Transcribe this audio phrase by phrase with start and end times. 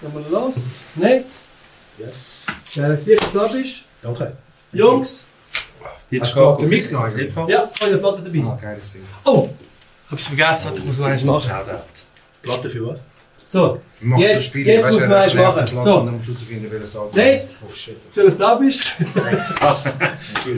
[0.00, 0.54] Gehen wir los.
[0.96, 1.26] Nett.
[1.98, 2.40] Yes.
[2.70, 3.82] Schön, dass du da bist.
[4.02, 4.32] Danke.
[4.72, 5.26] Jungs.
[6.20, 7.12] Hast du Platte mitgenommen?
[7.48, 8.44] Ja, ich habe eine Platte dabei.
[8.46, 9.02] Ah, geiles Ding.
[9.24, 9.48] Oh!
[10.10, 11.50] Hab ich vergessen, warte, ich muss noch eins machen.
[12.42, 13.00] Platte für was?
[13.48, 15.64] So, Mach Jetzt- so Spiele, jetzt weißt muss man eins machen.
[15.66, 15.96] die Platte So.
[15.96, 17.48] dann musst du herausfinden, welches Album Nate.
[17.68, 17.96] Oh shit.
[18.14, 18.86] schön, dass du da bist.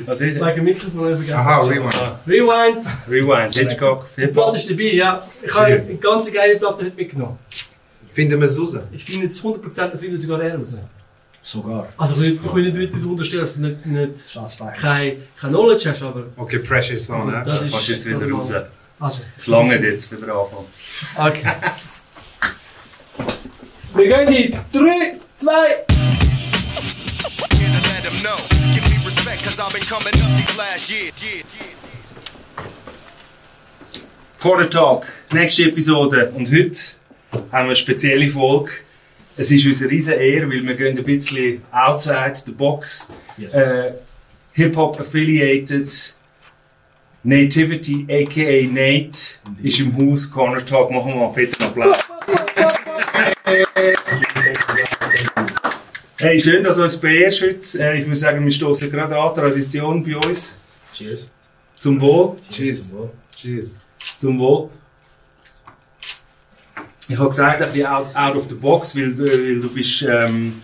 [0.07, 1.35] Was ist Wegen dem Mikrofon habe ich vergessen.
[1.35, 1.95] Aha, Rewind.
[2.27, 2.87] Rewind.
[3.09, 5.27] Rewind, Hitchcock, Die Platte ist dabei, ja.
[5.43, 7.39] Ich habe eine ganz geile Platte heute mitgenommen.
[8.13, 8.77] Finden wir es raus?
[8.93, 10.77] Ich finde jetzt 100% da findet sogar er raus.
[11.45, 11.89] Sogar.
[11.97, 14.77] Also ich will ich will nicht wirklich unterstellen, dass du nicht, nicht Staatsfeind.
[14.77, 17.43] kein, kein Knowledge hast, aber Okay, Pressure ist on, ne?
[17.47, 17.73] das ist...
[17.73, 18.53] Kannst jetzt wieder das raus.
[19.01, 20.65] Also, Es lange jetzt für den Anfang.
[21.17, 21.53] okay.
[23.95, 25.51] Wir gehen in 3, 2...
[27.59, 28.37] Here to let 'em know.
[28.75, 31.13] Give me respect, cause I've been coming up these last years.
[31.21, 32.65] Yeah, yeah.
[34.41, 36.31] Quarter Talk, nächste Episode.
[36.35, 36.77] Und heute
[37.33, 38.71] haben wir eine spezielle Folge.
[39.37, 43.09] Es ist uns eine riesen Ehre, weil wir gehen ein bisschen outside the box.
[43.39, 43.55] Yes.
[43.55, 43.93] Äh,
[44.53, 46.15] Hip-Hop affiliated.
[47.25, 49.19] Nativity, aka Nate,
[49.63, 50.29] ist im Haus.
[50.29, 51.97] Corner Talk, machen wir mal einen fetten Applaus.
[56.19, 57.79] Hey, schön, dass du uns beehrst heute.
[57.79, 60.81] Äh, ich würde sagen, wir stoßen gerade an, Tradition bei uns.
[60.95, 61.31] Cheers.
[61.79, 62.37] Zum Wohl.
[62.51, 62.93] Cheers.
[63.35, 63.81] Cheers.
[64.19, 64.71] Zum Wohl.
[67.13, 70.03] Ich habe gesagt, ein bisschen out, out of the box, weil, du- weil du bist
[70.03, 70.63] ähm,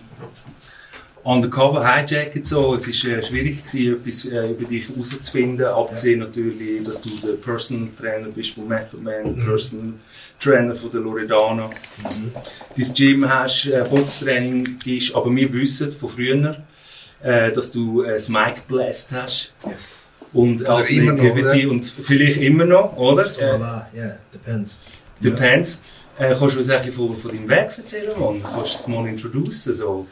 [1.23, 2.73] undercover hijacket so.
[2.75, 7.33] Es war äh, schwierig gewesen, etwas äh, über dich herauszufinden, abgesehen natürlich, dass du der
[7.33, 9.93] Personal Trainer bist von Method Man, der Personal
[10.39, 11.69] Trainer von der Loredana.
[12.77, 16.55] Dein Gym hast, äh, Boxtraining gibst, aber wir wissen von früher,
[17.21, 19.53] äh, dass du äh, das Mic Blast hast.
[19.69, 20.07] Yes.
[20.31, 23.27] Und Oder als immer noch, und vielleicht immer noch, oder?
[23.29, 23.57] So, Äh.
[23.95, 24.79] Yeah, depends.
[25.21, 25.81] Depends.
[26.19, 28.43] Äh, kannst du uns ein bisschen von, von deinem Weg erzählen, Mann?
[28.43, 30.05] Kannst du es mal introducen, so?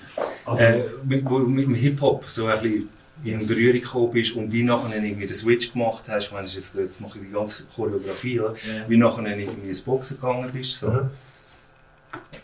[0.45, 2.89] Also, äh, mit, wo du mit dem Hip-Hop so ein bisschen
[3.23, 3.45] in.
[3.47, 6.25] Berührung gekommen bist und wie nachher irgendwie den Switch gemacht hast.
[6.28, 8.35] Ich meine, jetzt, jetzt mache ich die ganze Choreografie?
[8.35, 8.53] Ja.
[8.88, 10.88] Wie nachher irgendwie ins Boxen gegangen bist, so.
[10.90, 11.09] Mhm.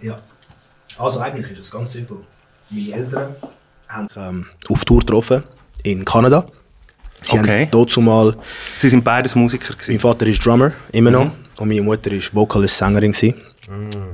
[0.01, 0.19] Ja.
[0.97, 2.17] Also eigentlich ist es ganz simpel.
[2.69, 3.35] Meine Eltern
[3.87, 5.43] haben ähm, auf Tour getroffen
[5.83, 6.47] in Kanada.
[7.21, 7.65] Sie Okay.
[7.65, 8.35] haben dazu mal,
[8.73, 11.31] Sie sind beides Musiker mein Vater ist Drummer, immer noch, Mhm.
[11.63, 13.35] Und meine Mutter ist Vocalist, Sängerin gewesen.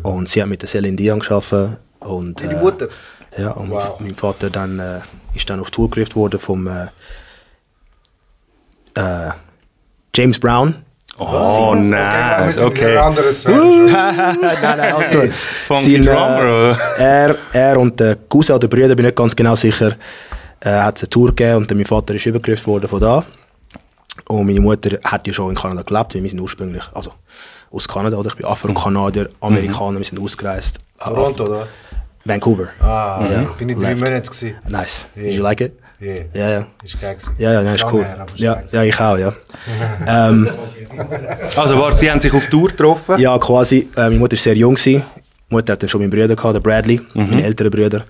[0.03, 1.79] Und sie hat mit der Celine Dion gearbeitet.
[1.99, 2.87] Und, Deine äh, Mutter?
[3.37, 3.99] Ja, und Wow.
[3.99, 4.99] mein Vater dann, äh,
[5.33, 6.85] ist dann auf Tour gerufen worden vom äh,
[8.95, 9.31] äh,
[10.15, 10.75] James Brown.
[11.17, 12.95] Oh, nice, okay.
[12.95, 15.33] anderes nein, nein, alles gut.
[15.83, 19.97] Sein, äh, er, er und der Cousin oder Brüder, bin ich nicht ganz genau sicher,
[20.61, 23.25] äh, hat es eine Tour gegeben und dann mein Vater ist übergriffen worden von da.
[24.31, 27.11] Und meine Mutter hat ja schon in Kanada gelebt, weil wir sind ursprünglich, also
[27.71, 28.29] aus Kanada, oder?
[28.29, 30.79] Ich bin Afro-Kanadier, Amerikaner, wir sind ausgereist.
[30.99, 31.67] Toronto, oder?
[32.25, 32.67] Vancouver.
[32.79, 33.41] Ah, Ja.
[33.57, 33.95] bin ich drei.
[33.95, 34.53] Monate gewesen.
[34.67, 35.07] Nice.
[35.15, 35.23] Ja.
[35.23, 35.73] Did you like it?
[36.01, 36.25] Yeah.
[36.33, 36.67] Ja, ja.
[36.83, 37.17] Ist geil.
[37.39, 38.05] Ja, ja, nein, ist cool.
[38.35, 39.33] Ja, ja, ich auch, ja.
[40.07, 40.47] ähm,
[41.55, 43.17] Also, warte, Sie haben sich auf Tour getroffen?
[43.19, 43.89] ja, quasi.
[43.97, 44.75] Äh, meine Mutter war sehr jung.
[44.75, 45.03] Gewesen.
[45.49, 48.05] Die Mutter hat dann schon meinen Bruder gehabt, Bradley, meine älteren Brüder.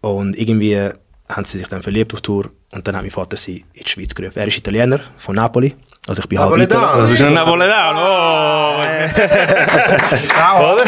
[0.00, 0.92] Und irgendwie äh,
[1.28, 2.50] haben sie sich dann verliebt auf Tour.
[2.72, 4.38] Und dann hat mein Vater sie in die Schweiz gerufen.
[4.38, 5.74] Er ist Italiener, von Napoli.
[6.08, 6.56] Also ich bin halb.
[6.56, 7.02] Italiener.
[7.02, 8.80] Du bist ein Napoletan, oh!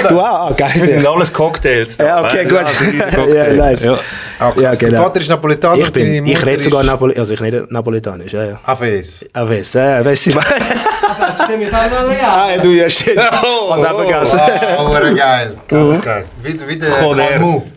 [0.09, 0.25] Du auch?
[0.25, 0.71] Ah, geil.
[0.75, 1.97] Das sind alles Cocktails.
[1.97, 2.05] da.
[2.05, 2.59] Ja, okay, gut.
[2.59, 2.85] Also,
[3.35, 3.85] ja, nice.
[3.85, 3.99] Ja.
[4.39, 4.63] Ah, krass.
[4.63, 5.03] Ja, Dein genau.
[5.03, 5.83] Vater ist Napolitaner.
[5.83, 8.61] Ich, bin, ich rede sogar Napoli also ich rede Napolitanisch, ja, ja.
[8.65, 9.27] AVS.
[9.33, 10.15] Ah, weiss, ja, fahren
[12.09, 13.19] noch ah, du, ja, stimmt.
[13.19, 14.41] Was haben wir gegessen?
[14.79, 15.57] Oh, geil.
[15.69, 16.25] Ganz geil.
[16.43, 16.91] Wie, der.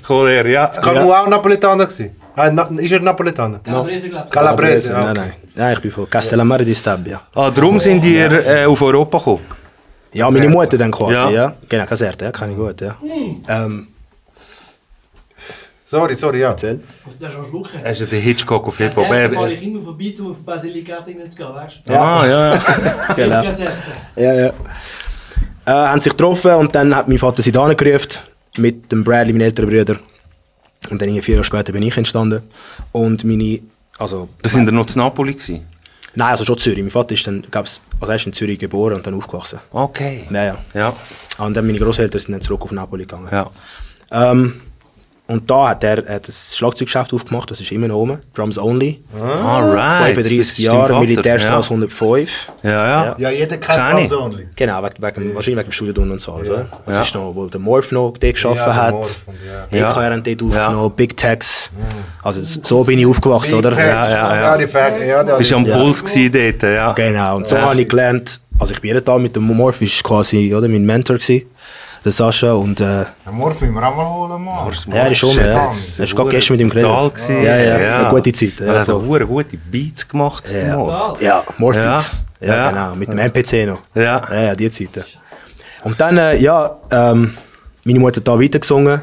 [0.05, 0.67] Choler, ja.
[0.67, 2.15] Calmu auch Napolitaner gewesen?
[2.35, 3.59] Ah, na, ist er Napolitaner?
[3.63, 4.31] Calabrese, glaube ich.
[4.33, 5.03] Calabrese, ja.
[5.03, 5.33] Nein, nein.
[5.55, 7.21] Nein, ich bin von Castellammare di Stabia.
[7.33, 9.45] Ah, darum sind ihr äh, auf Europa gekommen?
[10.13, 11.29] Ja, meine Mutter dann quasi, Ja.
[11.29, 11.53] ja.
[11.69, 12.95] Genau, Kaserte, ja, kann ich gut, ja.
[13.47, 13.87] Ähm,
[15.87, 16.49] Sorry, sorry, ja.
[16.49, 16.79] erzähl.
[17.05, 17.79] Musst du schon schlucken?
[17.83, 19.07] Hast du den Hitchcock auf Hip-Hop?
[19.11, 21.19] Er- ich immer vorbei, um auf Basilikat zu gehen,
[21.53, 21.93] weißt du?
[21.93, 22.61] Ah, ja, ja.
[23.15, 23.43] Genau.
[24.15, 24.47] Ja, ja.
[24.47, 28.19] Äh, haben sich getroffen und dann hat mein Vater sie da gerufen
[28.57, 29.97] mit dem Bradley, meinen älteren Brüder.
[30.91, 32.41] Und dann vier Jahre später bin ich entstanden.
[32.91, 33.59] Und meine,
[33.97, 35.65] also, Das sind ihr noch zu Napoli gewesen?
[36.17, 36.79] nein, also schon Zürich.
[36.81, 39.59] Mein Vater ist dann, gab's, also er ist in Zürich geboren und dann aufgewachsen.
[39.71, 40.25] Okay.
[40.31, 40.57] Ja, ja.
[40.73, 40.93] Ja,
[41.37, 43.27] Und dann meine Großeltern sind dann zurück auf Napoli gegangen.
[43.31, 43.49] ja.
[44.11, 44.61] Ähm,
[45.27, 48.19] und da hat er hat das Schlagzeuggeschäft aufgemacht, das ist immer noch oben.
[48.35, 49.01] Drums Only.
[49.19, 50.13] Alright.
[50.15, 52.51] 35 Das ist dein Jahre, Vater, Militärstraße 105.
[52.63, 53.05] Ja, ja.
[53.05, 53.15] ja.
[53.17, 54.11] Ja, jeder Kenn kennt.
[54.11, 54.47] Drums Only.
[54.55, 56.33] Genau, wegen, wegen, wahrscheinlich wegen dem Studium und so.
[56.33, 56.67] alles, oder?
[56.85, 57.01] Das Ja.
[57.01, 58.91] ist noch, wo der Morph noch dort geschaffen Ja, hat.
[58.93, 59.17] Morph
[59.71, 59.77] ja.
[59.79, 59.89] Ja.
[59.91, 60.87] EKR hat dort aufgenommen, Ja.
[60.89, 61.71] Big Tex.
[62.21, 63.69] Also s- so bin ich aufgewachsen, oder?
[63.71, 64.11] Big Text.
[64.11, 64.41] Ja, ja, ja.
[64.51, 65.77] Ja, die Fact, ja, die- Bist am Ja.
[65.77, 66.93] Puls gewesen dort, ja.
[66.93, 67.63] Genau, und so Ja.
[67.69, 70.85] habe ich gelernt, also ich bin jeden Tag mit dem Morph, ist quasi oder, mein
[70.85, 71.47] Mentor gewesen.
[72.05, 74.71] Der Sascha und äh, müssen wir auch mal holen, Mann.
[74.87, 75.65] ja, er ist schon, ja.
[75.65, 76.89] Hast du gerade gestern mit ihm geredet?
[76.89, 77.43] Brutal gewesen.
[77.43, 78.59] Ja, ja, eine gute Zeit.
[78.61, 78.95] Er Ja, hat voll.
[78.95, 80.49] auch hure gute Beats gemacht.
[80.53, 80.77] Ja.
[80.77, 81.21] Morph.
[81.21, 82.11] Ja, Morphbeats.
[82.39, 82.47] Ja.
[82.47, 82.69] Ja, Ja.
[82.69, 83.79] genau, mit dem MPC noch.
[83.95, 84.21] Ja.
[84.29, 85.03] Ja, ja, die Zeiten.
[85.83, 87.35] Und dann, äh, ja, ähm,
[87.83, 89.01] meine Mutter hat da weitergesungen.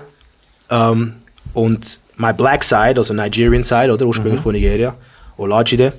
[0.71, 1.15] Ähm,
[1.55, 4.95] und my black side, also Nigerian side, oder, ursprünglich von Nigeria,
[5.37, 5.93] Olajide.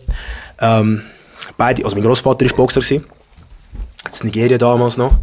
[0.60, 1.02] Ähm,
[1.58, 2.80] beide, also mein Großvater war Boxer.
[2.82, 3.06] Gewesen.
[4.04, 5.14] Das Nigeria damals noch.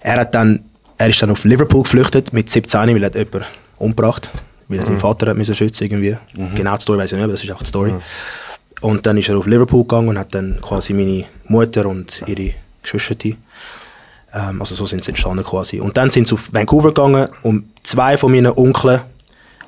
[0.00, 0.64] Er hat dann,
[0.98, 3.44] er ist dann auf Liverpool geflüchtet mit 17, weil er jemanden
[3.78, 4.30] umgebracht,
[4.68, 6.16] weil er seinen Vater hat müssen schützen irgendwie.
[6.54, 7.94] Genau die Story weiß ich nicht, aber das ist auch die Story.
[8.80, 12.54] Und dann ist er auf Liverpool gegangen und hat dann quasi meine Mutter und ihre
[12.82, 13.30] Geschwister,
[14.34, 15.80] ähm, also so sind sie entstanden quasi.
[15.80, 19.02] Und dann sind sie auf Vancouver gegangen und zwei von meinen Onkeln,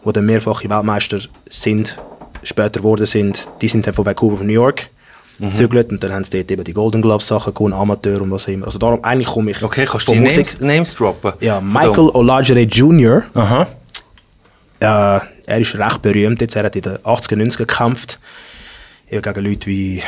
[0.04, 1.98] die dann mehrfache Weltmeister sind,
[2.42, 4.90] später geworden sind, die sind dann von Vancouver von New York
[5.38, 8.44] gezügelt und dann haben sie dort eben die Golden Gloves Sachen gewonnen, Amateur und was
[8.44, 8.66] auch immer.
[8.66, 10.46] Also darum, eigentlich komme ich Okay, kannst du die Musik.
[10.46, 11.32] Names, Names droppen?
[11.40, 13.24] Ja, Michael Olajide Jr..
[13.34, 13.66] Aha.
[14.80, 16.56] äh, er ist recht berühmt jetzt.
[16.56, 18.18] Er hat in den 80er, 90er gekämpft.
[19.10, 20.02] Eben gegen Leute wie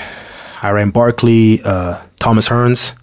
[0.60, 2.94] Hiram Barkley, äh, Thomas Hearns.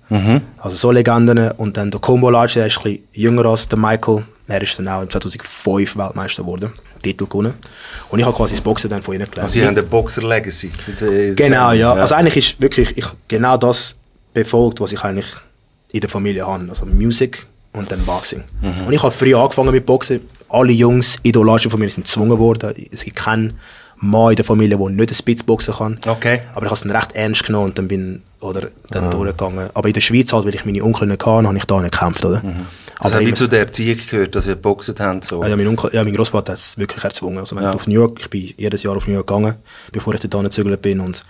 [0.58, 1.52] Also so Legenden.
[1.52, 4.24] Und dann der Combo Lodge, der ist ein bisschen jünger als der Michael.
[4.48, 6.74] Er ist dann auch im 2005 Weltmeister geworden.
[7.04, 7.54] Titel gewonnen.
[8.10, 9.44] Und ich habe quasi das Boxen dann von ihnen gelernt.
[9.44, 10.72] Also, sie haben eine Boxer-Legacy.
[11.36, 11.94] Genau, ja.
[11.94, 13.98] Also eigentlich ist wirklich ich genau das
[14.34, 15.28] befolgt, was ich eigentlich
[15.92, 16.66] in der Familie habe.
[16.70, 18.44] Also Musik und dann Boxing.
[18.62, 18.88] Mhm.
[18.88, 20.22] Und ich habe früh angefangen mit Boxen.
[20.50, 22.74] Alle Jungs, Idolagen von mir sind gezwungen worden.
[22.92, 23.60] Es gibt keinen
[23.98, 26.00] Mann in der Familie, der nicht ein Spitzboxen kann.
[26.06, 26.42] Okay.
[26.54, 29.70] Aber ich habe es dann recht ernst genommen und dann bin oder dann durchgegangen.
[29.74, 31.92] Aber in der Schweiz halt, weil ich meine Onkel nicht hatte, habe ich da nicht
[31.94, 32.44] gekämpft, oder?
[32.44, 32.66] Mhm.
[33.04, 35.22] Das hat wie zu der Erziehung gehört, dass sie geboxt haben.
[35.22, 35.42] So.
[35.42, 37.40] Ah, ja, mein, Onkel, ja, mein Großvater hat es wirklich erzwungen.
[37.40, 37.72] Also, wenn Ja.
[37.74, 39.56] auf New York, ich bin jedes Jahr auf New York gegangen,
[39.92, 41.00] bevor ich dort gezügelt bin.
[41.00, 41.24] Und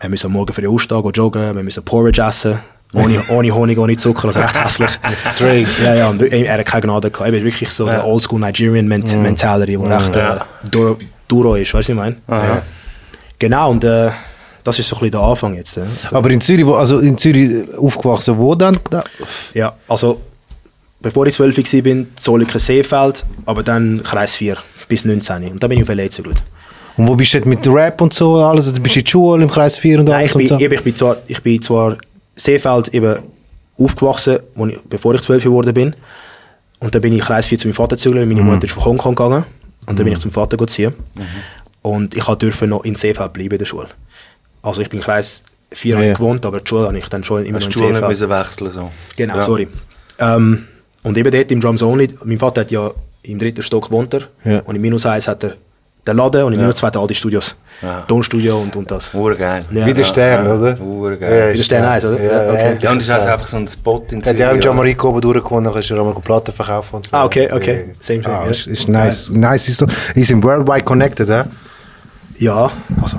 [0.00, 2.58] wir müssen am Morgen für die gehen joggen, wir müssen Porridge essen.
[2.94, 4.90] Ohne, ohne Honig, ohne Zucker, also recht hässlich.
[5.16, 5.68] Straight.
[5.82, 7.30] Ja, ja, und er hat keine Gnade gehabt.
[7.30, 10.36] Er ist wirklich so der Oldschool Nigerian Ment Mentality, wo recht äh,
[10.70, 12.44] Duro, Duro ist, weißt du, was ich meine?
[12.44, 12.62] Ja.
[13.38, 14.10] Genau, und äh,
[14.62, 15.76] das ist so ein bisschen der Anfang jetzt.
[15.76, 15.82] Ja,
[16.12, 18.78] Aber in Zürich, wo, also in Zürich aufgewachsen, wo dann?
[18.90, 19.02] Da?
[19.54, 20.20] ja also,
[21.02, 24.56] bevor ich 12 war, Zolliken Seefeld, aber dann Kreis 4
[24.88, 25.44] bis 19.
[25.50, 26.42] Und dann bin ich auf LA gezügelt.
[26.96, 28.72] Und wo bist du jetzt mit Rap und so alles?
[28.72, 30.58] Du bist in der Schule, im Kreis 4 und Nein, alles ich bin, so?
[30.58, 31.96] eben, ich bin zwar, ich bin zwar
[32.36, 33.20] Seefeld eben
[33.78, 34.38] aufgewachsen,
[34.68, 35.96] ich, bevor ich 12 geworden bin.
[36.80, 38.34] Und dann bin ich Kreis 4 zu meinem Vater gezügelt, Mhm.
[38.34, 39.44] meine Mutter ist nach Hongkong gegangen.
[39.86, 40.92] Und dann bin ich zum Vater ziehen.
[41.80, 43.88] Und ich durfte noch in Seefeld bleiben in der Schule.
[44.62, 46.12] Also ich bin in Kreis 4 Ja, ja.
[46.14, 48.08] gewohnt, aber die Schule habe ich dann schon immer Hast noch du in Schule Seefeld.
[48.10, 48.90] müssen wechseln so.
[49.16, 49.42] Genau, Ja.
[49.42, 49.68] sorry.
[50.18, 50.66] Ähm,
[51.02, 52.90] und eben dort im Drums Only, mein Vater hat ja
[53.22, 54.22] im dritten Stock gewohnt er.
[54.44, 54.60] Ja.
[54.64, 55.54] Und im Minus 1 hat er
[56.06, 56.62] den Laden und im Ja.
[56.66, 57.54] Minus 2 hat er all die Studios.
[57.80, 58.00] Ja.
[58.02, 59.14] Tonstudio und, und das.
[59.14, 59.64] Urgeil.
[59.72, 59.86] Ja.
[59.86, 60.54] Wie der Stern, ja.
[60.54, 60.80] oder?
[60.80, 61.52] Urgeil.
[61.52, 62.20] Wie der Stern eins, oder?
[62.20, 62.76] Ja, okay.
[62.80, 64.60] ja, und das ist also einfach so ein Spot in Er hat ja auch im?
[64.60, 67.16] Jamaika oben durchgekommen, dann kannst du auch mal Platten verkaufen und so.
[67.16, 67.92] Ah, okay, okay.
[68.00, 69.30] Same thing, Ah, ist, ist nice.
[69.30, 69.86] Nice ist so.
[70.16, 71.44] Die sind worldwide connected, hä?
[72.38, 72.70] Ja,
[73.00, 73.18] also.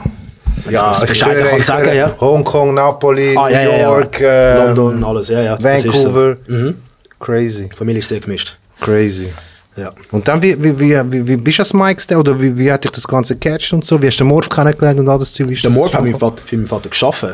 [0.69, 2.11] Ja, ich das schwöre, kann ich sagen, ja.
[2.19, 3.81] Hongkong, Napoli, Ah, New ja, ja.
[3.89, 5.55] York, äh, London, alles, ja, ja.
[5.57, 6.37] das ist Vancouver.
[6.47, 6.53] So.
[6.53, 6.75] Mhm.
[7.23, 8.57] Crazy, Familie ist sehr gemischt.
[8.81, 9.29] crazy.
[9.75, 9.91] Ja.
[10.11, 12.71] Und dann, wie, wie, wie, wie, wie bist du als Mike der, oder wie, wie
[12.71, 13.99] hat dich das Ganze gecatcht und so?
[13.99, 15.59] Wie hast du den Morph kennengelernt und all das Zeug?
[15.61, 17.33] Der Morph hat mein Vater, für meinen Vater geschaffen.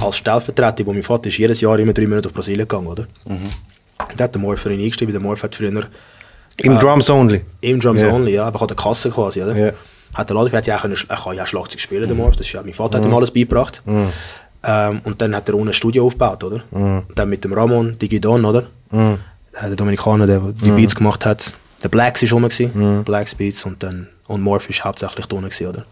[0.00, 3.06] Als Stellvertreter, wo mein Vater ist jedes Jahr immer drei Monate nach Brasilien gegangen, oder?
[4.16, 5.84] Da hat der Morph für ihn weil der Morph hat früher?
[6.62, 7.42] Im Drums Only?
[7.60, 8.12] im Drums Ja.
[8.12, 9.56] Only, ja, aber hat eine Kasse quasi, oder?
[9.56, 9.72] Ja.
[10.14, 12.16] Hat der Laden, er hat ja auch können, er kann ja auch Schlagzeug spielen, der
[12.16, 13.82] Morph, das ist ja, mein Vater hat ihm alles beigebracht.
[14.62, 16.62] Ähm, und dann hat er ein Studio aufgebaut, oder?
[16.70, 18.66] Und dann mit dem Ramon, Digidon, oder?
[18.92, 19.16] Äh,
[19.68, 21.52] Der Dominikaner, der die Beats gemacht hat.
[21.82, 25.48] Der Blacks ist rum, gewesen, Blacks Beats und dann, und Morph ist hauptsächlich da unten
[25.48, 25.84] gewesen, oder?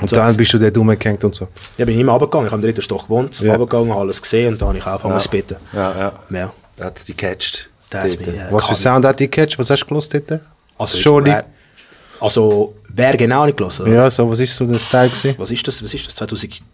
[0.00, 1.48] Und so dann bist du dort rumgehängt und so.
[1.76, 3.52] Ja, bin ich immer runtergegangen, ich habe im dritten Stock gewohnt, Ja.
[3.52, 5.56] runtergegangen, habe alles gesehen und dann habe ich angefangen zu spitten.
[5.72, 6.12] Ja, ja.
[6.30, 6.52] Ja.
[6.76, 7.68] Da hat es die gecatcht.
[8.50, 9.58] Was für Sound hat die gecatcht?
[9.58, 10.40] Was hast du gelost dort?
[10.78, 11.32] Also, Scholi?
[12.20, 13.92] Also, wer genau nicht gelassen?
[13.92, 15.34] Ja, so, was ist so der Style gewesen?
[15.38, 15.82] Was ist das?
[15.82, 16.14] Was ist das?
[16.16, 16.64] 2003,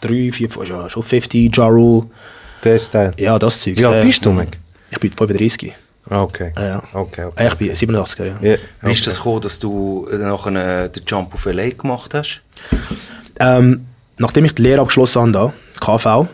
[0.00, 2.06] 2004, ja, schon 50, Ja Rule.
[2.64, 3.12] Der Style.
[3.18, 3.76] Ja, das Zeug.
[3.78, 4.58] Wie alt bist du, Mac?
[4.90, 5.72] Ich bin 35.
[6.08, 6.52] Ah, Okay.
[6.56, 6.82] Ja, ja.
[6.92, 7.44] Okay, okay.
[7.44, 8.38] Äh, Ich bin 87er, ja.
[8.40, 9.04] Ja, Wie ist okay.
[9.04, 12.40] das gekommen, dass du nachher äh, den Jump auf LA gemacht hast?
[13.38, 13.86] Ähm,
[14.18, 16.28] nachdem ich die Lehre abgeschlossen habe, da, KV,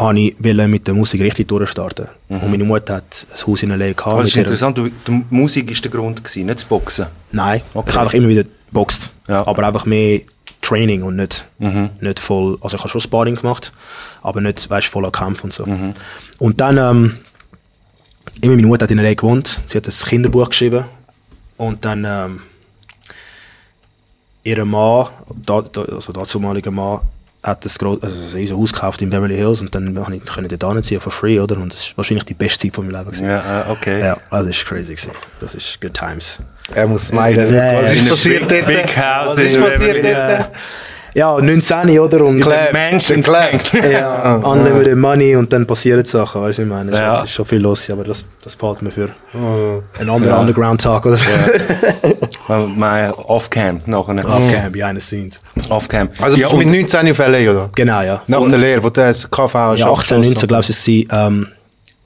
[0.00, 2.06] wollte ich wollte mit der Musik richtig durchstarten.
[2.28, 3.92] Und meine Mutter hat ein Haus in L.A.
[3.92, 4.14] gehabt.
[4.16, 4.18] Mhm.
[4.20, 7.06] Das ist interessant, du, die Musik war der Grund, gewesen, nicht das Boxen.
[7.32, 7.88] Nein, Okay.
[7.90, 9.12] ich habe einfach immer wieder geboxt.
[9.26, 9.42] Ja.
[9.42, 9.48] Mhm.
[9.48, 10.20] Aber einfach mehr
[10.62, 11.48] Training und nicht,
[12.00, 12.58] nicht voll.
[12.60, 13.72] Also ich habe schon Sparring gemacht,
[14.22, 15.64] aber nicht weißt, voller Kampf und so.
[15.66, 15.94] Mhm.
[16.38, 17.18] Und dann, ähm,
[18.42, 19.14] immer meine Mutter hat in L.A.
[19.14, 19.60] gewohnt.
[19.66, 20.84] Sie hat ein Kinderbuch geschrieben.
[21.56, 22.40] Und dann, ähm,
[24.44, 25.06] ihr Mann,
[25.44, 27.00] da, da, also der zumalige Mann,
[27.42, 30.48] hat das gro- also ein Haus gekauft in Beverly Hills und dann konnte ich können
[30.48, 31.56] dort hinziehen for free, oder?
[31.56, 33.10] Und das ist wahrscheinlich die beste Zeit von meinem Leben.
[33.12, 33.26] gewesen.
[33.26, 34.00] Ja, äh, okay.
[34.00, 35.12] Ja, also das ist crazy gewesen.
[35.40, 36.38] Das ist good times.
[36.74, 37.54] Er muss smilen.
[37.54, 38.86] Ja, Was ist passiert big- dort?
[38.86, 40.50] big house Was ist passiert Beverly dort?
[41.14, 42.24] Ja, 19, oder?
[42.24, 43.72] Und Clap, der Clap.
[43.90, 47.22] ja, unlimited money und dann passieren Sachen, weißt du, ich meine, es Ja.
[47.22, 49.82] ist schon viel los, aber das, das fällt mir für Oh.
[49.98, 51.28] einen anderen Underground-Tag oder so.
[52.66, 54.24] Mal Off-Cam nachher.
[54.24, 55.40] Okay, behind the scenes.
[55.68, 56.08] Off-Cam.
[56.20, 57.70] Also ja, mit und, 19 auf LA, oder?
[57.74, 58.22] Genau, ja.
[58.26, 59.80] Nach der Lehre, wo du das KV hast.
[59.80, 61.48] ja, 18, 19, glaube ich, ist es ähm,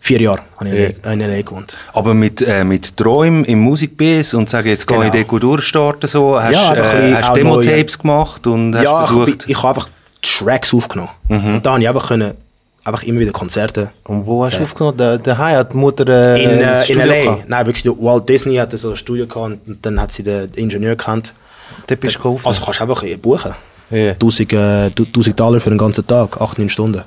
[0.04, 1.12] vier Jahre habe ich Ja.
[1.12, 1.76] in LA gewohnt.
[1.94, 5.24] aber mit, äh, mit Träumen im Musikbiss und sagen, jetzt gehe ich Genau.
[5.26, 6.40] gut durchstarten, so.
[6.42, 9.26] Hast, Ja, äh, bisschen hast Demo-Tapes gemacht und hast ja, ich, versucht...
[9.38, 9.88] bin- ich habe einfach
[10.20, 11.10] Tracks aufgenommen.
[11.28, 12.34] Und da habe ich einfach, können,
[12.84, 14.98] einfach immer wieder Konzerte Und wo hast du aufgenommen?
[15.38, 17.22] Hai hat die Mutter äh, in, äh, in Studio LA.
[17.22, 17.48] gehabt.
[17.48, 20.96] Nein, wirklich, Walt Disney hatte so ein Studio gehabt und dann hat sie den Ingenieur
[20.96, 21.32] gekannt.
[21.86, 22.38] Dort bist du.
[22.44, 23.52] Also kannst du einfach buchen.
[23.90, 24.12] Ja.
[24.14, 26.98] 1000, äh, 1000 Dollar für den ganzen Tag, 8, 9 Stunden.
[26.98, 27.04] Du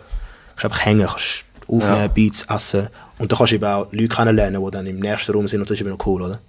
[0.56, 2.08] kannst einfach hängen, kannst aufnehmen, Ja.
[2.08, 2.88] Beats essen.
[3.18, 5.70] Und dann kannst du eben auch Leute kennenlernen, die dann im nächsten Raum sind und
[5.70, 6.40] das ist eben noch cool, oder?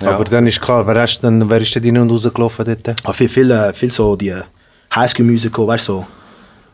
[0.00, 2.88] Aber dann ist klar, wer, hast denn, wer ist denn rein und rausgelaufen dort?
[3.02, 4.34] Aber viel, viel, äh, viel so die
[4.94, 6.06] Highschool Musical, weißt du, so,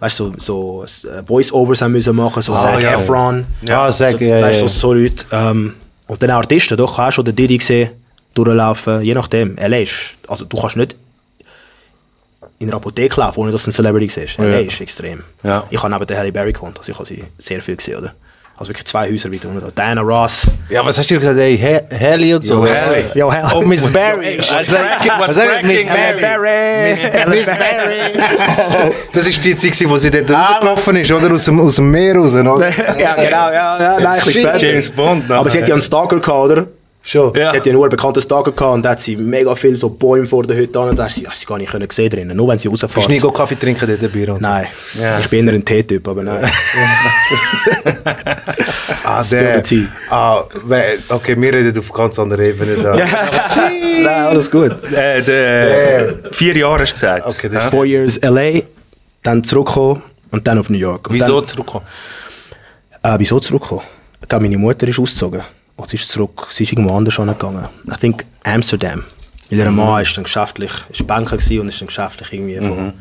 [0.01, 2.95] weißt, so, so äh, Voice-Overs haben müssen machen, so Zac ja.
[2.95, 3.47] Efron.
[3.63, 4.69] Ja, sag, so, ja, ja, weißt, du, ja.
[4.69, 5.25] so, so Leute.
[5.31, 5.75] Ähm,
[6.09, 7.91] und dann auch Artisten, doch, hast du schon den Diddy gesehen,
[8.35, 9.57] durchlaufen, je nachdem.
[9.57, 10.97] LA ist, also du kannst nicht
[12.63, 14.39] in einer Apotheke laufen, ohne dass du eine Celebrity siehst.
[14.39, 15.23] LA ist extrem.
[15.43, 15.65] Ja.
[15.71, 18.15] Ich habe neben der Halle Berry gewohnt, also ich habe sie sehr viel gesehen, oder?
[18.57, 19.75] Also wirklich zwei Häuser weiter unten.
[19.75, 20.47] Diana Ross.
[20.69, 21.39] Ja, was hast du gesagt?
[21.39, 22.65] Ey, He- Haley und so?
[22.65, 23.05] Yo, Haley.
[23.15, 23.45] Yo, hell.
[23.55, 24.37] Oh, Miss Barry.
[24.39, 25.13] What's cracking?
[25.19, 25.87] What's Miss
[26.21, 26.97] Barry.
[27.29, 28.93] Miss Barry.
[29.13, 31.33] Das ist die Zeit, wo sie dort rausgelaufen ist, oder?
[31.35, 32.69] Aus dem, aus dem Meer raus, oder?
[32.99, 34.43] ja, genau, ja, ja, nein, ein bisschen Shit.
[34.49, 34.59] später.
[34.59, 36.67] James Bond, Aber sie hat ja einen Stalker gehabt, oder?
[37.05, 37.35] Schon.
[37.37, 37.51] Ja.
[37.51, 39.89] Sie hat ja nur einen bekannten Stalker gehabt und da hat sie mega viel so
[39.91, 42.09] Bäume vor der Hütte an und da hast sie, hast sie gar nicht können sehen
[42.09, 43.07] drinnen, nur wenn sie Bist rausfährt.
[43.09, 44.33] du nie Kaffee trinken dort dabei?
[44.33, 44.49] und so?
[44.49, 44.67] Nein,
[45.01, 45.19] Ja.
[45.19, 46.49] ich bin eher ein Teetyp, aber nein.
[49.05, 49.63] Ah, der.
[49.63, 49.87] tea.
[50.11, 52.95] Ah, we- okay, wir reden auf ganz anderer Ebene da.
[53.57, 54.71] nein, alles gut.
[54.93, 57.27] Äh, der, vier Jahre hast du gesagt.
[57.27, 57.71] Okay, das Ja?
[57.71, 58.63] Four years LA,
[59.23, 61.09] dann zurückgekommen und dann auf New York.
[61.09, 61.85] Und Wieso Dann, zurückkommen?
[63.03, 63.83] äh, wieso zurückgekommen?
[64.21, 65.43] Ich glaube, meine Mutter ist ausgezogen.
[65.77, 67.69] Und sie ist zurück, sie ist irgendwo anders angegangen.
[67.89, 69.05] I think Amsterdam.
[69.51, 72.95] Weil ihr Mann ist dann geschäftlich, ist Banker gewesen und ist dann geschäftlich irgendwie von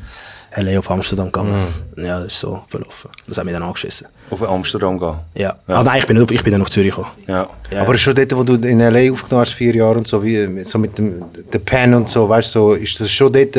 [0.57, 1.67] LA auf Amsterdam gegangen.
[1.95, 3.09] Ja, das ist so verlaufen.
[3.25, 4.07] Das hat mich dann angeschissen.
[4.29, 5.15] Auf Amsterdam gehen.
[5.35, 5.55] Ja.
[5.67, 7.11] Ah, nein, ich bin, nicht auf, ich bin dann auf Zürich gekommen.
[7.27, 7.47] Ja.
[7.71, 7.81] Ja.
[7.81, 9.11] Aber schon dort, wo du in L.A.
[9.11, 11.23] aufgenommen hast, vier Jahre und so, wie, so mit dem
[11.53, 13.55] der Pen und so, weißt du, so, ist das schon dort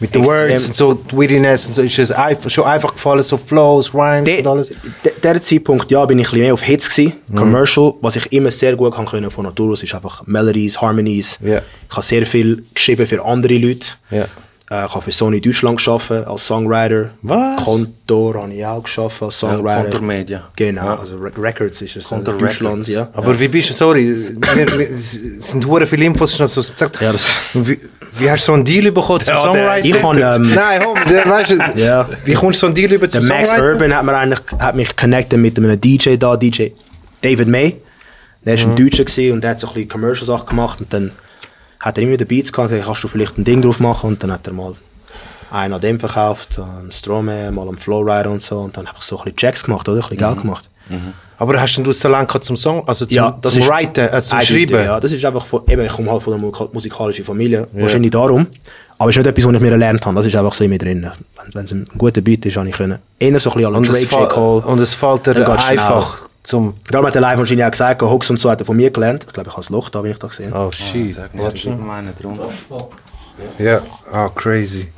[0.00, 0.24] mit den.
[0.24, 3.94] Words und so, die Wittiness und so, ist es einfach, schon einfach gefallen, so Flows,
[3.94, 4.68] Rhymes De, und alles?
[5.04, 7.94] de, der Zeitpunkt, ja, bin ich ein bisschen mehr auf Hits gewesen, Commercial.
[8.00, 11.38] Was ich immer sehr gut kann können von Natur aus, ist einfach Melodies, Harmonies.
[11.42, 11.62] Ja.
[11.88, 13.86] Ich habe sehr viel geschrieben für andere Leute.
[14.10, 14.26] Ja.
[14.72, 17.10] Äh, ich habe für Sony Deutschland gearbeitet als Songwriter.
[17.22, 17.64] Was?
[17.64, 19.82] Kontor habe ich auch geschafft als Songwriter.
[19.82, 20.42] Kontor Media.
[20.54, 20.98] Genau, Ja.
[21.00, 22.04] also Re Records ist es.
[22.08, 23.08] Kontor in Deutschland, ja.
[23.14, 25.10] Aber wie bist du, sorry, wir, wir, es
[25.50, 27.00] sind hure viele Infos, schon so gesagt.
[27.00, 27.80] Ja, das- wie,
[28.18, 29.94] wie hast du so einen Deal bekommen zum Ja, der- Songwriting?
[29.96, 32.08] Ich habe, ähm, Nein, home, der, weißt du, Ja.
[32.24, 33.72] wie kommst du so einen Deal über Der zum Max Songwriting?
[33.72, 36.68] Urban hat, mir eigentlich, hat mich connected mit einem DJ da, DJ
[37.22, 37.76] David May.
[38.46, 41.10] Der war ein Deutscher und der hat so ein bisschen Commercial-Sachen gemacht und dann
[41.80, 44.22] hat er immer wieder Beats gehabt, gesagt, kannst du vielleicht ein Ding drauf machen und
[44.22, 44.74] dann hat er mal
[45.50, 49.04] einen an dem verkauft, an Stromae, mal am Flowrider und so und dann habe ich
[49.04, 49.96] so ein bisschen Checks gemacht, oder?
[49.98, 50.68] Ein bisschen Geld gemacht.
[51.38, 54.40] Aber hast du das Talent zum Song, also zum, Ja, das zum Writen, äh, zum
[54.40, 54.74] Schreiben?
[54.84, 58.46] Ja, das ist einfach von, eben, ich komme halt von einer musikalischen Familie, wahrscheinlich darum.
[58.98, 60.70] Aber es ist nicht etwas, was ich mir erlernt habe, das ist einfach so in
[60.70, 61.10] mir drin.
[61.54, 62.98] Wenn es ein guter Beat ist, habe ich können.
[63.18, 64.28] Eher so ein bisschen Und Drake, J.
[64.28, 64.66] Cole.
[64.66, 66.74] und es fällt dir einfach zum...
[66.90, 69.24] Darum hat der Live wahrscheinlich auch gesagt, Hooks und so hat er von mir gelernt.
[69.26, 70.52] Ich glaube, ich habe das Loch da, bin ich da gesehen.
[70.52, 71.12] Oh shit.
[71.12, 71.86] Sag mir, ich schon.
[71.86, 72.38] meine drum.
[73.58, 73.80] Ja,
[74.12, 74.88] ah, crazy.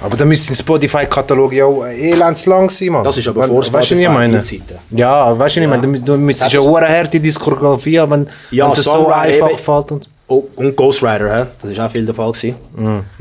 [0.00, 3.02] Aber dann müsste ein Spotify-Katalog ja auch elendslang sein, Mann.
[3.02, 4.42] Das ist aber Wenn- vor Spotify, meine?
[4.42, 4.78] Zeiten.
[4.90, 5.98] Ja, weißt du, was ich meine?
[5.98, 9.58] Du- Du müsstest ja eine harte Diskografie haben, wenn Ja, wenn es so einfach eben.
[9.58, 9.92] fällt.
[9.92, 11.46] Und Oh, und Ghostwriter, hä?
[11.60, 12.30] das war auch viel der Fall.
[12.32, 12.54] Gewesen.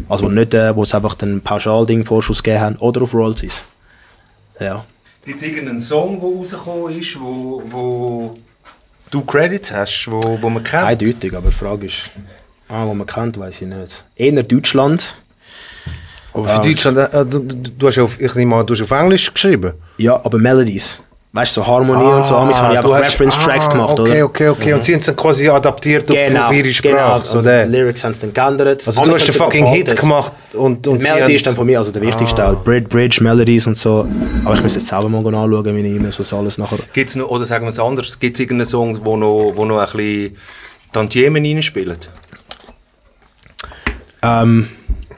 [0.09, 3.63] Also wo nicht, äh, wo es einfach den Pauschal-Ding Vorschuss gegeben haben oder auf Royalties.
[4.59, 4.83] Ja.
[5.27, 8.37] Gibt es irgendeinen Song, der rausgekommen ist, wo, wo
[9.11, 10.85] du Credits hast, wo, wo man kennt?
[10.85, 12.11] Eindeutig, aber die Frage ist,
[12.69, 14.05] ah, wo man kennt, weiß ich nicht.
[14.15, 15.17] Eher Deutschland.
[16.31, 18.81] aber für Deutschland, äh, du, du, du hast ja auf, ich nehme an, du hast
[18.81, 19.73] auf Englisch geschrieben.
[19.97, 20.97] Ja, aber Melodies.
[21.33, 22.37] Weißt du, so Harmonie und so.
[22.37, 24.25] Habe ich einfach hast- Reference-Tracks ah, gemacht, okay, oder?
[24.25, 26.95] Okay, okay, Und sie haben es dann quasi adaptiert Genau, auf, ihre Sprache.
[26.95, 27.19] genau.
[27.19, 27.65] so der.
[27.65, 28.87] die Lyrics haben es dann geändert.
[28.87, 31.79] also du hast den fucking Hit gemacht und, und Die Melodie ist dann von mir
[31.79, 32.55] also der wichtigste Teil.
[32.63, 34.07] Bridge, Bridge, Melodies und so.
[34.45, 36.77] Aber ich muss jetzt selber mal anschauen, wie ich immer so das alles nachher...
[36.93, 39.79] Gibt's noch, oder sagen wir es anders, gibt es irgendeinen Song, wo noch, wo noch
[39.79, 40.37] ein bisschen
[40.93, 42.09] Tantiemen reinspielt?
[44.23, 44.69] Ähm,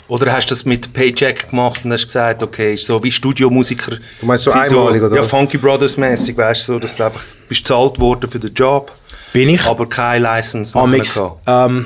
[0.09, 3.97] Oder hast du das mit Paycheck gemacht und hast gesagt, okay, ist so wie Studiomusiker.
[4.19, 5.23] Du meinst so einmalig, oder Ja?
[5.23, 8.91] Funky Brothers mäßig, weißt du, so, dass du einfach bist bezahlt worden für den Job,
[9.31, 9.65] Bin ich.
[9.65, 11.85] aber keine License Amix, ähm,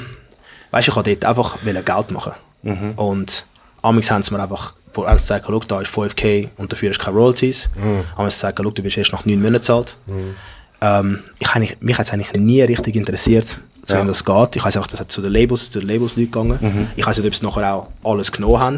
[0.71, 2.33] weißt du, ich wollte dort einfach Geld machen.
[2.61, 2.91] Mhm.
[2.95, 3.45] Und
[3.81, 6.99] Amix haben sie mir einfach vor eins gesagt, schau, da ist 5k und dafür ist
[6.99, 7.69] keine Royalties.
[7.75, 8.03] Mhm.
[8.15, 9.97] Amix gesagt, schau, du wirst erst nach 9 Monaten gezahlt.
[10.81, 14.03] Ähm, ich, mich hat es eigentlich nie richtig interessiert, zu Ja.
[14.03, 14.55] das geht.
[14.55, 16.57] Ich weiß einfach, das hat zu den Labels, zu den Labels Leute gegangen.
[16.61, 16.87] Mhm.
[16.95, 18.77] Ich weiß nicht, ob sie nachher auch alles genommen haben.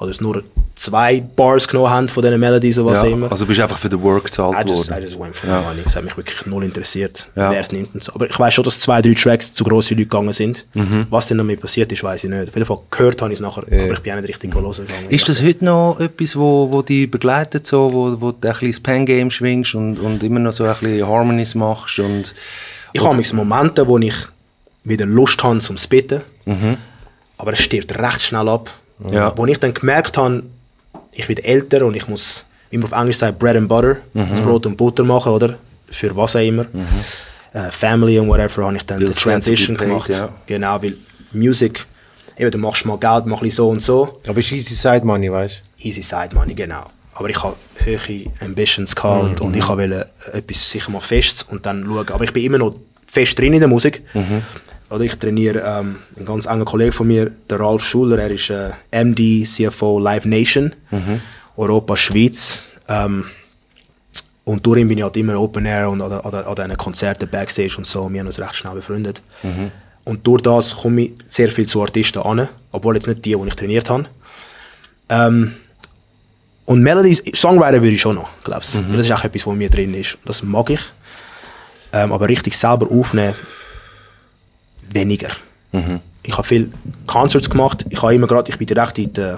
[0.00, 0.44] Oder es nur
[0.76, 3.32] zwei Bars genommen haben von diesen Melodies oder was Ja, immer.
[3.32, 5.02] also bist du einfach für den Work gezahlt I just, I worden.
[5.02, 5.60] just went for Ja.
[5.62, 5.80] money.
[5.84, 7.50] Es hat mich wirklich null interessiert, Ja.
[7.50, 8.12] wer es nimmt und so.
[8.14, 10.66] Aber ich weiß schon, dass zwei, drei Tracks zu grosse Leute gegangen sind.
[10.74, 11.08] Mhm.
[11.10, 12.48] Was dann damit passiert ist, weiß ich nicht.
[12.48, 14.70] Auf jeden Fall gehört habe ich es nachher, aber ich bin auch nicht richtig hören
[14.70, 15.06] gegangen.
[15.10, 18.68] Ist das heute noch etwas, wo, wo dich begleitet, so, wo, wo du ein bisschen
[18.70, 21.98] das Pen-Game schwingst und, und immer noch so ein bisschen Harmonies machst?
[21.98, 22.36] Und,
[22.92, 24.14] Ich habe manchmal Momente, wo ich
[24.88, 26.76] wieder Lust habe zum Spitten, Mhm.
[27.36, 28.70] aber es stirbt recht schnell ab.
[29.10, 29.32] Ja.
[29.36, 30.42] Wo ich dann gemerkt habe,
[31.12, 34.28] ich werde älter und ich muss, wie man auf Englisch sagt, Bread and Butter, Mhm.
[34.30, 35.58] das Brot und Butter machen, oder?
[35.90, 36.66] Für was auch immer.
[37.52, 40.10] Äh, Family und whatever, habe ich dann die Transition paid, gemacht.
[40.10, 40.28] ja.
[40.46, 40.96] Genau, weil
[41.32, 41.86] Music,
[42.36, 44.20] eben, du machst mal Geld, mach ein so und so.
[44.26, 46.84] Aber ist easy Side Money, weißt Easy Side Money, genau.
[47.14, 49.68] Aber ich habe hohe Ambitions gehabt und, und ich Mhm.
[49.68, 52.08] wollte etwas sicher mal Festes und dann schauen.
[52.10, 52.76] Aber ich bin immer noch
[53.06, 54.02] fest drin in der Musik.
[54.14, 54.42] Mhm.
[54.90, 58.18] Oder ich trainiere ähm, einen ganz engen Kollegen von mir, der Ralf Schuler.
[58.18, 61.20] Er ist äh, MD, CFO Live Nation, Mhm.
[61.56, 62.64] Europa, Schweiz.
[62.88, 63.26] Ähm,
[64.44, 67.28] und durch ihn bin ich halt immer Open Air und an, an, an diesen Konzerten,
[67.28, 68.10] Backstage und so.
[68.10, 69.20] Wir haben uns recht schnell befreundet.
[69.42, 69.70] Mhm.
[70.04, 73.46] Und durch das komme ich sehr viel zu Artisten an, obwohl jetzt nicht die, die
[73.46, 74.06] ich trainiert habe.
[75.10, 75.54] Ähm,
[76.64, 78.82] und Melodies, Songwriter würde ich schon noch, glaubst du.
[78.94, 80.16] Das ist auch etwas, was mir drin ist.
[80.24, 80.80] Das mag ich.
[81.92, 83.34] Ähm, aber richtig selber aufnehmen,
[84.94, 85.28] weniger.
[86.22, 86.70] Ich habe viel
[87.06, 87.86] Concerts gemacht.
[87.88, 89.34] Ich habe immer gerade, ich bin direkt in die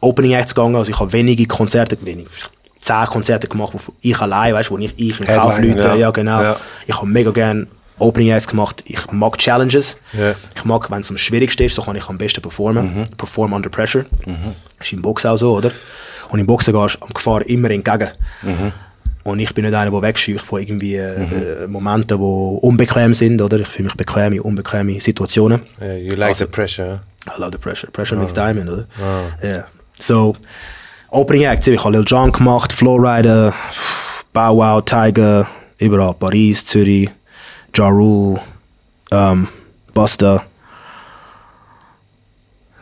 [0.00, 0.76] Opening Acts gegangen.
[0.76, 2.26] Also ich habe wenige Konzerte, wenig,
[2.80, 5.94] zehn Konzerte gemacht, wo ich allein, weißt, wo ich, ich im Headliner, Kaufleute, ja.
[5.94, 6.10] ja.
[6.10, 6.42] genau.
[6.42, 6.56] Ja.
[6.86, 7.66] Ich habe mega gerne
[7.98, 8.84] Opening Acts gemacht.
[8.86, 9.96] Ich mag Challenges.
[10.12, 10.34] Ja.
[10.54, 13.04] Ich mag, wenn es am schwierigsten ist, so kann ich am besten performen.
[13.16, 14.04] Perform under pressure.
[14.80, 15.70] Ist im Boxen auch so, oder?
[16.28, 18.08] Und im Boxen gehst du am Gefahr immer entgegen.
[19.26, 23.58] Und ich bin nicht einer, der wegscheucht von irgendwie äh, Momenten, die unbequem sind, oder?
[23.60, 25.62] Ich fühle mich bequem in unbequeme Situationen.
[25.80, 25.86] du?
[25.98, 27.00] you like Also- the pressure.
[27.26, 27.90] I love the pressure.
[27.90, 28.86] Pressure makes diamond, oder?
[29.42, 29.64] Ja.
[29.98, 30.36] So,
[31.10, 33.52] Opening Acts, ich habe Lil Jon gemacht, Flowrider,
[34.32, 36.14] Bow Wow, Tiger, überall.
[36.14, 37.10] Paris, Zürich,
[37.74, 38.40] Ja Rule,
[39.10, 39.48] ähm,
[39.92, 40.44] Busta.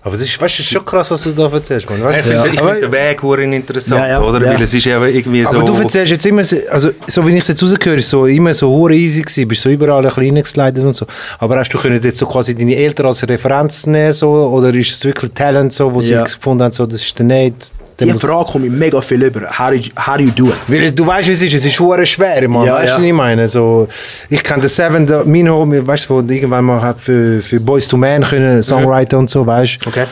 [0.07, 2.03] Aber das ist, weißt, das ist schon krass, was du da erzählst, man.
[2.05, 4.39] Weißt, Ich finde ich aber, find den Weg interessant, Ja, ja, oder?
[4.45, 4.53] ja.
[4.53, 5.57] Weil es ist ja irgendwie so...
[5.57, 8.53] aber du erzählst jetzt immer, so- also so wie ich es jetzt rausgehöre, so immer
[8.53, 11.07] so hure easy gewesen, bist so überall ein bisschen reingeslidet und so.
[11.39, 14.93] Aber hast du können jetzt so quasi deine Eltern als Referenz nehmen, so, oder ist
[14.93, 16.27] es wirklich Talent, so, wo Ja.
[16.27, 17.57] sie gefunden haben, so, das ist der Nate?
[18.01, 19.43] Die muss- Frage komme ich mega viel über.
[19.57, 20.55] How do you, how do, you do it?
[20.67, 22.67] Weil du weißt, wie es ist, es ist hure schwer, Mann.
[22.67, 22.97] Ja, weißt ja.
[22.97, 23.47] du, was ich meine?
[23.49, 23.87] So,
[24.29, 27.87] ich kenne den Seven, der, mein Homie, weißt du, irgendwann mal hat für, für Boys
[27.87, 29.91] to Men können Songwriter und so, weißt du.
[29.91, 30.05] Okay.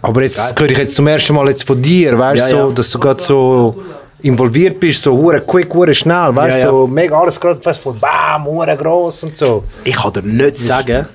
[0.00, 2.68] Aber jetzt höre ich jetzt zum ersten Mal jetzt von dir, weißt du, Ja, so,
[2.68, 2.74] ja.
[2.74, 3.82] dass du gerade so
[4.20, 6.70] involviert bist, so hure quick, hure schnell, weißt du, Ja, ja.
[6.70, 9.62] so mega alles gerade fast von bam, hure gross und so.
[9.84, 11.06] Ich kann dir nicht sagen.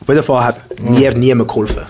[0.00, 1.86] Auf jeden Fall hat mir niemand geholfen.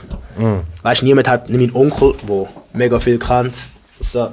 [0.82, 3.56] Weißt du, niemand hat, nicht mein Onkel, der mega viel kennt.
[4.00, 4.28] So.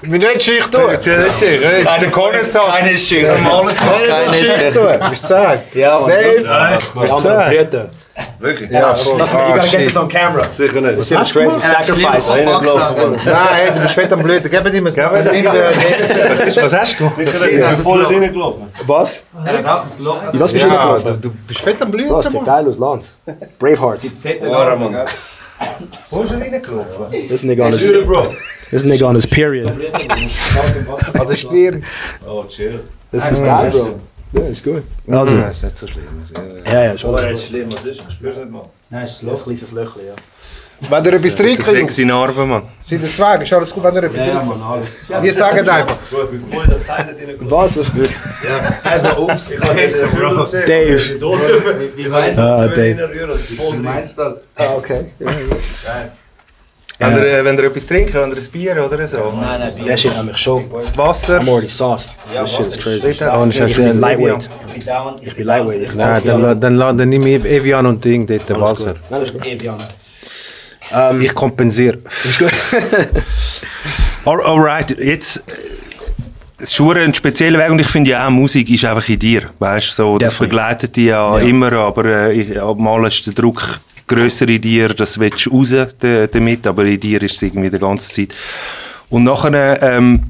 [0.00, 0.78] Ich bin nicht schüch, du.
[0.92, 1.84] Ich bin nicht schüch.
[1.84, 2.72] Keine Cornerstone.
[2.72, 3.34] Keine Schüler.
[3.34, 5.08] Keine schüch, du.
[5.10, 5.62] Bist du sagen?
[5.74, 6.10] Ja, Mann.
[6.10, 7.88] Dave, bist du sagen?
[8.40, 8.70] Wirklich?
[8.70, 9.18] Ja, voll.
[9.18, 9.86] Das Ah, you gotta get shit.
[9.86, 10.48] this on camera.
[10.48, 11.08] Sicher nicht.
[11.08, 11.60] Shit is crazy.
[11.60, 12.28] Sacrifice.
[12.36, 14.50] Nein, du bist fett am Blöden.
[14.50, 14.96] Gib ihm das.
[14.96, 17.74] Was hast du gemacht?
[17.82, 18.68] voll reingelaufen.
[18.86, 19.22] Was?
[19.44, 20.20] Er hat auch ein Loch.
[20.32, 21.20] Was bist du Ja, gelaufen?
[21.22, 23.12] du, du bist fett am Blüten, Bro, das sieht geil aus, Lance.
[23.58, 24.00] Braveheart.
[24.20, 24.46] Fette
[25.58, 25.88] Arme.
[26.10, 27.28] Wo ist reingelaufen?
[27.28, 28.34] This nigga on his, Bro.
[28.70, 29.68] this nigga on his period.
[29.70, 31.84] An der Stirn.
[32.26, 32.80] Oh, chill.
[33.12, 34.00] Das ist geil, Bro.
[34.32, 34.82] Ja, ist gut.
[35.08, 36.04] Also, Das ist nicht so schlimm.
[36.66, 37.10] ja, ja, schon.
[37.10, 38.02] Aber es ist schlimm, was ist?
[38.12, 38.68] Spürst du nicht mal?
[38.90, 40.14] Nein, es ist Ein kleines Löchchen, ja.
[40.80, 42.62] Wenn ihr etwas trinken, Jungs, Sexy Narben, Mann.
[42.80, 44.48] sind ihr zwei, ist alles gut, wenn ihr etwas Ja, trinken.
[44.48, 45.10] Mann, alles.
[45.20, 45.96] Wir sagen einfach.
[46.10, 47.50] Bro, ich bin voll das Teil nicht.
[47.50, 47.78] Was?
[48.84, 49.52] Also, ups.
[49.54, 50.44] Ich habe so, Bro.
[50.66, 51.96] Dave.
[51.96, 53.38] Wie meinst Ah, du, Dave.
[53.56, 54.42] Voll Wie meinst du das?
[54.56, 55.06] Ah, okay.
[57.00, 59.16] Wenn ihr, wenn ihr etwas trinken, wenn ihr ein Bier oder so.
[59.40, 60.68] Nein, nein, Der shit hat mich schon.
[60.72, 61.38] Das Wasser.
[61.40, 62.16] I'm already sauced.
[62.32, 63.10] This shit is crazy.
[63.12, 64.48] Ja, und ich Ich bin lightweight.
[65.22, 65.94] Ich bin lightweight.
[65.96, 68.94] Nein, dann, la- dann, la- dann nehme ich Evian und Ding dort, Wasser.
[69.10, 69.78] Nein, das ist Evian.
[71.20, 71.98] Ich kompensiere.
[72.24, 72.50] Ist gut.
[74.24, 75.38] All, alright, jetzt.
[75.46, 75.52] äh,
[76.60, 79.18] Es ist schon ein spezieller Weg und ich finde ja auch, Musik ist einfach in
[79.18, 79.50] dir.
[79.58, 80.48] Weißt, so, das Definitely.
[80.48, 81.44] begleitet dich ja, Ja.
[81.46, 86.26] immer, aber äh, ich, mal ist der Druck grössere Dir, das willst du raus da-
[86.26, 88.34] damit, aber in dir ist es irgendwie die ganze Zeit.
[89.10, 90.24] Und nachher ähm,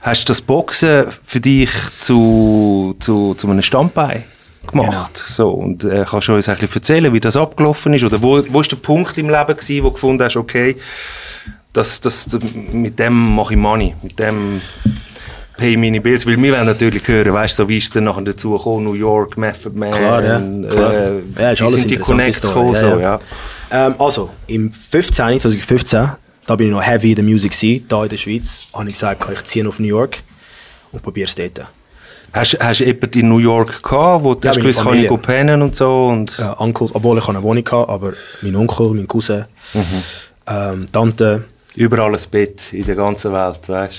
[0.00, 4.24] hast du das Boxen für dich zu, zu, zu einem Standbein
[4.70, 5.16] gemacht.
[5.16, 8.04] So, und äh, kannst du uns ein bisschen erzählen, wie das abgelaufen ist?
[8.04, 10.76] Oder wo, wo ist der Punkt im Leben gewesen, wo du gefunden hast, okay,
[11.72, 12.38] das, das,
[12.72, 14.60] mit dem mache ich Money, mit dem
[15.56, 18.22] pay meine Bills, weil wir wollen natürlich hören, weißt so wie ist es dann nachher
[18.22, 20.92] dazu gekommen, New York, Method Man, Klar, ja, klar.
[20.94, 23.20] Äh, Ja, ist wie alles sind die Connects gekommen, ja, so, ja.
[23.70, 26.08] Ähm, also, im 15, 2015,
[26.46, 28.94] da bin ich noch heavy in der Musik gewesen, da in der Schweiz, habe ich
[28.94, 30.22] gesagt, ich ziehe auf New York
[30.90, 31.70] und probiere es dort.
[32.32, 35.62] Hast, hast du jemanden in New York gehabt, wo du Ja, gewusst, kann ich pennen
[35.62, 36.06] und so?
[36.08, 38.12] Und äh, Onkels, obwohl ich eine Wohnung hatte, aber
[38.42, 39.46] mein Onkel, mein Cousin,
[40.46, 41.44] ähm, Tante,
[41.76, 43.96] überall ein Bett in der ganzen Welt, weißt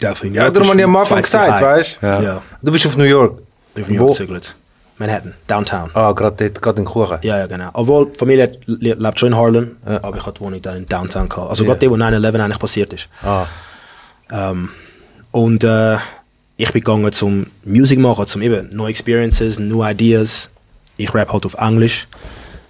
[0.00, 2.06] der von Ja, darum habe ich am Anfang gesagt, weißt du?
[2.06, 2.14] Ja.
[2.16, 2.22] Ja.
[2.22, 2.42] ja.
[2.62, 3.38] Du bist auf New York.
[3.74, 4.56] Ich bin New York gezügelt.
[4.96, 5.90] Manhattan, Downtown.
[5.92, 7.18] Ah, gerade dort, gerade in Kuchen.
[7.22, 7.68] Ja, ja, genau.
[7.72, 10.86] Obwohl, die Familie le- lebt schon in Harlem, aber ich hatte die Wohnung dann in
[10.86, 11.50] Downtown gehabt.
[11.50, 13.08] Also gerade die, wo 9-11 eigentlich passiert ist.
[13.22, 13.44] Ah.
[14.30, 14.68] Ähm,
[15.32, 15.96] und äh,
[16.56, 20.50] ich bin gegangen zum Musik machen, zum eben neue Experiences, new Ideas.
[20.96, 22.06] Ich rap halt auf Englisch.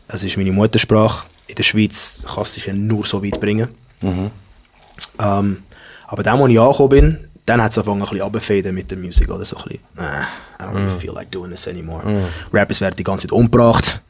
[0.08, 1.26] Es ist meine Muttersprache.
[1.46, 3.68] In der Schweiz kann es dich ja nur so weit bringen.
[5.18, 5.62] Ähm,
[6.06, 9.30] aber dann, als ich angekommen bin, dann hat es angefangen ein bisschen mit der Musik.
[9.30, 10.22] Oder so ein bisschen, nah,
[10.58, 12.02] I don't really feel like doing this anymore.
[12.52, 14.00] Rappers werden die ganze Zeit umgebracht,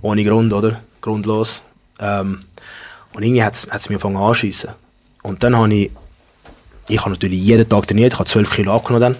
[0.00, 0.80] ohne Grund, oder?
[1.02, 1.62] Grundlos.
[2.00, 2.44] Ähm,
[3.12, 4.70] und irgendwie hat es mir angefangen anschießen.
[5.22, 5.90] Und dann habe ich,
[6.88, 9.16] ich habe natürlich jeden Tag trainiert, ich habe 12 Kilo abgenommen dann.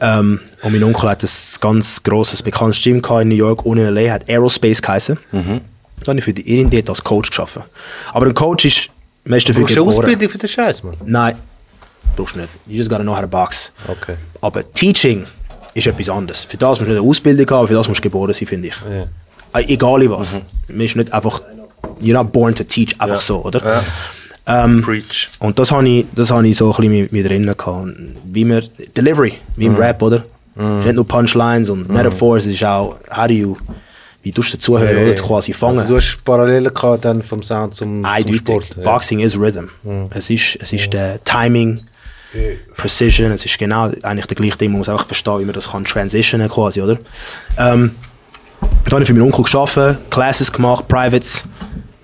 [0.00, 1.28] Ähm, und mein Onkel hat ein
[1.60, 4.12] ganz grosses, bekanntes Gym gehabt in New York, in L.A.
[4.12, 5.18] hat Aerospace geheißen.
[5.32, 5.60] Dann
[6.06, 7.64] habe ich für die Irin dort als Coach gearbeitet.
[8.12, 8.90] Aber ein Coach ist
[9.24, 9.86] meist dafür Brauchst du.
[9.86, 10.96] Ausbildung für den Scheiß, Mann?
[11.04, 11.36] Nein,
[12.14, 12.50] brauchst du nicht.
[12.66, 13.72] You just gotta know how to box.
[13.88, 14.16] Okay.
[14.40, 15.26] Aber Teaching
[15.74, 16.44] ist etwas anderes.
[16.44, 18.68] Für das musst du nicht eine Ausbildung haben, für das musst du geboren sein, finde
[18.68, 18.74] ich.
[18.82, 20.38] Äh, Egal was.
[20.68, 21.40] Man ist nicht einfach,
[22.02, 23.82] you're not born to teach, einfach so, oder?
[24.48, 25.28] Ähm, Preach.
[25.40, 27.88] und das habe ich, das habe ich so ein bisschen mit, mit drin gehabt.
[28.26, 28.62] Wie man,
[28.96, 30.24] Delivery, wie im Rap, oder?
[30.58, 33.56] Es ist nicht nur Punchlines und Metaphors, es ist auch, how do you,
[34.22, 35.78] wie tust du den Zuhörer oder, quasi fangen.
[35.78, 38.38] Also du hast Parallelen gehabt dann vom Sound zum, zum Eindeutig.
[38.38, 38.76] Sport.
[38.76, 38.82] Ja.
[38.84, 39.66] Boxing ist Rhythm.
[40.14, 41.82] Es ist, es ist der Timing,
[42.76, 45.70] Precision, es ist genau eigentlich der gleiche Ding, man muss auch verstehen, wie man das
[45.70, 46.98] kann transitionen quasi, oder?
[47.58, 47.92] Ähm,
[48.84, 51.44] dann habe ich für meinen Onkel gearbeitet, Classes gemacht, Privates,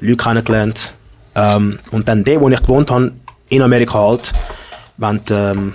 [0.01, 0.95] Leute kennengelernt.
[1.35, 3.13] Ähm, und dann der, wo ich gewohnt habe,
[3.49, 4.33] in Amerika halt,
[4.99, 5.75] wenn du ähm,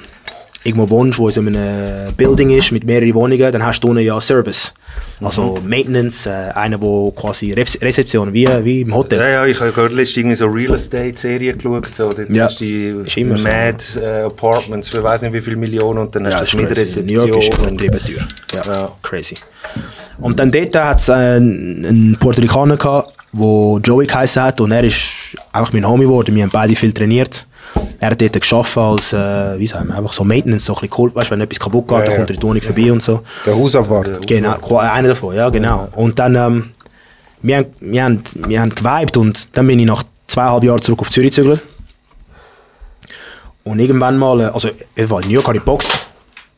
[0.63, 4.03] irgendwo wohnst, wo es in einem Building ist mit mehreren Wohnungen, dann hast du unten
[4.03, 4.73] ja Service.
[5.21, 9.19] Also Maintenance, äh, einer, wo quasi Rez Rezeption, wie, wie im Hotel.
[9.19, 12.45] Ja, ja, ich habe gerade letztens irgendwie so Real Estate-Serie geschaut, so, dort Ja.
[12.45, 13.47] hast du die Ist immer so.
[13.47, 16.63] Mad äh, Apartments für weiss nicht wie viele Millionen und dann Ja, hast du ist
[16.63, 17.01] mit crazy.
[17.01, 17.79] New York ist Rezeption.
[17.79, 17.99] übertrieben
[18.51, 18.63] teuer.
[18.65, 18.91] Ja, Ja.
[19.01, 19.35] crazy.
[20.19, 24.71] Und dann dort hat es einen, einen Puerto Ricaner gehabt, der Joey geheißen hat und
[24.71, 26.33] er ist einfach mein Homie geworden.
[26.35, 27.45] Wir haben beide viel trainiert.
[27.99, 30.95] Er hat dort geschafft als, äh, wie sagen wir, einfach so Maintenance, so ein bisschen
[30.97, 31.15] cool.
[31.15, 32.17] Weißt wenn etwas kaputt geht, Ja, dann ja.
[32.17, 33.21] kommt er die Wohnung vorbei und so.
[33.45, 34.25] Der Hausabwart.
[34.25, 35.89] Genau, einer davon, ja, genau.
[35.93, 36.69] Und dann, ähm,
[37.41, 41.01] wir, haben, wir, haben, wir haben geweibt und dann bin ich nach zweieinhalb Jahren zurück
[41.01, 41.61] auf Zürich gezügelt.
[43.63, 45.99] Und irgendwann mal, äh, also in New York habe ich geboxt.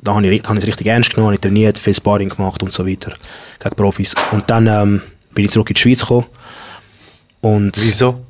[0.02, 2.64] Da habe ich, habe ich es richtig ernst genommen, habe ich trainiert, viel Sparring gemacht
[2.64, 3.14] und so weiter,
[3.62, 4.14] gegen Profis.
[4.32, 5.02] Und dann ähm,
[5.34, 6.26] bin ich zurück in die Schweiz gekommen.
[7.42, 8.22] Und Wieso?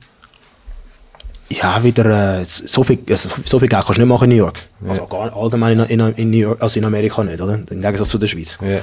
[1.50, 4.44] ja, wieder, äh, so, viel, also, so viel Geld kannst du nicht machen in New
[4.44, 4.62] York.
[4.88, 7.56] Also gar, allgemein in, in, in New York, also in Amerika nicht, oder?
[7.56, 8.58] Im Gegensatz zu der Schweiz.
[8.62, 8.80] Ja.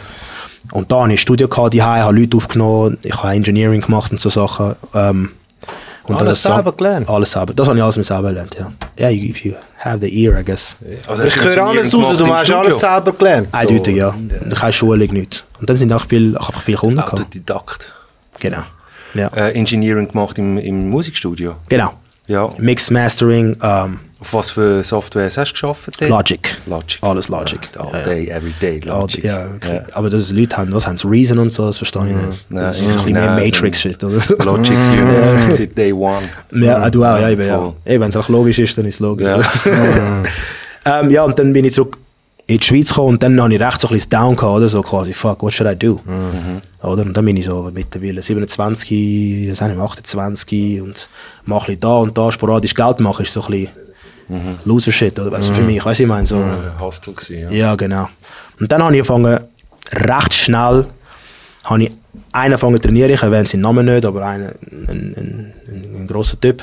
[0.73, 4.11] Und da hatte ich ein Studio, gehabt, die habe Leute aufgenommen, ich habe Engineering gemacht
[4.11, 4.75] und so Sachen.
[4.95, 5.31] Ähm,
[6.05, 7.09] und Alles das- selber gelernt?
[7.09, 7.53] Alles selber.
[7.55, 8.73] Das habe ich alles mit selber gelernt, ja.
[8.99, 10.77] Ja, you- if you have the ear, I guess.
[11.07, 13.49] Also Ich höre alles raus, du hast alles selber gelernt.
[13.53, 13.59] So.
[13.61, 14.12] Eindeutig, ja.
[14.57, 15.45] Keine Schulung, nichts.
[15.61, 17.12] Und dann sind auch viel, ich habe viele Kunden gehabt.
[17.15, 17.93] Autodidakt.
[18.41, 18.62] Genau.
[19.17, 19.29] Ja.
[19.29, 21.57] Äh, Engineering gemacht im, im Musikstudio.
[21.69, 21.93] Genau.
[22.29, 22.51] Ja.
[22.59, 26.01] Mix, Mastering, ähm, Auf was für Softwares hast du geschafft?
[26.01, 26.57] Logic.
[26.67, 26.99] Logic.
[27.01, 27.61] Alles Logic.
[27.79, 28.05] All Ja, ja.
[28.05, 29.23] day, every day, All- Logic.
[29.25, 29.83] Ja, okay.
[29.93, 32.47] aber das Leute haben, was haben sie, Reason und so, das verstehe ich nicht.
[32.49, 34.21] Nein, das ist ein bisschen mehr Matrix-Shit, oder?
[34.45, 36.23] Logic Unit seit Day One.
[36.53, 37.59] Ja, ah, du auch, ja, eben, ja.
[37.59, 37.75] Voll.
[37.85, 39.27] Ey, wenn es auch logisch ist, dann ist es logisch.
[39.27, 39.41] Ja.
[41.01, 41.97] ähm, ja, und dann bin ich zurück
[42.49, 44.69] in die Schweiz gekommen und dann habe ich recht so ein bisschen Down gehabt, oder?
[44.69, 46.01] So quasi, fuck, what should I do?
[46.83, 47.03] Oder?
[47.03, 51.09] Und dann bin ich so mittlerweile 27, was nicht, 28 und
[51.45, 53.51] mache ein bisschen da und da sporadisch Geld machen, ist so ein
[54.29, 55.33] bisschen Loser-Shit, oder?
[55.33, 56.45] Weißt du, für mich, weißt du, ich meine, so.
[56.79, 57.51] Hostel gewesen, ja.
[57.51, 58.09] Ja, genau.
[58.61, 59.45] Und dann habe ich angefangen,
[59.93, 60.87] recht schnell,
[61.65, 61.91] habe ich
[62.33, 66.07] einen angefangen zu trainieren, ich erwähne seinen Namen nicht, aber einen, ein, ein, ein, ein
[66.07, 66.63] grosser Typ.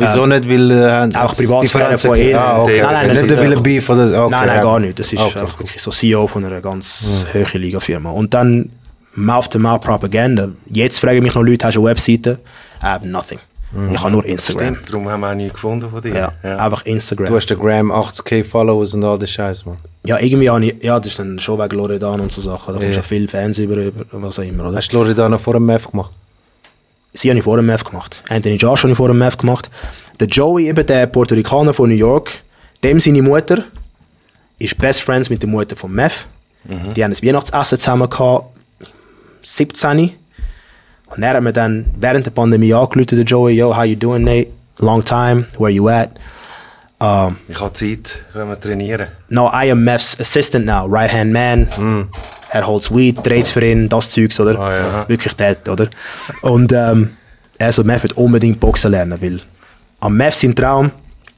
[0.00, 0.48] Wieso nicht?
[0.48, 2.34] Weil äh, auch Privatsphäre von ihnen.
[2.36, 2.80] Ah, okay.
[2.82, 3.38] Nein, nein, nicht.
[3.42, 4.24] Wille Beef oder...
[4.24, 4.62] Okay, nein, nein, ja.
[4.62, 4.98] gar nicht.
[4.98, 8.10] Das ist Okay, einfach wirklich so CEO von einer ganz hohen Liga-Firma.
[8.10, 8.70] Und dann
[9.14, 10.48] Mouth-to-Mouth-Propaganda.
[10.66, 12.38] Jetzt fragen mich noch Leute, hast du eine Webseite?
[12.82, 13.38] I have nothing.
[13.92, 14.74] Ich habe nur Instagram.
[14.74, 16.32] Stimmt, darum haben wir auch nie gefunden von dir.
[16.42, 17.26] Ja, einfach Instagram.
[17.26, 19.76] Du hast den Gram 80k Followers und all das Scheiß, man.
[20.04, 22.74] Ja, irgendwie habe ich, ja, das ist dann schon wegen Loredan und so Sachen.
[22.74, 22.90] Da kommst Ja.
[22.90, 24.78] du ja viele Fans über, über was auch immer, oder?
[24.78, 26.10] Hast du Loredana vor dem Meth gemacht?
[27.12, 28.22] Sie habe ich vor dem Meth gemacht.
[28.28, 29.70] Anthony Josh habe ich vor dem Meth gemacht.
[30.20, 32.30] Der Joey, eben der Puerto Ricaner von New York,
[32.84, 33.64] dem seine Mutter
[34.58, 36.26] ist Best Friends mit der Mutter von Meth.
[36.64, 38.54] Die haben ein Weihnachtsessen zusammen gehabt,
[39.42, 40.12] 17.
[41.06, 44.22] Und er hat mir dann während der Pandemie angerufen, der Joey, yo, how you doing,
[44.24, 44.50] Nate?
[44.78, 46.10] Long time, where you at?
[47.02, 49.08] Um, Ich habe Zeit, wenn wir trainieren.
[49.30, 52.08] no, I am Meth's assistant now, right hand man.
[52.52, 54.58] Er holt Weed, dreht für ihn, das Zeugs, oder?
[54.58, 55.08] Ah, ja.
[55.08, 55.88] Wirklich dort, oder?
[56.42, 57.10] Und ähm,
[57.58, 59.40] er so, Meth unbedingt Boxen lernen, weil
[60.00, 60.90] am Meth sein Traum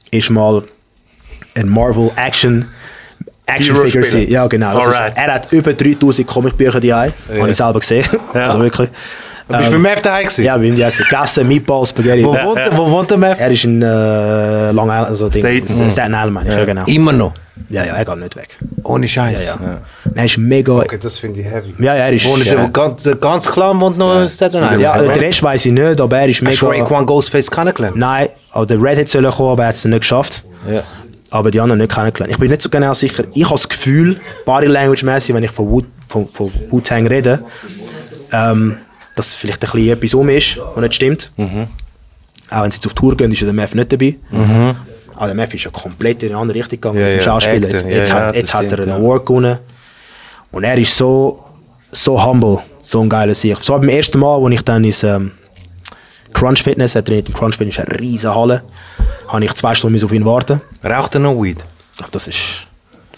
[0.09, 0.63] ist mal
[1.55, 2.65] ein Marvel Action
[3.45, 4.27] Action Figure sein.
[4.29, 4.73] Ja, genau.
[4.73, 7.13] Das ist, er hat über 3000 Comicbücher die Habe
[7.49, 8.05] ich selber gesehen.
[8.33, 8.89] Also wirklich.
[9.47, 10.45] Du bist beim Meth daheim gewesen?
[10.45, 11.05] Ja, bin ich gesehen.
[11.09, 12.23] Gassen, Meatballs, Spaghetti.
[12.23, 13.39] Wo, wohnt, wo wohnt der Meth?
[13.39, 15.91] Er ist in äh, Long Island, also Ding, Staten.
[15.91, 16.55] Staten Island, meine ich.
[16.55, 16.85] Ja, genau.
[16.85, 17.33] Immer noch.
[17.69, 18.57] Ja, ja, er geht nicht weg.
[18.83, 19.59] Ohne Scheiß.
[19.59, 19.77] Ja, ja.
[20.15, 20.73] Er ist mega.
[20.73, 21.73] Okay, das finde ich heavy.
[21.79, 22.25] Ja, ja, er ist.
[22.25, 22.55] Wohnt ja.
[22.55, 24.81] der ganz, ganz klar wohnt noch in Staten Island?
[24.81, 26.83] Ja, den Rest weiß ich nicht, aber er ist Hast du mega.
[26.83, 27.97] Raekwon Ghostface kennengelernt?
[27.97, 30.43] Nein, aber der Red hätte sollen kommen, aber er hat es nicht geschafft.
[30.71, 30.83] Ja.
[31.31, 32.31] Aber die anderen nicht kennengelernt.
[32.31, 33.23] Ich bin nicht so genau sicher.
[33.33, 37.43] Ich habe das Gefühl, Body Language mäßig, wenn ich von, Wu, von, von Wu-Tang rede,
[38.31, 38.77] ähm,
[39.15, 41.31] dass vielleicht ein bisschen etwas um ist, was nicht stimmt.
[42.49, 44.15] Auch wenn sie jetzt auf Tour gehen, ist ja der Meth nicht dabei.
[45.15, 47.69] Aber der Meth ist ja komplett in eine andere Richtung gegangen Ja, mit dem Schauspieler.
[47.69, 48.91] Jetzt, jetzt, ja, hat, jetzt hat er einen.
[48.91, 49.59] Award gewonnen.
[50.51, 51.43] Und er ist so,
[51.91, 53.57] so humble, so ein geiler Sieg.
[53.61, 55.31] So beim ersten Mal, als ich dann ins ähm,
[56.33, 58.63] Crunch Fitness, er trainiert im Crunch Fitness, ist eine riesige Halle,
[59.27, 60.61] habe ich zwei Stunden auf ihn warten.
[60.83, 61.63] Raucht er noch Weed?
[62.11, 62.62] Das ist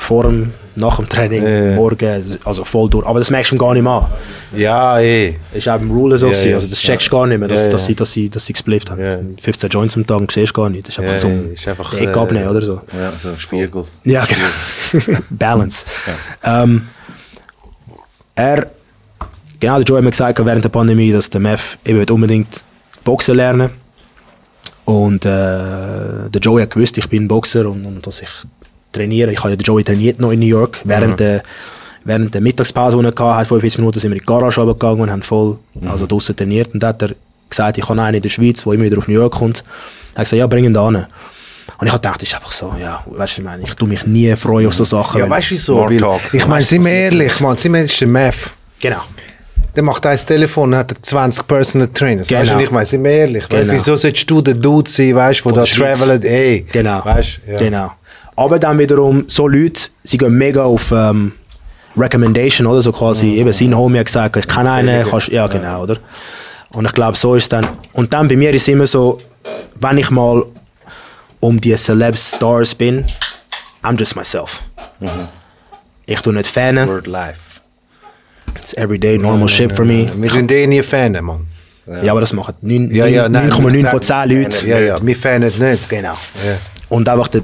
[0.06, 1.76] vor dem, nach dem Training, Ja.
[1.76, 3.06] morgen, also voll durch.
[3.06, 4.06] Aber das merkst du ihm gar nicht mehr an.
[4.56, 5.36] Ja, eh.
[5.54, 6.50] Das war auch beim Rulen so, Ja, gewesen.
[6.50, 6.56] ja.
[6.56, 7.88] also das checkst du gar nicht mehr, dass, Ja, dass, ja.
[7.88, 9.02] sie, dass, sie, dass sie gesplifft haben.
[9.04, 9.18] Ja.
[9.42, 10.88] 15 Joints am Tag siehst du gar nicht.
[10.88, 12.82] Das ist einfach Ja, zum ist einfach, den Eck äh, abnehmen oder so.
[12.98, 13.84] Ja, so ein Spiegel.
[14.04, 15.18] Ja, genau.
[15.32, 15.86] Balance.
[16.44, 16.88] Ähm,
[18.36, 18.68] er,
[19.60, 22.64] genau, der Joe hat mir gesagt während der Pandemie, dass der Meth eben unbedingt
[23.04, 23.70] Boxen lernen
[24.86, 28.30] Und äh, der Joey hat gewusst, ich bin Boxer und, und dass ich
[28.96, 29.32] trainiere.
[29.32, 30.82] Ich habe ja den Joey trainiert noch in New York.
[30.84, 31.44] Während, der,
[32.04, 35.12] während der Mittagspause, die er hatte, 45 Minuten, sind wir in die Garage runtergegangen und
[35.12, 36.74] haben voll also draussen trainiert.
[36.74, 37.16] Und dann hat er
[37.50, 39.64] gesagt, ich habe einen in der Schweiz, der immer wieder auf New York kommt.
[40.16, 41.06] Er hat gesagt, ja, bring ihn da hin.
[41.78, 43.88] Und ich habe gedacht, das ist einfach so, ja, weißt du, ich meine, ich tue
[43.88, 45.20] mich nie freuen auf so Sachen.
[45.20, 46.20] Ja, weißt du wieso?
[46.32, 48.34] Ich meine, sind wir ehrlich, man, sind wir ehrlich, der.
[48.80, 49.02] Genau.
[49.76, 52.32] Der macht ein Telefon, hat er 20 Personal Trainers.
[52.32, 52.58] Weißt Genau.
[52.60, 53.50] du, ich meine, sind wir ehrlich.
[53.50, 53.74] Genau.
[53.74, 56.66] wieso solltest du der Dude sein, weißt du, der da travelt, ey.
[56.72, 57.04] Genau.
[57.04, 57.58] Weißt ja.
[57.58, 57.92] Genau.
[58.36, 61.34] Aber dann wiederum, so Leute, sie gehen mega auf ähm,
[61.98, 62.82] Recommendation, oder?
[62.82, 63.34] So quasi, Mhm.
[63.38, 65.98] eben sein Homie hat gesagt, ich kenne einen, kannst, ja, genau, oder?
[66.74, 69.20] Und ich glaube, so ist dann, und dann bei mir ist es immer so,
[69.80, 70.44] wenn ich mal
[71.40, 73.06] um die Celeb Stars bin,
[73.84, 74.62] I'm just myself.
[75.00, 75.08] Mhm.
[76.06, 77.40] Ich tue nicht fanen, Word life.
[78.58, 80.10] it's everyday normal shit for me.
[80.18, 81.48] Wir sind eh nie Fan, Mann.
[82.04, 84.68] Ja, aber das machen neun- Ja, ja, nein, 9,9 von 10 sagen- Leuten.
[84.68, 85.88] Ja, ja, wir fanen nicht.
[85.88, 86.14] Genau.
[86.46, 86.58] Ja.
[86.90, 87.42] Und einfach die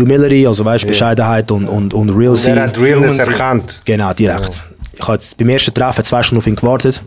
[0.00, 3.82] Humility, also weißt, Bescheidenheit und, und, und Real Und er hat Realness erkannt.
[3.84, 4.64] Genau, direkt.
[4.92, 7.02] Ich habe jetzt beim ersten Treffen zwei Stunden auf ihn gewartet.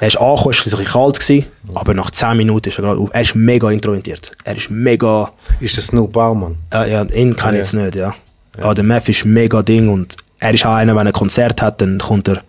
[0.00, 2.82] Er ist angekommen, es war ein bisschen kalt, gewesen, aber nach 10 Minuten ist er
[2.82, 3.10] gerade auf.
[3.12, 4.32] Er ist mega introvertiert.
[4.42, 5.30] Er ist mega.
[5.60, 6.56] Ist der Snoop Baumann.
[6.74, 8.12] Äh, ja, ihn kann ich jetzt nicht, ja.
[8.58, 11.62] Aber der Meth ist mega Ding und er ist auch einer, wenn er ein Konzert
[11.62, 12.42] hat, dann kommt er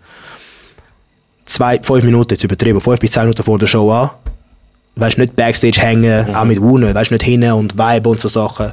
[1.46, 4.10] zwei, fünf Minuten, jetzt übertrieben, fünf bis zehn Minuten vor der Show an.
[4.96, 8.72] Weißt nicht Backstage hängen, auch mit Wohnen, weißt nicht hinten und Vibe und so Sachen.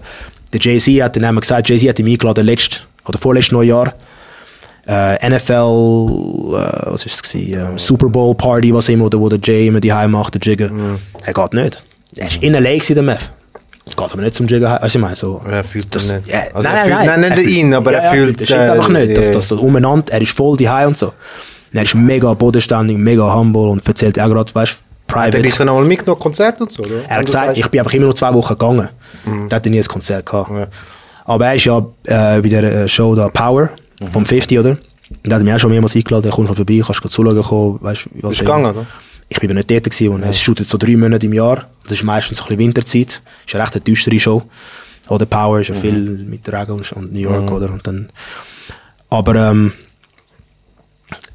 [0.54, 3.94] Der Jay-Z hat dann einmal gesagt, Jay-Z hat ihn eingeladen, letzt, oder vorletztes Neujahr.
[4.88, 7.60] Äh, NFL, äh, was ist es gewesen?
[7.72, 10.42] Ähm, Super Bowl Party, was immer, oder wo der Jay immer die Heim macht, der
[10.42, 10.70] Jigger.
[11.26, 11.84] Er geht nicht.
[12.18, 12.72] Er ist in L.A.
[12.74, 13.32] gewesen, der Meth.
[13.86, 15.42] Es geht aber nicht zum Jigger, du, ich meine, so.
[15.50, 16.28] Er fühlt das, nicht.
[16.28, 18.70] Ja, Also nein, er fühlt- nein, nein, nicht ihn, aber er fühlt, Das stimmt äh,
[18.72, 19.34] einfach nicht, dass ja.
[19.34, 21.08] das so umeinander, er ist voll die und so.
[21.08, 21.14] Und
[21.78, 25.52] er ist mega bodenständig, mega humble und erzählt auch gerade, weißt du, Hat er dich
[25.52, 25.58] private.
[25.60, 27.04] dann einmal mitgenommen, Konzert und so, oder?
[27.08, 28.90] Er hat gesagt, ich bin einfach immer nur zwei Wochen gegangen.
[29.50, 30.50] Da hat er nie ein Konzert gehabt.
[30.52, 30.68] Ja.
[31.26, 33.70] Aber er ist ja äh, bei der äh, Show da Power
[34.12, 34.72] vom 50, oder?
[34.72, 34.80] Und
[35.24, 37.42] da hat er mich auch schon mehrmals eingeladen, er kommt schon vorbei, kannst du zuschauen
[37.44, 38.86] kommen, weißt was Bist du er- gegangen, oder?
[39.30, 41.66] Ich bin aber nicht dort gewesen, und es shootet so drei Monate im Jahr.
[41.84, 43.22] Das ist meistens so ein bisschen Winterzeit.
[43.46, 44.44] Ist ja recht eine düstere Show.
[45.08, 45.94] Oder Power ist ja viel
[46.28, 47.72] mit Regen und- New York, oder?
[47.72, 48.10] Und dann,
[49.10, 49.72] aber ähm,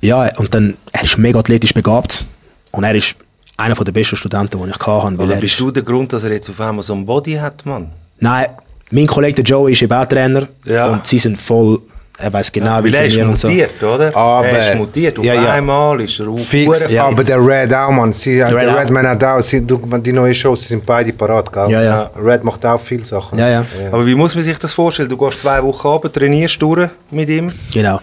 [0.03, 2.27] ja, und dann, er ist mega athletisch begabt.
[2.73, 3.17] Und er ist
[3.57, 5.19] einer der besten Studenten, die ich hatte.
[5.19, 7.35] Weil Also bist ist, du der Grund, dass er jetzt auf einmal so ein Body
[7.35, 7.91] hat, Mann?
[8.21, 8.47] nein,
[8.91, 10.47] mein Kollege der Joey ist eben auch Trainer.
[10.65, 10.87] Ja.
[10.93, 11.81] Und sie sind voll
[12.19, 13.47] er weiß genau, Weil er ist und so.
[13.49, 14.17] mutiert, oder?
[14.17, 15.19] Aber- er ist mutiert.
[15.19, 15.53] Auf Ja, ja.
[15.53, 16.47] einmal ist er auf.
[16.47, 17.05] Fix, ja.
[17.05, 18.11] Aber der Red auch, Mann.
[18.15, 18.91] Sie, der Red Red.
[18.91, 19.43] Man hat auch.
[19.43, 21.71] Sie, du, die neuen Shows sie sind beide parat, gell?
[21.71, 22.11] Ja, ja.
[22.19, 23.39] Red macht auch viele Sachen.
[23.39, 23.65] Ja, ja.
[23.93, 25.11] Aber wie muss man sich das vorstellen?
[25.11, 27.53] Du gehst zwei Wochen runter, trainierst durch mit ihm.
[27.75, 28.01] Genau.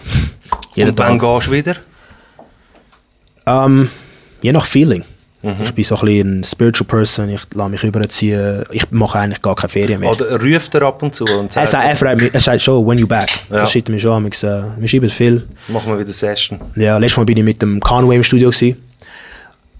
[0.76, 1.34] Jeden und dann Tag.
[1.36, 1.74] gehst du wieder.
[3.46, 3.90] Ähm,
[4.42, 5.02] je nach Feeling.
[5.44, 5.64] Mhm.
[5.64, 8.64] Ich bin so ein bisschen ein Spiritual Person, ich lasse mich überziehen.
[8.70, 10.10] Ich mache eigentlich gar keine Ferien mehr.
[10.10, 12.62] Oder ruft er ab und zu und er, sagt, sagt, er, fragt mich, er sagt
[12.62, 13.28] schon, when you back.
[13.50, 13.58] Ja.
[13.58, 14.24] Das schreibt mir schon.
[14.24, 14.30] Äh,
[14.78, 15.46] wir schreiben viel.
[15.68, 16.58] machen wir wieder Session.
[16.76, 18.48] Ja, letztes Mal bin ich mit dem Conway im Studio.
[18.50, 18.82] Gewesen.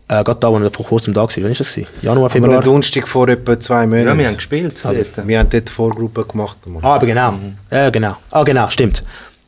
[0.07, 1.29] Äh, gerade da, wo er vor kurzem da war.
[1.35, 1.81] Wann war das?
[2.03, 2.63] Januar, Am Februar?
[2.63, 4.09] Donnerstag vor etwa zwei Monaten.
[4.09, 4.81] Ja, wir haben gespielt.
[4.85, 5.27] dort.
[5.27, 6.59] Wir haben dort Vorgruppe gemacht.
[6.83, 7.33] Ah, aber genau.
[7.33, 7.55] Mhm.
[7.71, 8.17] Ja, genau.
[8.31, 9.03] Ah, genau, stimmt.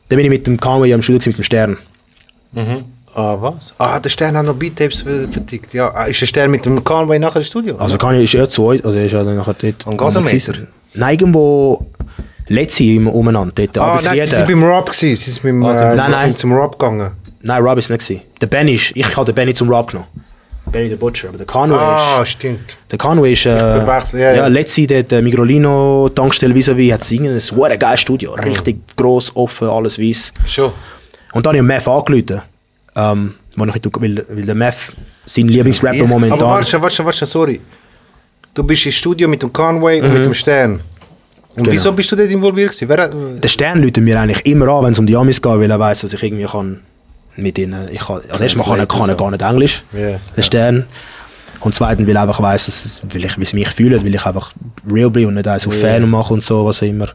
[0.09, 1.77] Dann bin ich mit dem Conway am Studio gewesen, mit dem Stern.
[3.13, 3.73] Ah, was?
[3.79, 5.73] Ah, der Stern hat noch Beat-Tapes ver- vertickt.
[5.73, 7.75] Ja, ah, ist der Stern mit dem Conway nachher ins Studio?
[7.77, 9.87] Also Kanye ist ja zu uns, also er ist ja dann nachher dort.
[9.87, 10.53] Am Gasometer?
[10.93, 11.85] Nein, irgendwo
[12.47, 13.53] letzte im umeinander.
[13.55, 15.15] Dort, Ah, aber nein, sie sind beim Rob gewesen.
[15.15, 16.35] Sie sind, beim, Also, äh, nein, nein.
[16.35, 17.11] zum Rob gegangen.
[17.41, 18.21] Nein, Rob ist nicht gewesen.
[18.41, 20.07] Der Benny ist, ich habe den Benny zum Rob genommen.
[20.69, 22.29] Benny der Butcher, aber der Conway Ah, ist...
[22.31, 22.77] stimmt.
[22.91, 23.45] Der Conway ist...
[23.45, 24.47] Äh, ja, ja, ja.
[24.47, 28.33] letzte dort äh, Migrolino Tankstelle vis-à-vis hat singen, ein geiles Studio.
[28.33, 30.33] Richtig gross, offen, alles weiß.
[30.45, 30.73] Schon.
[31.33, 32.41] Und dann habe ich Meth angerufen.
[32.97, 34.75] Ähm, wo ich, weil, weil der Meth
[35.25, 36.39] sein Lieblingsrapper momentan...
[36.41, 37.61] Aber warte, warte, warte, sorry.
[38.53, 40.13] Du bist im Studio mit dem Conway und Mhm.
[40.15, 40.71] mit dem Stern.
[41.55, 41.71] Und Genau.
[41.71, 42.89] wieso bist du dort involviert gewesen?
[42.89, 45.51] Wer, hat- Der Stern läutet mir eigentlich immer an, wenn es um die Amis geht,
[45.51, 46.81] weil er weiß, dass ich irgendwie kann
[47.35, 47.87] mit ihnen.
[47.91, 50.19] Ich kann, also erstmal kann kann er gar nicht Englisch, Ja.
[50.35, 50.85] der Stern.
[51.59, 54.25] Und zweitens, weil er einfach weiss, dass weil ich, wie es mich fühlt, weil ich
[54.25, 54.51] einfach
[54.91, 55.71] real bin und nicht auf Ja.
[55.71, 57.09] Fan mache und so, was immer.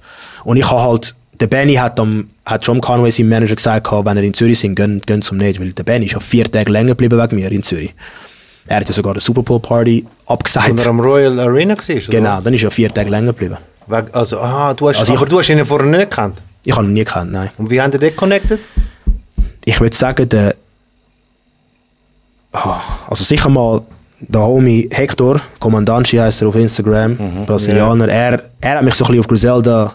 [0.45, 4.17] Und ich habe halt, der Benny hat, am, hat schon Conway seinem Manager gesagt, wenn
[4.17, 6.71] er in Zürich sind, gehen, gehen zum nicht, weil der Benny ist ja vier Tage
[6.71, 7.95] länger geblieben wegen mir in Zürich.
[8.67, 10.69] Er hat ja sogar eine Super Bowl Party abgesagt.
[10.69, 11.97] Wenn er am Royal Arena war?
[11.97, 12.07] oder?
[12.09, 13.57] Genau, dann ist er vier Tage länger geblieben.
[14.13, 16.41] Also, aha, du hast, Also ich- aber du hast ihn vorher nicht gekannt.
[16.65, 17.51] Ich habe ihn nie gekannt, nein.
[17.59, 18.61] Und wie haben die dort connected?
[19.65, 20.55] ich würde sagen, der.
[22.53, 23.83] Ah, Also sicher mal
[24.21, 28.09] der Homie Hector, Kommandanci heißt er auf Instagram, Brasilianer.
[28.09, 29.95] Er, er hat mich so ein bisschen auf Griselda.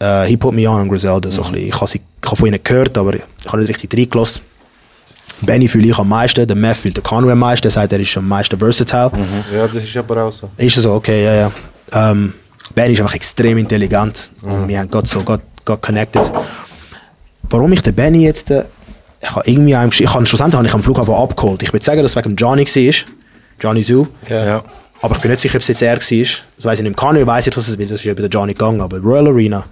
[0.00, 1.30] Äh, he put me on an Griselda.
[1.30, 1.68] So ein bisschen.
[1.68, 4.42] Ich habe habe von ihnen gehört, aber ich habe nicht richtig reingelassen.
[5.42, 8.00] Benny fühle ich am meisten, der Meth fühlt der Conway am meisten, der sagt, er
[8.00, 9.10] ist am meisten versatile.
[9.54, 10.50] Ja, das ist aber auch so.
[10.56, 11.52] Ist so, okay, ja, ja.
[11.92, 12.34] Ähm,
[12.74, 16.30] Ben ist einfach extrem intelligent und wir haben gerade so gerade gerade connected.
[17.48, 18.64] Warum ich den Benny jetzt, äh,
[19.20, 21.62] ich habe irgendwie ich habe schlussendlich habe ich am Flughafen abgeholt.
[21.62, 22.94] Ich würde sagen, dass es wegen Johnny war,
[23.60, 24.06] Johnny Zoo.
[24.28, 24.62] Ja.
[25.02, 25.98] Aber ich bin nicht sicher, ob es jetzt er war.
[26.56, 26.96] Das weiß ich nicht.
[26.96, 29.64] Kanye weiß ich, dass es das ist über den Johnny gegangen, aber Royal Arena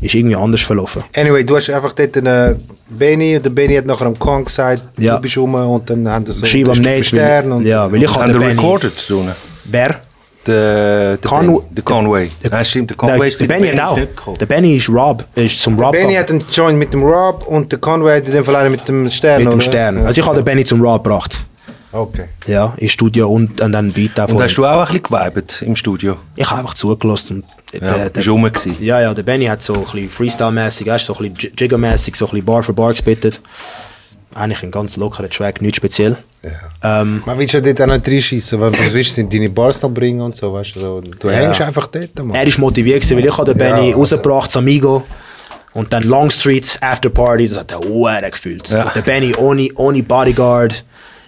[0.00, 1.04] ist irgendwie anders verlaufen.
[1.16, 4.82] Anyway, du hast einfach dort einen Benny und der Benny hat nachher am Kong gesagt,
[4.98, 5.16] Ja.
[5.16, 8.02] du bist rum und dann haben sie so Schreib am Stern weil, und ja, weil
[8.02, 8.52] ich habe den Benny...
[8.54, 9.32] recorded drinnen?
[9.64, 10.00] Wer?
[10.44, 12.28] Der, der, Conway- der Conway.
[12.50, 14.36] Nein, stimmt, der Der, Conway ist der Benny hat auch.
[14.38, 16.18] Der Benny ist Rob, ist zum Rob Benny gegangen.
[16.18, 18.88] hat einen Joint mit dem Rob und der Conway hat in dem Fall einen mit
[18.88, 19.60] dem Stern, mit dem?
[19.60, 19.98] Stern.
[19.98, 21.44] Also ich habe den Benny zum Rob gebracht.
[21.92, 22.24] Okay.
[22.46, 24.36] Ja, ins Studio und, und dann davon.
[24.36, 26.16] Und hast du auch ein bisschen geweibt im Studio?
[26.36, 27.44] Ich habe einfach zugelassen.
[27.72, 28.76] Und Ja, der, bist rum gewesen.
[28.80, 32.30] ja, ja, der Benny hat so ein bisschen Freestyle-mäßig, so ein bisschen Jigger-mäßig, so ein
[32.30, 33.40] bisschen Bar für Bar gespittet.
[34.34, 36.16] Eigentlich ein ganz lockerer Track, nichts speziell.
[36.82, 39.90] Ähm, Man willst ja dort auch nicht reinschießen, weil du willst sind deine Bars noch
[39.90, 40.80] bringen und so, weißt du.
[40.80, 41.00] So.
[41.00, 41.34] Du Ja.
[41.34, 42.34] hängst einfach dort, Mann.
[42.34, 45.04] er ist motiviert gewesen, weil ich habe den Ja, Benny also- rausgebracht, zu Amigo.
[45.74, 48.68] Und dann Longstreet, After Party, das hat er sehr gefühlt.
[48.70, 48.84] Ja.
[48.84, 50.84] Und der Benny ohne, ohne Bodyguard,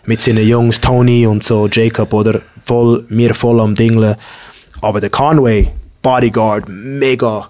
[0.07, 2.43] mit seinen Jungs, Tony und so, Jacob, oder?
[2.63, 4.17] Voll, mir voll am Dingeln.
[4.83, 5.71] Aber der Conway,
[6.03, 7.49] Bodyguard, mega.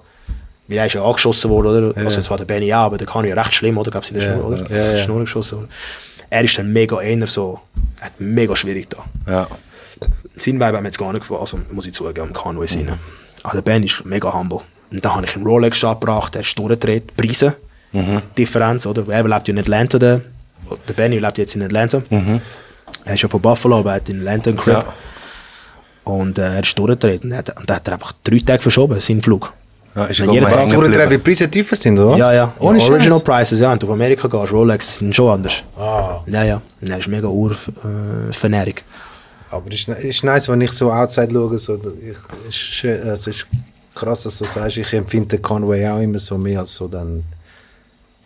[0.68, 2.00] Weil er ist ja angeschossen worden, oder?
[2.00, 3.90] Also zwar der Benny auch, aber der Conway recht schlimm, oder?
[3.90, 4.70] Gab es in der Ja, Schnur, oder?
[4.70, 4.98] ja, ja.
[5.02, 5.58] Schnur geschossen.
[5.58, 5.68] Oder?
[6.30, 7.60] Er ist dann mega einer so,
[8.00, 8.98] er hat mega schwierig da.
[9.30, 9.46] Ja.
[10.36, 12.98] Sein Vibe hat mir jetzt gar nicht gefallen, also muss ich zugeben, Conway sein.
[13.42, 14.60] Aber der Ben ist mega humble.
[14.90, 17.56] Und dann habe ich einen Rolex abgebracht, der ist durchgedreht, Preise,
[18.38, 19.04] Differenz, oder?
[19.08, 20.22] Er lebt ja in Atlanta, der,
[20.88, 22.02] der Benny lebt jetzt in Atlanta.
[23.04, 24.74] Er ist ja von Buffalo, aber er hat in Atlanta einen Crib.
[24.74, 24.84] Ja.
[26.04, 29.52] Und äh, er ist durchgedreht und er hat, er einfach drei Tage verschoben, seinen Flug.
[29.94, 31.22] Ja, ist ja jeder weil die geblieben.
[31.22, 32.16] Preise tiefer sind, oder?
[32.16, 32.52] Ja, ja.
[32.58, 32.84] Ohne ja.
[32.90, 33.70] Original Prices, ja.
[33.70, 35.62] Wenn du auf Amerika gehst, Rolex sind schon anders.
[35.78, 36.20] Ah.
[36.26, 36.62] Ja, ja.
[36.80, 38.84] Er ist mega ur-Fanatic.
[39.50, 41.58] Aber es ist, ist nice, wenn ich so outside schaue.
[41.58, 43.46] So, ich, ist, schön- es ist
[43.94, 47.22] krass, dass du sagst, ich empfinde den Conway auch immer so mehr als so dann.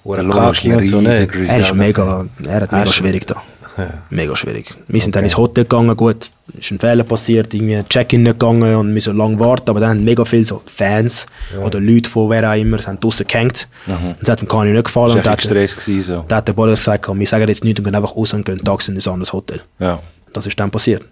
[0.04, 1.28] Der Lohn ist Kaki und so, ne?
[1.48, 3.42] Er ist mega, er hat mega schwierig da.
[3.76, 4.02] Ja.
[4.10, 4.74] Mega schwierig.
[4.88, 8.74] Wir sind dann ins Hotel gegangen, gut, ist ein Fehler passiert, irgendwie Check-in nicht gegangen
[8.76, 11.26] und wir müssen lange warten, aber dann haben mega viele so Fans
[11.62, 13.68] oder Leute von wer auch immer, sind draussen gehängt.
[13.86, 15.08] Und das hat dem Kanye nicht gefallen.
[15.08, 15.76] Das Und war hat, Stress.
[15.76, 16.24] Gewesen, so.
[16.26, 18.58] da hat der Boris gesagt, wir sagen jetzt nichts und gehen einfach raus und gehen
[18.58, 19.60] tags in ein anderes Hotel.
[19.78, 20.00] Ja.
[20.32, 21.04] Das ist dann passiert.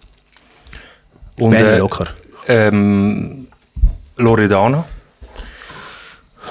[1.38, 2.06] Und äh, locker.
[2.48, 3.46] ähm,
[4.16, 4.86] Loredana?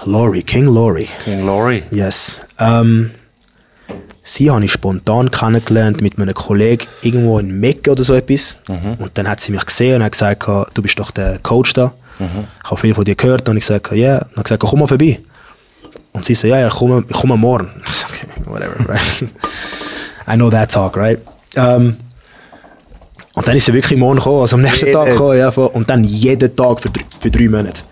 [0.05, 1.07] Laurie, King Laurie.
[1.23, 1.83] King Laurie.
[1.91, 2.41] Yes.
[2.59, 3.11] Ähm,
[4.23, 8.59] sie habe ich spontan kennengelernt mit einem Kollegen irgendwo in Mecca oder so etwas.
[8.67, 11.93] Und dann hat sie mich gesehen und hat gesagt, du bist doch der Coach da.
[12.63, 13.95] Ich habe viel von dir gehört und ich gesagt, ja.
[13.95, 14.17] Yeah.
[14.19, 15.19] Und dann hat gesagt, komm mal vorbei.
[16.13, 17.69] Und sie so, ja, ja, ich komme, ich komme morgen.
[17.85, 19.01] Ich so, okay, whatever, right?
[20.27, 21.19] I know that talk, right?
[21.55, 21.97] Ähm,
[23.33, 25.89] und dann ist sie wirklich morgen gekommen, also am nächsten Tag Jeden- gekommen, ja, und
[25.89, 26.89] dann jeden Tag für,
[27.19, 27.83] für drei Monate.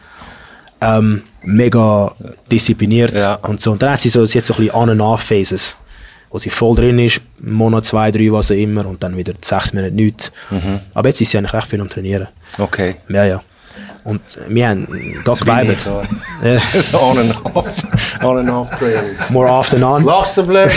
[0.79, 2.13] Ähm, mega
[2.51, 3.35] diszipliniert Ja.
[3.35, 3.71] und so.
[3.71, 5.75] Und dann hat sie so, sie hat so ein bisschen On- and Off-Phases,
[6.29, 9.73] wo sie voll drin ist, Monat, zwei, drei, was auch immer, und dann wieder sechs
[9.73, 10.31] Monate nichts.
[10.93, 12.27] Aber jetzt ist sie eigentlich recht viel am Trainieren.
[12.57, 12.95] Okay.
[13.09, 13.41] Ja, ja.
[14.05, 14.85] Und wir haben
[15.23, 15.79] gerade geweibt.
[15.81, 16.01] So,
[16.43, 16.59] Ja.
[16.91, 17.67] so on and off.
[18.21, 19.29] On and off trails.
[19.29, 20.03] More off than on.
[20.03, 20.69] Lachst du blöd?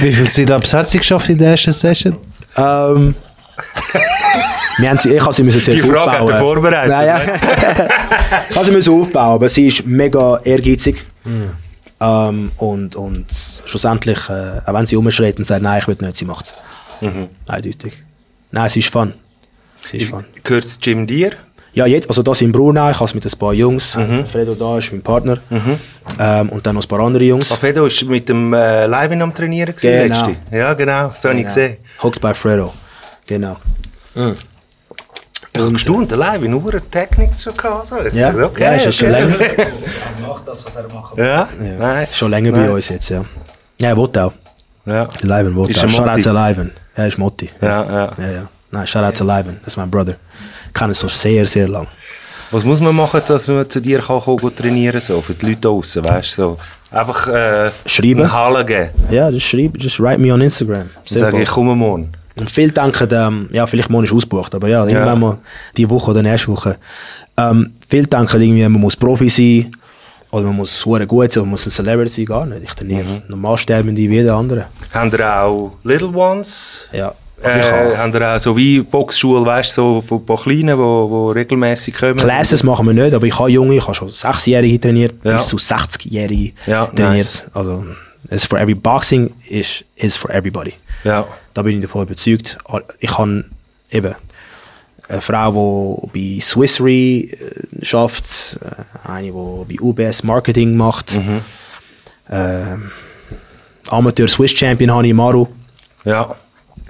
[0.00, 2.18] Wie viel Sit-Ups hat sie geschafft in der ersten Session?
[2.56, 3.14] Ähm,
[4.78, 7.20] wir haben sie, ich habe sie müssen zuerst Die Frage hat er vorbereitet, Nein, ja.
[8.50, 11.04] ich habe sie müssen aufbauen, aber sie ist mega ehrgeizig.
[12.02, 13.26] Ähm, und, und
[13.66, 16.54] schlussendlich, äh, auch wenn sie umschreit und sagt, nein, ich will nicht, sie macht es.
[17.46, 18.02] Eindeutig.
[18.50, 19.14] Nein, sie ist fun.
[19.80, 20.24] Sie ist fun.
[20.42, 21.32] Gehört das Gym dir?
[21.72, 23.96] Ja, jetzt, also das in Brunei, ich habe es mit ein paar Jungs.
[24.26, 25.38] Fredo da ist mein Partner.
[26.18, 27.52] Ähm, und dann noch ein paar andere Jungs.
[27.52, 30.14] Alfredo ist mit dem äh, Live am Trainieren Genau.
[30.14, 30.36] letzte.
[30.50, 31.08] Ja, genau.
[31.08, 31.76] Das habe ich gesehen.
[32.02, 32.72] Hooked by Fredo.
[33.26, 33.56] Genau.
[35.68, 37.86] Ich habe Live in Uhren Technik schon gehabt.
[37.88, 37.96] So.
[38.12, 39.20] Ja, Also, okay, ja ist ja schon okay.
[39.22, 39.36] länger.
[40.28, 41.48] macht das, was er machen Ja,
[41.78, 42.16] nice.
[42.16, 42.70] Schon länger bei nice.
[42.70, 43.24] uns jetzt, ja.
[43.80, 44.32] Ja, er will auch.
[44.86, 45.08] Ja.
[45.22, 45.82] Will Ist auch.
[45.84, 46.22] er Shout out Motti?
[46.22, 46.72] to Liven.
[46.96, 47.50] Ja, ist Motti.
[47.60, 48.12] Ja, ja.
[48.18, 48.48] Ja, ja.
[48.70, 49.58] Nein, shout out to Liven.
[49.64, 50.14] Das ist mein Brother.
[50.72, 51.86] Kann es so sehr, sehr lang.
[52.50, 55.46] Was muss man machen, dass man zu dir kann kommen kann trainieren so für die
[55.46, 56.42] Leute draußen, weißt du?
[56.42, 56.56] So.
[56.90, 58.20] Einfach äh, Schreiben?
[58.22, 58.90] eine Halle geben.
[59.10, 60.90] Ja, just schreib, just write me on Instagram.
[61.04, 62.12] Sage ich, komme morgen.
[62.40, 65.38] Und viele denken, ähm, ja, vielleicht morgen ist ausgebucht, aber ja, irgendwann mal
[65.76, 66.76] die Woche oder nächste Woche.
[67.36, 69.70] Ähm, viele denken irgendwie, man muss Profi sein
[70.30, 72.26] oder man muss sehr gut sein oder man muss ein Celebrity sein.
[72.26, 72.62] Gar nicht.
[72.64, 73.22] Ich trainiere Mhm.
[73.28, 74.66] normal sterbende wie jeder andere.
[74.92, 76.86] Haben ihr auch Little Ones?
[76.92, 77.14] Ja.
[77.42, 80.36] Also Äh, habe haben ihr auch so wie Boxschule, weißt du, so von ein paar
[80.36, 82.16] Kleinen, die, regelmäßig kommen?
[82.16, 85.32] Classes machen wir nicht, aber ich habe Junge, ich habe schon 6-Jährige trainiert, Ja.
[85.34, 86.98] bis zu 60-Jährige Ja, trainiert.
[87.16, 87.44] nice.
[87.54, 87.84] Also,
[88.28, 90.74] es for every Boxing is, is for everybody.
[91.04, 91.26] Ja.
[91.54, 92.58] Da bin ich davon überzeugt.
[92.98, 93.44] Ich habe
[93.90, 94.14] eben
[95.08, 99.32] eine Frau, die bei Swissry äh, schafft, äh, eine,
[99.68, 101.16] die bei UBS Marketing macht.
[101.16, 101.40] Mhm.
[102.30, 102.90] Ähm,
[103.88, 105.48] Amateur Swiss Champion habe ich Maru.
[106.04, 106.22] Ja.
[106.22, 106.36] Da habe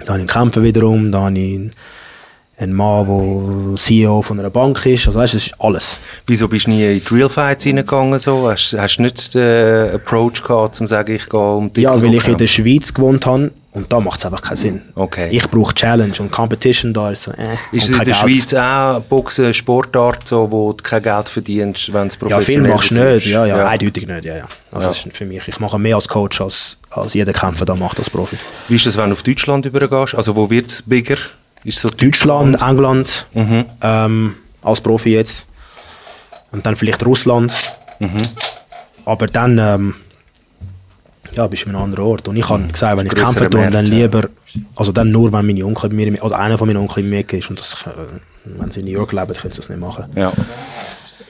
[0.03, 1.39] ich einen Kämpfer wiederum, da habe
[2.61, 3.07] einen Mann,
[3.69, 5.07] der CEO von einer Bank ist.
[5.07, 5.99] Also weißt, du, das ist alles.
[6.27, 8.19] Wieso bist du nie in die Real Fights reingegangen?
[8.19, 8.49] So?
[8.49, 11.99] Hast, hast du nicht den Approach gehabt, um zu sagen, ich gehe um die Ja,
[12.01, 14.81] weil ich in der Schweiz gewohnt habe und da macht es einfach keinen Sinn.
[14.95, 15.29] Okay.
[15.31, 18.15] Ich brauche Challenge und Competition da ist so, äh, Ist es in der Geld.
[18.17, 22.63] Schweiz auch Boxen eine Sportart, so, wo du kein Geld verdienst, wenn es Ja, professionell
[22.65, 23.27] viel machst du nicht.
[23.27, 24.25] Ja, ja, eindeutig nicht.
[24.25, 24.43] Ja, ja.
[24.71, 24.93] Also Ja.
[24.93, 25.47] Das ist für mich.
[25.47, 28.37] Ich mache mehr als Coach, als, als jeder Kämpfer da macht als Profi.
[28.67, 30.15] Wie ist das, wenn du auf Deutschland übergehst?
[30.15, 31.17] Also wo wird es bigger?
[31.63, 33.65] Ist so Deutschland, England, Mhm.
[33.81, 35.45] ähm, als Profi jetzt.
[36.51, 37.53] Und dann vielleicht Russland.
[37.99, 38.17] Mhm.
[39.05, 39.95] Aber dann ähm,
[41.33, 42.27] ja, bist du in einem anderen Ort.
[42.27, 44.23] Und ich habe gesagt, wenn ich kämpfe, tue, dann lieber,
[44.75, 47.33] also dann nur, wenn meine Onkel bei mir, oder einer von meinen Onkeln bei mir
[47.39, 47.49] ist.
[47.49, 47.89] Und das, äh,
[48.59, 50.05] wenn sie in New York leben, können sie das nicht machen.
[50.15, 50.33] Ja.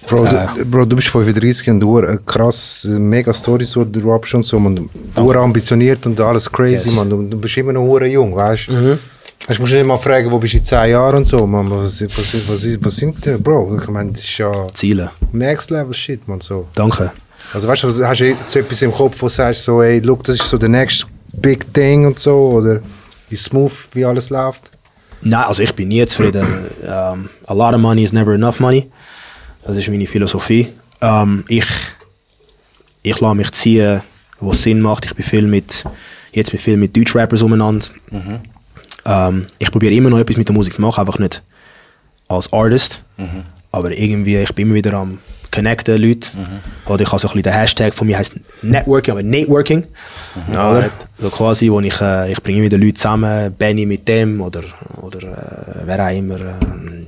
[0.08, 0.26] Bro,
[0.56, 4.34] du, Bro, du bist 35 und du hast krass, äh, mega Stories, die du abst
[4.34, 4.90] und so, man.
[5.16, 6.96] Du ambitioniert und alles crazy, Yes.
[6.96, 7.08] man.
[7.10, 8.74] Du, du bist immer noch hure jung, weißt du?
[8.94, 9.00] Weißt,
[9.48, 11.70] du musst nicht mal fragen, wo bist du in 10 Jahren und so, man.
[11.70, 13.78] Was, was, was, was sind die, Bro?
[13.82, 15.12] Ich meine, das ist ja Ziele.
[15.32, 16.42] Next Level Shit, man.
[16.42, 16.68] So.
[16.76, 17.12] Danke.
[17.54, 20.00] Also weißt du, was- hast du jetzt etwas im Kopf, wo du sagst, so, ey,
[20.00, 22.82] look, das ist so der next big thing und so, oder
[23.30, 24.72] ist smooth, wie alles läuft?
[25.22, 26.46] Nein, also ich bin nie zufrieden.
[26.84, 28.90] ähm, a lot of money is never enough money.
[29.64, 30.70] Das ist meine Philosophie.
[31.02, 31.66] Ähm, ich,
[33.04, 34.02] ich lasse mich ziehen,
[34.40, 35.06] wo es Sinn macht.
[35.06, 35.84] Ich bin viel mit,
[36.32, 37.86] jetzt bin ich viel mit Deutschrappers umeinander.
[39.06, 41.42] Ähm, ich probiere immer noch etwas mit der Musik zu machen, einfach nicht
[42.28, 43.04] als Artist.
[43.72, 45.20] Aber irgendwie, ich bin immer wieder am
[45.52, 46.32] connecten Leute.
[46.86, 49.86] Oder ich habe so ein bisschen den Hashtag von mir heißt Networking, aber Networking.
[50.50, 50.90] Oder?
[51.20, 54.64] So quasi, wo ich, äh, ich bringe wieder Leute zusammen, Benny mit dem oder,
[55.02, 56.40] oder äh, wer auch immer.
[56.40, 57.08] ähm,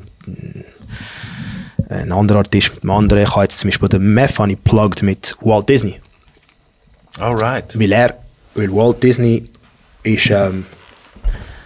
[1.90, 3.24] ein anderer Artist mit dem anderen.
[3.24, 6.00] Ich habe jetzt zum Beispiel den Meth habe ich plugged mit Walt Disney.
[7.20, 7.80] Alright.
[7.80, 8.18] Weil er,
[8.56, 9.48] weil Walt Disney
[10.04, 10.66] ist, ähm,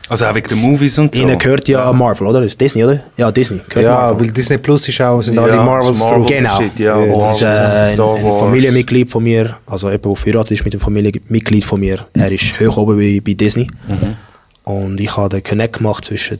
[0.10, 1.22] Also auch wegen den Movies und so.
[1.22, 2.42] ihnen gehört ja, Marvel, oder?
[2.44, 3.02] Ist Disney, oder?
[3.18, 3.60] Ja, Disney.
[3.68, 4.26] Gehört Ja, Marvel.
[4.28, 6.30] weil Disney Plus ist auch, sind Ja, alle Marvels Marvel drauf.
[6.30, 6.58] Genau.
[6.62, 8.40] Shit, ja, Ja, Das ist äh, ein, ein.
[8.40, 12.06] Familienmitglied von mir, also jemand, der verheiratet ist mit einem Familienmitglied von mir.
[12.14, 13.68] Er ist hoch oben bei, bei Disney.
[13.88, 14.16] Mhm.
[14.64, 16.38] Und ich habe den Connect gemacht zwischen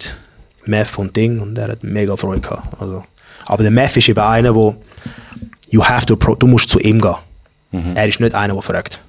[0.66, 2.80] Meth und Ding und er hat mega Freude gehabt.
[2.82, 3.04] Also,
[3.46, 4.76] aber der Meth ist eben einer, der
[5.70, 7.16] you have to du musst zu ihm gehen.
[7.96, 9.02] Er ist nicht einer, der fragt.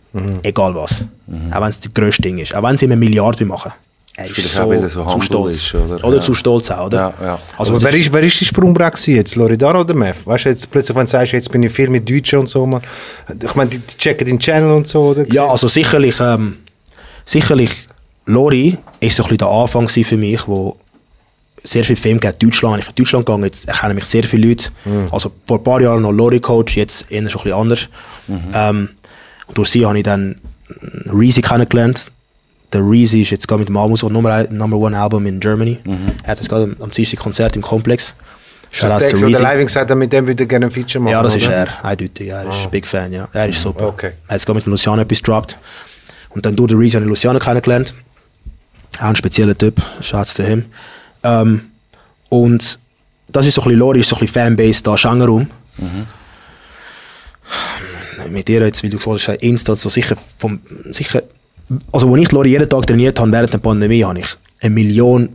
[0.42, 1.04] Egal was.
[1.52, 2.54] Auch wenn es das grösste Ding ist.
[2.54, 3.72] Auch wenn sie ihm eine Milliarde machen.
[4.20, 5.56] Er ist Vielleicht so, auch, so zu stolz.
[5.58, 6.04] ist, oder?
[6.04, 6.20] oder Ja.
[6.22, 7.14] zu stolz auch, oder?
[7.20, 7.38] Ja, ja.
[7.56, 9.36] Also, das wer ist- wer ist die Sprungbrett jetzt?
[9.36, 10.26] Loredana oder Meth?
[10.26, 12.66] Weißt du, jetzt plötzlich, wenn du sagst, jetzt bin ich viel mit Deutschen und so,
[12.66, 12.82] man.
[13.40, 15.24] Ich meine, die, checken den Channel und so, oder?
[15.32, 16.56] Ja, also sicherlich, ähm,
[17.24, 17.70] sicherlich,
[18.26, 20.76] Lori ist so ein bisschen der Anfang für mich, wo
[21.62, 22.42] sehr viel Film geht.
[22.42, 24.70] Deutschland, ich bin in Deutschland gegangen, jetzt erkennen mich sehr viele Leute.
[25.12, 27.88] Also vor ein paar Jahren noch Lori-Coach, jetzt eher schon ein bisschen anders.
[28.52, 28.88] Ähm,
[29.46, 30.36] und durch sie habe ich dann
[31.06, 32.10] Reezy kennengelernt.
[32.72, 35.78] Der Reezy ist jetzt gerade mit dem Album, so Nummer, Number One Album in Germany.
[36.22, 38.14] Er hat jetzt gerade am- am Dienstag Konzert im Komplex.
[38.70, 39.42] Ist das der, der Reezy.
[39.42, 41.12] live gesagt hat, mit dem würde er gerne ein Feature machen?
[41.12, 41.54] Ja, das ist oder?
[41.56, 42.28] er, eindeutig.
[42.28, 43.26] Er ist Big Fan, ja.
[43.32, 43.86] Er ist super.
[43.88, 44.08] Okay.
[44.26, 45.56] Er hat jetzt gerade mit Luciano etwas gedroppt.
[46.30, 47.94] Und dann durch den Reese habe ich Luciano kennengelernt.
[49.00, 50.66] Auch ein spezieller Typ, Schatz zu ihm.
[51.22, 51.62] Ähm,
[52.28, 52.78] und
[53.28, 55.48] das ist so ein bisschen Lori, ist so ein bisschen Fanbase da, Schangerum.
[58.28, 60.60] Mit ihr jetzt, wie du gesagt hast, Insta, so sicher, vom,
[60.90, 61.22] sicher,
[61.92, 64.26] also als ich Lori jeden Tag trainiert habe während der Pandemie, habe ich
[64.60, 65.28] eine Million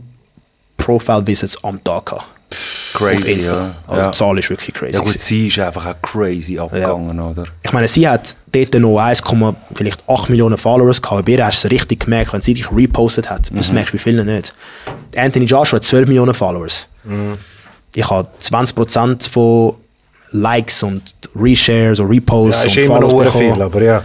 [0.76, 2.24] Profile-Visits am Tag gehabt.
[2.24, 3.56] auf Crazy, Insta.
[3.56, 3.74] ja.
[3.88, 4.10] Also ja.
[4.10, 4.92] die Zahl ist wirklich crazy.
[4.92, 5.24] Ja gut, gewesen.
[5.24, 7.44] sie ist einfach auch crazy abgegangen, oder?
[7.62, 11.24] Ich meine, sie hat dort noch 1,8 vielleicht 8 Millionen Followers gehabt.
[11.24, 13.50] Bei ihr hast du es richtig gemerkt, wenn sie dich repostet hat.
[13.52, 14.54] Das merkst du bei vielen nicht.
[15.16, 16.86] Anthony Joshua hat 12 Millionen Followers.
[17.94, 19.74] Ich habe 20% von
[20.30, 24.04] Likes und Reshares und Ja, Reposts ist und Follows sehr viel, bekommen, aber ja.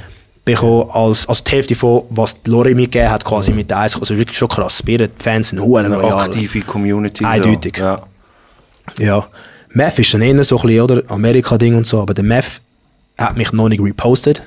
[0.54, 3.80] Bekommen als, als die Hälfte von, was die Lori mir gegeben hat, quasi mit der
[3.80, 4.00] 1.
[4.00, 4.82] Also wirklich schon krass.
[4.84, 7.24] Bei ihr die Fans sind hohen Eine aktive Community.
[7.26, 7.78] Eindeutig.
[7.78, 8.02] Ja.
[8.98, 9.28] Ja.
[9.72, 11.04] Meth ist dann eher so ein bisschen, oder?
[11.08, 12.62] Amerika-Ding und so, aber der Meth
[13.18, 14.42] hat mich noch nicht repostet.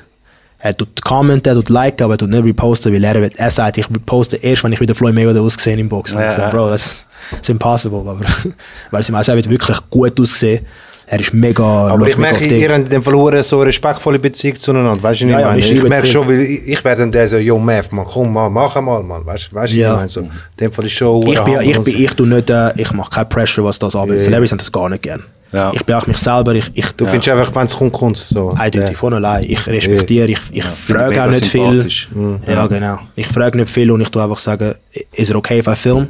[0.59, 3.79] Er tut commenten, er tut liken, aber er tut nicht reposten, weil er, er sagt,
[3.79, 6.19] ich reposte erst, wenn ich wieder Floyd Mayweather ausgesehen im Boxen.
[6.19, 6.49] Ja, ich so.
[6.51, 8.21] Bro, das ist impossible, aber,
[8.91, 10.65] weil sie meinen, er wird wirklich gut ausgesehen.
[11.15, 14.19] Er ist mega, Aber ich merke, ihr habt in dem Fall hure so eine respektvolle
[14.19, 15.03] Beziehung zueinander.
[15.03, 15.61] Weißt du, Ja, ich ja, meine?
[15.61, 18.49] Ich merke schon, weil ich, ich werde dann der so, yo, Meth, man, komm mal,
[18.49, 19.27] mach mal, man.
[19.27, 19.91] Weißt du, weißt Ja.
[19.91, 20.09] ich meine?
[20.09, 22.91] So, in dem Fall ist schon ich bin, ich bin, ich tu nicht, äh, ich
[22.95, 24.21] mache keine Pressure, was das anbelangt.
[24.21, 24.25] Ja, ja.
[24.25, 25.23] Celebrities haben das gar nicht gern.
[25.53, 25.71] Ja.
[25.75, 28.31] Ich bin auch mich selber, ich, ich, Du findest einfach, wenn es kommt, kommt es
[28.31, 28.55] so.
[28.57, 28.97] Eindeutig, Ja.
[28.97, 29.45] von allein.
[29.45, 31.61] Ich respektiere, ich, ich frage mega auch nicht viel.
[31.73, 32.09] sympathisch.
[32.49, 32.99] Ja, genau.
[33.17, 34.77] Ich frage nicht viel und ich tue einfach sagen,
[35.15, 36.09] is it okay if I film?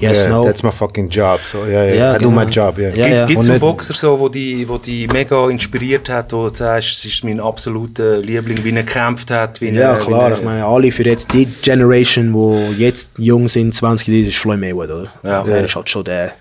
[0.00, 0.44] Yes, Yeah, no.
[0.44, 1.40] That's my fucking job.
[1.44, 2.44] So, ja, ja, Ja, I do genau.
[2.44, 2.88] my job, ja.
[2.90, 3.26] Ja, ja.
[3.26, 6.92] Gibt es einen Boxer, so, wo die, wo die mega inspiriert hat, wo du sagst,
[6.92, 9.60] es ist mein absoluter Liebling, wie er gekämpft hat?
[9.60, 10.30] Wie ja, er, klar.
[10.30, 14.38] Wie Ich meine, alle für jetzt die Generation, wo jetzt jung sind, 20, das ist
[14.38, 15.10] Floyd Mayweather, oder?
[15.22, 15.42] Ja.
[15.42, 16.32] Der ist halt schon der.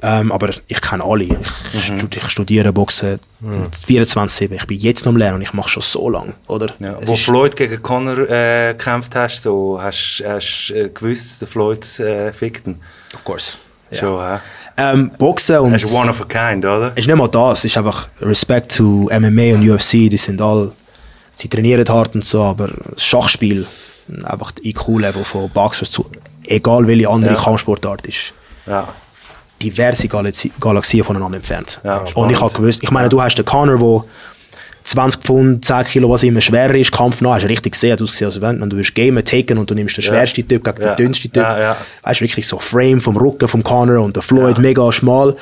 [0.00, 1.24] Ähm, aber ich kenne alle.
[1.24, 2.08] Ich, Mhm.
[2.14, 3.18] ich studiere Boxen
[3.72, 4.52] 24-7.
[4.54, 6.68] Ich bin jetzt noch am Lernen und ich mache schon so lange, oder?
[6.78, 6.96] ja.
[7.02, 12.32] Wo Floyd gegen Conor äh, gekämpft hast, so, hast du äh, gewusst, der Floyd äh,
[12.32, 12.80] fickt ihn?
[13.14, 13.54] Of course.
[13.90, 13.98] Ja.
[13.98, 14.38] Schon, hä?
[14.76, 15.72] Ähm, Boxen und...
[15.72, 16.92] Er ist one of a kind, oder?
[16.94, 20.40] Es ist nicht mal das, es ist einfach Respekt zu MMA und UFC, die sind
[20.40, 20.70] all,
[21.34, 23.66] sie trainieren hart und so, aber das Schachspiel,
[24.24, 26.08] einfach das IQ-Level von Boxers zu,
[26.46, 27.40] egal welche andere Ja.
[27.42, 28.32] Kampfsportart ist,
[28.66, 28.86] Ja.
[29.62, 31.80] Diverse Galaxie, Galaxien voneinander entfernt.
[31.84, 34.04] Ja, und ich habe gewusst, ich meine, du hast den Conor, der
[34.84, 38.04] 20 Pfund, 10 Kilo, was immer schwerer ist, Kampf noch, hast du richtig gesehen, du
[38.04, 40.10] hast gesehen, also wenn, wenn du willst gamen, taken und du nimmst den Ja.
[40.12, 40.94] schwersten Typ gegen Ja.
[40.94, 41.76] den dünnsten Typ, Ja, ja.
[42.04, 45.36] weißt du, wirklich so Frame vom Rücken vom Conor und der Floyd mega schmal.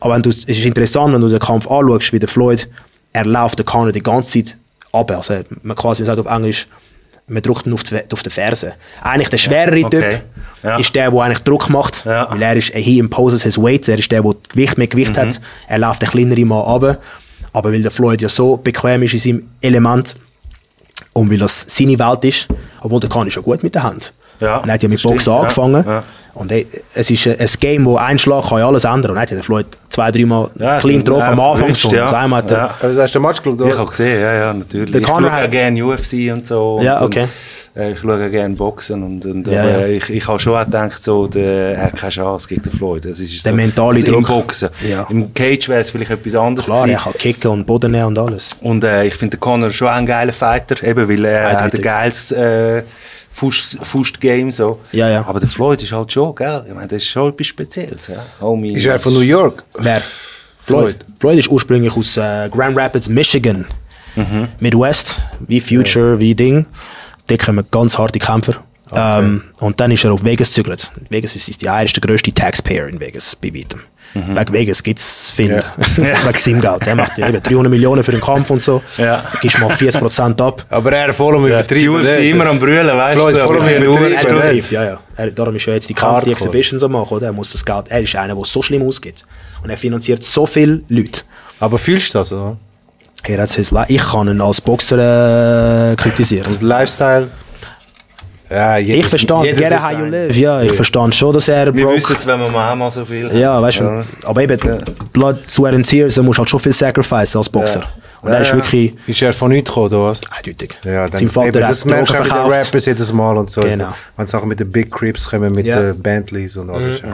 [0.00, 2.68] Aber wenn du, es ist interessant, wenn du den Kampf anschaust, wie der Floyd,
[3.12, 4.56] er läuft den Conor die ganze Zeit
[4.92, 5.10] ab.
[5.10, 6.66] Also man quasi sagt auf Englisch,
[7.26, 8.74] man drückt ihn auf die, auf die Ferse.
[9.02, 10.10] Eigentlich der schwerere okay.
[10.10, 10.22] Typ
[10.62, 10.76] Ja.
[10.76, 12.28] ist der, der eigentlich Druck macht, Ja.
[12.30, 15.20] weil er ist, he imposes his weight, er ist der, der Gewicht mehr Gewicht Mhm.
[15.20, 15.40] hat.
[15.68, 16.98] Er läuft den kleineren Mal runter.
[17.52, 20.16] Aber weil der Floyd ja so bequem ist in seinem Element
[21.12, 22.48] und weil das seine Welt ist,
[22.80, 24.12] obwohl der kann ist ja gut mit der Hand.
[24.44, 25.40] Ja, er hat ja mit Boxen stimmt, ja.
[25.40, 25.84] angefangen.
[25.86, 26.02] Ja.
[26.34, 29.12] Und ey, es ist ein, Game, wo ein Schlag kann alles ändern.
[29.12, 31.92] Und er hat ja den Floyd zwei, dreimal Ja, clean getroffen am Anfang schon.
[31.94, 32.06] ja.
[32.06, 32.64] Einmal hat er, Ja.
[32.80, 34.90] Aber hast du den Match geschaut, Ich habe gesehen, ja, ja, natürlich.
[34.90, 36.80] Der ich Conor schaue hat- gerne UFC und so.
[36.82, 37.28] Ja, und, okay.
[37.76, 39.86] Und, äh, ich schaue gerne Boxen und, und Ja, aber ja.
[39.86, 43.04] ich, ich habe schon auch gedacht, so, der, er hat keine Chance gegen den Floyd.
[43.04, 44.28] Das ist Der so, mentale also Druck.
[44.28, 44.68] Im Boxen.
[44.90, 45.06] Ja.
[45.10, 47.02] Im Cage wäre es vielleicht etwas anderes klar, er gewesen.
[47.04, 48.56] kann kicken und Boden nehmen und alles.
[48.60, 51.80] Und äh, ich finde den Conor schon ein geiler Fighter, eben weil er hat ein
[51.80, 52.82] geiles äh,
[53.34, 54.80] Fuß-Game so.
[54.92, 55.24] Ja, ja.
[55.26, 56.64] Aber der Floyd ist halt schon, gell?
[56.68, 58.06] Ich meine, das ist schon etwas Spezielles.
[58.06, 58.24] Ja?
[58.40, 59.64] Homie, Ist er von New York?
[59.78, 60.00] Wer?
[60.58, 60.96] Floyd.
[61.18, 63.66] Floyd ist ursprünglich aus äh, Grand Rapids, Michigan.
[64.60, 66.66] Midwest, wie Future, wie Ding.
[67.26, 68.62] Da kommen ganz harte Kämpfer.
[68.92, 70.92] Ähm, und dann ist er auf Vegas gezügelt.
[71.08, 73.80] Vegas ist, ist die er ist der grösste Taxpayer in Vegas, bei weitem.
[74.14, 75.50] Wegen Vegas gibt es viel.
[75.96, 76.86] Wegen seinem Geld.
[76.86, 78.80] Er macht ja eben 300 Millionen für den Kampf und so.
[78.96, 79.24] Ja.
[79.40, 80.64] Gibst mal 40% ab.
[80.70, 81.96] Aber er voll um Die übertrieben.
[81.96, 82.30] UFC ne?
[82.30, 83.46] immer am Brüllen, weißt Floyd, du?
[83.46, 84.66] voll aber sie haben übertrieben.
[84.66, 85.00] Er Ja, ja, ja.
[85.16, 86.32] Er, darum ist ja jetzt die Kampf, die.
[86.32, 87.26] Exhibition so machen, oder?
[87.26, 89.24] Er muss das Geld, er ist einer, der so schlimm ausgeht.
[89.62, 91.22] Und er finanziert so viele Leute.
[91.58, 92.56] Aber fühlst du das, oder?
[93.26, 96.46] Er hat sein ich kann ihn als Boxer äh, kritisieren.
[96.46, 97.30] Und Lifestyle?
[98.50, 100.36] Ja, jedes- ich verstehe, jeder jeder how you live.
[100.36, 101.96] Ja, ich verstehe schon, dass er Wir broke.
[101.96, 104.04] wissen es, wenn wir mal einmal so viel Ja, weißt du, Ja.
[104.24, 104.58] aber eben,
[105.12, 107.82] Blood, Sweat and Tears, da musst du halt schon viel sacrifice als Boxer.
[108.20, 108.56] Und er Ja, ist ja.
[108.56, 110.20] wirklich Ist er von nichts gekommen, oder was?
[110.30, 110.74] eindeutig.
[110.84, 112.52] Ja, dann, Sein Vater eben, hat das Drogen merkst du auch bei den.
[112.64, 113.60] Rappers jedes Mal und so.
[113.62, 113.94] Genau.
[114.16, 115.80] Wenn sie nachher mit den Big Crips kommen, mit Ja.
[115.92, 117.00] den Bentleys und alles.
[117.00, 117.08] Ja.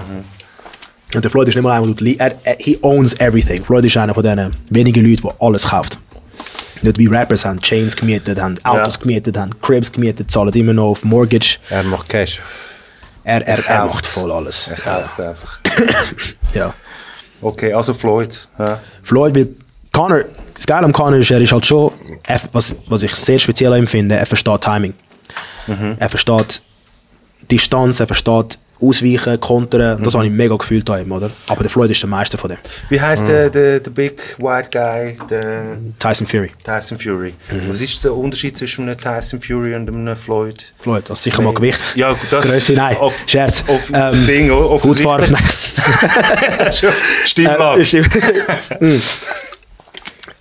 [1.14, 3.64] Und der Floyd ist nicht mehr einer, der er, er, he owns everything.
[3.64, 5.98] Floyd ist einer von diesen wenigen Leuten, die alles kauft.
[6.82, 10.90] Nicht wie Rappers haben Chains gemietet, haben Autos gemietet, haben Cribs gemietet, zahlen immer noch
[10.90, 11.58] auf Mortgage.
[11.68, 12.40] Er macht Cash.
[13.24, 14.68] Er, er, er macht voll alles.
[14.68, 15.60] Er kauft einfach.
[16.54, 16.74] Ja.
[17.42, 18.48] Okay, also Floyd.
[18.58, 18.80] Ja.
[19.02, 19.56] Floyd wird
[19.92, 20.24] Connor,
[20.54, 21.92] das Geile am Connor ist, er ist halt schon,
[22.24, 24.94] er, was, was ich sehr speziell an ihm finde, er versteht Timing.
[25.98, 26.62] Er versteht
[27.50, 31.30] Distanz, er versteht Ausweichen, Kontern, das habe ich mega gefühlt an ihm, oder?
[31.48, 32.58] Aber der Floyd ist der Meister von dem.
[32.88, 36.50] Wie heißt der, der, der Big White Guy, der Tyson Fury.
[36.64, 37.34] Tyson Fury?
[37.68, 40.64] Was ist der Unterschied zwischen einem Tyson Fury und einem Floyd?
[40.80, 41.80] Floyd, das ist sicher mal Gewicht.
[41.94, 42.96] Ja, das Größe, nein.
[42.96, 43.64] Auf, Scherz.
[43.68, 45.30] Auf Ähm, Ding, Hautfarbe, offensichtlich.
[45.30, 46.72] nein.
[47.26, 47.80] Stimmlage.
[48.80, 48.98] Äh,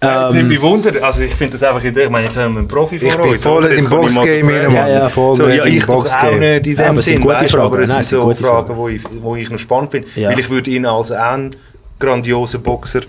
[0.02, 2.54] Es nimmt mich Wunder, also ich finde das einfach, in der- ich meine, jetzt haben
[2.54, 3.44] wir einen Profi Ich vor bin uns.
[3.44, 3.74] voll oder?
[3.74, 4.74] im ich Boxgame Mann.
[4.74, 5.10] Ja, ja.
[5.10, 6.40] Voll So, ja, im ich doch auch Boxgame.
[6.54, 7.66] nicht in Ja, dem aber es sind Sinn, gute weißt, Fragen.
[7.66, 8.78] aber es Nein, sind so gute Fragen, Fragen.
[8.80, 10.30] wo ich, wo ich noch spannend finde, Ja.
[10.30, 11.54] weil ich würde ihn als einen
[12.00, 13.02] grandiosen Boxer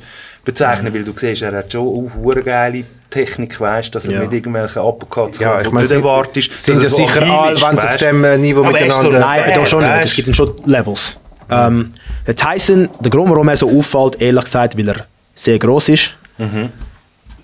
[0.44, 4.20] bezeichnen, weil du siehst, er hat schon auch hure geile Technik, weißt, dass er Ja.
[4.22, 7.54] mit irgendwelchen Uppercuts Ja, kommt, ich meine, nicht erwartest, sind ja er so sicher alle,
[7.60, 9.18] wenn sie auf dem äh, Niveau Aber er miteinander...
[9.20, 10.04] Nein, aber da schon nicht.
[10.06, 11.18] Es gibt schon Levels.
[11.52, 11.92] Ähm,
[12.26, 16.16] der Tyson, der Grund, warum er so auffällt, ehrlich gesagt, weil er sehr groß ist,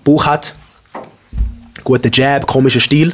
[0.03, 0.53] Bauch hat,
[1.83, 3.13] guter Jab, komischer Stil,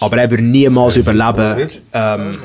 [0.00, 2.38] aber er würde niemals überleben, ähm,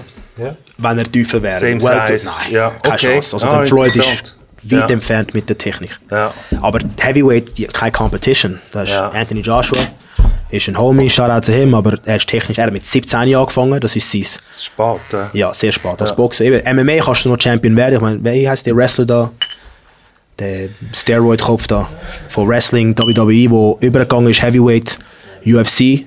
[0.78, 1.58] wenn er tiefer wäre.
[1.60, 3.14] Same Welter- size, Nein, ja, keine okay.
[3.14, 3.36] Chance.
[3.36, 4.88] Also der Floyd ist weit Ja.
[4.88, 6.00] entfernt mit der Technik.
[6.12, 6.34] Ja.
[6.62, 8.60] Aber Heavyweight, die, keine Competition.
[8.72, 9.10] Das ist Ja.
[9.10, 9.78] Anthony Joshua.
[10.50, 13.42] Ist ein Homie, Shoutout zu ihm, aber er ist technisch, er hat mit 17 Jahren
[13.44, 14.24] angefangen, das ist sein.
[14.24, 15.30] Spät, ja.
[15.34, 16.00] Ja, sehr spät.
[16.02, 16.46] Als Boxer.
[16.46, 17.96] Eben, MMA kannst du noch Champion werden.
[17.96, 19.32] Ich meine, wie heißt der Wrestler da?
[20.40, 21.90] Der Steroid-Kopf da.
[22.28, 25.00] Von Wrestling, WWE, wo übergegangen ist, Heavyweight,
[25.46, 26.06] UFC.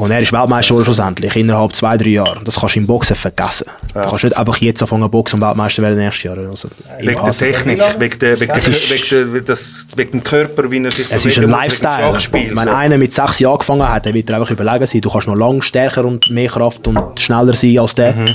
[0.00, 2.42] Und er ist Weltmeister geworden schlussendlich, innerhalb zwei, drei Jahren.
[2.44, 3.66] Das kannst du im Boxen vergessen.
[3.92, 6.38] Du kannst nicht einfach jetzt anfangen zu boxen und Weltmeister werden nächstes Jahr.
[6.38, 6.68] Also,
[7.00, 7.32] Wegen der.
[7.32, 11.06] Technik, wegen, der, wegen, der, ist- wegen, der, das, wegen dem Körper, wie er sich
[11.10, 12.14] Es ist ein Lifestyle.
[12.32, 12.70] Wenn so.
[12.70, 15.02] einer mit sechs Jahren angefangen hat, dann wird er einfach überlegen sein.
[15.02, 18.14] Du kannst noch lang stärker und mehr Kraft und schneller sein als der.
[18.14, 18.34] Mhm.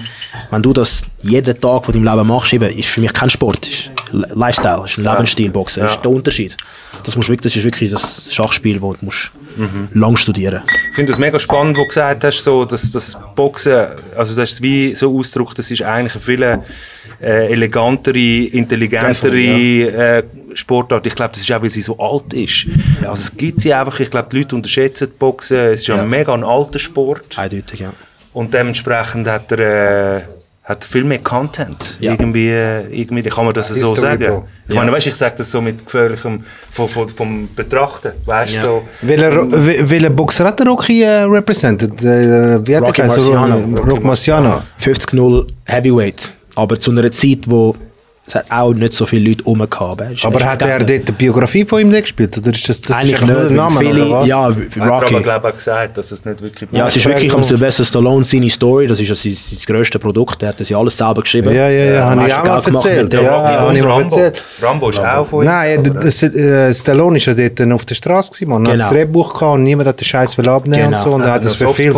[0.51, 3.65] Wenn du das jeden Tag von deinem Leben machst, eben, ist für mich kein Sport.
[3.67, 5.81] Ist Li- Lifestyle, ist ein Lebensstil, Boxen.
[5.81, 5.95] Das Ja.
[5.97, 6.57] ist der Unterschied.
[7.03, 9.87] Das, musst du wirklich, das ist wirklich das Schachspiel, das du musst Mhm.
[9.93, 13.87] lang studieren Ich finde das mega spannend, wo du gesagt hast, so, dass das Boxen,
[14.15, 16.41] also das ist wie so ausgedrückt, das ist eigentlich eine viel
[17.21, 19.37] äh, elegantere, intelligentere
[20.17, 21.05] äh, Sportart.
[21.07, 22.67] Ich glaube, das ist auch, weil sie so alt ist.
[23.01, 25.95] Also es gibt sie einfach, ich glaube, die Leute unterschätzen die Boxen, es ist ja,
[25.95, 26.01] Ja.
[26.03, 27.93] ein mega ein alter Sport Eindeutig, ja.
[28.33, 30.17] und dementsprechend hat er...
[30.17, 30.21] Äh,
[30.65, 31.95] hat viel mehr Content.
[31.99, 32.13] Ja.
[32.13, 34.25] Irgendwie, irgendwie kann man das so History, sagen.
[34.25, 34.47] Bro.
[34.67, 34.79] Ich Ja.
[34.81, 38.13] meine, weißt, ich sage das so mit gefährlichem vom, vom, vom Betrachten.
[38.25, 38.61] Weißt, Ja.
[38.63, 42.01] so, Welcher, wel- welcher Boxer hat der Rocky äh, represented?
[42.03, 43.03] Äh, wie hat Rocky?
[43.03, 43.79] Marciano.
[43.79, 44.61] Rocky Marciano.
[44.81, 46.35] 50-0 Heavyweight.
[46.55, 47.75] Aber zu einer Zeit, wo
[48.27, 50.01] es hat auch nicht so viele Leute rumgehabt.
[50.25, 52.35] Aber hat er dort die Biografie von ihm da gespielt?
[52.37, 53.51] Oder ist das, das Eigentlich ist nicht.
[53.51, 54.27] Name, viele, oder was?
[54.27, 55.21] ja, Hat er aber, Rocky.
[55.21, 58.23] glaube ich, auch gesagt, dass es nicht wirklich Ja, es ist wirklich am Sylvester Stallone
[58.23, 61.21] seine Story, das ist ja sein, sein grösstes Produkt, er hat das ja alles selber
[61.21, 61.53] geschrieben.
[61.53, 63.03] Ja, ja, ja, Am habe ich auch mal gemacht erzählt.
[63.03, 63.53] mit der Ja, Rocky.
[63.77, 64.15] ich und mal Rambo.
[64.15, 64.43] erzählt.
[64.61, 65.45] Rambo ist auch von ihm.
[65.45, 68.65] Nein, d- äh, Stallone ist ja dort auf der Straße gewesen, man.
[68.65, 68.83] Er hat Genau.
[68.89, 70.97] das Drehbuch gehabt und niemand hat den Scheiß will abnehmen Genau.
[70.97, 71.15] und so.
[71.15, 71.95] Und er hat er das verfilmt.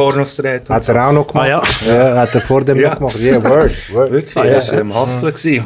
[0.69, 1.47] Hat er auch noch gemacht.
[1.47, 2.15] Ah, ja.
[2.17, 2.89] hat er vor dem Ja.
[2.89, 3.19] noch gemacht.
[3.21, 4.11] Ja, word, word.
[4.11, 4.57] Wirklich, ah, ja.
[4.57, 5.65] ist im gewesen.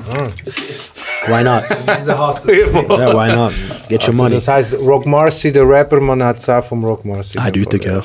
[1.28, 1.64] Why not?
[1.98, 2.12] Diese.
[2.12, 2.18] Ja,
[3.14, 3.54] why not?
[3.90, 4.36] Get your Also, money.
[4.36, 7.38] das heisst, Rock Marcy, der Rapper, man hat es auch vom Rock Marcy.
[7.38, 8.02] Eindeutig, ja.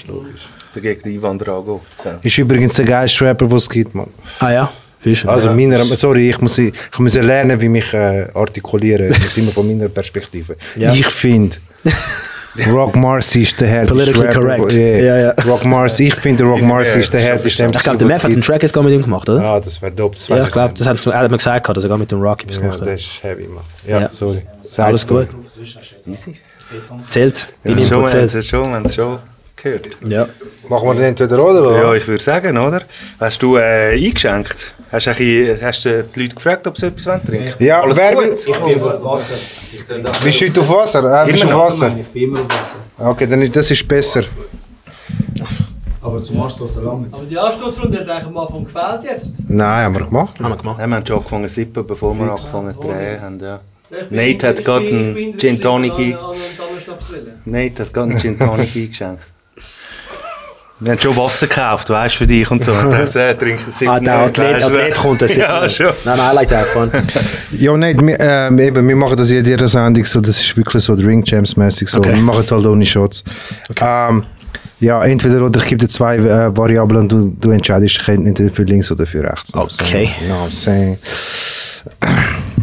[0.74, 1.80] Der gegen Ivan Drago.
[2.05, 2.18] Ja.
[2.22, 4.09] Ist übrigens der geilste Rapper, den es gibt, man.
[4.40, 4.70] Ah ja?
[5.01, 5.28] Fischen.
[5.30, 5.55] Also ja.
[5.55, 9.09] meiner, sorry, ich muss, ich muss lernen, wie mich äh, artikulieren.
[9.09, 10.57] Das ist immer von meiner Perspektive.
[10.74, 10.92] Ja.
[10.92, 11.57] Ich finde,
[12.72, 14.40] Rock Marcy ist der härteste Politically Rapper.
[14.40, 14.72] correct.
[14.74, 15.04] Yeah.
[15.04, 15.30] Ja, ja.
[15.46, 17.00] Rock Marcy, ich finde Rock Easy Marcy Bear.
[17.00, 19.28] ist der härteste ich glaube, der Meth hat einen Track jetzt gerade mit ihm gemacht,
[19.28, 19.42] oder?
[19.42, 20.16] Ah, das wäre dope.
[20.16, 22.20] Das Ja, ich glaube, das hat, er hat mir gesagt, dass er gerade mit dem
[22.20, 22.94] Rocky was Ja, gemacht das hat.
[22.98, 23.64] ist heavy, man.
[23.86, 24.11] Ja, Ja.
[24.11, 24.42] sorry.
[24.78, 25.28] Alles gut.
[27.07, 27.48] Zählt.
[27.64, 28.34] Dein Ja, schon, zählt.
[28.34, 29.18] es schon, schon
[29.67, 29.89] gehört.
[30.07, 30.27] Ja.
[30.69, 31.62] Machen wir den entweder oder?
[31.69, 31.77] oder?
[31.85, 32.83] Ja, ich würde sagen, oder?
[33.21, 34.75] Hast du äh, eingeschenkt?
[34.91, 37.83] Hast du, ein bisschen- hast du die Leute gefragt, ob sie etwas wollen trinken Ja,
[37.83, 38.25] Alles wer gut?
[38.25, 38.45] will- Ich
[38.75, 39.35] bin auf Wasser.
[39.73, 41.05] Ich Bist du heute auf Wasser?
[41.05, 41.97] Ah, bist auf Wasser?
[42.01, 42.77] Ich bin immer auf Wasser.
[43.11, 44.23] Okay, dann ist, das ist besser.
[46.01, 47.09] Aber zum Anstoßen lange.
[47.12, 49.35] Aber die Anstoßrunde hat eigentlich am Anfang gefällt jetzt.
[49.49, 50.39] Nein, haben wir gemacht.
[50.39, 50.79] Haben wir gemacht.
[50.81, 53.41] Ja, wir haben schon angefangen zu sippen, bevor wir angefangen zu drehen haben.
[53.41, 53.61] Ja.
[54.11, 56.17] Nate hat gerade einen Gin Tonic
[57.45, 59.23] Nate hat gerade einen Gin Tonic eingeschenkt.
[60.79, 62.72] Wir haben schon Wasser gekauft, weißt du, für dich und so.
[62.91, 64.62] Das äh, trinken sie Ah, der Athlet.
[64.62, 65.87] Athlet kommt das Ja, schon.
[66.05, 66.91] Nein, nein, I like that fun.
[67.59, 70.83] Ja, nein, wir, ähm, eben, wir machen das in jeder Sendung so, das ist wirklich
[70.83, 71.99] so Drink Jams mäßig so.
[71.99, 72.14] Okay.
[72.14, 73.24] Wir machen es halt ohne Shots.
[73.81, 74.24] Ähm,
[74.79, 78.53] ja, entweder oder ich gebe dir zwei äh, Variablen und du, du entscheidest dich entweder
[78.53, 79.55] für links oder für rechts.
[79.55, 80.11] Okay.
[80.29, 80.99] No, I'm saying.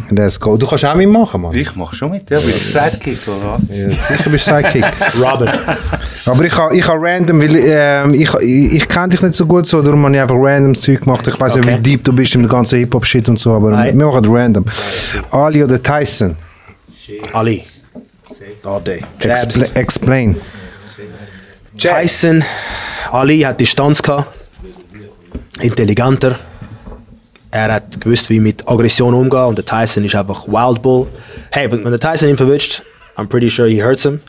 [0.10, 0.58] Let's go.
[0.58, 1.54] Du kannst auch mitmachen, Mann.
[1.56, 2.40] Ich mache schon mit, ja.
[2.40, 3.62] Bin ich Sidekick oder was?
[3.70, 4.86] Ja, sicher bist du Sidekick.
[5.22, 5.50] Robin.
[6.26, 9.46] Aber ich habe ich ha random, weil ähm, ich, ich, ich kenne dich nicht so
[9.46, 11.26] gut, so, darum habe ich einfach random Zeug gemacht.
[11.28, 11.78] Ich weiß ja, Okay.
[11.78, 13.98] wie deep du bist im ganzen Hip-Hop-Shit und so, aber Nein.
[13.98, 14.66] wir machen random.
[15.32, 16.36] Ali oder Tyson?
[17.32, 17.64] Ali.
[18.64, 19.02] All day.
[19.20, 20.36] Expla explain.
[21.78, 22.44] Tyson,
[23.12, 24.28] Ali hat Distanz gehabt.
[25.62, 26.40] Intelligenter.
[27.54, 31.06] Er hat gewusst, wie mit Aggression umgehen und der Tyson ist einfach Wild Bull.
[31.52, 32.82] Hey, wenn der Tyson ihn verwünscht,
[33.16, 34.22] I'm pretty sure he hurts him.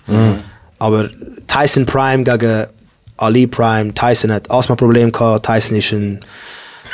[0.78, 1.08] Aber
[1.46, 2.66] Tyson Prime gegen
[3.16, 6.20] Ali Prime, Tyson hat Asthma-Problem gehabt, Tyson ist ein,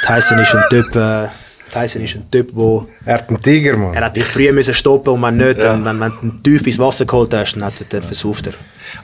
[0.07, 1.27] Tyson ist ein Typ, äh,
[1.71, 3.95] Tyson ist ein Typ, wo Er hat einen Tiger, Mann.
[3.95, 5.63] er hat dich früher müssen stoppen und man nicht.
[5.65, 8.53] Und wenn, wenn du tief ins Wasser geholt hast, dann, hat er, dann versucht er.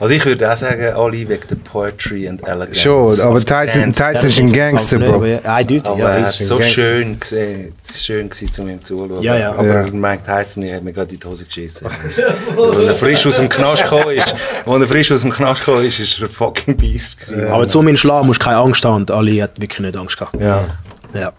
[0.01, 2.75] Also ich würde auch sagen, Ali wegen der Poetry and Elegance.
[2.75, 3.93] Schon, aber Tyson.
[3.93, 5.19] Tyson ist ein Gangster, Bro.
[5.21, 5.45] nicht,
[5.87, 6.73] aber Ja, er ist so Gangster.
[6.73, 9.23] schön gesehen, schön gewesen, zu ihm zuzuschauen.
[9.23, 9.51] Ja, ja.
[9.53, 9.91] Aber Ja.
[9.91, 11.87] Mike Tyson hat mir gerade in die Hose geschissen.
[11.87, 15.85] Als er frisch aus dem Knast gekommen ist, als er frisch aus dem Knast gekommen
[15.85, 17.47] ist, ist er ein fucking Beast gewesen.
[17.47, 18.95] Aber zu meinem Schlag musst du keine Angst haben.
[19.03, 20.35] Und Ali hat wirklich nicht Angst gehabt.
[20.41, 20.65] Ja,
[21.13, 21.31] Ja.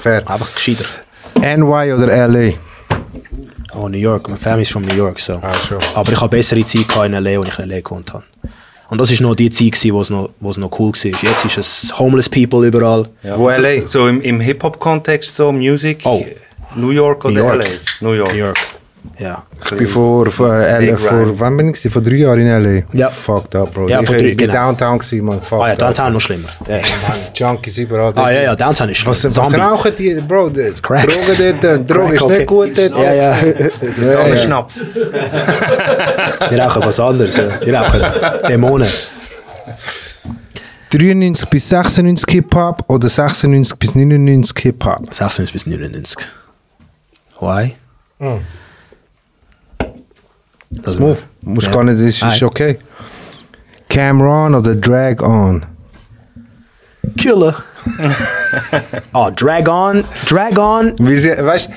[0.00, 0.28] Fair.
[0.28, 0.84] Einfach gescheiter.
[1.40, 2.52] NY oder LA?
[3.74, 4.28] Oh, New York.
[4.28, 5.18] Meine Family ist von New York.
[5.18, 5.34] So.
[5.42, 5.78] Ah, schon.
[5.94, 7.80] Aber ich habe bessere Zeit in L.A., als ich in L.A.
[7.80, 8.24] gewohnt habe.
[8.90, 11.20] Und das war noch die Zeit, wo es noch, wo es noch cool war.
[11.22, 13.08] Jetzt ist es Homeless People überall.
[13.22, 13.36] Ja.
[13.38, 13.86] Wo so, LA?
[13.86, 16.24] So im, im Hip-Hop-Kontext, so Music, Oh.
[16.76, 17.56] New York oder New York.
[17.64, 17.64] LA?
[18.00, 18.32] New York.
[18.32, 18.58] New York.
[19.18, 19.44] Ja.
[19.70, 21.34] Äh, Big LA, vor Rhyme.
[21.40, 21.74] wann bin ich?
[21.74, 21.90] gewesen?
[21.92, 22.82] Vor drei Jahren in LA.
[22.92, 23.08] Ja.
[23.10, 23.88] Fucked up, Bro.
[23.88, 24.52] Ja, ich bin genau.
[24.52, 25.40] Downtown gewesen, man.
[25.40, 25.78] Fucked Ah ja, up.
[25.78, 26.48] Downtown noch schlimmer.
[26.68, 26.80] Ja.
[27.34, 28.12] Junkies überall.
[28.16, 29.56] Ah ja, ja, Downtown ist Was, was Zombie.
[29.56, 30.50] rauchen die, Bro?
[30.50, 31.06] Die Crack.
[31.08, 32.90] Drogen dort, Drogen ist nicht gut dort.
[32.90, 33.36] Ja, ja.
[34.00, 34.36] ja, ja.
[34.36, 34.84] Schnaps.
[36.50, 37.34] Die rauchen was anderes.
[37.64, 38.02] Die rauchen
[38.48, 38.88] Dämonen.
[40.90, 45.12] 93 bis 96 Hip-Hop oder 96 bis 99 Hip-Hop?
[45.12, 46.16] 96 bis 99.
[47.40, 47.74] Why?
[50.86, 51.18] Smooth.
[51.42, 51.72] Muss Ja.
[51.72, 52.78] gar nicht, ist, ist okay.
[53.88, 55.64] Cameron oder Drag On?
[57.16, 57.54] Killer.
[59.12, 60.04] oh, Drag On.
[60.28, 60.94] Drag On.
[60.98, 61.68] Wie sie, weißt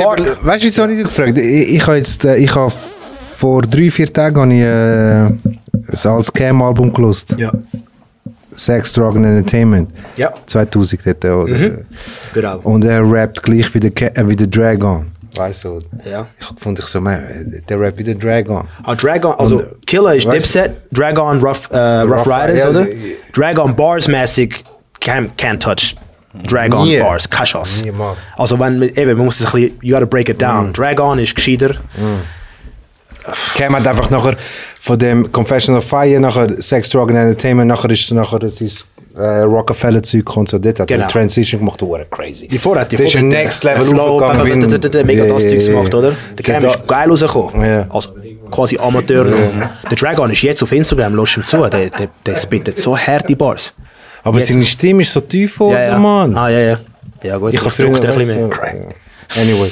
[0.00, 1.38] hab- weißt du, wieso habe ich dich gefragt?
[1.38, 5.52] Ich, ich habe jetzt, äh, ich habe vor drei, vier Tagen habe ich, äh,
[5.90, 7.34] das als Cam-Album gelost.
[7.38, 7.52] Ja.
[8.52, 9.90] Sex, Drug and Entertainment.
[10.16, 10.32] Ja.
[10.46, 11.70] 2000 dort, oder?
[12.32, 12.72] Good album.
[12.72, 15.06] Und er rappt gleich wie der, äh, wie der Drag On.
[15.36, 15.80] Weißt du?
[16.04, 16.26] Ja.
[16.38, 18.66] Ich hab gefunden, ich so, man, äh, der rappt wie der Drag On.
[18.82, 22.64] Ah, Drag On, also Und, Killer ist Dipset, Drag On Rough, äh, Rough, Rough Riders,
[22.66, 22.88] oder?
[22.88, 23.14] ja.
[23.34, 24.64] Drag On Bars mäßig,
[25.00, 25.94] can, can't touch
[26.46, 26.98] Drag On Nie.
[26.98, 27.84] Bars, Chance.
[27.84, 28.26] Niemals.
[28.36, 30.72] Also wenn, eben, man muss es ein bisschen, you gotta break it down.
[30.72, 31.76] Drag On ist gescheiter.
[33.54, 34.36] Cam hat einfach nachher
[34.80, 38.70] von dem Confession of Fire, nachher Sex, Drug and Entertainment, nachher ist nachher sein
[39.16, 40.46] äh, Rockefeller-Zeug gekommen.
[40.46, 41.04] So, dort hat Genau.
[41.04, 42.48] eine Transition gemacht, oh, crazy.
[42.48, 45.06] Die vorher hat die vorher Next der Level Flow, aufgegangen.
[45.06, 45.58] mega das ja.
[45.58, 46.12] gemacht, oder?
[46.36, 47.90] Der Cam ist geil rausgekommen.
[47.90, 48.12] Als
[48.50, 49.24] quasi Amateur.
[49.24, 51.58] Der Dragon ist jetzt auf Instagram, lass ihm zu.
[51.68, 53.74] Der, der, der spittet so harte Bars.
[54.22, 55.98] Aber seine Stimme ist so tief ja.
[55.98, 56.36] Mann.
[56.36, 56.80] Ah, ja, ja.
[57.22, 57.54] Ja, gut.
[57.54, 58.88] Ich habe drück dir ein bisschen mehr.
[59.36, 59.70] Anyway.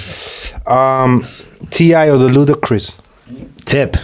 [0.65, 1.25] Um,
[1.71, 2.11] T.I.
[2.11, 2.97] oder Ludacris?
[3.65, 3.99] Tip.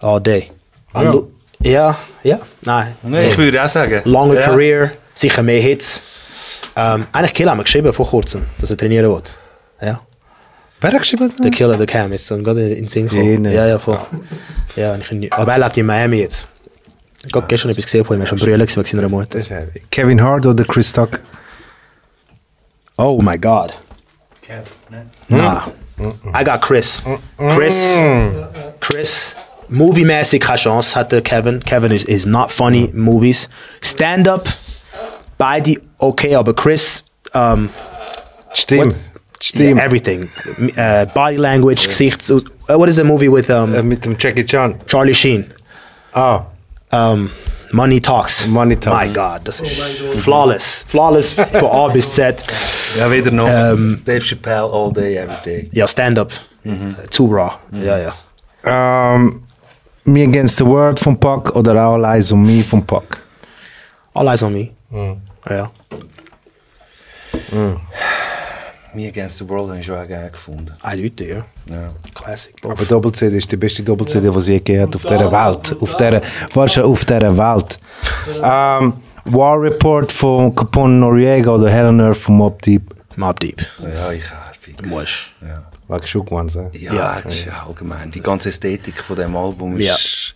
[0.00, 0.50] All day.
[0.94, 1.02] Ja.
[1.02, 1.22] Ja,
[1.64, 2.38] ja, ja.
[2.62, 2.96] nein.
[3.02, 4.02] Nee, ich würde auch sagen.
[4.04, 4.46] Longer ja.
[4.46, 6.02] Career, sicher mehr Hits.
[6.76, 9.22] Ähm, eigentlich Killer haben wir geschrieben vor kurzem, dass er trainieren will.
[9.80, 10.00] Ja.
[10.80, 11.32] Wer hat geschrieben?
[11.42, 13.44] Der Killer, der Cam, ist so gerade in den Sinn gekommen.
[13.46, 13.98] Ja, ja, voll.
[14.76, 16.46] Ja, ich, aber er lebt in Miami jetzt.
[17.26, 19.40] Ich habe gestern etwas gesehen von ihm, er war schon brüllen wegen seiner Mutter.
[19.90, 21.20] Kevin Hart oder Chris Tucker?
[22.98, 23.72] Oh my God.
[25.28, 25.68] Nah.
[26.34, 27.02] I got Chris.
[27.38, 27.98] Chris.
[28.80, 29.36] Chris.
[29.68, 31.60] Movie-mäßig keine Chance hatte Kevin.
[31.60, 33.48] Kevin is, is not funny in movies.
[33.82, 34.48] Stand-up,
[35.38, 37.70] beide okay, aber Chris, um,
[38.52, 38.94] Stimmt.
[39.40, 39.80] Stimmt.
[39.80, 40.28] everything.
[40.78, 42.30] Uh, body language, Gesichts...
[42.30, 44.80] Uh, what is the movie with um, Äh, mit dem Jackie Chan.
[44.86, 45.50] Charlie Sheen?
[46.14, 46.46] Ah.
[46.92, 47.30] Um,
[47.72, 48.46] Money Talks.
[48.46, 49.08] Money Talks.
[49.08, 49.72] My God, das ist
[50.22, 50.84] flawless.
[50.88, 52.44] Flawless von A bis Z.
[52.96, 53.48] Ja, wieder noch.
[53.48, 55.68] Ähm, Dave Chappelle all day, every day.
[55.72, 56.32] Ja, Stand-up.
[57.10, 57.58] Too raw.
[57.72, 59.14] Ja, ja.
[59.14, 59.42] Um,
[60.06, 63.22] Me Against the World von Puck oder All Eyes on Me von Puck?
[64.12, 64.70] All eyes on me.
[65.48, 65.70] Ja.
[68.94, 70.72] Me Against the World habe ich schon auch geil gefunden.
[70.82, 71.44] Eindeutig, ja.
[71.68, 71.92] Ja.
[72.14, 72.54] Classic.
[72.62, 75.76] Aber Doppel-CD ist die beste Doppel-CD, die es je gegeben hat auf dieser Welt.
[75.80, 76.20] Auf dieser,
[76.52, 77.78] warte, auf dieser Welt.
[78.40, 78.92] Ähm,
[79.24, 82.94] War Report von Capone Noriega oder Hell on Earth von Mob Deep.
[83.16, 83.66] Mob Deep.
[83.80, 84.44] Ja, ich habe
[84.76, 85.30] Du musst.
[85.42, 85.62] Ja.
[85.88, 86.24] War schon
[86.72, 86.92] ja.
[86.94, 88.10] Ja, ist allgemein.
[88.10, 89.94] Die ganze Ästhetik von dem Album Ja.
[89.94, 90.34] ist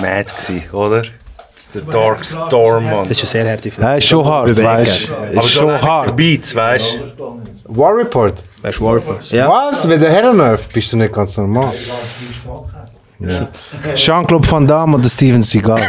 [0.00, 1.02] mad gewesen, oder?
[1.02, 3.08] Das ist der Dark Storm, Mann.
[3.08, 5.14] Das ist eine sehr harte Ja, ist schon hart, weißt du?
[5.14, 6.16] Aber Ist schon hart.
[6.16, 7.42] Beats, weißt du?
[7.64, 8.42] War Report?
[8.62, 9.20] Weißt du, Warfare?
[9.30, 9.48] Ja.
[9.48, 9.84] Was?
[9.84, 10.10] Mit der
[10.72, 11.72] bist du nicht ganz normal.
[13.18, 13.48] Ja.
[13.94, 15.82] Jean-Claude Van Damme oder Steven Seagal?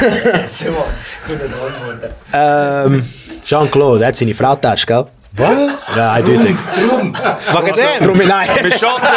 [2.34, 3.08] Ähm,
[3.44, 5.06] Jean-Claude, der hat seine Frau getatscht, gell?
[5.34, 5.96] Was?
[5.96, 6.56] Ja, eindeutig.
[6.76, 7.14] Wegen
[7.74, 8.04] dem?
[8.04, 8.50] Drum nein.
[8.62, 9.08] Wir schotten!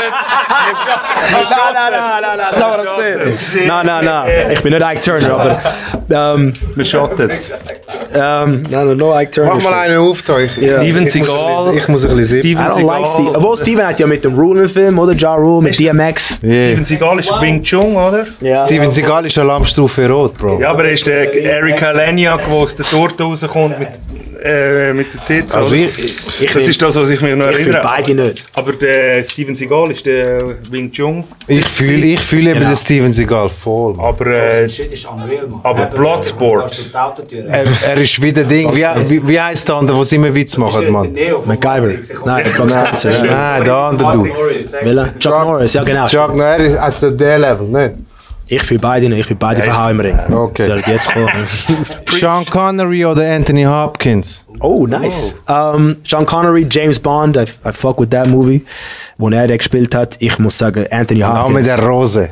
[1.32, 4.30] Nein, nein, nein, nein, nein, sag was das Nein, nein, nein.
[4.52, 6.34] Ich bin nicht Ike Turner, aber.
[6.36, 7.30] Ähm, Wir schotten!
[8.14, 9.54] ähm, nein, nein, no Ike Turner.
[9.56, 10.20] Mach mal einen auf.
[10.38, 10.78] Ich, Ja.
[10.78, 11.74] Steven Seagal.
[11.76, 12.58] Ich muss ein bisschen sehen.
[12.58, 13.32] I don't like Steve.
[13.36, 15.14] Obwohl Steven hat ja mit dem Rule einen Film, oder?
[15.14, 16.38] Ja Rule mit DMX.
[16.44, 16.66] Yeah.
[16.68, 18.24] Steven Seagal ist Wing Chun, oder?
[18.40, 18.64] Ja.
[18.66, 20.60] Steven Seagal ist Alarmstufe Rot, Bro.
[20.60, 23.88] Ja, aber er ist der Erika Leniak, der aus der Torte rauskommt mit,
[24.44, 25.54] äh, mit den Tits.
[25.54, 25.88] Also ich,
[26.40, 27.80] Ich das ist das, was ich mich noch Ich erinnere.
[27.82, 28.44] beide nicht.
[28.54, 31.24] Aber der Steven Seagal ist der Wing Chun.
[31.46, 32.68] ich fühle ich fühl eben Genau.
[32.70, 33.94] den Steven Seagal voll.
[33.98, 36.78] Aber, äh, ist unreal, aber Bloodsport.
[37.48, 38.70] Er, er ist wieder Ding.
[38.74, 41.16] Wie, wie, wie heisst der andere, der immer Witz macht, Mann?
[41.46, 41.94] MacGyver.
[42.26, 42.44] Nein.
[42.66, 44.24] Nein, der andere du.
[45.18, 46.06] Chuck Norris, ja genau.
[46.06, 47.94] Chuck, ist at der Level, nicht?
[48.46, 50.18] Ich fühle beide nicht, ich fühle beide verhauen im Ring.
[50.32, 50.64] Okay.
[50.64, 51.28] Soll ich jetzt kommen?
[52.10, 54.46] Sean Connery oder Anthony Hopkins?
[54.60, 55.34] Oh, nice.
[55.48, 58.64] Um, Sean Connery, James Bond, I, I fuck with that movie.
[59.16, 61.66] Wo er gespielt hat, ich muss sagen, Anthony Auch mit Hopkins.
[61.66, 62.30] der Rose.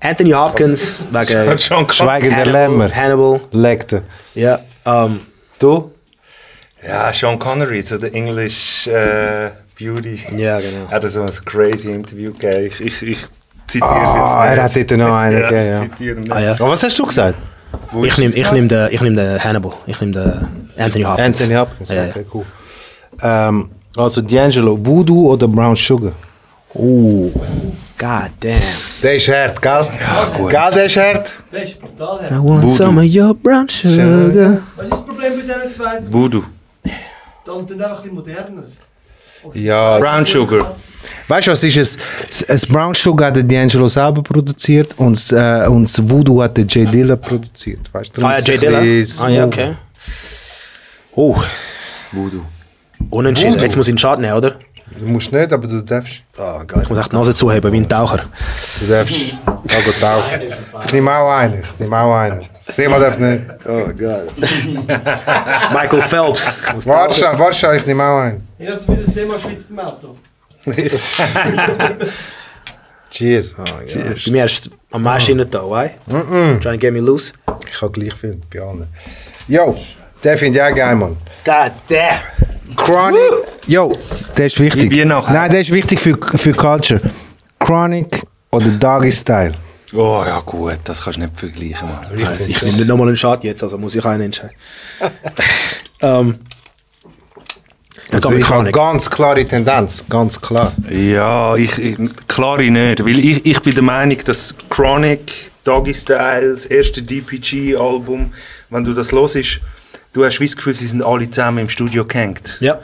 [0.00, 1.58] Anthony Hopkins, wegen.
[1.92, 2.94] Schweigen der Hannibal, Lämmer.
[2.94, 4.02] Hannibal, Legte.
[4.34, 4.60] ja.
[4.84, 5.20] Um,
[5.58, 5.90] Du?
[6.86, 10.20] Ja, Sean Connery, so der English äh, Beauty.
[10.36, 10.86] ja, genau.
[10.90, 12.66] Er hat so ein crazy Interview gegeben.
[12.66, 13.18] Ich, ich, ich
[13.66, 15.82] zitiere Ah, es er jetzt hat dort noch einen ja, gegeben, ja.
[15.82, 16.32] ich zitiere nicht.
[16.32, 16.52] Ah, ja.
[16.52, 17.38] Aber was hast du gesagt?
[17.90, 19.72] Wo Ich nehme ich nehm den, ich nehm den Hannibal.
[19.86, 21.26] Ich nehme den Anthony Hopkins.
[21.40, 22.44] Anthony Hopkins, Ja, okay, cool.
[23.22, 26.12] Ähm, also D'Angelo, Voodoo oder Brown Sugar?
[26.74, 27.30] Oh,
[27.98, 28.60] god damn.
[29.02, 29.86] Der ist hart, gell?
[30.00, 30.50] Ja, gut.
[30.50, 31.32] Gell, der ist hart?
[31.52, 34.58] Ist brutal, I want some of your brown sugar.
[34.76, 36.00] Was ist das Problem mit diesen zwei?
[36.10, 36.42] Voodoo.
[37.46, 38.64] Dann einfach die moderner.
[39.54, 39.98] Ja.
[39.98, 40.74] Brown Sugar.
[41.28, 41.98] Weißt du, was ist es?
[42.46, 46.64] Das Brown Sugar hat D'Angelo selber produziert und das, äh, und das Voodoo hat der
[46.64, 46.92] J.
[46.92, 47.80] Dilla produziert.
[47.92, 48.24] Weißt du?
[48.24, 48.78] Ah ja, Jay Dilla.
[49.24, 49.76] Ah ja, okay.
[51.14, 51.36] Oh,
[52.12, 52.42] Voodoo.
[53.10, 53.54] unentschieden.
[53.54, 53.64] Voodoo.
[53.64, 54.56] Jetzt muss ich den Schaden nehmen, oder?
[54.98, 56.22] Du musst nicht, aber du darfst.
[56.38, 56.82] Oh, geil.
[56.82, 58.24] Ich muss echt die Nase zuheben wie ein Taucher.
[58.80, 59.14] Du darfst.
[59.44, 60.40] Da geht tauchen.
[60.84, 61.62] Ich nehme auch einen.
[61.62, 62.46] Ich nehme auch einen.
[62.62, 63.42] Sema darf nicht.
[63.66, 64.36] Oh Gott.
[65.72, 66.62] Michael Phelps.
[66.86, 68.48] Warte schon, warte schon, ich nehme auch einen.
[68.58, 70.16] Ich habe wieder Seemann schwitzt im Auto.
[73.10, 73.54] Cheers.
[73.56, 74.16] tauchen.
[74.24, 75.90] Bei mir ist es am meisten nicht da, why?
[76.08, 77.32] Trying to get me loose.
[77.68, 78.88] Ich habe gleich viel bei allen.
[79.48, 79.78] Yo,
[80.24, 81.16] den finde ich auch geil, Mann.
[81.44, 82.55] God damn.
[82.74, 83.20] Chronic.
[83.66, 83.92] Yo,
[84.36, 84.90] der ist wichtig.
[85.04, 87.00] Nein, der ist wichtig für, für Culture.
[87.58, 89.54] Chronic oder Doggy Style?
[89.92, 92.06] Oh ja, gut, das kannst du nicht vergleichen, Mann.
[92.48, 94.56] Ich nehme nicht nochmal einen Schaden jetzt, also muss ich einen entscheiden.
[96.00, 96.38] ähm.
[98.12, 100.72] Also ich ich habe ganz klare Tendenz, ganz klar.
[100.88, 101.96] Ja, ich, ich
[102.28, 103.04] klar ich nicht.
[103.04, 108.32] Weil ich, ich bin der Meinung, dass Chronic, Doggy Style, das erste DPG-Album,
[108.70, 109.60] wenn du das hörst,
[110.16, 112.56] du hast das Gefühl, sie sind alle zusammen im Studio gehängt.
[112.60, 112.80] Ja.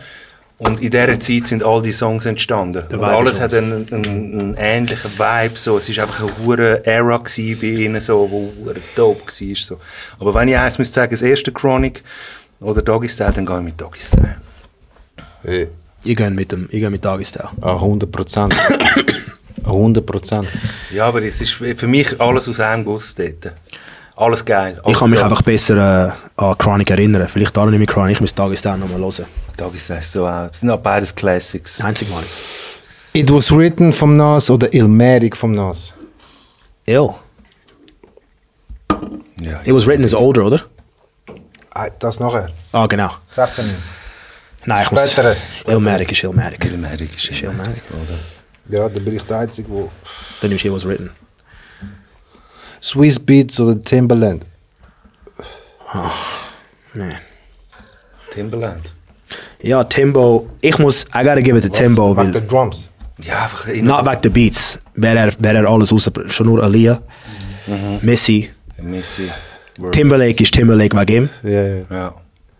[0.59, 2.85] Und in dieser Zeit sind all die Songs entstanden.
[2.93, 5.57] Und alles hat einen, einen, einen ähnlichen Vibe.
[5.57, 5.79] So.
[5.79, 9.57] Es war einfach eine hure Era gewesen bei ihnen, so, wo hure dope war.
[9.57, 9.81] So.
[10.21, 12.05] Aber wenn ich eins müsste sagen, das erste Chronic
[12.61, 14.37] oder Doggy Style, dann gehe ich mit Doggy Style.
[15.43, 15.69] Hey.
[16.05, 17.49] Ich gehe mit dem, ich gehe mit Tagesstyle.
[17.61, 18.55] Ah, 100 Prozent.
[19.65, 20.49] 100 Prozent.
[20.93, 23.53] Ja, aber es ist für mich alles aus einem Guss dort.
[24.17, 24.77] Alles geil.
[24.79, 25.29] Ich Alles kann mich geil.
[25.31, 27.27] einfach besser äh, an Chronic erinnern.
[27.29, 29.27] Vielleicht alle nicht mehr Chronic, ich muss Tagesstyle nochmal hören.
[29.55, 30.49] Style ist so auch.
[30.53, 31.81] Es sind auch beides Classics.
[31.81, 32.29] Einzigmalig.
[33.15, 35.93] It was written vom Nas oder Ilmatic vom Nas?
[36.87, 37.11] Ill.
[39.41, 40.61] Ja, It was written as older, oder?
[41.75, 42.51] Ah, Das nachher.
[42.73, 43.11] Ah, genau.
[43.27, 43.77] 96.
[44.65, 45.13] Nein, ich muss...
[45.13, 45.37] Spätere.
[45.67, 46.65] Illmatic ist Illmatic.
[46.67, 47.83] Illmatic ist Ist Illmatic.
[48.69, 49.91] Ja, da bin ich der Einzige, wo...
[50.41, 51.11] Dann nimmst du It was written.
[52.83, 54.45] Swiss Beats oder Timberland?
[56.95, 57.15] Man.
[58.33, 58.93] Timberland.
[59.61, 60.49] Ja, Timbo.
[60.61, 61.05] Ich muss...
[61.15, 62.43] I gotta give it to Timbo, Wegen der.
[62.43, 62.89] Drums.
[63.19, 64.81] Ja, einfach in Not back the beats.
[64.95, 66.11] Wer er, wer er alles raus...
[66.29, 67.01] Schon nur Aliyah.
[68.01, 68.51] Missy.
[68.83, 69.29] Missy.
[69.93, 71.29] Timberlake ist Timberlake wegen ihm.
[71.43, 71.85] Ja, ja.
[71.91, 72.15] Ja.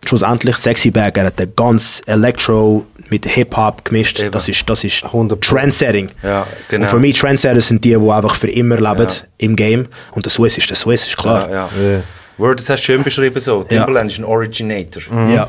[0.05, 4.19] schlussendlich Sexy Back, er hat den ganz Electro mit Hip-Hop gemischt.
[4.19, 4.31] Eben.
[4.31, 5.39] Das ist, das ist 100%.
[5.39, 6.09] Trendsetting.
[6.23, 6.85] Ja, genau.
[6.85, 9.07] Und für mich Trendsetters sind die, die einfach für immer leben
[9.37, 9.87] im Game.
[10.13, 11.49] Und der Swiss ist der Swiss, ist klar.
[11.49, 12.01] Ja, ja.
[12.39, 13.63] Word, das hast du schön beschrieben so.
[13.63, 15.03] Timberland ist ein Originator.
[15.29, 15.47] Ja.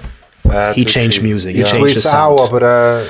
[0.48, 1.54] Äh, He changed music.
[1.56, 1.66] He Ja.
[1.66, 2.38] changed the Swiss sound.
[2.40, 3.02] auch, aber äh,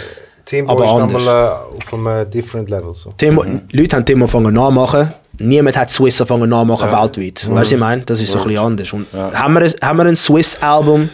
[0.45, 1.13] Timbo Aber ist anders.
[1.25, 2.95] nochmal äh, auf einem äh, different level.
[2.95, 3.13] So.
[3.17, 5.13] Timo, Leute haben Timo angefangen nachmachen.
[5.39, 7.35] Niemand hat Swiss angefangen nachmachen weltweit.
[7.35, 8.03] Weißt du, was ich meine?
[8.03, 8.93] Das ist so ein bisschen anders.
[8.93, 11.09] Und haben, wir ein, haben wir ein Swiss-Album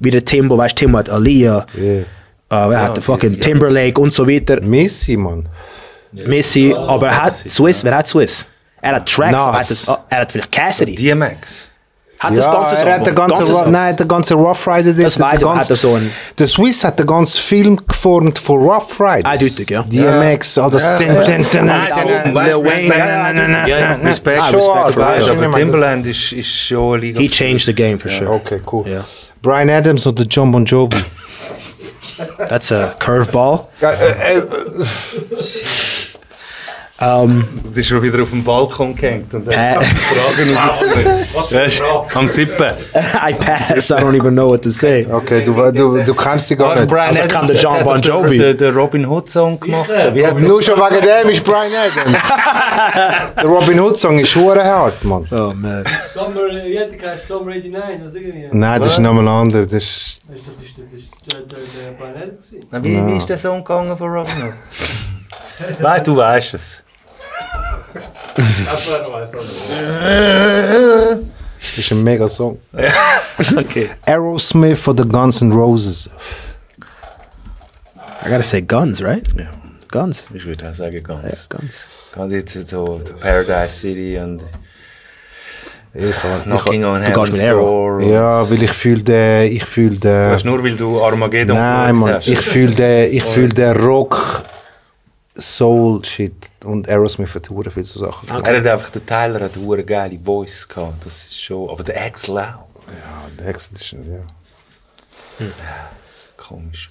[0.00, 2.04] wie der Timbo, weißt du, Timbo hat Aliyah, Yeah.
[2.50, 4.60] Äh, wer hat den fucking Timberlake und so weiter.
[4.60, 5.48] Missy, Mann.
[6.12, 8.46] Messi, aber er hat Swiss, wer hat Swiss?
[8.80, 9.42] Er hat Tracks, Nas.
[9.42, 10.94] aber er hat, das, er hat vielleicht Cassidy.
[10.94, 11.68] DMX.
[12.18, 13.70] hat das ja, ganze er hat den ganzen, ganze Ro- Song.
[13.72, 14.92] nein, der ganze Rough Rider.
[14.94, 17.38] Das der- der ich, aber ganze- hat er so einen- Der Swiss hat den ganzen
[17.38, 19.24] Film geformt von Rough Riders.
[19.30, 19.82] Eindeutig, ja.
[19.82, 20.82] DMX, all das.
[20.84, 22.56] Ja, ja, ja,
[23.66, 24.40] Ja, ja, Respekt.
[24.40, 27.02] Ah, aber Timberland ist, schon.
[27.02, 28.30] He changed the game for sure.
[28.30, 28.88] Okay, cool.
[28.88, 29.04] Ja.
[29.42, 30.96] Brian Adams oder John Bon Jovi?
[32.38, 33.68] That's a curveball.
[33.80, 34.42] Äh,
[36.98, 41.28] Um, Du bist schon wieder auf dem Balkon gehängt und Pa- dann Fragen rausgesucht.
[41.34, 42.16] Was für eine Frage.
[42.16, 42.72] Am Sippen.
[42.94, 43.70] I pass.
[43.90, 45.06] I don't even know what to say.
[45.10, 46.90] Okay, du, du, du kannst sie gar nicht.
[46.90, 48.38] Also kann der John Bon Jovi.
[48.38, 49.90] Der, der Robin Hood Song gemacht.
[50.00, 52.16] So, wie hat Nur schon wegen dem ist Brian Adams.
[53.36, 55.26] der Robin Hood Song ist hure hart, Mann.
[55.30, 55.84] Oh man.
[56.14, 57.18] Summer, wie hat der?
[57.18, 58.48] Summer 89, was irgendwie?
[58.52, 59.66] Nein, das ist nochmal anders.
[59.66, 61.08] Das ist, Das ist doch das ist- das ist
[61.84, 62.54] der, Brian Adams
[63.12, 64.54] wie ist der Song gegangen von Robin Hood?
[65.78, 66.82] Nein, du weißt es.
[68.34, 69.32] Das war das
[71.78, 72.58] ist ein mega Song.
[73.56, 73.90] Okay.
[74.06, 76.08] Aerosmith oder Guns N' Roses?
[78.24, 79.26] I gotta say guns, right?
[79.38, 79.46] Ja.
[79.90, 80.24] Guns.
[80.34, 81.48] Ich würde auch sagen, Ja, ganz.
[81.48, 81.86] guns.
[82.14, 84.42] Ganz jetzt so Paradise City und
[85.94, 86.14] Ich
[86.44, 87.50] Knocking on du gehst Heaven's.
[87.64, 88.00] Door.
[88.02, 90.38] Ja, weil ich fühle den, ich fühle den.
[90.38, 94.42] Du, nur weil du Armageddon Nein, Mann, ich fühle den, ich fühle den Rock,
[95.38, 98.28] Soul Shit und Aerosmith hat hure viel so Sachen.
[98.28, 102.02] Er hat einfach, der Tyler hat eine geile Voice gehabt, das ist schon, aber der
[102.04, 102.42] Axel auch.
[102.88, 103.98] Ja, der Axel ist, ja.
[106.36, 106.90] Komisch.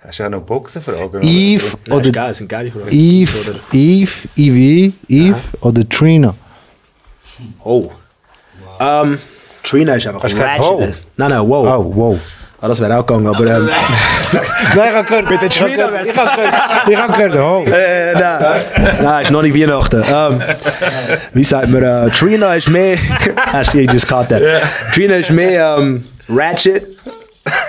[0.00, 1.22] Hast du auch noch Boxenfragen?
[1.22, 2.88] Eve oder geil, sind geile Fragen.
[2.90, 6.34] Eve, Eve, Eve, Eve oder Trina?
[7.62, 7.90] Oh.
[8.80, 9.18] Um,
[9.62, 10.80] Trina ist einfach Hast du gesagt, oh?
[11.16, 11.78] Nein, nein, wow.
[11.78, 12.20] Oh, wow.
[12.64, 13.68] Ah, das wäre auch gegangen, aber ähm,
[14.76, 16.54] Nein, ich habe gehört, mit Trina wär's- ich habe gehört,
[16.88, 17.64] ich habe gehört, oh.
[17.68, 18.62] äh, nein.
[19.02, 20.04] nein, ist noch nicht Weihnachten.
[20.08, 20.40] Ähm,
[21.32, 22.96] wie sagt man, äh, Trina ist mehr,
[23.52, 24.40] hast du just caught that.
[24.94, 26.86] Trina ist mehr ähm, ratchet.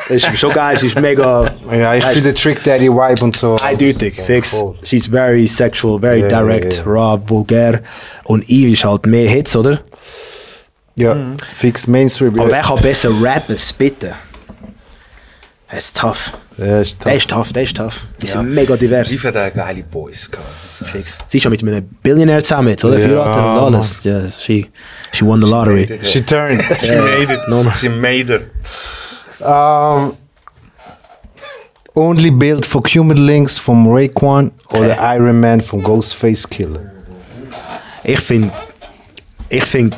[0.09, 3.55] Ist schon geil, sie ist mega Ja, ich fühle den Trick Daddy Vibe und so.
[3.63, 4.51] eindeutig, fix.
[4.51, 4.75] Voll.
[4.83, 6.83] She's very sexual, very Ja, direct, ja.
[6.85, 7.79] raw, vulgär.
[8.25, 9.79] Und Eve ist halt mehr Hits, oder?
[10.95, 11.15] Ja,
[11.55, 12.39] fix Mainstream.
[12.39, 14.11] Aber wer kann besser rappen, spitten?
[15.73, 16.31] Das ist tough.
[16.59, 17.17] Ja, ist Der tough.
[17.17, 18.01] ist tough, der ist tough.
[18.21, 19.11] Die sind mega divers.
[19.11, 19.95] Eve hat geile gehabt.
[19.95, 21.17] Also, Fix.
[21.25, 22.99] Sie ist schon mit einem Billionär zusammen oder?
[22.99, 24.03] Ja, Verheiratet und alles.
[24.03, 24.69] Ja, she,
[25.11, 25.99] she won the lottery.
[26.03, 26.61] She turned.
[26.79, 27.47] She made it.
[27.47, 27.73] Normal.
[27.73, 28.43] She made it.
[29.43, 30.15] Um,
[31.95, 36.91] only built for Human Links vom Raekwon oder Iron Man vom Ghostface Killer?
[38.03, 38.51] Ich finde,
[39.49, 39.97] ich finde,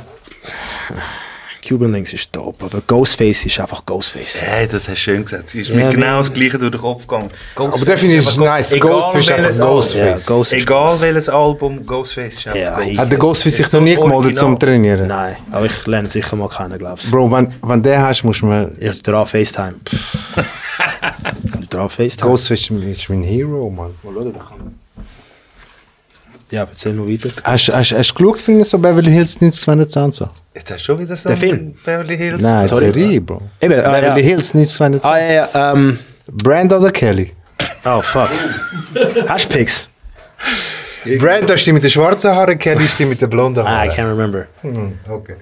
[1.68, 4.42] Cuban Links ist dope, aber Ghostface ist einfach Ghostface.
[4.42, 5.50] Hey, das hast du schön gesagt.
[5.50, 7.30] Sie ist Ja, mir genau das Gleiche durch den Kopf gegangen.
[7.56, 8.74] Aber der finde ich nice.
[8.74, 10.26] Egal Ghostface ist einfach Ja, Ghostface.
[10.26, 12.98] Ghost Egal welches Album, Ghostface ist einfach Ja, Ghostface.
[13.00, 14.60] Hat der Ghostface sich noch nie das gemeldet zum.
[14.60, 15.08] Trainieren?
[15.08, 17.12] Nein, aber ich lerne sicher mal kennen, glaubst du.
[17.12, 18.72] Bro, wenn, wenn der hast, muss man.
[18.80, 19.76] Ich drauf FaceTime.
[21.70, 22.30] drauf FaceTime.
[22.32, 23.92] Ghostface ist mein- ist mein Hero, Mann.
[26.52, 27.30] Ja, erzähl noch weiter.
[27.44, 30.28] Hast hast- hast du geschaut, finde ich, so Beverly Hills 922?
[30.54, 31.74] Jetzt hast du schon wieder so Der Film?
[31.84, 32.42] Beverly Hills.
[32.42, 32.86] Nein, Sorry.
[32.94, 33.42] Serie, Bro.
[33.62, 34.28] Eben, ah, Beverly ja.
[34.28, 35.04] Hills 922.
[35.10, 37.34] Ah, ja, ja, ähm, Brand oder Kelly?
[37.86, 38.30] oh fuck.
[39.28, 39.88] Hast du Pics?
[41.20, 43.86] Brand, da ist die mit den schwarzen Haaren, Kelly ist die mit den blonden Ah,
[43.86, 43.92] I Haaren.
[43.92, 44.48] can't remember.
[44.62, 45.36] Hm, okay.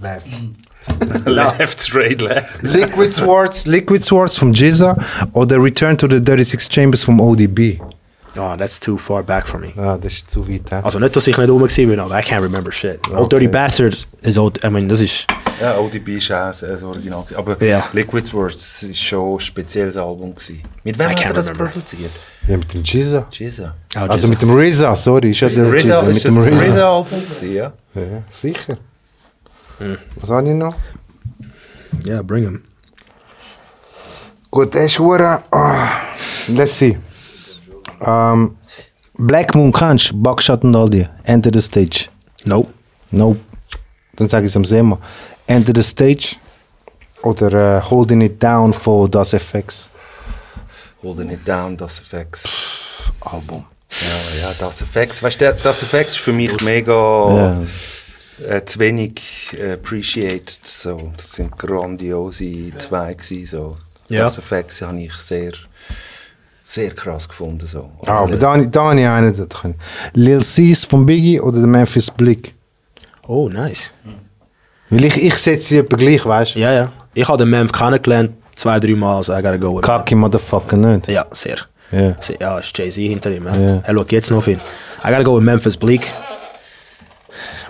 [0.00, 0.26] Left.
[1.26, 2.62] Left, straight, left.
[2.62, 4.96] Liquid Swords, Liquid Swords vom Jizza
[5.32, 7.78] oder Return to the 36 Chambers vom ODB?
[8.36, 9.72] Oh, that's too far back for me.
[9.76, 10.70] Ah, das ist zu weit.
[10.70, 10.80] hä?
[10.82, 13.00] Also nicht, dass ich nicht rum war, aber I can't remember shit.
[13.10, 15.26] Old Dirty Bastard is old, I mean, das ist...
[15.60, 17.22] Ja, ODB ist auch ein Original.
[17.22, 17.36] gewesen.
[17.36, 17.82] Aber Ja.
[17.92, 20.32] Liquid Swords war schon ein spezielles Album.
[20.34, 20.62] Gewesen.
[20.84, 21.64] Mit wem I hat can't er das remember.
[21.72, 22.12] produziert?
[22.46, 23.26] Ja, mit dem Jizza.
[23.32, 23.74] Jizza.
[23.96, 24.30] Oh, Also Jesus.
[24.30, 26.64] mit dem RZA, sorry, ist ja der RZA, ist Mit das dem ein RZA.
[26.74, 27.22] RZA-Album?
[27.22, 27.72] gewesen, Ja.
[27.94, 28.76] Ja, sicher.
[30.20, 30.76] Was habe ich noch?
[32.06, 32.62] Yeah, bring him.
[34.50, 35.42] Gut, der ist hure.
[35.50, 35.88] ah,
[36.48, 36.96] let's see.
[38.00, 38.56] Um,
[39.14, 41.06] Black Moon kannst, Buckshot und all die.
[41.24, 42.08] Enter the stage.
[42.44, 42.68] Nope.
[43.10, 43.40] Nope.
[44.18, 44.98] dann sage ich es am Sema.
[45.46, 46.36] Enter the Stage
[47.22, 49.88] oder äh, Holding It Down von Das FX.
[51.02, 52.44] Holding It Down, Das Effects
[53.20, 53.64] Album.
[53.90, 55.22] Ja, ja, Das Effects.
[55.22, 57.64] Weißt du, Das Effects ist für mich mega
[58.46, 59.22] äh, zu wenig
[59.56, 60.58] äh, appreciated.
[60.64, 61.12] So.
[61.16, 63.76] Das sind grandiose zwei gewesen, so.
[64.08, 64.24] Ja.
[64.24, 65.52] Das Effects habe ich sehr,
[66.72, 67.66] sehr krass gefunden.
[67.66, 67.90] So.
[68.06, 69.74] Ah, aber da, da habe ich einen dort können.
[70.14, 72.54] Lil Cis von Biggie oder der Memphis Blick.
[73.26, 73.92] Oh, nice.
[74.90, 76.58] Weil ich, ich setze sie etwa gleich, weißt du?
[76.60, 76.92] Ja, ja.
[77.14, 79.76] Ich habe den Memf kennengelernt, zwei, drei Mal, also I gotta go.
[79.80, 81.08] Kacke Motherfucker nicht.
[81.08, 81.56] Ja, sehr.
[81.90, 82.16] Ja.
[82.20, 83.46] Sehr- Ja, ist Jay-Z hinter ihm.
[83.46, 83.56] Ja.
[83.56, 83.80] Ja.
[83.84, 84.60] Er schaut jetzt noch ihn.
[85.04, 86.06] I gotta go with Memphis Bleak.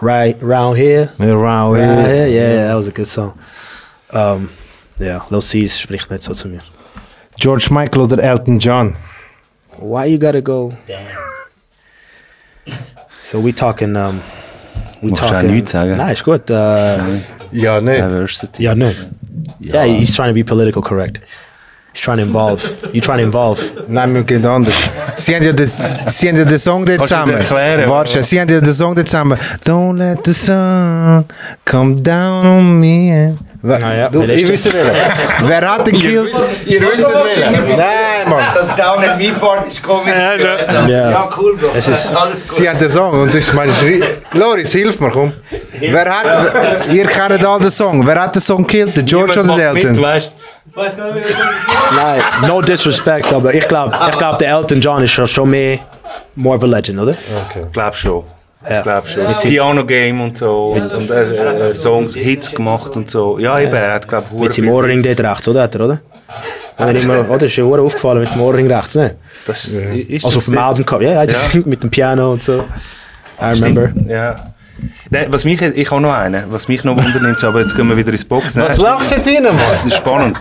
[0.01, 1.11] Right round here.
[1.19, 2.07] Ja, Round Right here.
[2.07, 2.29] here.
[2.29, 3.33] Yeah, yeah, that was a good song.
[4.13, 4.49] Um,
[4.99, 6.63] ja, Lil C's spricht nicht so zu mir.
[7.39, 8.95] George Michael oder Elton John.
[9.81, 10.73] Why you gotta go?
[10.87, 10.99] Damn.
[13.23, 14.21] So we talking, um,
[15.03, 15.51] we Musst talking.
[15.55, 15.97] nichts sagen?
[15.97, 16.51] Nein, ist gut.
[16.51, 17.19] Uh,
[17.53, 17.99] Ja, nicht.
[18.01, 18.63] Diversity.
[18.63, 18.91] ja, no.
[19.61, 21.21] Yeah, he's trying to be political correct.
[21.93, 22.63] He's trying to involve.
[22.93, 23.61] You trying to involve.
[23.89, 24.75] Nein, wir gehen anders.
[25.17, 25.71] Sie haben ja den,
[26.07, 27.41] sie haben ja den Song dort Kannst du das zusammen.
[27.41, 27.89] erklären?
[27.91, 29.39] Warte, sie haben ja den Song dort zusammen.
[29.65, 31.25] Don't let the sun
[31.65, 33.37] come down on me.
[33.61, 34.51] Ah, ja, du, wer ist ich das?
[34.67, 35.49] wüsste wer.
[35.49, 36.37] Wer hat den killt?
[36.67, 37.77] Ihr wisst es Nein,
[38.29, 38.45] Mann.
[38.55, 40.15] Das Down at Me Part ist komisch.
[40.17, 40.87] Ja.
[40.89, 41.71] Ja, cool, Bro.
[41.75, 42.57] Es ist- Alles gut.
[42.57, 44.03] Sie haben den Song und das ist meine Schri
[44.33, 45.33] Loris, hilf mir, komm.
[45.81, 46.55] Wer hat,
[46.93, 48.07] ihr kennt all den Song.
[48.07, 48.97] Wer hat den Song killt?
[48.97, 50.01] Der George oder der Elton?
[50.03, 50.33] weißt
[51.97, 55.79] Nein, no disrespect, aber ich glaube, ich glaub, der Elton John ist schon, mehr,
[56.37, 57.13] more of a legend, oder?
[57.13, 58.25] Ich glaube schon.
[58.69, 59.25] Ich glaube schon.
[59.25, 63.39] Das Piano Game und so und, und äh, äh, Songs, Hits gemacht und so.
[63.39, 65.63] Ja, eben, er hat glaube ich Mit seinem Ohrring dort rechts, oder?
[65.63, 66.01] Hat er, oder?
[66.77, 67.47] Hat er immer, oder?
[67.47, 69.15] Ist ja aufgefallen mit dem Ohrring rechts, ne?
[69.47, 71.33] Das ist Also auf dem Album, ja, ja,
[71.65, 72.65] mit dem Piano und so.
[73.41, 73.93] I remember.
[74.09, 74.53] Ja.
[75.11, 77.97] Nein, was mich, ich habe noch einen, was mich noch wundernimmt, aber jetzt gehen wir
[77.97, 78.63] wieder ins Boxen.
[78.63, 79.57] Was lachst du rein, Mann?
[79.57, 80.39] Das ist spannend.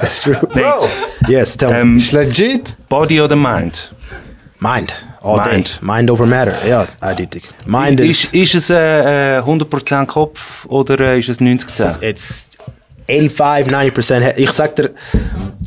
[0.55, 0.89] Nate,
[1.27, 1.79] Yes, tell me.
[1.79, 2.75] ähm, Ist legit?
[2.89, 3.93] Body oder Mind?
[4.59, 4.91] Mind,
[5.21, 5.67] all Mind.
[5.67, 5.85] day.
[5.85, 7.43] Mind over matter, ja, eindeutig.
[7.65, 12.01] Mind is, Ist, ist es äh, äh, 100% Kopf oder äh, ist es 90%?
[12.01, 12.49] it's
[13.07, 14.19] 85, 90%.
[14.33, 14.91] he- Ich sag dir,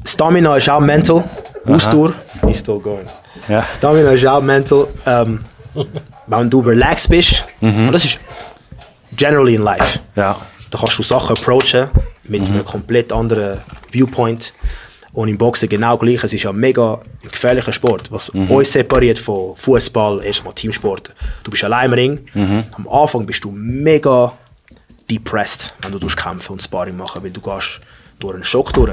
[0.04, 1.22] Stamina ist auch mental.
[1.66, 2.14] Ausdauer.
[2.46, 3.06] He's still going.
[3.48, 3.64] Ja.
[3.76, 4.88] Stamina ist auch mental.
[5.06, 5.44] Ähm,
[6.26, 8.18] wenn du relaxed bist, und das ist
[9.16, 10.00] generally in life.
[10.16, 10.36] Ja.
[10.70, 11.90] Da kannst du Sachen approachen
[12.24, 13.58] mit einem komplett anderen
[13.92, 14.52] Viewpoint.
[15.12, 16.22] Und im Boxen genau gleich.
[16.22, 21.12] Es ist ja mega ein gefährlicher Sport, was uns separiert von Fußball, erstmal Teamsport.
[21.42, 22.18] Du bist allein im Ring.
[22.72, 24.32] Am Anfang bist du mega
[25.10, 27.80] depressed, wenn du kämpfen und Sparring machen, weil du gehst
[28.20, 28.92] durch einen Schock durch.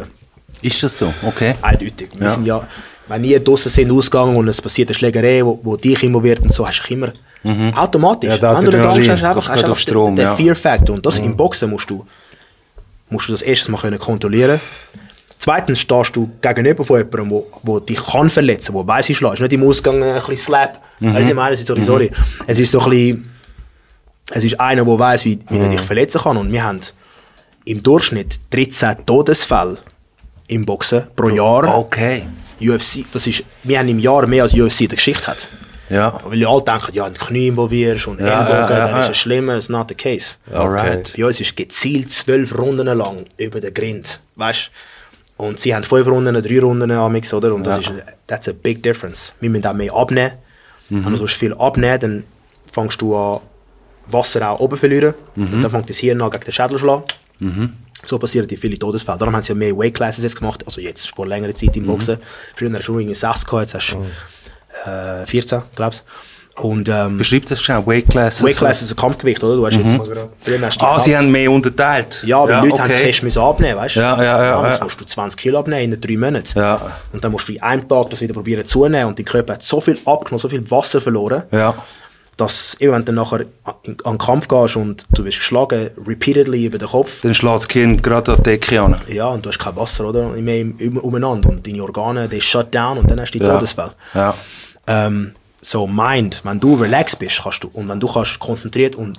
[0.61, 1.13] Ist das so?
[1.23, 1.53] Okay.
[1.61, 2.09] Eindeutig.
[2.15, 2.29] Wir Ja.
[2.33, 2.67] sind ja,
[3.07, 6.51] wenn wir draußen sind, ausgegangen und es passiert eine Schlägerei, wo, wo dich involviert und
[6.51, 7.13] so, hast du immer
[7.75, 8.29] automatisch.
[8.41, 10.35] Ja, wenn du nicht Angst hast, einfach, hast einfach Strom, den, den ja.
[10.35, 10.95] Fear Factor.
[10.95, 12.05] Und das im Boxen musst du,
[13.09, 14.59] musst du das erstens mal können kontrollieren
[15.47, 19.39] Zweitens stehst du gegenüber von jemandem, wo, wo dich kann verletzen, wo weiss ich schlägt.
[19.39, 20.81] Nicht im Ausgang ein bisschen Slap.
[20.99, 21.13] Mhm.
[21.13, 22.11] Weißt du, ich meine, es ist sorry, sorry.
[22.47, 23.31] Es ist so ein bisschen,
[24.31, 25.61] es ist einer, der weiss, wie, wie Mhm.
[25.63, 26.35] er dich verletzen kann.
[26.35, 26.81] Und wir haben
[27.63, 29.77] im Durchschnitt 13 Todesfälle
[30.49, 31.77] im Boxen pro Jahr.
[31.77, 32.23] Okay.
[32.59, 35.47] UFC, das ist, wir haben im Jahr mehr als UFC in der Geschichte hat.
[35.89, 36.19] Ja.
[36.25, 39.09] Weil ja alle denken, ja, du Knie involvierst und Ja, Ellbogen, ja, ja, dann ist
[39.11, 40.35] es schlimmer, it's not the case.
[40.51, 41.13] Alright.
[41.15, 44.71] Bei uns ist gezielt zwölf Runden lang über den Grind, weißt
[45.37, 47.53] Und sie haben fünf Runden, drei Runden amix, oder?
[47.53, 47.91] Und das ist,
[48.25, 49.33] that's a big difference.
[49.39, 50.31] Wir müssen auch mehr abnehmen.
[50.89, 51.05] Mhm.
[51.05, 52.23] Wenn du sonst viel abnehmen, dann
[52.71, 53.39] fängst du an,
[54.09, 55.13] Wasser auch oben verlieren.
[55.35, 55.53] Mhm.
[55.53, 57.03] Und dann fängt das Hirn an gegen den Schädel zu schlagen.
[58.05, 59.17] So passieren die viele Todesfälle.
[59.17, 61.81] Darum haben sie ja mehr Weight Classes jetzt gemacht, also jetzt vor längerer Zeit Mhm.
[61.81, 62.17] im Boxen.
[62.55, 63.95] Früher hast du irgendwie 6 gehabt, jetzt hast
[64.85, 66.03] du äh, 14, glaubst
[66.59, 67.85] Und ähm, Beschreib das schnell.
[67.85, 68.43] Weight Classes.
[68.43, 69.55] Weight Class ist ein Kampfgewicht, oder?
[69.57, 69.95] Du hast jetzt,
[70.43, 72.23] früher hast Ah, sie haben mehr unterteilt.
[72.25, 73.05] ja, aber die Leute haben es okay.
[73.07, 73.99] fest müssen abnehmen, weißt du?
[73.99, 74.83] Ja, ja, ja, Damals ja.
[74.83, 76.57] musst du 20 Kilo abnehmen in drei Monaten.
[76.57, 76.93] Ja.
[77.13, 79.61] Und dann musst du in einem Tag das wieder probieren zunehmen und dein Körper hat
[79.61, 81.75] so viel abgenommen, so viel Wasser verloren, Ja.
[82.37, 83.73] dass eben, wenn du dann nachher an,
[84.13, 88.01] den Kampf gehst und du wirst geschlagen, repeatedly über den Kopf, Dann schlägt das Kind
[88.01, 88.95] gerade an die Decke an.
[89.07, 90.29] ja, und du hast kein Wasser, oder?
[90.29, 93.45] Mehr im- um- umeinander und deine Organe, die shut down und dann hast du die
[93.45, 93.53] Ja.
[93.53, 93.91] Todesfälle.
[94.15, 94.33] Ja.
[94.87, 99.17] ähm, so Mind, wenn du relaxed bist, kannst du, und wenn du kannst konzentriert und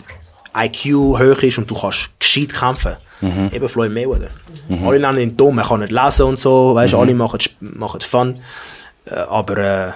[0.56, 2.96] IQ hoch ist und du kannst gescheit kämpfen,
[3.52, 4.28] eben Floyd Mayweather.
[4.86, 8.36] Alle nennen ihn dumm, er kann nicht lesen und so, weißt, alle machen, machen Fun,
[9.06, 9.92] äh, aber äh,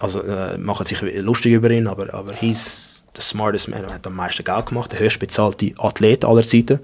[0.00, 4.06] also, äh, machen sich lustig über ihn, aber, aber he's the smartest man, er hat
[4.06, 6.80] am meisten Geld gemacht, der höchst bezahlte Athlet aller Zeiten.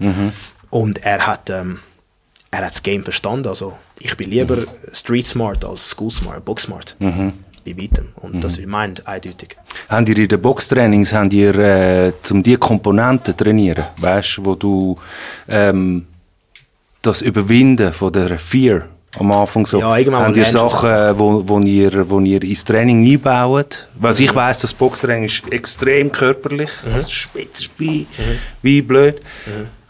[0.70, 1.80] Und er hat ähm,
[2.52, 3.48] er hat das Game verstanden.
[3.48, 4.58] Also ich bin lieber
[4.92, 6.96] Street Smart als School Smart, Book Smart.
[7.74, 8.08] Bei weitem.
[8.16, 9.56] Und das ist meint eindeutig.
[9.88, 14.94] Habt ihr in den Boxtrainings, habt ihr, äh, zum die Komponenten trainieren, weißt wo du
[15.48, 16.06] ähm,
[17.02, 18.86] das Überwinden von der Fear
[19.18, 23.04] am Anfang so, Ja, irgendwann habt ihr Sachen, wo, wo, ihr, wo ihr ins Training
[23.04, 23.88] einbaut?
[23.98, 26.92] Weil ich weiss, das Boxtraining ist extrem körperlich, Mhm.
[26.92, 28.06] also spitz wie,
[28.62, 29.20] wie blöd.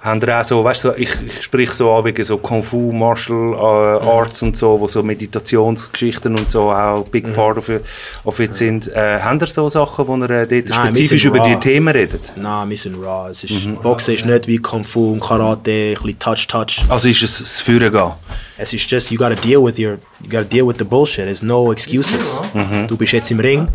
[0.03, 2.63] Habt ihr auch so, weißt du, so, ich, ich sprich so an wegen so Kung
[2.63, 4.09] Fu, Martial äh, Mhm.
[4.09, 7.11] Arts und so, wo so Meditationsgeschichten und so auch Mhm.
[7.11, 7.83] Big Part of it,
[8.25, 8.89] of it sind.
[8.89, 11.57] Äh, habt ihr so Sachen, wo ihr äh, dort Nein, spezifisch über die.
[11.57, 12.33] Themen redet?
[12.37, 13.31] Nein, wir sind raw.
[13.31, 16.81] Es ist, Boxen ist nicht wie Kung Fu und Karate, ein bisschen Touch-Touch.
[16.89, 18.13] Also ist es das Führen gehen?
[18.57, 21.25] Es ist just, you gotta deal with your, you gotta deal with the bullshit.
[21.25, 22.41] There's no excuses.
[22.89, 23.69] Du bist jetzt im Ring,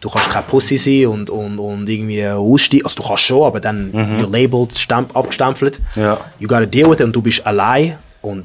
[0.00, 2.84] du kannst kein Pussy sein und, und, und irgendwie aussteigen.
[2.84, 5.80] Also du kannst schon, aber dann you're labeled, stamp, abgestempelt.
[5.96, 6.18] Ja.
[6.38, 8.44] You gotta deal with it und du bist allein und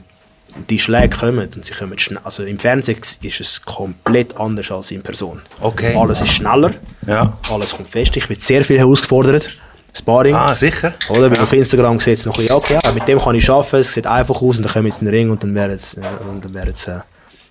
[0.69, 2.19] die Schläge kommen und sie kommen schnell.
[2.23, 5.41] Also im Fernsehen ist es komplett anders als in Person.
[5.59, 5.95] Okay.
[5.95, 6.71] Alles ist schneller,
[7.07, 7.37] Ja.
[7.51, 8.15] alles kommt fest.
[8.17, 9.49] Ich werde sehr viel herausgefordert.
[9.95, 10.33] Sparring.
[10.33, 10.93] Ah, sicher?
[11.09, 11.29] Oder?
[11.29, 13.75] Weil auf Instagram sieht es noch ein bisschen, okay, ja, mit dem kann ich arbeiten,
[13.77, 16.29] es sieht einfach aus und dann kommen wir in den Ring und dann sie, äh,
[16.29, 16.99] und dann werden sie, äh,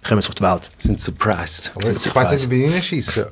[0.07, 0.70] kommen sie auf die Welt.
[0.79, 1.73] Sind surprised.
[2.05, 3.31] Ich weiß nicht, wie ich reinschieße.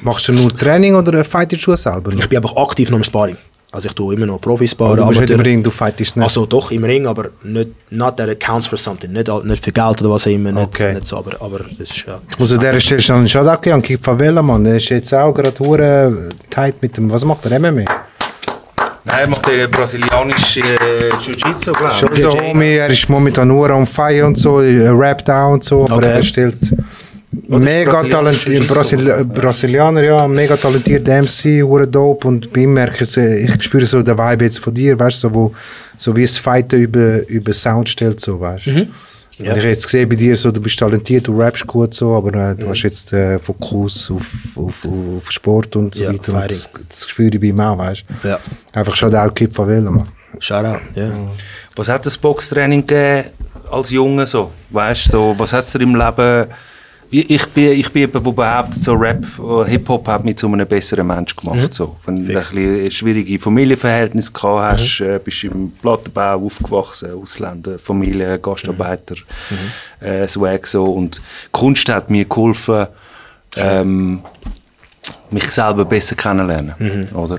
[0.00, 2.18] Machst du nur Training oder fightest du selber noch?
[2.18, 3.36] Ich bin einfach aktiv noch im Sparring.
[3.74, 4.98] Also ich tue immer noch Profisparen.
[5.00, 5.40] Aber du bist nicht im.
[5.40, 6.24] Ring, du fightest nicht.
[6.24, 9.10] Also doch im Ring, aber nicht not that it counts for something.
[9.12, 10.92] Nicht, nicht für Geld oder was auch immer, nicht, Okay.
[10.92, 12.20] nicht so, aber, aber das ist ja...
[12.28, 14.64] Ich muss an dieser Stelle schon einen Shoutout geben an Kip Favela, Mann.
[14.64, 17.84] Der ist jetzt auch gerade tight mit dem, was macht der, MMA?
[19.04, 23.68] Nein, er macht den brasilianischen äh, Jiu-Jitsu, glaube Schon so, Homie, er ist momentan nur
[23.70, 26.12] am Feiern und so, er rappt auch und so, aber Okay.
[26.16, 26.56] er stellt
[27.48, 28.68] mega brasilianische talentiert.
[28.68, 33.62] Brasil Brasilianer, ja, mega talentierter MC, hure dope und bei ihm merke ich, äh, ich
[33.62, 35.54] spüre so den Vibe jetzt von dir, weißt du, so, wo,
[35.96, 38.86] so wie es Fighten über, über Sound stellt, so, weißt du.
[39.38, 39.50] Ja.
[39.52, 42.14] Und ich habe jetzt gesehen bei dir, so, du bist talentiert, du rappst gut, so,
[42.14, 44.26] aber äh, du hast jetzt äh, Fokus auf,
[44.56, 46.34] auf, auf Sport und so Ja, weiter.
[46.34, 48.28] Und das, das spüre ich bei ihm auch, weißt du.
[48.28, 48.38] Ja.
[48.72, 50.08] Einfach Shoutout Kip Favela, Mann.
[50.38, 51.12] Shoutout, ja.
[51.76, 53.30] Was hat das Boxtraining gegeben
[53.70, 54.50] als Junge so?
[54.70, 56.46] Weißt so, was hat es dir im Leben...
[57.14, 60.66] Ich bin, ich bin jemand, der behauptet, so Rap, äh, Hip-Hop hat mich zu einem
[60.66, 61.72] besseren Mensch gemacht.
[61.74, 61.96] So.
[62.06, 67.78] Wenn du ein bisschen schwierige Familienverhältnisse gehabt hast, äh, bist du im Plattenbau aufgewachsen, Ausländer,
[67.78, 69.16] Familie, Gastarbeiter,
[70.00, 70.84] äh, Swag so.
[70.84, 71.20] Und
[71.50, 72.86] Kunst hat mir geholfen,
[73.56, 74.22] ähm,
[75.30, 77.38] mich selber besser kennenlernen, oder?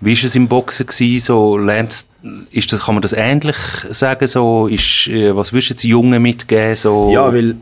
[0.00, 0.86] Wie war es im Boxen?
[0.86, 2.08] Gewesen, so, lernst,
[2.50, 3.56] ist das, kann man das ähnlich
[3.90, 4.26] sagen?
[4.26, 6.74] So, ist, äh, was würdest du jetzt Jungen mitgeben?
[6.74, 7.56] So, Ja, weil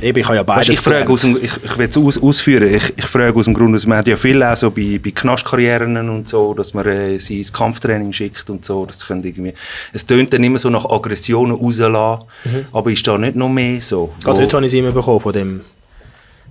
[0.00, 2.18] eben, ich habe ja beides Weißt, ich frage aus dem, ich, ich will es aus,
[2.22, 2.74] ausführen.
[2.74, 5.10] Ich, ich frage aus dem Grund, dass man hat ja viele auch so bei, bei
[5.10, 8.86] Knastkarrieren und so, dass man äh, sie ins Kampftraining schickt und so.
[8.86, 9.54] Das irgendwie,
[9.92, 12.24] es tönt dann immer so nach Aggressionen rauslassen.
[12.72, 14.12] Aber ist da nicht noch mehr so?
[14.22, 15.60] Gerade Wo- heute habe ich es immer bekommen von dem,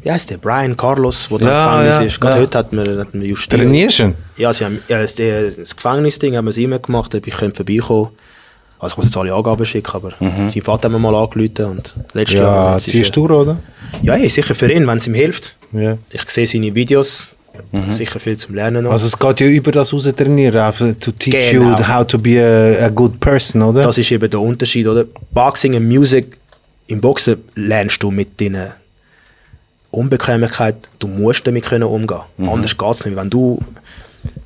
[0.02, 2.22] wie heißt der, Brian Carlos, der Ja, im Gefängnis ja, ist.
[2.22, 2.42] Gerade ja.
[2.44, 3.62] heute hat man, hat man justiert.
[3.62, 4.14] Trainierst du?
[4.38, 8.10] Ja, sie haben, ja das, das Gefängnisding haben wir sie immer gemacht, ich könnte vorbeikommen.
[8.80, 11.96] Also ich muss jetzt alle Angaben schicken, aber sein Vater hat mir mal angerufen und
[12.14, 12.72] letztes Jahr...
[12.72, 13.60] Ja, ist ziehst du, oder?
[14.02, 15.56] Ja, ja, sicher für ihn, wenn es ihm hilft.
[15.74, 15.98] Ja.
[16.10, 17.36] Ich sehe seine Videos,
[17.92, 18.92] sicher viel zum Lernen noch.
[18.92, 21.78] Also es geht ja über das raus trainieren, einfach to teach Genau.
[21.78, 23.82] you how to be a, a good person, oder?
[23.82, 25.06] Das ist eben der Unterschied, oder?
[25.32, 26.38] Boxing und Music,
[26.88, 28.72] im Boxen lernst du mit deinen
[29.92, 32.22] Unbequemlichkeit, du musst damit können umgehen.
[32.38, 33.16] Anders geht es nicht.
[33.18, 33.60] Wenn du,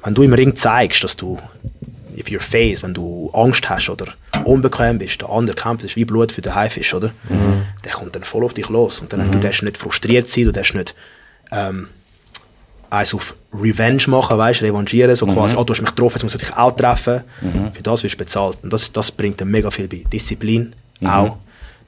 [0.04, 1.38] wenn du im Ring zeigst, dass du,
[2.18, 4.14] if you're face, wenn du Angst hast oder
[4.46, 7.12] unbequem bist, der andere kämpft, ist wie Blut für den Haifisch, oder?
[7.84, 9.00] Der kommt dann voll auf dich los.
[9.00, 10.96] Und dann, du darfst nicht frustriert sein, du darfst nicht
[11.52, 11.88] ähm,
[12.90, 16.36] eins auf Revenge machen, weißt, revanchieren, so quasi, oh, du hast mich getroffen, jetzt muss
[16.36, 17.24] ich dich auch treffen.
[17.74, 18.58] Für das wirst du bezahlt.
[18.62, 20.04] Und das, das bringt dir mega viel bei.
[20.12, 21.38] Disziplin, auch.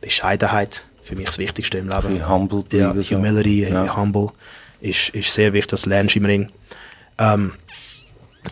[0.01, 2.15] Bescheidenheit, für mich das Wichtigste im Leben.
[2.15, 3.03] Wie humble ja, bleiben.
[3.03, 3.95] Humility, Ja.
[3.95, 4.29] humble,
[4.81, 6.51] ist, ist sehr wichtig, das lernst du im Ring.
[7.17, 7.53] Ähm,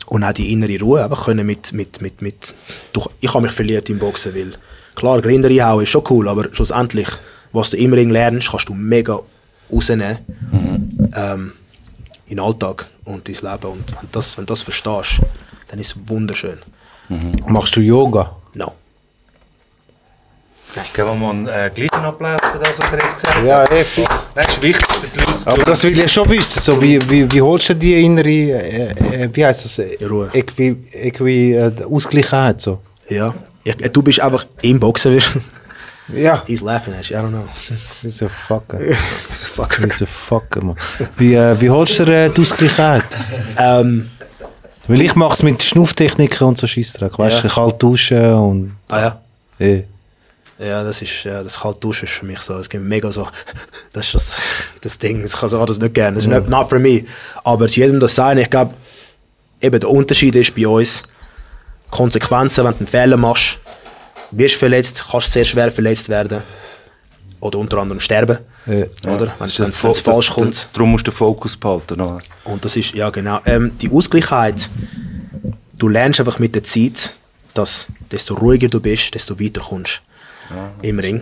[0.08, 2.54] und auch die innere Ruhe, einfach können mit, mit, mit, mit
[2.94, 4.54] durch, ich habe mich verliert im Boxen, weil
[4.96, 7.08] klar, Grinder einhauen ist schon cool, aber schlussendlich,
[7.52, 9.20] was du im Ring lernst, kannst du mega
[9.72, 10.20] rausnehmen
[11.16, 11.54] ähm,
[12.28, 13.72] in den Alltag und dein Leben.
[13.72, 15.22] Und wenn du das, wenn du das verstehst,
[15.68, 16.60] dann ist es wunderschön.
[17.48, 18.36] Machst du Yoga?
[20.76, 20.82] No.
[20.94, 23.46] Geben wir mal einen äh, gleichen Applaus für das, was er jetzt gesagt hat.
[23.46, 24.30] Ja, eh, fix.
[24.34, 26.60] Das ist wichtig, dass die Leute Aber das will ich schon wissen.
[26.62, 29.82] So, wie, wie, wie holst du die innere, äh, äh, wie heißt das?
[30.10, 30.30] Ruhe.
[30.34, 32.62] Equi, Equi, äh, Ausgleichheit.
[32.62, 32.80] So.
[33.10, 33.34] Ja.
[33.64, 35.22] Ich, du bist einfach im Boxen.
[36.10, 36.44] Ja.
[36.48, 37.46] He's laughing at you, I don't know.
[38.02, 38.80] He's a fucker.
[39.30, 39.84] He's a fucker.
[39.86, 40.76] He's a fucker, man.
[41.18, 43.04] Wie, äh, wie holst du äh, die Ausgleichheit?
[43.58, 44.10] Ähm,
[44.88, 47.18] Weil ich mache es mit Schnufftechniken und so Scheissdreck.
[47.18, 47.54] Weißt du, Ja.
[47.54, 48.76] kalt duschen und.
[48.90, 49.22] ah ja.
[49.60, 49.84] Eh.
[50.60, 53.28] Ja, das ist, ja, das kalt duschen ist für mich so, es gibt mega so,
[53.94, 54.36] das ist das,
[54.82, 55.26] das Ding.
[55.26, 56.16] Ich kann so das nicht gerne.
[56.16, 57.06] Das ist nicht not for me.
[57.44, 58.38] Aber zu jedem das sein.
[58.38, 58.74] Ich glaube,
[59.62, 61.04] eben der Unterschied ist bei uns
[61.90, 63.60] Konsequenzen, wenn du einen Fehler machst,
[64.32, 66.42] wirst verletzt, kannst sehr schwer verletzt werden.
[67.40, 68.38] Oder unter anderem sterben.
[68.66, 68.86] Ja.
[69.14, 69.34] Oder?
[69.40, 70.70] Wenn Das es falsch kommt.
[70.74, 72.00] Darum musst du den Fokus behalten.
[72.00, 72.18] Oder?
[72.46, 73.42] Und das ist, ja genau.
[73.46, 74.70] Ähm, die Ausgleichheit,
[75.78, 77.16] du lernst einfach mit der Zeit,
[77.54, 80.02] dass desto ruhiger du bist, desto weiter kommst
[80.82, 81.22] im Ring.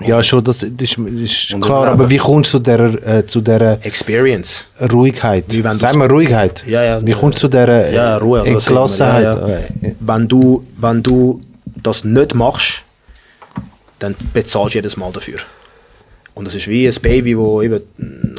[0.00, 3.18] Ja, schon, das, das ist, das ist Und klar, aber wie kommst du zu dieser,
[3.18, 4.66] äh, zu dieser Experience.
[4.92, 5.44] Ruhigkeit?
[5.48, 6.64] Wie wenn du- Sag mal Ruhigkeit.
[6.66, 7.06] Ja, ja.
[7.06, 8.38] Wie kommst du zu dieser Ja, äh, Ruhe.
[8.38, 9.22] das sagt man, Entgelassenheit?
[9.24, 9.94] Ja, ja.
[10.00, 11.40] Wenn, du, wenn du
[11.82, 12.82] das nicht machst,
[13.98, 15.38] dann bezahlst du jedes Mal dafür.
[16.34, 17.80] Und das ist wie ein Baby, das eben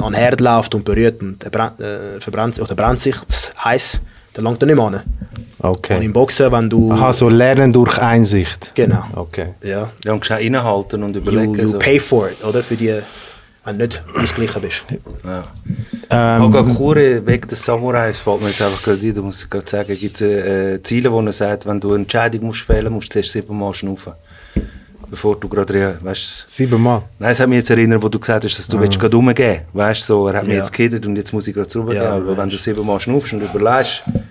[0.00, 3.14] an den Herd läuft und berührt und brennt, äh, verbrennt, oder brennt sich
[3.64, 4.00] heiß,
[4.34, 4.94] dann langt er nicht mehr an.
[4.94, 5.02] Und
[5.64, 6.04] Okay.
[6.04, 6.90] im Boxen, wenn du...
[6.90, 8.72] Aha, so lernen durch Einsicht.
[8.74, 9.04] Genau.
[9.14, 9.54] Okay.
[9.62, 9.90] Ja.
[10.04, 11.54] Ja, und gescheit innehalten und You, überlegen.
[11.54, 11.78] you so.
[11.78, 12.64] pay for it, oder?
[12.64, 12.98] Für die,
[13.64, 14.82] wenn du nicht ausgeglichen bist.
[15.24, 15.42] Ja.
[16.10, 19.70] Ähm, Hagakure wegen des Samurais fällt mir jetzt einfach gerade ein, da muss ich gerade
[19.70, 23.10] sagen, gibt es äh, Ziele, wo er sagt, wenn du eine Entscheidung musst fällen musst,
[23.10, 24.14] du zuerst siebenmal schnaufen.
[25.12, 27.02] Bevor du gerade, weißt Siebenmal.
[27.18, 29.60] Nein, es hat mich jetzt erinnert, wo du gesagt hast, dass du willst gerade umgehen
[29.74, 30.60] Weißt so, er hat mich Ja.
[30.60, 32.02] jetzt gehittet und jetzt muss ich gerade zurückgehen.
[32.02, 34.22] Ja, Aber wenn du siebenmal schnaufst und überlegst, dann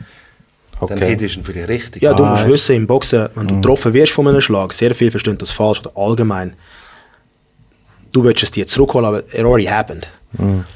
[0.79, 1.09] Okay.
[1.09, 2.01] hittest du ihn vielleicht richtig.
[2.01, 4.73] Ja, du Ah, musst ist- wissen, im Boxen, wenn du getroffen wirst von einem Schlag,
[4.73, 6.53] sehr viele verstehen das falsch oder allgemein.
[8.11, 10.09] Du willst es dir zurückholen, aber it already happened.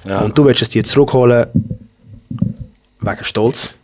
[0.07, 0.19] Ja.
[0.19, 1.47] Und du willst es dir zurückholen
[3.01, 3.75] wegen Stolz.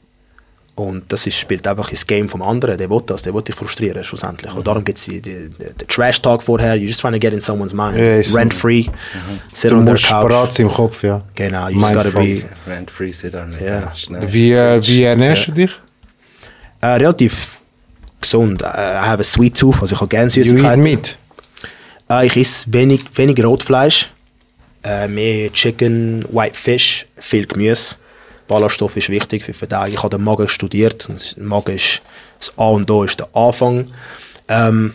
[0.73, 2.77] Und das ist, spielt einfach ins Game vom anderen.
[2.77, 4.53] Der will das, der will dich frustrieren schlussendlich.
[4.53, 5.53] Und darum gibt es den
[5.88, 6.76] Trash-Talk vorher.
[6.76, 7.98] You're just trying to get in someone's mind.
[7.98, 8.38] Ja, ist so.
[8.38, 8.85] Rent-free.
[9.53, 10.27] Sit Du on musst couch.
[10.30, 11.23] parat sein im Kopf, ja.
[11.35, 13.53] Genau, you just gotta be Rent free sit dann.
[13.64, 13.91] Ja.
[14.27, 15.72] Wie, äh, wie ernährst du dich?
[16.81, 17.60] äh, relativ
[18.22, 18.61] gesund.
[18.61, 20.84] Äh, I have a sweet tooth, also ich habe gerne You eat Süßigkeiten.
[20.84, 21.18] meat.
[22.10, 24.10] Äh, ich esse wenig, wenig Rotfleisch,
[24.84, 27.95] äh, mehr Chicken, White Fish, viel Gemüse.
[28.51, 29.87] Ballaststoff ist wichtig für die Verdauung.
[29.87, 31.07] Ich habe den Magen studiert.
[31.09, 32.01] das- Der Magen ist
[32.39, 33.91] das A und O ist der Anfang
[34.49, 34.93] ähm,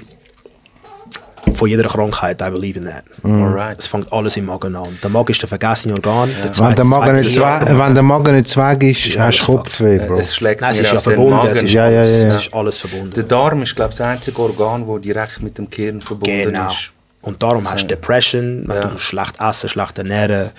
[1.54, 2.42] von jeder Krankheit.
[2.42, 3.04] I believe in that.
[3.22, 3.78] Alright.
[3.78, 4.98] Es fängt alles im Magen an.
[5.02, 6.28] Der Magen ist der vergessene Organ.
[6.36, 9.38] Der Wenn zweite- der Magen nicht, zwei, wenn der Magen nicht zweig ist, Ist hast
[9.46, 10.18] du Kopfweh, Bro.
[10.18, 11.46] Es schlägt Nein, es ist ja verbunden.
[11.48, 12.26] Es ist, Ja, ja, alles, ja.
[12.28, 13.10] Es ist alles verbunden.
[13.14, 16.70] Der Darm ist, glaube ich, das einzige Organ, das direkt mit dem Gehirn verbunden Genau.
[16.70, 16.90] ist.
[17.22, 18.88] Und darum hast du Depression, wenn Ja.
[18.88, 20.50] du schlecht essen, schlecht ernähren.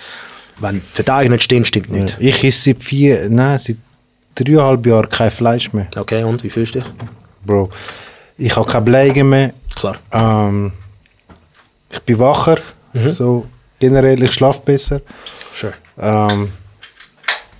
[0.60, 2.16] Wenn die Verdauung nicht stimmt, stimmt nicht.
[2.18, 3.76] Ich esse seit vier, nein, seit
[4.34, 6.88] dreieinhalb Jahren kein Fleisch mehr, Okay, und wie fühlst du dich?
[7.44, 7.70] Bro.
[8.36, 9.52] Ich habe keine Bläge mehr.
[9.74, 9.96] Klar.
[10.12, 10.72] Ähm,
[11.90, 12.58] ich bin wacher.
[13.08, 13.46] So
[13.78, 15.00] generell, ich schlafe besser.
[15.54, 15.74] Sure.
[15.98, 16.52] Ähm,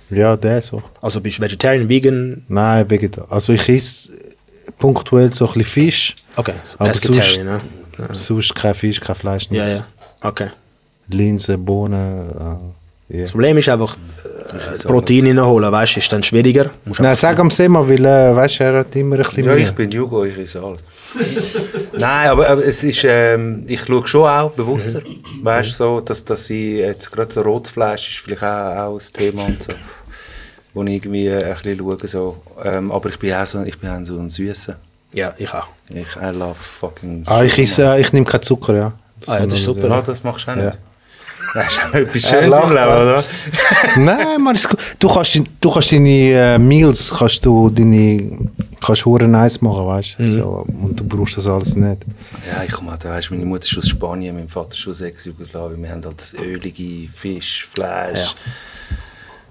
[0.09, 0.81] ja, der so.
[1.01, 2.43] Also bist du Vegetarian, Vegan?
[2.47, 3.25] Nein, vegetar.
[3.29, 4.11] Also ich esse
[4.77, 6.15] punktuell so ein bisschen Fisch.
[6.35, 7.59] Okay, so Aber Pescatarian, ne?
[8.13, 9.47] Sonst kein Fisch, kein Fleisch.
[9.49, 9.83] Ja, nichts.
[10.21, 10.29] ja.
[10.29, 10.49] Okay.
[11.09, 12.73] Linsen, Bohnen.
[13.09, 13.21] Ja.
[13.21, 16.69] Das Problem ist einfach, äh, Protein reinholen, weißt du, ist dann schwieriger.
[16.85, 19.63] Musst Nein, sag am Sema, weil äh, weißt, er hat immer ein bisschen Ja, mehr.
[19.63, 20.79] ich bin Jugo, ich esse alles.
[21.97, 25.01] Nein, aber, aber es ist, ähm, ich schaue schon auch bewusster,
[25.41, 29.45] weißt so, dass, dass ich jetzt gerade so Rotfleisch ist vielleicht auch, auch ein Thema
[29.45, 29.73] und so,
[30.75, 32.37] wo ich irgendwie ein bisschen schaue, so.
[32.63, 34.75] Ähm, aber ich bin auch so, ich bin auch so ein Süßer.
[35.15, 35.67] Ja, ich auch.
[35.89, 38.93] Ich I love fucking Ah, ich, esse, äh, ich nehme keinen Zucker, ja.
[39.25, 39.89] Ah, ja, das ist super.
[39.89, 40.65] Ah, das machst du auch nicht.
[40.65, 40.73] Ja.
[41.53, 43.01] Das ist etwas Er Schönes im Leben, ja.
[43.01, 43.23] oder?
[43.97, 44.79] Nein, man, ist gut.
[44.99, 48.37] Du kannst, du kannst deine äh, Meals, kannst du deine,
[48.81, 50.23] kannst hure nice machen, weißt du?
[50.23, 50.29] Mhm.
[50.29, 52.03] So, und du brauchst das alles nicht.
[52.47, 55.81] Ja, ich komme weißt, meine Mutter ist aus Spanien, mein Vater ist aus Ex-Jugoslawien.
[55.81, 58.35] Wir haben halt ölige Fisch, Fleisch,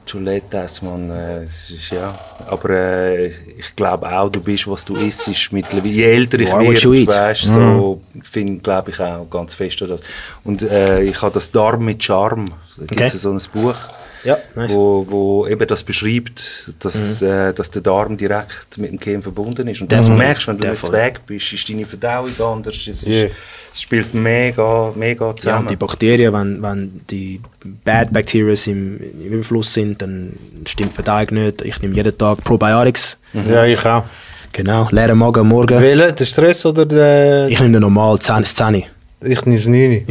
[0.09, 1.11] Chuletas, man.
[1.11, 2.13] Äh, es ist, ja.
[2.47, 5.93] Aber äh, ich glaube auch, du bist, was du isst, mittlerweile.
[5.93, 10.03] Je älter ich werde, weißt, so finde glaube ich auch ganz fest an das.
[10.45, 12.49] Und äh, ich habe das Darm mit Charme.
[12.77, 13.19] Da gibt es Okay.
[13.19, 13.77] so ein Buch.
[14.25, 14.73] Ja, nice.
[14.73, 19.67] Wo, wo eben das beschreibt, dass, äh, dass der Darm direkt mit dem Gehirn verbunden
[19.69, 19.81] ist.
[19.81, 22.77] Und das du merkst, wenn du jetzt weg bist, ist deine Verdauung anders.
[22.77, 23.31] Es, ist, Yeah.
[23.73, 25.61] es spielt mega, mega Ja, zusammen.
[25.61, 27.41] und die Bakterien, wenn, wenn die
[27.85, 30.33] Bad Bacteria im, im Überfluss sind, dann
[30.67, 31.63] stimmt die Verdauung nicht.
[31.63, 33.19] Ich nehme jeden Tag Probiotics.
[33.49, 34.05] Ja, ich auch.
[34.53, 35.81] Genau, leeren Magen Morgen.
[35.81, 36.13] Welcher?
[36.13, 37.49] Der Stress oder der...
[37.49, 38.85] Ich nehme den normal 10 bis 10.
[39.21, 40.05] Ich nehme das 9.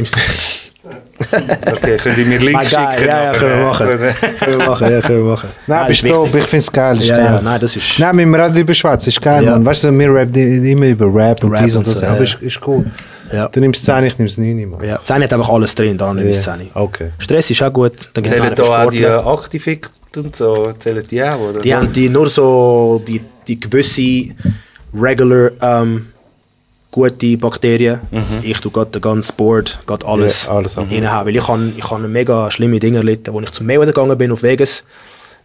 [0.84, 2.78] Okay, könnt ihr mir Link schicken?
[3.06, 3.86] Ja, ja, aber, können wir machen.
[4.38, 5.48] können wir machen, ja, können wir machen.
[5.66, 6.40] Nein, ist bist du wichtig.
[6.40, 6.96] Ich finde es geil.
[6.98, 7.24] Ist Ja, geil.
[7.24, 7.98] ja, nein, das ist...
[7.98, 9.08] Nein, wir auch über Schwätzen.
[9.08, 9.50] Ist geil, Ja.
[9.52, 9.66] Mann.
[9.66, 11.98] Weißt du, wir rappen immer über Rap und Rap dies und das.
[11.98, 12.22] so, aber ja.
[12.22, 12.86] ist, ist cool.
[13.32, 13.48] Ja.
[13.48, 14.84] Du nimmst 10, ich nehme das 9, Mann.
[14.84, 16.70] Ja, 10 hat einfach alles drin, daran nehme ich 10.
[16.72, 17.10] Okay.
[17.18, 18.08] Stress ist auch gut.
[18.14, 19.04] Dann gibt es da auch die.
[19.06, 21.60] Aktivit und so, zählen die auch, oder?
[21.60, 24.34] Die haben die nur so die, die gewisse
[24.94, 26.06] regular ähm,
[26.98, 28.00] gute Bakterien.
[28.42, 30.86] Ich tue gerade den ganzen Board, gerade alles, Ja, alles ab.
[30.90, 31.26] reinhauen.
[31.26, 34.42] Weil ich habe ich mega schlimme Dinge erlitten, als ich zum Mayweather gegangen bin auf
[34.42, 34.84] Vegas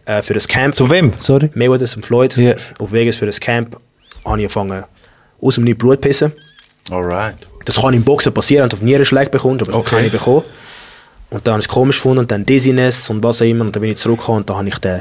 [0.06, 0.74] äh, für das Camp.
[0.74, 1.12] Zu wem?
[1.18, 1.50] Sorry.
[1.54, 2.54] Mayweather zum Floyd Ja.
[2.78, 3.82] auf Vegas für das Camp habe
[4.22, 4.84] ich angefangen
[5.40, 6.32] aus dem Nichts Blut pissen.
[6.90, 7.36] Alright.
[7.64, 10.42] Das kann im Boxen passieren, wenn du auf Nierenschläge bekommst, aber das habe ich bekommen.
[11.30, 13.64] Und dann habe ich es komisch gefunden und dann Dizziness und was auch immer.
[13.64, 15.00] Und dann bin ich zurückgekommen und da habe ich den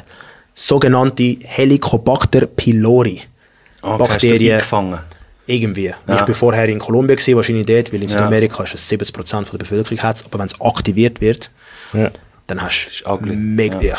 [0.54, 3.22] sogenannten Helicobacter pylori
[3.82, 4.62] Okay, Bakterien?
[5.46, 5.94] Irgendwie.
[6.08, 6.16] Ja.
[6.16, 8.18] Ich bin vorher in Kolumbien gewesen, wahrscheinlich dort, weil in Ja.
[8.18, 11.50] Südamerika ist es 70% von der Bevölkerung hat, aber wenn es aktiviert wird,
[11.94, 12.10] Ja.
[12.48, 13.90] dann hast du mega, Ja.
[13.94, 13.98] ja.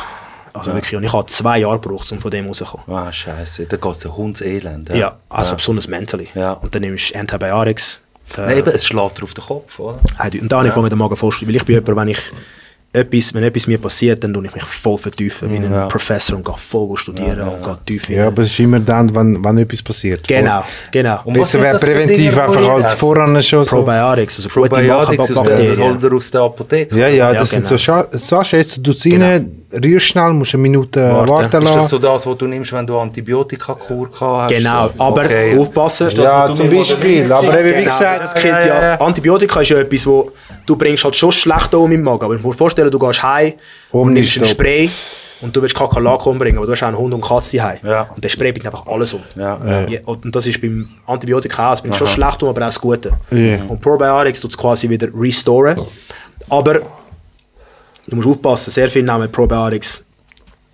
[0.53, 2.87] Also wirklich, und ich habe zwei Jahre gebraucht, um von dem rauszukommen.
[2.89, 3.67] Ah, scheiße.
[3.67, 4.89] Da geht es ein Hundselend.
[4.91, 6.29] Ja, also besonders mentally.
[6.37, 6.53] Ja.
[6.53, 8.01] Und dann nimmst du Antibiotics.
[8.37, 9.99] Äh, Nein, eben, es schlägt dir auf den Kopf, oder?
[9.99, 11.49] Und da habe ich angefangen, den Magen vollstellen.
[11.49, 12.19] Weil ich bin jemand, wenn ich
[12.95, 15.87] etwas, wenn etwas mir passiert, dann tue ich mich voll vertiefen wie ein Ja.
[15.87, 19.45] Professor und gehe voll studieren und gehe tief Ja, aber es ist immer dann, wenn,
[19.45, 20.27] wenn etwas passiert.
[20.27, 21.19] Genau, genau.
[21.25, 22.97] Und Besser wäre das präventiv einfach halt essen?
[22.99, 23.77] voran schon so.
[23.83, 25.81] Probiotics, also gute Probiotics, das, das Bakterien.
[25.83, 26.97] holt er aus der Apotheke.
[26.99, 27.61] Ja, ja, Ja, das genau.
[27.61, 31.31] sind so Scha Sascha, jetzt du es rein, rührst schnell, musst eine Minute Warten.
[31.31, 31.89] warten Ist das lassen.
[31.89, 34.51] so das, was du nimmst, wenn du Antibiotika-Kur hast?
[34.55, 35.59] Genau, So, aber okay.
[35.59, 36.05] aufpassen.
[36.07, 37.33] Das, Ja, zum Beispiel.
[37.33, 40.31] Aber eben, wie Genau, gesagt, das ja, Antibiotika ist ja etwas, wo
[40.67, 42.25] du bringst halt schon schlecht um im Magen.
[42.25, 43.53] Aber ich muss mir vorstellen, du gehst heim
[43.91, 44.61] und nimmst Omnistopp.
[44.61, 44.91] Spray
[45.41, 47.79] und du willst Kakerlaken umbringen, aber du hast auch einen Hund und Katze heim.
[47.83, 48.09] Ja.
[48.15, 49.23] Und der Spray bringt einfach alles um.
[49.37, 49.87] Ja.
[49.89, 51.75] Ja, und das ist beim Antibiotika auch.
[51.75, 53.13] Es bringt schon schlecht um, aber auch das Gute.
[53.31, 55.81] Und Probiotics tut es quasi wieder restoren.
[56.49, 56.81] Aber
[58.07, 60.04] du musst aufpassen, sehr viele nehmen Probiotics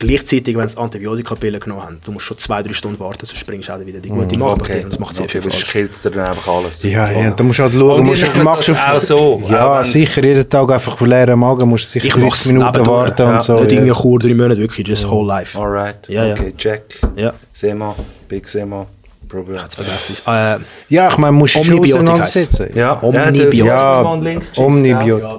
[0.00, 1.98] gleichzeitig, wenn sie Antibiotikapillen genommen haben.
[2.04, 4.84] Du musst schon zwei, drei Stunden warten, sonst bringst du auch wieder die gute Magenbakterien.
[4.86, 5.70] Okay, Das macht sehr viel falsch.
[5.70, 6.82] killt dir dann einfach alles.
[6.82, 8.00] Ja, ja, da musst du halt schauen.
[8.00, 11.84] Und Musst, nehmt machst das auch so, Ja, sicher, jeden Tag einfach leeren Magen, musst
[11.84, 13.34] du sicher Ich 30 mach's Minuten warten Ja.
[13.36, 13.54] und so.
[13.54, 13.78] Nicht ja.
[13.78, 15.56] irgendwie Kur, drei Monate, wirklich, just whole life.
[15.56, 16.34] Alright, Ja, ja.
[16.34, 16.82] okay, check.
[17.14, 17.32] Ja.
[17.52, 17.94] Sema,
[18.28, 18.86] Big Sema,
[19.28, 19.60] Problem.
[19.62, 20.16] Jetzt vergessen.
[20.26, 20.56] Äh,
[20.88, 22.70] Ja, ich meine, musst du schon auseinandersetzen.
[22.74, 23.64] Ja, Omnibiotika.
[23.64, 25.38] Ja, Ja, ja, Omnibiotika.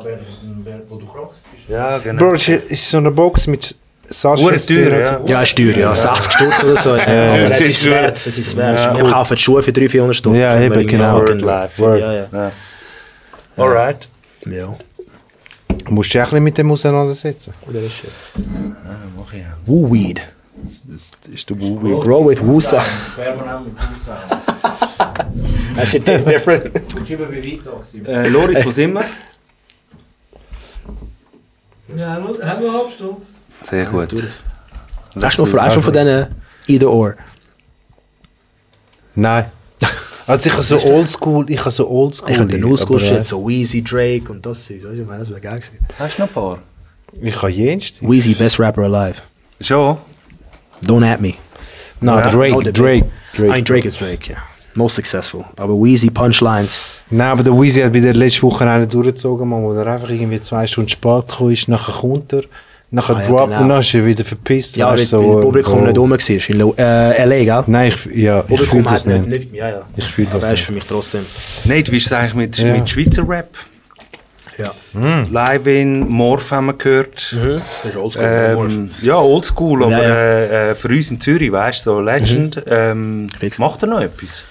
[1.68, 2.20] ja, genau.
[2.20, 3.76] Bro, ist so eine Box mit
[4.12, 4.44] Sascha.
[4.44, 5.22] Hure teuer, ja.
[5.26, 5.96] ja, ist teuer, ja.
[5.96, 6.96] 60 Stutz oder so.
[6.98, 8.98] Ja, aber das es ist ist wert, es ist wert.
[8.98, 10.38] Wir kaufen die Schuhe für 300, 400 Stutz.
[10.38, 11.20] Ja, eben, genau.
[11.20, 11.82] Word life.
[11.82, 12.00] Word.
[12.00, 12.28] Ja, ja.
[12.32, 12.52] Ja.
[13.58, 14.08] Alright.
[14.46, 14.76] ja.
[15.86, 17.54] Du musst dich auch mit dem auseinandersetzen.
[17.66, 19.68] Mach ich auch.
[19.68, 20.22] Woo Weed.
[20.64, 22.00] Das ist der Wuwi.
[22.00, 22.84] Grow with Wusa.
[25.76, 26.72] That shit tastes different.
[28.08, 29.06] Äh, Loris, wo sind wir?
[31.98, 33.22] Ja, haben wir eine halbe Stunde?
[33.70, 34.14] Sehr gut.
[35.22, 36.28] Hast du noch noch von diesen
[36.68, 37.16] Either Or?
[39.16, 39.46] Nein.
[40.28, 42.32] Also ich habe so oldschool, ich habe so oldschool.
[42.32, 44.70] Ich habe den Oldschool-Shit, äh, so Weezy, Drake und das.
[44.70, 45.80] Weißt du, ich meine, das wäre geil gewesen.
[45.98, 46.60] Hast du noch ein paar?
[47.20, 48.02] Ich habe jenst.
[48.02, 49.16] Weezy, best rapper alive.
[49.60, 49.98] Schon?
[50.86, 51.34] Don't at me.
[52.00, 52.30] Nein.
[52.30, 53.06] Drake, Drake,
[53.38, 53.64] I mean, Drake.
[53.64, 54.38] Drake is Drake, ja.
[54.76, 55.44] Most successful.
[55.58, 57.04] Aber Weezy Punchlines.
[57.10, 60.40] Nein, aber der Weezy hat wieder letzte Woche einen durchgezogen, man, wo er einfach irgendwie
[60.40, 62.44] zwei Stunden spät gekommen ist, nachher kommt er,
[62.92, 63.44] nachher Ah, ja, genau.
[63.62, 64.76] und dann ist er wieder verpisst.
[64.76, 65.86] Ja, weil weißt, weil so, das Publikum oh.
[65.86, 66.50] nicht rum war.
[66.50, 67.64] In Lo- äh, L.A., gell?
[67.68, 69.54] Nein, ich, ja, ich fühle das nicht, nicht.
[69.56, 69.82] Ja, ja.
[69.96, 71.26] Ich fühle Aber das er ist für mich trotzdem...
[71.66, 72.74] Nein, wie ist es eigentlich mit, Ja.
[72.74, 73.50] mit Schweizer Rap?
[74.58, 74.74] Ja.
[75.32, 77.34] Live in Morph haben wir gehört.
[77.84, 78.24] Das ist oldschool.
[78.24, 80.70] Ähm, ja, oldschool, aber Ja, ja.
[80.72, 82.62] Äh, für uns in Zürich, weißt du, so Legend.
[82.68, 84.44] Ähm, Kriegs- macht er noch etwas?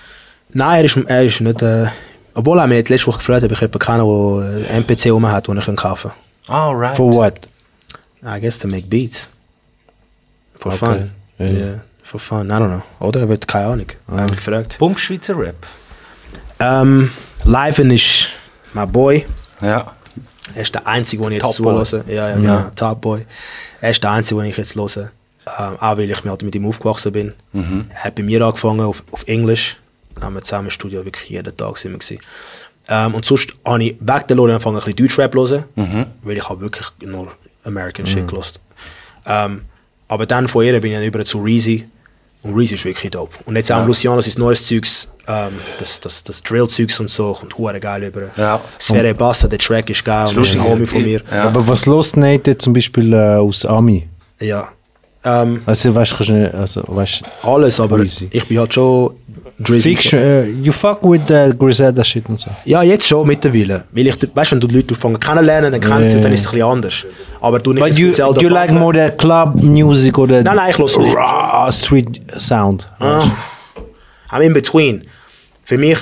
[0.52, 1.62] Nein, er ist, er ist nicht...
[1.62, 1.86] Äh,
[2.34, 5.30] obwohl er mich jetzt letzte Woche gefragt hat, ob ich jemanden kenne, der MPC rum
[5.30, 6.10] hat, den ich kaufen
[6.46, 6.54] kann.
[6.54, 6.96] Ah, right.
[6.96, 7.34] For what?
[8.24, 9.28] I guess to make beats.
[10.58, 10.78] For Okay.
[10.78, 11.10] fun.
[11.38, 11.46] Ja.
[11.46, 11.80] Yeah.
[12.02, 12.48] For fun.
[12.48, 12.82] I don't know.
[13.06, 13.20] Oder?
[13.20, 13.86] Er wird keine Ahnung.
[13.90, 14.76] Ich habe mich gefragt.
[14.78, 15.66] Bump Schweizer Rap.
[16.58, 17.10] Ähm,
[17.44, 18.28] Liven ist
[18.74, 19.26] mein Boy.
[19.60, 19.92] Ja.
[20.54, 22.04] Er ist der Einzige, den ich jetzt zulasse.
[22.08, 22.70] Ja, ja, genau.
[22.74, 23.24] Top Boy.
[23.80, 25.10] Er ist der Einzige, den ich jetzt höre.
[25.58, 27.34] Ähm, auch weil ich halt mit ihm aufgewachsen bin.
[27.54, 29.76] Er hat bei mir angefangen auf, auf Englisch.
[30.16, 32.18] Da haben wir zusammen im Studio wirklich jeden Tag sind wir gewesen.
[32.88, 36.06] Ähm, und sonst habe ich weg der Lore angefangen, ein bisschen Deutschrap zu hören.
[36.22, 37.32] Weil ich habe wirklich nur
[37.64, 38.60] American Shit gehört.
[39.26, 39.62] Ähm,
[40.08, 41.88] aber dann von ihr bin ich dann über zu Reezy.
[42.42, 43.36] Und Reezy ist wirklich dope.
[43.44, 47.56] Und jetzt auch Luciano, sein neues Zeugs, ähm, das, das, das Drill-Zeugs und so, kommt
[47.58, 48.30] hure geil über.
[48.36, 48.60] Ja.
[48.80, 51.22] Sphäre Bassa, der Track ist geil und das ist ein Homie von mir.
[51.30, 51.44] Ja.
[51.44, 54.08] Aber was los Nate zum Beispiel äh, aus Ami?
[54.40, 54.68] Ja.
[55.22, 58.28] Ähm, Also weißt du, kannst du nicht, also weißt alles, aber Reezy.
[58.32, 59.14] ich bin halt schon
[59.62, 59.94] Drizzy.
[59.94, 62.50] Fiction, äh, you fuck with the Griselda shit und so.
[62.64, 63.84] Ja, jetzt schon mittlerweile.
[63.92, 66.46] Weil ich, weißt, wenn du die Leute anfangen kennenlernen, dann sie und dann ist es
[66.46, 67.04] ein bisschen anders.
[67.40, 70.56] Aber du nicht But you, Zelda do you like more the club music oder Nein,
[70.56, 71.14] nein, ich nicht.
[71.14, 72.88] raw street sound?
[72.98, 73.24] Ah,
[74.30, 75.04] I'm in between.
[75.64, 75.98] Für mich,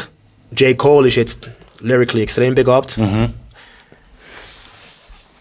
[0.56, 0.76] J.
[0.78, 2.96] Cole ist jetzt lyrically extrem begabt.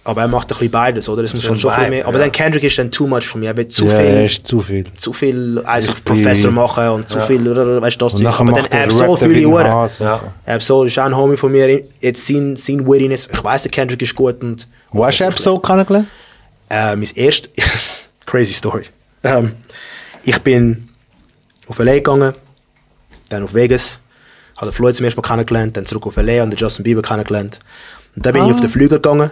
[0.08, 1.22] Aber er macht ein bisschen beides, oder?
[1.24, 2.08] Es muss So schon ein bisschen mehr.
[2.08, 2.24] Aber ja.
[2.24, 3.50] dann Kendrick ist dann too much für mich.
[3.50, 4.86] Er will zu ja, viel, ist zu viel.
[4.96, 8.40] zu viel Eis auf Professor machen und zu viel, oder, weißt du, das Und Zeug.
[8.40, 9.66] Aber dann er Absol Rap fühle ich Uhren.
[9.66, 10.56] Ja.
[10.56, 11.84] ist auch ein Homie von mir.
[12.00, 14.66] Jetzt sein, sein Wittiness, ich weiss, der Kendrick ist gut und...
[14.92, 16.08] Wo hast du Absol kennengelernt?
[16.70, 17.50] Äh, mein erst
[18.26, 18.84] crazy Story.
[19.26, 19.56] Ähm,
[20.24, 20.88] ich bin
[21.68, 22.34] auf LA gegangen,
[23.28, 24.00] dann auf Vegas,
[24.56, 27.02] habe den Floyd zum ersten Mal kennengelernt, dann zurück auf LA und den Justin Bieber
[27.02, 27.60] kennengelernt.
[28.16, 29.32] Und dann bin ich auf den Flüger gegangen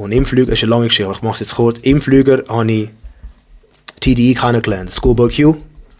[0.00, 2.00] und im Flüger, das ist eine lange Geschichte, aber ich mache es jetzt kurz, im
[2.00, 2.90] Flüger habe ich
[4.00, 5.56] TDE kennengelernt, Schoolboy Q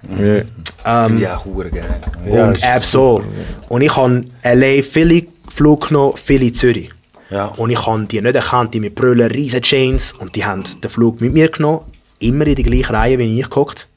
[0.08, 1.06] Ja.
[1.06, 2.00] Finde ich auch hure geil.
[2.30, 3.24] Ja, und Absol.
[3.68, 6.90] Und ich habe LA Philly Flug genommen, Philly Zürich.
[7.28, 7.46] Ja.
[7.46, 10.12] Und ich habe die nicht erkannt, die mit Brüllen, riesen Chains.
[10.12, 11.80] Und die haben den Flug mit mir genommen.
[12.18, 13.88] Immer in die gleiche Reihe, wie ich geguckt.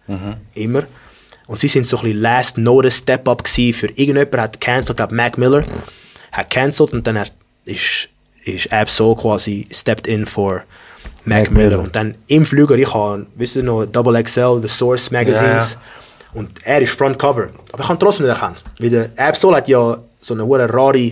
[0.54, 0.84] Immer.
[1.48, 5.16] Und sie sind so ein bisschen Last Notice Step-Up gewesen für irgendjemand, hat cancelled, glaube
[5.16, 5.64] Mac Miller,
[6.32, 7.32] hat cancelled und dann hat,
[7.66, 8.10] ist,
[8.46, 10.64] ist Absol quasi stepped in for
[11.26, 11.80] Mac, Mac Miller.
[11.80, 15.78] Und dann im Flüger, ich habe, wisst ihr noch, Double XL, The Source Magazines.
[16.34, 17.50] Und er ist Frontcover.
[17.72, 18.64] Aber ich habe ihn trotzdem nicht erkannt.
[18.80, 20.44] Weil der Absol hat ja so eine
[20.74, 21.12] rare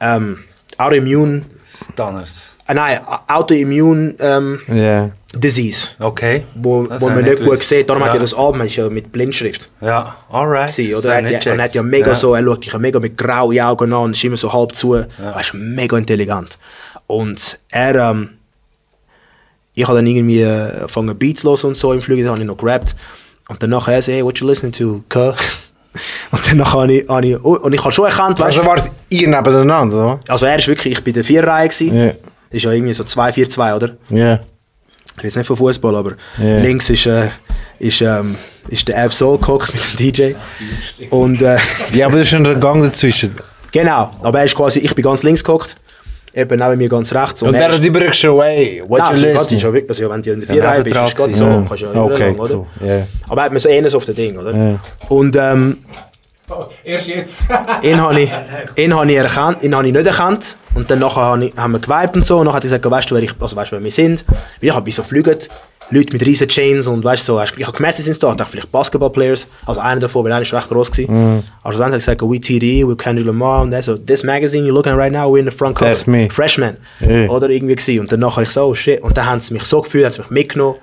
[0.00, 0.44] ähm,
[0.78, 1.44] Autoimmune,
[1.92, 2.55] Stunners.
[2.68, 5.10] Äh, nein, Autoimmune ähm, Ja.
[5.34, 5.88] Disease.
[5.98, 6.44] Okay.
[6.54, 7.90] Wo, Das wo man ich nicht gut sieht.
[7.90, 8.14] Darum hat Ja.
[8.14, 9.68] ja das Album ist ja mit Blindschrift.
[9.80, 10.68] Ja, alright.
[10.68, 11.14] Das oder?
[11.14, 13.60] Er hat, ja, er hat ja mega so, er schaut dich ja mega mit grauen
[13.60, 14.94] Augen an und ist immer so halb zu.
[14.94, 15.06] Er
[15.40, 16.58] ist mega intelligent.
[17.06, 18.30] Und er, ähm,
[19.74, 22.48] ich habe dann irgendwie äh, angefangen Beats los und so im Flügel, dann habe ich
[22.48, 22.96] noch gerappt.
[23.48, 25.34] Und danach er so, hey, what you listening to, K?
[26.30, 28.66] und danach habe ich, habe ich, oh, und ich habe schon erkannt, weißt Also du,
[28.68, 30.20] wart ihr nebeneinander, oder?
[30.28, 31.94] also er ist wirklich, ich bin der Vierreihe gewesen.
[32.06, 32.12] Ja.
[32.56, 33.90] Das ist ja irgendwie so 2-4-2, oder?
[34.08, 34.34] Ja.
[34.34, 36.12] Ich rede jetzt nicht von Fußball, aber
[36.42, 36.58] Ja.
[36.60, 37.28] links ist, äh,
[37.78, 38.34] ist, ähm,
[38.68, 40.32] ist der Absol gehockt mit dem DJ.
[41.10, 41.58] Und äh,
[41.92, 43.34] Ja, aber das ist schon der Gang dazwischen.
[43.72, 45.76] genau, aber er ist quasi, ich bin ganz links gehockt,
[46.34, 47.42] eben neben mir ganz rechts.
[47.42, 49.60] Und der ist- hat immer schon, hey, what Nein, you also, das ist listening?
[49.60, 51.64] ja wirklich, also, wenn du in der Vierreihe bist, ist es gerade so, Ja.
[51.68, 52.54] kannst du ja Okay, überlang, oder?
[52.56, 53.06] cool, ja.
[53.28, 54.54] Aber er hat mir so eines auf dem Ding, oder?
[54.56, 54.80] Ja.
[55.10, 55.78] Und ähm,
[56.84, 57.42] Erst jetzt.
[57.82, 58.30] ihn habe ich,
[58.76, 60.56] ihn habe ich erkannt, ihn habe ich nicht erkannt.
[60.74, 62.38] Und dann nachher habe ich, haben wir geweibt und so.
[62.38, 64.24] Und dann hat er gesagt, weißt du, wer, ich, also, weißt, du, wer wir sind?
[64.28, 65.38] Weil ich habe so fliegen,
[65.90, 68.30] Leute mit riesen Chains und weißt du, so, ich habe gemerkt, sie sind da.
[68.30, 69.46] Ich dachte, vielleicht Basketball-Players.
[69.66, 71.44] Also einer davon, weil einer ist recht groß gewesen.
[71.62, 73.62] Also dann hat er gesagt, we TD, we Kendrick Lamar.
[73.62, 75.90] Und so, this magazine you're looking at right now, we're in the front cover.
[75.90, 76.28] That's me.
[76.30, 76.76] Freshman.
[77.00, 77.28] Ja.
[77.28, 78.00] Oder irgendwie gewesen.
[78.00, 79.00] Und dann nachher ich so, oh shit.
[79.00, 80.76] Und dann haben sie mich so gefühlt, haben sie mich mitgenommen.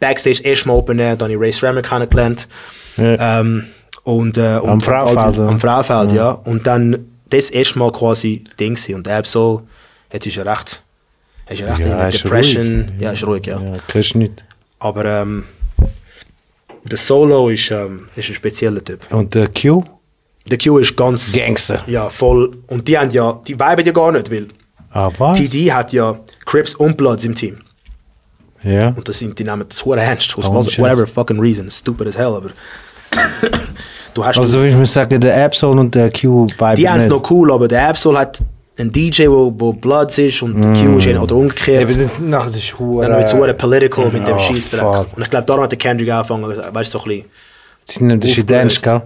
[0.00, 2.48] Backstage erstmal Open Air, dann habe ich Ray Srammer kennengelernt.
[2.96, 3.40] Ja.
[3.40, 3.66] Ähm,
[4.04, 6.30] und, äh, und Am Frauenfeld, Am, Frauenfeld, ja.
[6.30, 8.94] Und dann das erste Mal quasi Ding gewesen.
[8.96, 9.62] Und so,
[10.12, 10.82] jetzt ist er recht,
[11.46, 12.66] er ist recht Ja, in ist Depression.
[12.88, 13.00] ruhig.
[13.00, 13.60] Ja, ist ruhig, ja.
[13.60, 14.44] Ja, kannst nicht.
[14.78, 15.44] Aber ähm,
[16.84, 19.00] der Solo ist, ähm, ist ein spezieller Typ.
[19.12, 19.84] Und der Q?
[20.50, 21.32] Der Q ist ganz...
[21.32, 21.84] Gangster.
[21.86, 22.56] Ja, voll.
[22.68, 24.48] Und die haben ja, die viben ja gar nicht, weil
[24.92, 25.38] Ah, was?
[25.38, 27.58] TD hat ja Crips und Bloods im Team.
[28.64, 28.88] Ja.
[28.88, 30.36] Und das sind, die nehmen das ernst.
[30.36, 31.70] Aus Oh, whatever fucking reason.
[31.70, 32.50] Stupid as hell, aber...
[34.14, 34.38] du hast...
[34.38, 37.28] Also, wie ich mir sagen, der Absol und der Q viben die haben es noch
[37.30, 38.40] cool, aber der Absol hat
[38.78, 41.90] einen DJ, wo, wo Bloods ist und der Q ist einer, oder umgekehrt.
[41.90, 43.02] Eben, nachher das ist hure...
[43.06, 44.80] Dann wird es hure political mit dem Oh, Scheißdreck.
[44.80, 45.16] fuck.
[45.16, 48.08] Und ich glaube, darum hat der Kendrick angefangen, weißt du, so ein bisschen...
[48.08, 49.02] Sind- Das ist identisch, gell?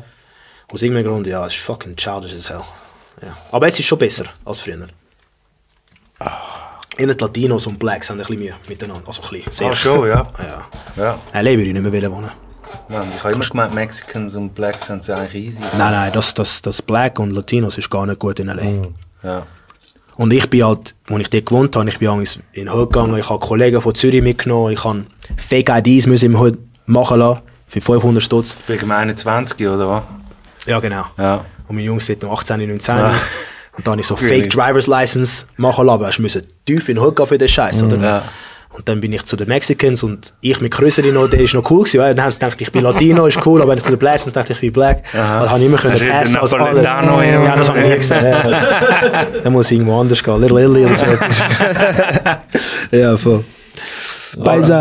[0.73, 2.61] Aus irgendeinem Grund, ja, es ist fucking childish as hell.
[3.23, 3.37] Ja.
[3.53, 4.87] Aber jetzt ist es schon besser als früher.
[6.97, 9.03] In den Latinos und Blacks haben ein bisschen Mühe miteinander.
[9.07, 9.53] Also ein bisschen.
[9.53, 9.71] Sehr.
[9.71, 10.27] Ah, schon, ja.
[10.97, 11.17] ja.
[11.33, 11.43] Ja.
[11.43, 12.31] Würde ich nicht mehr wollen wohnen.
[12.89, 15.63] Mann, ich habe immer gemeint, Mexicans und Blacks sind ja eigentlich easy.
[15.79, 19.27] Nein, nein, das, das, das Black und Latinos ist gar nicht gut in L.A.
[19.27, 19.47] Ja.
[20.17, 22.09] Und ich bin halt, als ich dort gewohnt habe, ich bin
[22.53, 25.05] in den Hood gegangen, ich habe Kollegen von Zürich mitgenommen, ich habe
[25.37, 28.57] Fake IDs müssen im Hood machen lassen, für 500 Stutz.
[28.67, 30.03] Wegen 21, oder was?
[30.67, 31.07] Ja, genau.
[31.19, 31.45] Ja.
[31.67, 32.97] Und meine Jungs sind noch 18, 19.
[32.97, 33.15] Ja.
[33.77, 34.17] Und dann habe ich so?
[34.17, 36.07] Fake Driver's License machen lassen.
[36.07, 37.99] Hast müssen tief in den Hood gehen für den Scheiß, oder?
[37.99, 38.23] Ja.
[38.75, 41.71] Und dann bin ich zu den Mexicans und ich mit Größere noch, der ist noch
[41.71, 43.93] cool gewesen, weil dann dachte ich, ich bin Latino, ist cool, aber wenn ich zu
[43.93, 45.05] den Blacks dachte ich, ich bin Black.
[45.15, 45.39] Aha.
[45.39, 46.85] Also habe ich immer können passen als alles.
[46.85, 48.25] Ja, das habe ich nie gesehen.
[48.25, 49.27] Ja.
[49.45, 51.07] dann muss ich irgendwo anders gehen, Little Italy oder so.
[52.97, 53.45] ja, voll.
[54.37, 54.69] Was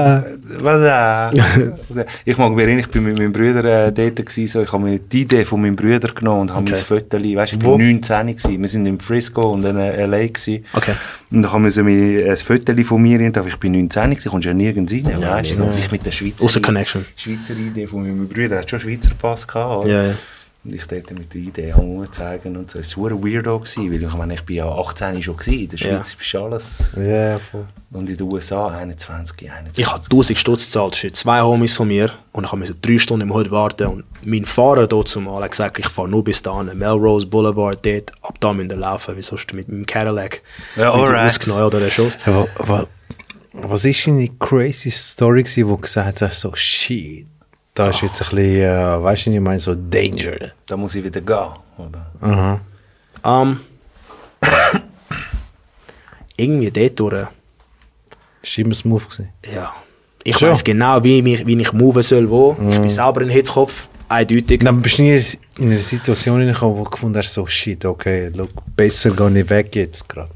[0.84, 2.06] äh?
[2.26, 4.84] Ich mag mich erinnern, ich bin mit meinem Bruder äh, dort gewesen, so, ich habe
[4.84, 6.74] mir die Idee von meinem Bruder genommen und habe Okay.
[6.74, 8.62] mein Foto, weißt, ich bin 19 gewesen.
[8.62, 10.28] wir sind in Frisco und in äh, L.A.
[10.28, 10.66] gewesen.
[10.74, 10.94] Okay.
[11.32, 14.46] Und dann haben wir mir ein Foto von mir aber ich bin 19 gewesen, kommst
[14.48, 17.06] ja nirgends rein, Ja, weißt du, ich mit der Schweizer, Ausser Connection.
[17.16, 19.94] Schweizer Idee von meinem Bruder, er hat schon einen Schweizer Pass gehabt, oder?
[19.94, 20.14] Ja, ja.
[20.66, 21.74] Und ich dort mit der Idee
[22.12, 22.80] zeigen und so.
[22.80, 25.60] Es war ein Weirdo, gewesen, weil ich meine, ich bin ja 18 schon gewesen.
[25.60, 25.98] In der Ja.
[25.98, 26.98] Schweiz bist du alles.
[26.98, 27.66] Ja, voll.
[27.92, 29.84] Und in den USA 21, 21.
[29.84, 33.28] Ich habe 1000 Stutz gezahlt für zwei Homies von mir und ich musste drei Stunden
[33.28, 33.88] im Hood warten.
[33.88, 36.76] Und mein Fahrer dort zumal hat gesagt, ich fahre nur bis dahin.
[36.78, 40.42] Melrose Boulevard, dort, ab da müssen wir laufen, wie sonst mit meinem Cadillac.
[40.78, 41.04] Ja, mit
[41.50, 42.18] oder der Schuss.
[42.26, 42.88] Ja, wa, wa,
[43.52, 47.28] was ist deine crazy Story, gewesen, wo du gesagt hast, so, shit,
[47.74, 50.52] da ist jetzt ein bisschen, äh, weißt du, ich meine, so Danger.
[50.66, 52.12] Da muss ich wieder gehen, oder?
[52.22, 52.62] Aha.
[53.26, 53.60] Ähm,
[56.38, 57.28] irgendwie dort durch,
[58.42, 59.30] Ist immer smooth gewesen.
[59.54, 59.74] ja.
[60.26, 60.52] Ich Schon?
[60.52, 62.56] weiß genau, wie, mich, wie ich move soll, wo.
[62.72, 64.62] Ich bin selber ein Hitzkopf, eindeutig.
[64.64, 65.22] Dann bist du nie
[65.58, 69.50] in eine Situation hineingekommen, wo du gefunden hast, so, shit, okay, look, besser gehe ich
[69.50, 70.30] weg jetzt gerade.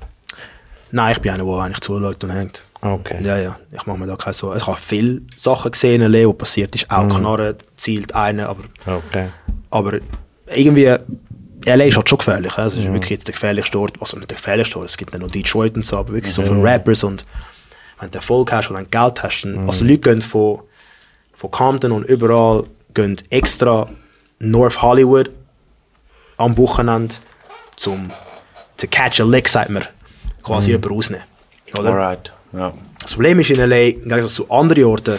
[0.92, 2.66] Nein, ich bin einer, der eigentlich zuschaut und hängt.
[2.82, 3.24] Okay.
[3.24, 4.58] Ja, ja, ich mache mir da keine Sorgen.
[4.58, 6.90] Ich habe viele Sachen gesehen, wo passiert ist.
[6.92, 9.28] Auch Knarren zielt einer, aber, Okay.
[9.72, 10.00] aber
[10.56, 10.96] irgendwie,
[11.66, 12.58] LA ist halt schon gefährlich.
[12.58, 15.20] Es ist wirklich jetzt der gefährlichste Ort, also nicht der gefährlichste Ort, es gibt ja
[15.20, 17.26] noch Detroit und so, aber wirklich so für Rappers und
[18.00, 20.62] wenn du Erfolg hast und wenn du Geld hast, dann, also Leute gehen von,
[21.34, 22.64] von Compton und überall
[22.94, 23.90] gehen extra
[24.40, 25.32] North Hollywood
[26.38, 27.16] am Wochenende
[27.76, 28.12] zum
[28.78, 29.84] to catch a lick, sagt man,
[30.44, 31.26] quasi jemanden rausnehmen.
[31.78, 31.90] Oder?
[31.90, 32.34] Alright.
[32.58, 32.74] Ja.
[33.02, 35.18] Das Problem ist in LA, im Gegensatz zu anderen Orten,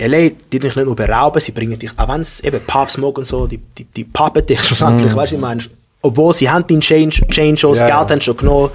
[0.00, 3.20] LA, die dich nicht nur berauben, sie bringen dich, auch wenn es eben Pop Smoke
[3.20, 5.62] und so, die, die, die pappen dich schlussendlich, weißt du, ich meine,
[6.00, 8.70] obwohl sie haben den Change, Change schon, das Ja, Geld haben schon genommen,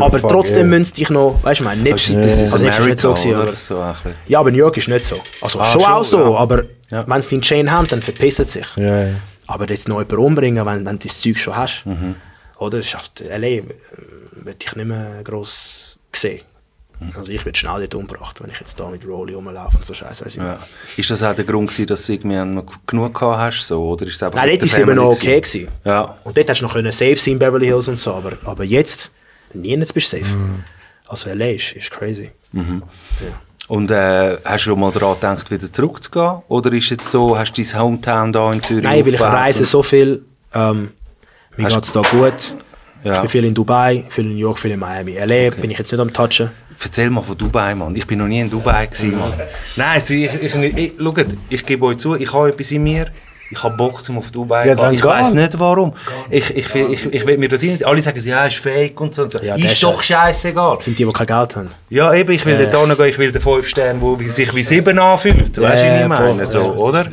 [0.00, 0.66] aber fuck, trotzdem yeah.
[0.78, 3.34] müssen sie dich noch, weißt du, ich meine, Also, das ist also nicht so gewesen,
[3.34, 3.84] aber, So
[4.26, 6.34] ja, aber New York ist nicht so, also Ah, schon, schon, auch so, ja.
[6.38, 7.04] aber Ja.
[7.06, 8.66] wenn sie den Chain haben, dann verpissen sie sich.
[8.76, 9.08] Ja.
[9.46, 12.14] Aber jetzt noch jemanden umbringen, wenn, wenn du das Zeug schon hast, Mhm.
[12.58, 12.82] oder?
[12.82, 13.62] Schafft LA, äh,
[14.32, 16.40] würde ich nicht mehr gross sehen.
[17.00, 17.12] Mhm.
[17.16, 19.94] Also ich werde schnell dort umgebracht, wenn ich jetzt da mit Rolli rumlaufe und so
[19.94, 20.24] scheiße.
[20.36, 20.52] Ja.
[20.52, 20.98] nicht.
[20.98, 23.66] Ist das auch der Grund, gewesen, dass du irgendwie noch genug gehabt hast?
[23.66, 25.40] So, oder ist es einfach Nein, dort war es eben noch okay.
[25.40, 25.60] gewesen?
[25.60, 25.68] Gewesen.
[25.84, 26.18] Ja.
[26.24, 28.64] Und dort hast du noch können safe sein in Beverly Hills und so, aber, aber
[28.64, 29.10] jetzt,
[29.52, 30.30] nirgends bist du safe.
[30.30, 30.64] Mhm.
[31.06, 32.32] Also LA ist, ist crazy.
[32.52, 32.62] Ja.
[33.66, 36.42] Und äh, hast du schon mal daran gedacht, wieder zurückzugehen?
[36.48, 39.64] Oder ist jetzt so, hast du dein Hometown da in Zürich Nein, weil ich reise
[39.64, 40.90] so viel, ähm,
[41.56, 42.54] mir geht es da gut.
[43.04, 43.14] Ja.
[43.16, 45.12] Ich bin viel in Dubai, viel in New York, viel in Miami.
[45.18, 46.50] LA bin ich jetzt nicht am Touchen.
[46.82, 47.94] Erzähl mal von Dubai, Mann.
[47.94, 49.32] Ich bin noch nie in Dubai gewesen, Mann.
[49.76, 52.82] Nein, sie, ich, ich, ich, ich, schaut, ich gebe euch zu, ich habe etwas in
[52.82, 53.06] mir.
[53.50, 54.84] Ich habe Bock, zum auf Dubai Ja, zu gehen.
[54.86, 55.92] dann Ich weiß nicht warum.
[56.30, 57.84] Ich, ich, ich, ich will mir das nicht.
[57.84, 59.22] Alle sagen, ja, ist fake und so.
[59.22, 59.38] Und so.
[59.38, 60.78] Ja, der ist ist doch ja- scheißegal.
[60.80, 61.68] sind die, die kein Geld haben.
[61.90, 64.52] Ja, eben, ich will Ja, dort hingehen, ich will den 5 Stern, wo wie sich
[64.54, 65.38] wie 7 anfühlt.
[65.40, 66.46] Weißt du, Ja, wie ich ja, meine?
[66.46, 67.06] So, Ja, oder?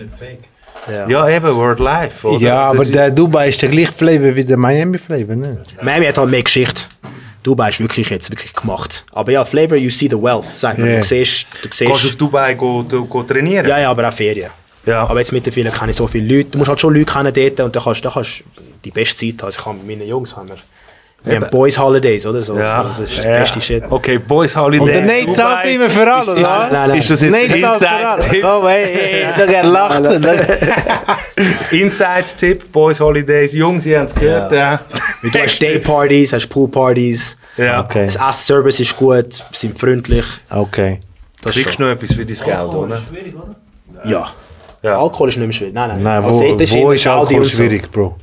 [0.90, 1.08] Ja.
[1.08, 2.28] Ja, eben, World Life.
[2.28, 2.40] Oder?
[2.40, 5.62] Ja, aber der Dubai ist der gleiche Flavor wie der Miami Flavor, ne?
[5.82, 6.84] Miami hat halt mehr Geschichte.
[7.44, 9.03] Dubai ist wirklich jetzt wirklich gemacht.
[9.14, 10.90] Aber ja, Flavor, you see the wealth, sagt man.
[10.90, 10.98] Ja.
[10.98, 13.68] Du siehst, du Gehst du auf siehst, Dubai go, go, go trainieren?
[13.68, 14.49] ja, ja, aber auch Ferien.
[14.86, 15.06] Ja.
[15.08, 16.49] Aber jetzt mittlerweile kenne ich so viele Leute.
[16.52, 18.44] Du musst halt schon Leute kennen dort und dann kannst du kannst
[18.84, 19.45] die beste Zeit haben.
[19.45, 20.58] Also ich kann mit meinen Jungs haben wir,
[21.23, 22.57] wir haben Boys Holidays, oder so.
[22.57, 22.84] Ja.
[22.84, 23.84] so das ist der beste Shit.
[23.89, 24.80] Okay, Boys Holiday.
[24.81, 26.41] Und der Nate zahlt immer für alle, ist, ist, oder?
[26.41, 26.98] das, Nein, nein.
[26.98, 27.56] ist das jetzt Nate.
[27.56, 28.43] Inside-Tipp?
[28.45, 30.03] Oh, hey, hey, da er lacht.
[31.72, 33.53] Inside-Tipp, Boys Holidays.
[33.53, 34.52] Jungs, ihr habt es gehört.
[34.52, 34.80] Ja.
[35.22, 37.38] Du hast Day-Partys, hast Pool-Partys.
[37.57, 37.81] Ja.
[37.84, 38.06] Okay.
[38.06, 40.26] Das Essensservice ist gut, sind freundlich.
[40.49, 40.99] Okay.
[41.43, 41.85] Das Kriegst schon.
[41.85, 43.02] du noch etwas für dein Geld, oder?
[44.06, 44.27] Ja.
[44.84, 44.99] Ja.
[44.99, 45.73] Alkohol ist nicht mehr schwierig.
[45.76, 46.03] Nein, nein.
[46.03, 48.15] Nein, Also, wo, das wo ist Alkohol schwierig, Bro?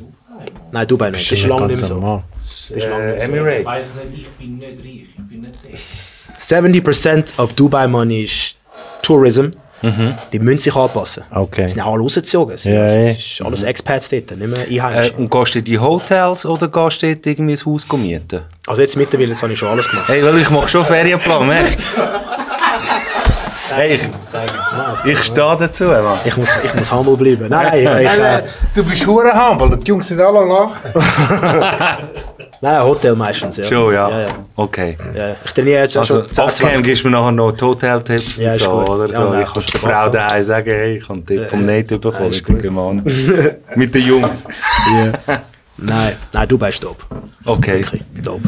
[0.72, 1.30] Nein, Dubai nicht.
[1.30, 2.22] Das ist lange nicht mehr so.
[2.38, 3.48] Das ist lange Äh, nicht mehr so.
[3.48, 3.66] Emirates.
[3.66, 5.78] weiß nicht, ich bin nicht reich, ich bin nicht der.
[6.38, 8.56] 70% of Dubai Money ist
[9.02, 9.48] Tourism.
[10.32, 11.22] Die müssen sich anpassen.
[11.30, 11.62] Okay.
[11.62, 12.56] Die sind auch alle rausgezogen.
[12.56, 12.86] Es Ja, ja.
[13.04, 15.12] es ist alles Expats dort, nicht mehr Äh, Einheimische.
[15.14, 18.40] und gehst du in die Hotels oder gehst du dort irgendwie ein Haus mieten?
[18.66, 20.08] also jetzt mittlerweile habe ich schon alles gemacht.
[20.08, 21.78] Hey, weil ich mache schon Ferienplan, merkst
[23.74, 24.02] Hey, ich,
[25.12, 26.18] ich stehe dazu, Mann.
[26.24, 27.48] Ich muss, ich muss humble bleiben.
[27.48, 28.42] Nein, nein, ich, ich, äh,
[28.74, 30.70] Du bist hure humble, die Jungs sind alle nach.
[32.60, 33.56] nein, Hotel meistens.
[33.58, 33.64] Ja.
[33.64, 34.08] Schon, ja.
[34.10, 34.28] ja, ja.
[34.56, 34.96] Okay.
[35.14, 35.36] ja.
[35.44, 37.64] Ich trainiere jetzt auch Also, schon 10, off-cam 20 gibst du mir nachher noch die
[37.64, 38.88] Hotel-Tipps Ja, und ist so, gut.
[38.90, 39.10] oder?
[39.12, 39.28] Ja, so.
[39.30, 41.98] nein, ich kann der du Frau daheim sagen, hey, ich habe einen Tipp vom Nate
[41.98, 43.02] bekommen, ist ich gucke mal an.
[43.74, 44.44] Mit den Jungs.
[45.76, 47.04] Nein, nein, Dubai ist top.
[47.44, 47.84] Okay.
[48.24, 48.40] Top.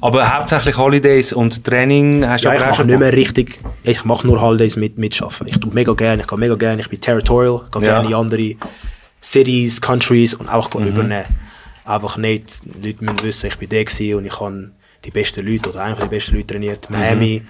[0.00, 3.60] Aber hauptsächlich Holidays und Training hast du Ja, ich auch mache schon nicht mehr richtig.
[3.84, 5.46] Ich mache nur Holidays mit mitschaffen.
[5.48, 7.94] Ich tue mega gerne, ich gehe mega gerne, ich bin territorial, gehe Ja.
[7.94, 8.54] gerne in andere
[9.22, 10.86] Cities, Countries und auch Mhm.
[10.86, 11.24] übernehmen.
[11.84, 14.70] Einfach nicht, die Leute müssen wissen, ich bin der gewesen und ich habe
[15.04, 16.90] die besten Leute oder einer der besten Leute trainiert.
[16.90, 16.98] Mhm.
[16.98, 17.42] Miami,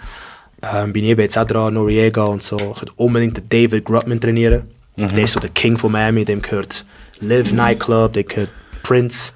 [0.74, 2.57] ähm, bin ich jetzt auch dran, Noriega und so.
[2.57, 4.62] Ich würde unbedingt den David Grutman trainieren.
[4.97, 5.09] Mhm.
[5.09, 6.85] Der ist so der King von Miami, dem gehört
[7.20, 8.51] Live Nightclub, dem gehört
[8.82, 9.32] Prince,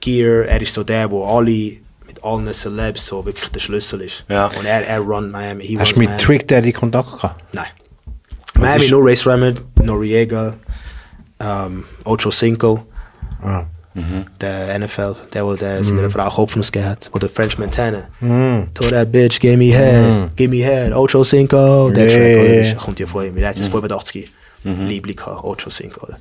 [0.00, 0.44] Gear.
[0.46, 1.72] Er ist so der, wo alle
[2.18, 4.24] mit allen Celebs so wirklich der Schlüssel ist.
[4.28, 4.46] Ja.
[4.46, 5.64] Und er, er run Miami.
[5.66, 6.22] He Hast du mit Miami.
[6.22, 7.42] Trick Daddy Kontakt gehabt?
[7.54, 7.66] Nein.
[8.54, 10.54] Miami ist- nur Race Raymond, Noriega,
[11.40, 12.84] ähm, Ocho Cinco,
[13.42, 13.64] Ah.
[14.40, 17.10] der NFL, der, der, der seiner Frau Kopfnuss hat.
[17.12, 18.08] Oder French Montana.
[18.74, 21.90] To that bitch, give me head, give me head, Ocho Cinco.
[21.90, 22.84] Der Ja, Track, oder?
[22.84, 23.36] kommt ja von ihm.
[23.36, 24.30] Er hat jetzt 85
[24.64, 26.06] Liebling gehabt, Ocho Cinco.
[26.06, 26.18] Oder?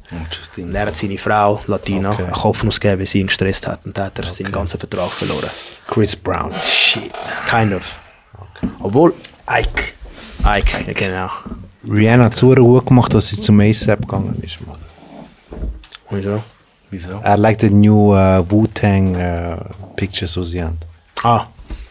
[0.58, 2.24] Und er hat seine Frau, Latina, Okay.
[2.24, 3.86] einen Kopfnuss gegeben, weil sie ihn gestresst hat.
[3.86, 5.50] Und da hat er seinen ganzen Vertrag verloren.
[5.88, 6.52] Chris Brown.
[6.66, 7.12] Shit.
[7.50, 7.96] Kind of.
[8.80, 9.14] Obwohl,
[9.50, 9.94] Ike.
[10.46, 11.30] Ike, ja, genau.
[11.90, 14.78] Rihanna hat so gut gemacht, dass sie zum ASAP gegangen ist, man.
[16.10, 16.44] Wieso?
[16.90, 17.20] Wieso?
[17.26, 19.58] I like the new uh, Wu-Tang uh,
[19.96, 20.78] pictures, die sie haben.
[21.24, 21.48] Ah,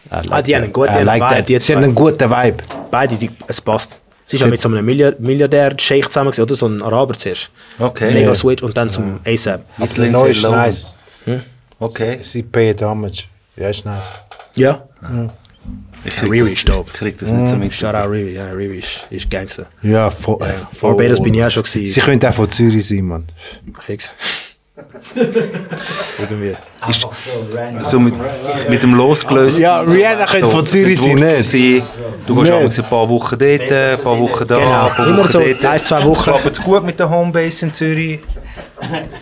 [0.09, 1.21] like Ah, die haben einen guten- like.
[1.21, 2.57] Vibe, die Sie haben einen guten Vibe.
[2.89, 3.99] beide, die, es passt.
[4.29, 6.55] Sie ist ja mit so einem Milliard- Milliardär-Sheikh zusammen, gewesen, oder?
[6.55, 7.49] So ein Araber zuerst.
[7.79, 8.13] Okay.
[8.13, 9.61] Mega sweet und dann zum ASAP.
[9.77, 10.59] Aber der Lindsay ist Lohan.
[10.59, 10.95] nice.
[11.79, 12.19] Okay.
[12.21, 13.23] Sie pay damage.
[13.55, 13.97] Ja, ist nice.
[14.55, 14.83] Ja.
[16.03, 16.89] Ich krieg Riri das- ist dope.
[16.93, 17.73] Ich krieg das nicht so mit.
[17.73, 19.65] Shout out Riri, ja, Riri ist, ist Gangster.
[19.81, 20.37] Ja, voll.
[20.41, 20.47] Ja.
[20.47, 20.53] äh.
[20.81, 22.01] Barbados bin ich auch schon Sie gewesen.
[22.03, 23.25] könnte auch von Zürich sein, Mann.
[23.85, 24.13] Fix.
[26.81, 27.83] Einfach so random.
[27.83, 28.13] So mit,
[28.69, 29.59] mit dem losgelöst.
[29.59, 31.53] Ja, Rihanna könnte von Zürich sein, nicht?
[32.27, 32.79] Du gehst Nicht.
[32.79, 34.85] ein paar Wochen dort, ein paar Wochen da, Genau.
[34.87, 35.65] ein paar Immer Wochen so dort.
[35.65, 36.23] ein, zwei Wochen.
[36.23, 38.19] Klappt es gut mit der Homebase in Zürich?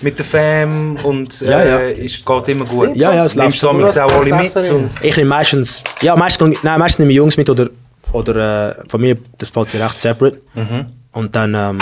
[0.02, 1.78] Mit der Fam und äh, Ja, ja.
[1.80, 2.96] Ist, geht immer gut.
[2.96, 4.56] Ja, ja, es Nimmst läuft du amigs auch alle mit?
[4.70, 7.70] Und, Ich nehme meistens, ja, meistens, nein, meistens nehme ich Jungs mit oder,
[8.12, 10.42] oder äh, Familie, das fällt mir recht separate.
[11.14, 11.78] Und dann, ähm,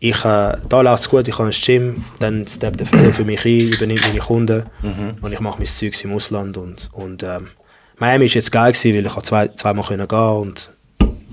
[0.00, 3.44] ich, äh, da läuft es gut, ich kann ins Gym, dann steppt der für mich
[3.44, 4.64] ein, übernimmt meine Kunden
[5.20, 7.48] und ich mache mein Zeugs im Ausland und, und ähm,
[7.96, 10.72] Miami ist jetzt geil gewesen, weil ich habe zwei, zweimal können gehen und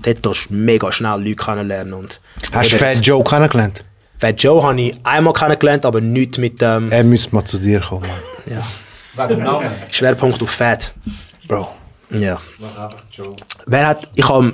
[0.02, 2.20] dort kannst du mega schnell Leute kennenlernen und
[2.52, 3.84] Hast du Fat Joe kennengelernt?
[4.18, 7.80] Fat Joe habe ich einmal kennengelernt, aber nicht mit ähm, Er müsste mal zu dir
[7.80, 8.10] kommen,
[8.46, 8.66] ja.
[9.90, 10.92] Schwerpunkt auf Fat.
[11.46, 11.68] Bro.
[12.10, 12.40] Ja.
[12.58, 13.34] Mach einfach Joe.
[13.66, 14.52] Wer hat, ich habe,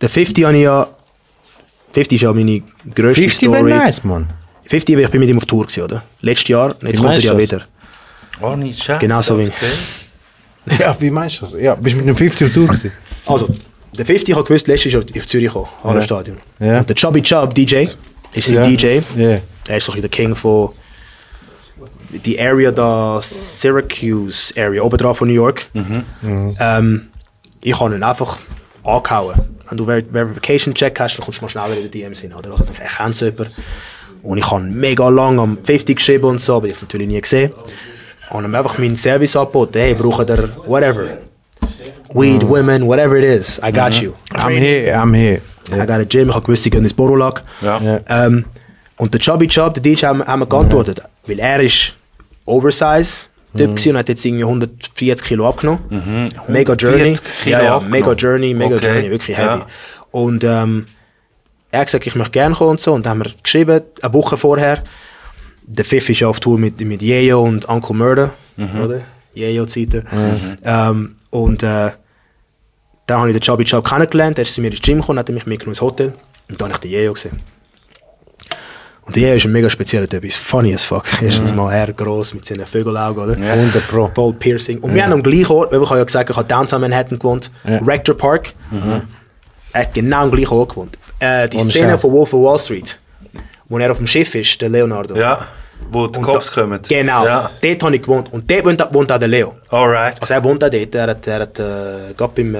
[0.00, 0.86] den 50 habe ich ja,
[1.94, 2.62] 50 ist ja meine
[2.94, 3.70] grösste 50 wäre Story.
[3.72, 4.28] nice, Mann.
[4.66, 6.02] 50, ich bin mit ihm auf Tour gewesen, oder?
[6.20, 7.42] Letztes Jahr, jetzt Wie kommt er ja das?
[7.42, 7.62] wieder.
[8.40, 8.98] oh, nicht scheiße.
[9.00, 9.68] Genau so wie- erzähl.
[10.80, 11.52] Ja, wie meinst du das?
[11.60, 12.90] Ja, bist du mit einem 50 auf Tour gewesen?
[13.26, 13.48] Also,
[13.98, 16.00] der 50 hat gewusst, letztes Jahr auf Zürich gekommen, ja.
[16.02, 16.38] Stadion.
[16.58, 16.78] Ja.
[16.78, 17.86] Und der Chubby Chub, DJ,
[18.32, 18.62] ist sein Ja.
[18.62, 19.00] DJ.
[19.14, 19.40] Ja.
[19.68, 20.70] Er ist doch der King von
[22.24, 25.66] die Area da, Syracuse Area, oben drauf von New York.
[26.24, 27.08] Ähm,
[27.60, 28.38] ich habe ihn einfach
[28.84, 29.53] angehauen.
[29.68, 32.20] Wenn du Ver- Verification Check hast, dann kommst du mal schnell wieder in die DMs
[32.20, 32.32] hin.
[32.34, 32.50] Oder?
[32.50, 33.52] Also, ich kenne so jemanden.
[34.22, 37.52] Und ich habe mega lang am 50 geschrieben und so, aber jetzt natürlich nie gesehen.
[38.30, 39.78] Und ihm einfach meinen Service angeboten.
[39.78, 41.18] Hey, braucht ihr whatever.
[42.14, 43.58] Weed, women, whatever it is.
[43.62, 44.12] I got you.
[44.34, 45.40] I'm here, I'm here.
[45.72, 47.42] I got a gym, ich habe gewusst, sie gehen ins Borolag.
[47.62, 47.78] Ja.
[47.80, 48.00] Ja.
[48.26, 48.44] Ähm,
[48.98, 51.02] und der Chubby Chub, der DJ, haben, haben wir geantwortet.
[51.26, 51.94] Weil er ist
[52.44, 53.26] Oversize.
[53.56, 56.28] Typ gewesen und hat jetzt irgendwie 140 Kilo abgenommen.
[56.48, 56.98] Mega Journey.
[57.16, 58.86] 40 Kilo ja, ja, mega Journey, mega Okay.
[58.86, 59.54] Journey, wirklich Ja.
[59.56, 59.64] heavy.
[60.10, 60.86] Und ähm,
[61.70, 62.92] er hat gesagt, ich möchte gerne kommen und so.
[62.92, 64.84] Und dann haben wir geschrieben, eine Woche vorher.
[65.66, 68.34] Der Pfiff ist ja auf Tour mit, mit Yeo und Uncle Murder,
[68.84, 69.00] oder?
[69.34, 70.06] Yeo-Zeiten.
[70.64, 71.90] Ähm, und äh,
[73.06, 75.28] dann habe ich den Chubby Chub kennengelernt, er ist zu mir ins Gym gekommen, hat
[75.30, 76.14] mich mitgenommen ins Hotel
[76.50, 77.40] und dann habe ich den Yeo gesehen.
[79.06, 81.04] Und Yeo ist ein mega spezieller Typ, ist funny as fuck.
[81.22, 83.36] Erstens mal er gross mit seinen Vögelaugen, oder?
[83.36, 84.08] 100 Pro.
[84.08, 84.78] Ball Piercing.
[84.80, 87.18] Und wir haben am gleichen Ort, weil ich habe ja gesagt, ich habe Downtown Manhattan
[87.18, 88.54] gewohnt, Rector Park.
[89.72, 90.98] Er hat genau am gleichen Ort gewohnt.
[91.18, 92.00] Äh, die Ohne Szene Scheiß.
[92.00, 92.98] von Wolf of Wall Street,
[93.68, 95.14] wo er auf dem Schiff ist, der Leonardo.
[95.16, 95.46] Ja,
[95.90, 96.80] wo die Und Cops da- kommen.
[96.88, 97.50] Genau, Ja.
[97.62, 98.32] dort habe ich gewohnt.
[98.32, 99.54] Und dort wohnt, wohnt auch der Leo.
[99.68, 100.16] Alright.
[100.20, 100.94] Also er wohnt auch dort.
[100.94, 102.58] Er hat, er hat äh, gerade beim äh,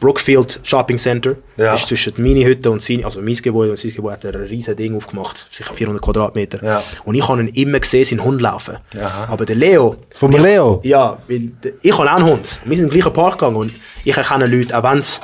[0.00, 1.72] Brookfield Shopping Center, Ja.
[1.72, 4.34] das ist zwischen meine Hütte und sein, also mein Gebäude und sein Gebäude, hat er
[4.34, 6.62] ein riesiges Ding aufgemacht, sicher 400 Quadratmeter.
[6.64, 6.82] Ja.
[7.04, 8.76] Und ich habe ihn immer gesehen, seinen Hund laufen.
[9.00, 9.28] Aha.
[9.32, 9.96] Aber der Leo...
[10.14, 10.80] Vom ich, Leo?
[10.84, 12.60] Ja, weil der, ich habe auch einen Hund.
[12.64, 13.72] Wir sind im gleichen Park gegangen und
[14.04, 15.20] ich erkenne Leute, auch wenn es...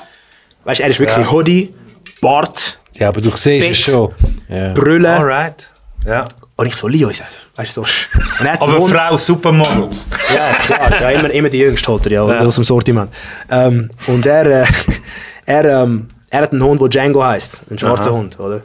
[0.65, 1.33] Weißt du, er ist wirklich Ja.
[1.33, 1.75] Hoodie,
[2.21, 4.15] Bart, Ja, aber du siehst es schon.
[4.49, 4.73] Ja.
[4.73, 5.11] Brille.
[5.11, 5.69] Alright.
[6.07, 6.27] Ja.
[6.57, 7.27] Und ich so, Leo, ich sag,
[7.57, 8.45] weißt du, so...
[8.45, 9.89] Er Aber einen Hund- Frau, Supermodel.
[10.35, 11.01] Ja, klar.
[11.01, 12.41] Ja, immer, immer die Jüngste holt er ja, Ja.
[12.41, 13.11] aus dem Sortiment.
[13.51, 14.65] Ähm, und er, äh,
[15.47, 17.63] er, ähm, er hat einen Hund, der Django heißt.
[17.71, 18.61] Ein schwarzer Hund, oder?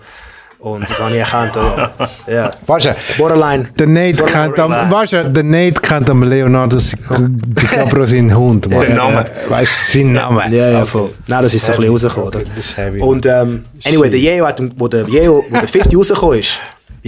[0.59, 1.55] Und das habe ich erkannt.
[1.55, 1.91] Oder?
[2.27, 2.51] Ja.
[2.65, 3.69] Weißt du, Borderline.
[3.79, 6.77] der Nate kennt am, weißt du, der Nate kennt am Leonardo
[7.09, 8.81] DiCaprio seinen Hund, Mann.
[8.81, 9.23] Den Namen.
[9.47, 10.51] Weißt du, seinen Namen.
[10.51, 11.11] Ja, ja, voll.
[11.27, 12.39] Nein, das ist so ein bisschen rausgekommen, oder?
[12.39, 12.99] Okay, das ist heavy.
[13.01, 16.59] Und ähm, anyway, der Yeo hat, wo der Yeo, wo der 50 rausgekommen ist,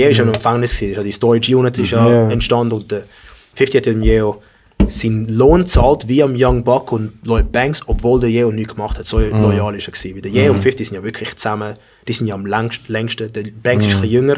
[0.08, 2.30] Ist ja noch im Gefängnis gewesen, die Storage Unit ist ja Ja.
[2.32, 3.04] entstanden und der
[3.56, 4.42] 50 hat dem Yeo
[4.88, 8.98] seinen Lohn zahlt wie am Young Buck und Lloyd Banks, obwohl der Yeo nichts gemacht
[8.98, 9.06] hat.
[9.06, 10.16] So loyal ist er gewesen.
[10.16, 11.76] Weil der Yeo und 50 sind ja wirklich zusammen,
[12.08, 13.32] die sind ja am längst, längsten.
[13.34, 14.38] Der Banks ist ein bisschen jünger,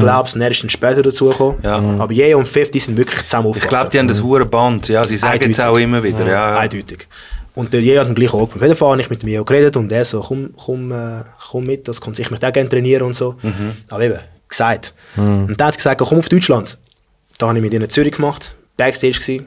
[0.00, 1.58] glaubst, und er ist dann später dazugekommen.
[1.62, 1.76] Ja.
[1.98, 4.88] Aber Yeo und 50 sind wirklich zusammen Ich glaube, die haben das hure Band.
[4.88, 5.64] Ja, sie sagen es Eindeutig.
[5.64, 6.26] auch immer wieder.
[6.26, 6.58] Ja, ja.
[6.58, 7.06] Eindeutig.
[7.54, 9.92] Und der Jäger hat ihn gleich auch Auf habe ich mit dem Jäger geredet und
[9.92, 13.14] er so, komm, komm, äh, komm mit, das kommt ich möchte auch gerne trainieren und
[13.14, 13.36] so.
[13.42, 13.72] Mhm.
[13.90, 14.18] Aber eben,
[14.54, 14.94] gesagt.
[15.16, 16.78] Und dann hat er gesagt, komm auf Deutschland.
[17.38, 19.46] Da habe ich mit ihnen in Zürich gemacht, Backstage gewesen.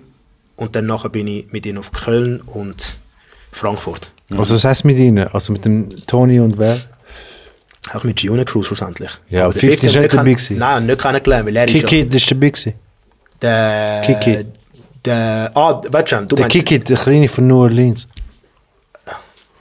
[0.56, 2.98] Und dann nachher bin ich mit ihnen auf Köln und
[3.52, 4.12] Frankfurt.
[4.36, 5.28] Also was heißt mit ihnen?
[5.28, 6.78] Also mit dem Tony und wer?
[7.94, 9.12] Auch mit Giona Crew schlussendlich.
[9.30, 10.58] Ja, Aber der 50 ist nicht ich dabei gewesen.
[10.58, 12.74] Nein, nicht kennengelernt, weil er ist Kiki, das ist dabei gewesen.
[13.42, 14.02] ja, der...
[14.06, 14.46] Kiki.
[15.06, 15.52] Der...
[15.56, 16.54] Ah, du schon, du Der meinst...
[16.54, 18.08] Kiki, der Kleine von New Orleans.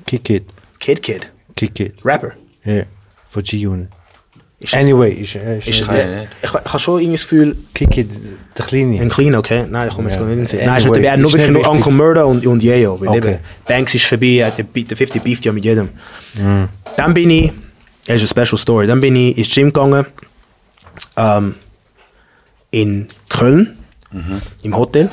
[0.07, 0.43] Kiki,
[0.81, 1.33] Kid Kid.
[1.55, 2.33] Kiki, Rapper.
[2.65, 2.83] ja,
[3.31, 3.89] von G-Unit.
[4.59, 7.17] Ist das- Anyway, ist, äh, ist, Ist es äh, der, ich, ich habe schon irgendwie
[7.19, 8.09] das Gefühl, Kiki,
[8.57, 9.01] der Kleine.
[9.03, 9.67] ein Kleiner, okay?
[9.69, 10.21] Nein, ich komme jetzt Ja.
[10.23, 10.61] gar nicht in den Sinn.
[10.61, 11.87] Anyway, Nein, ist nicht, er hat nur ist wirklich nicht nur wichtig.
[11.87, 12.99] Uncle Murder und, und Yeo.
[13.01, 13.19] Weil Okay.
[13.19, 13.39] eben,
[13.69, 15.91] Banks ist vorbei, er hat der, der 50 beeft ja mit jedem.
[16.35, 16.69] Mhm.
[16.97, 17.53] Dann bin ich,
[18.07, 20.07] das ist eine Special Story, dann bin ich ins Gym gegangen,
[21.19, 21.55] ähm,
[22.71, 23.79] in Köln,
[24.11, 24.41] Mhm.
[24.63, 25.11] im Hotel.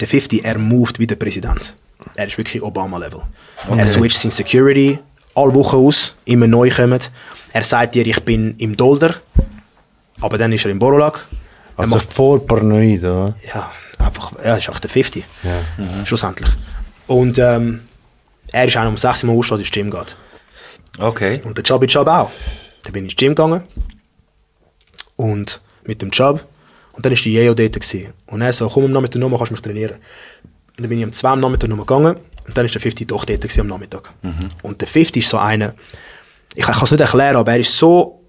[0.00, 1.74] Der 50, er moved wie der Präsident.
[2.14, 3.20] Er ist wirklich Obama-Level.
[3.76, 4.98] Er switcht sein Security
[5.40, 7.10] alle Wochen aus, immer neu kommt.
[7.52, 9.14] Er sagt dir, ich bin im Dolder,
[10.20, 11.26] aber dann ist er im Borolag.
[11.76, 13.34] Er Also macht voll paranoid, oder?
[13.52, 15.24] ja, einfach, er ist 58.
[15.42, 16.04] Ja.
[16.04, 16.50] Schlussendlich.
[17.06, 17.80] Und ähm,
[18.52, 20.16] er ist auch um 6 Uhr aufgestanden, ins Gym geht.
[20.98, 21.40] Okay.
[21.44, 22.30] Und der Job ist Job auch.
[22.84, 23.62] Dann bin ich ins Gym gegangen.
[25.16, 26.44] Und mit dem Job.
[26.92, 27.72] Und dann war die Yeo dort.
[27.72, 28.12] Gewesen.
[28.26, 29.94] Und er so, komm am Nachmittag nochmal, kannst du mich trainieren.
[30.76, 32.16] Und dann bin ich am 2 am Nachmittag nochmal gegangen.
[32.50, 34.12] Und dann ist der 50 doch dort am Nachmittag.
[34.62, 35.72] Und der 50 ist so einer,
[36.54, 38.20] ich, ich kann es nicht erklären, aber er ist so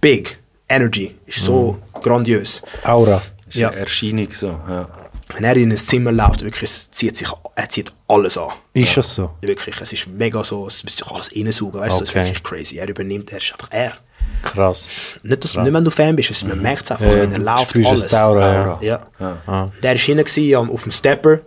[0.00, 0.38] big.
[0.68, 1.16] Energy.
[1.26, 2.62] Ist so grandios.
[2.84, 3.20] Aura.
[3.50, 3.70] Ja.
[3.72, 3.76] Ja.
[3.78, 4.48] Erscheinung so.
[4.68, 4.88] Ja.
[5.34, 8.50] Wenn er in ein Zimmer läuft, wirklich, es zieht sich, er zieht alles an.
[8.74, 9.30] Ist das so?
[9.40, 12.24] Wirklich, es ist mega so, es muss sich alles reinsaugen, weißt du, das ist Okay.
[12.26, 12.76] wirklich crazy.
[12.78, 13.94] Er übernimmt, er ist einfach er.
[14.42, 14.86] Krass.
[15.22, 17.38] Nicht, dass, nicht wenn du Fan bist, es, man merkt es einfach, Ja, wenn er
[17.38, 18.04] du läuft, alles.
[18.04, 19.00] es, Aura, ja.
[19.18, 19.72] Ja.
[19.82, 21.40] Der war hinten auf dem Stepper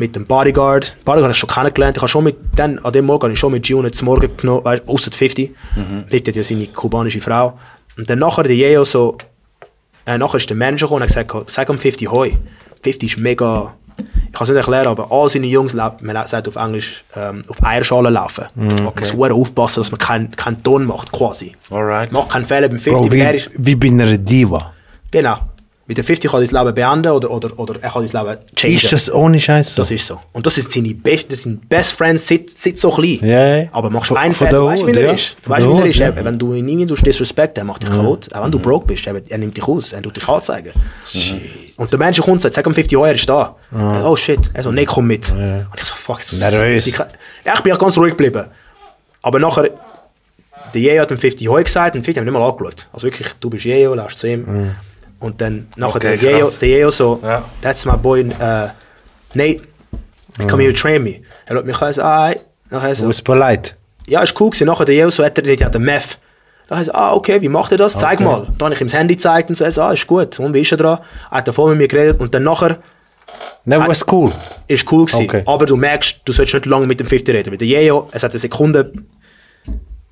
[0.00, 0.96] mit dem Bodyguard.
[1.04, 1.96] Bodyguard habe ich schon kennengelernt.
[1.98, 4.36] Ich habe schon mit, dann, an dem Morgen habe ich schon mit Gione zum Morgen
[4.36, 5.50] genommen, weißt, außer 50.
[5.76, 6.04] Mhm.
[6.10, 7.58] Dort hat ja seine kubanische Frau.
[7.96, 9.18] Und dann nachher der Yeo so,
[10.06, 12.36] äh, nachher ist der Manager gekommen und hat gesagt, sag am 50 Hoi.
[12.82, 16.48] 50 ist mega, ich kann es nicht erklären, aber all seine Jungs, laufen, man sagt
[16.48, 18.46] auf Englisch, ähm, auf Eierschalen laufen.
[18.54, 21.52] Man muss sehr aufpassen, dass man keinen keinen Ton macht, quasi.
[21.70, 22.10] Alright.
[22.10, 24.72] Macht keinen Fehler beim 50, Bro, wie, ist, wie bei einer Diva.
[25.10, 25.36] genau.
[25.90, 28.38] Mit dem 50 kann er sein Leben beenden oder, oder, oder er kann sein Leben
[28.54, 28.76] changen.
[28.76, 29.82] Ist das ohne Scheiß so?
[29.82, 30.20] Das ist so.
[30.32, 33.18] Und das sind seine Best, das sind Best Friends seit, seit so klein.
[33.22, 33.68] Ja, ja.
[33.72, 35.12] Aber machst Von- einen der weißt du, wie er ja.
[35.14, 35.34] ist.
[35.44, 35.98] Weißt du, der wie er ist.
[35.98, 36.24] ja.
[36.24, 38.32] Wenn du ihn irgendwie disrespect, er macht dich kaputt.
[38.32, 40.72] Auch wenn du broke bist, er nimmt dich aus, er tut dich anzeigen.
[41.76, 43.56] Und der Mensch kommt und sagt, sag um 50 Euro, er ist da.
[44.04, 44.48] Oh shit.
[44.54, 45.28] Er so, nee, komm mit.
[45.32, 46.22] Und ich so, fuck.
[46.22, 46.86] So, Nervös.
[46.86, 47.08] Ich, ja,
[47.52, 48.44] ich bin auch ganz ruhig geblieben.
[49.22, 49.70] Aber nachher,
[50.72, 52.86] der Yeo hat dem 50 Heu gesagt und 50 haben nicht mal angeschaut.
[52.92, 54.76] Also wirklich, du bist Yeo, laufst zu ihm.
[55.20, 57.44] Und dann nachher Okay, der, Yeo, der Yeo so, Ja.
[57.60, 58.68] that's my boy, uh,
[59.34, 59.60] Nate,
[60.48, 61.20] come here train me.
[61.46, 62.32] Er hat mich also, ah,
[62.70, 63.72] nachher so, Du bist polite.
[64.06, 64.66] ja, ist cool gewesen.
[64.66, 66.18] Nachher der Yeo so, hat er nicht, ja, der Meth.
[66.68, 67.98] Da habe ich so, ah, okay, wie macht er das?
[67.98, 68.48] Zeig mal.
[68.56, 70.38] Da habe ich ihm das Handy gezeigt und so, er ah, ist gut.
[70.40, 70.98] Und wie ist er dran?
[71.30, 72.78] Er hat voll mit mir geredet und dann nachher,
[73.64, 74.32] Nein, was cool.
[74.68, 75.24] ist cool gewesen.
[75.24, 75.42] Okay.
[75.46, 77.50] Aber du merkst, du sollst nicht lange mit dem 50 reden.
[77.50, 78.92] Weil der Yeo, es hat eine Sekunde,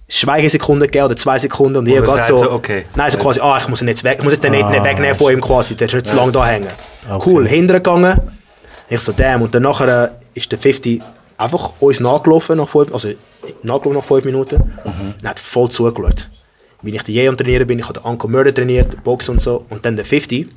[0.09, 2.87] Schweigesekunde gegeben oder zwei Sekunden und Yeo er geht so, so, okay.
[2.95, 4.83] nein, so quasi, ah, ich muss ihn jetzt weg, ich muss jetzt den nicht nicht
[4.83, 6.71] wegnehmen von ihm quasi, der ist nicht zu lange da hängen.
[7.09, 7.31] Okay.
[7.31, 8.19] Cool, hinterher gegangen.
[8.89, 9.43] Ich so, damn.
[9.43, 11.03] Und dann nachher äh, ist der 50
[11.37, 13.11] einfach uns nachgelaufen nach fünf, also
[13.63, 14.57] nachgelaufen nach fünf Minuten.
[14.85, 15.15] Mhm.
[15.21, 16.31] Und hat voll zugeschaut.
[16.81, 19.65] Wie ich die am trainieren bin, ich habe den Uncle Murder trainiert, Boxen und so.
[19.69, 20.49] Und dann der 50,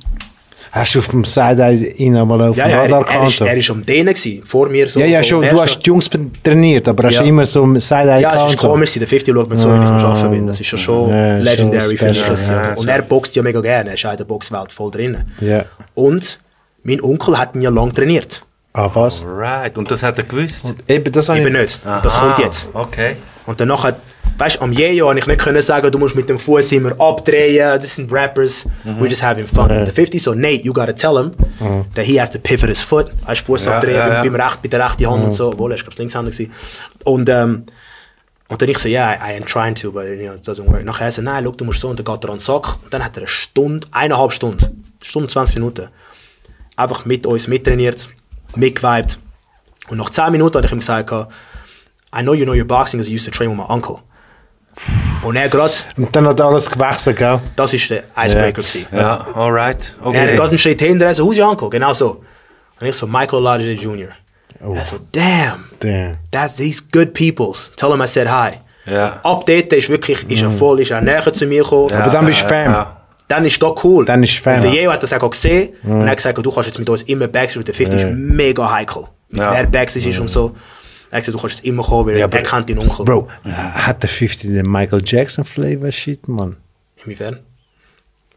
[0.74, 3.28] Hast du auf dem Side ihn einmal auf ja, dem ja, er, Radar er, gehabt?
[3.28, 3.44] ist, so?
[3.44, 5.00] er ist am Dehnen gewesen, vor mir so.
[5.00, 5.48] ja, ja, so schon.
[5.50, 6.08] Du hast die Jungs
[6.42, 7.22] trainiert, aber hast Ja.
[7.22, 8.36] immer so ein Side-Eye Ja, gehabt.
[8.36, 8.68] es und ist so.
[8.68, 10.46] komisch, der 50 schaut mir zu, wenn ich am Arbeiten bin.
[10.46, 12.78] Das ist ja schon Ja, schon legendary für mich.
[12.78, 15.22] Und er boxt ja mega gerne, er ist in der Boxwelt voll drin.
[15.40, 15.66] Ja.
[15.94, 16.40] Und
[16.84, 18.42] mein Onkel hat ihn ja lange trainiert.
[18.72, 19.22] Ah, was?
[19.26, 19.76] Alright.
[19.76, 20.72] Und das hat er gewusst?
[20.88, 21.60] Eben, das habe Eben ich...
[21.60, 21.80] nicht.
[21.84, 22.68] Und das Aha, kommt jetzt.
[22.72, 23.16] Okay.
[23.44, 23.96] Und danach hat,
[24.38, 26.98] weißt du, am Jejo habe ich nicht können sagen, du musst mit dem Fuß immer
[27.00, 29.68] abdrehen, das sind Rappers, we're just having fun.
[29.68, 31.32] Der 50 so, Nate, you gotta tell him
[31.94, 34.22] that he has to pivot his foot, weißt Fuß Ja, abdrehen, ja, ja.
[34.22, 36.52] beim recht, bei der rechten Hand und so, obwohl er ist, glaube ich, Linkshänder gewesen.
[37.04, 37.64] Und, ähm,
[38.48, 40.66] und dann ich so, ja, I, I am trying to, but you know, it doesn't
[40.70, 40.84] work.
[40.84, 42.78] Nachher so, nein, look, du musst so, und dann geht er an den Sack.
[42.82, 45.88] Und dann hat er eine Stunde, eineinhalb Stunden, Stunde, 20 Minuten,
[46.76, 48.08] einfach mit uns mittrainiert,
[48.54, 49.18] mitgeweibt.
[49.88, 51.10] Und nach 10 Minuten habe ich ihm gesagt,
[52.14, 54.00] I know you know your boxing because you used to train with my uncle.
[55.22, 57.38] Und er gerade, Und dann hat alles gewechselt, gell?
[57.56, 58.86] das ist der Icebreaker gewesen.
[58.92, 59.94] Ja, alright.
[60.00, 60.36] Er hat Okay.
[60.36, 61.70] gerade einen Schritt hinter, er so, who's your uncle?
[61.70, 62.22] Genau so.
[62.80, 64.08] Und ich so, Michael Lodge Jr.
[64.60, 66.16] Er so, damn, Damn.
[66.30, 67.70] that's these good peoples.
[67.76, 68.50] Tell him I said hi.
[68.86, 69.20] Ja.
[69.22, 71.92] Ab dort ist wirklich, ist er voll, ist er näher zu mir gekommen.
[71.92, 72.70] Aber dann bist du Fan.
[72.72, 72.96] Ja.
[73.28, 74.04] Dann ist das cool.
[74.04, 74.56] Dann ist Fan.
[74.56, 76.88] Und der Yeo hat das auch gesehen und er hat gesagt, du kannst jetzt mit
[76.90, 79.04] uns immer Backstage, der 50 ist mega heikel.
[79.30, 79.52] Mit Ja.
[79.52, 80.54] wer Backstage ist und so.
[81.12, 83.04] Er hat gesagt, du kannst jetzt immer kommen, weil Ja, aber- er kennt deinen Onkel.
[83.04, 86.56] Bro, äh, hat der 50 den Michael Jackson Flavor Shit, Mann?
[87.04, 87.40] Inwiefern?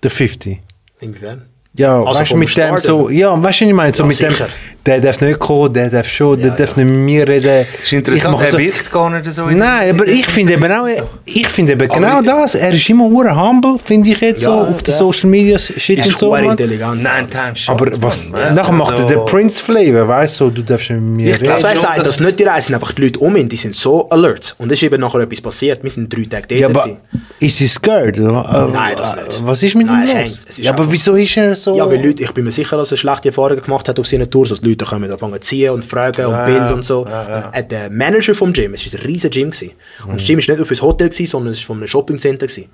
[0.03, 0.61] Der 50?
[0.99, 1.47] Inwiefern?
[1.77, 4.15] Ja, Also weißt mit dem so, ja, weißt du, was ich meine, so Ja, mit
[4.18, 4.30] sicher.
[4.45, 4.47] dem,
[4.85, 6.84] der darf nicht kommen, der darf schon, der Ja, darf ja.
[6.84, 7.65] nicht mit mir reden.
[7.84, 9.47] ist interessant, er so- wirkt gar nicht so.
[9.47, 10.88] in- Nein, aber ich finde eben auch,
[11.26, 14.52] ich finde eben genau ich- das, er ist immer hure humble, finde ich jetzt so,
[14.52, 14.93] Ja, auf den.
[14.93, 16.45] Social Media Shit Ist und so, so Mann.
[16.45, 17.02] intelligent.
[17.03, 17.81] Nein, Time Shot.
[17.81, 21.15] Aber was, nachher macht er also- den Prince Flavor, weißt du, du darfst nicht mit
[21.26, 21.52] mir Ich reden.
[21.52, 23.56] Also er sagt dass das nicht direkt, es sind einfach die Leute um ihn, die
[23.57, 24.56] sind so alert.
[24.60, 25.84] Und es ist eben nachher etwas passiert.
[25.84, 26.60] Wir sind drei Tage dort.
[26.61, 26.97] Ja, aber
[27.39, 28.18] ist sie scared?
[28.19, 29.41] Nein, das nicht.
[29.45, 30.45] Was ist mit Nein, ihm los?
[30.57, 31.65] Ist aber wieso ist er so...
[31.66, 34.30] Ja, weil Leute, ich bin mir sicher, dass er schlechte Erfahrungen gemacht hat auf seinen
[34.30, 34.52] Tours.
[34.52, 37.06] Also die Leute kommen anfangen zu ziehen und fragen und Bilder und so.
[37.06, 39.52] Und, äh, der Manager vom Gym, es war ein riesiges Gym.
[39.52, 39.72] Gewesen.
[40.06, 42.48] Und das Gym war nicht nur fürs Hotel, gewesen, sondern es war von einem Shoppingcenter.
[42.48, 42.70] Gewesen.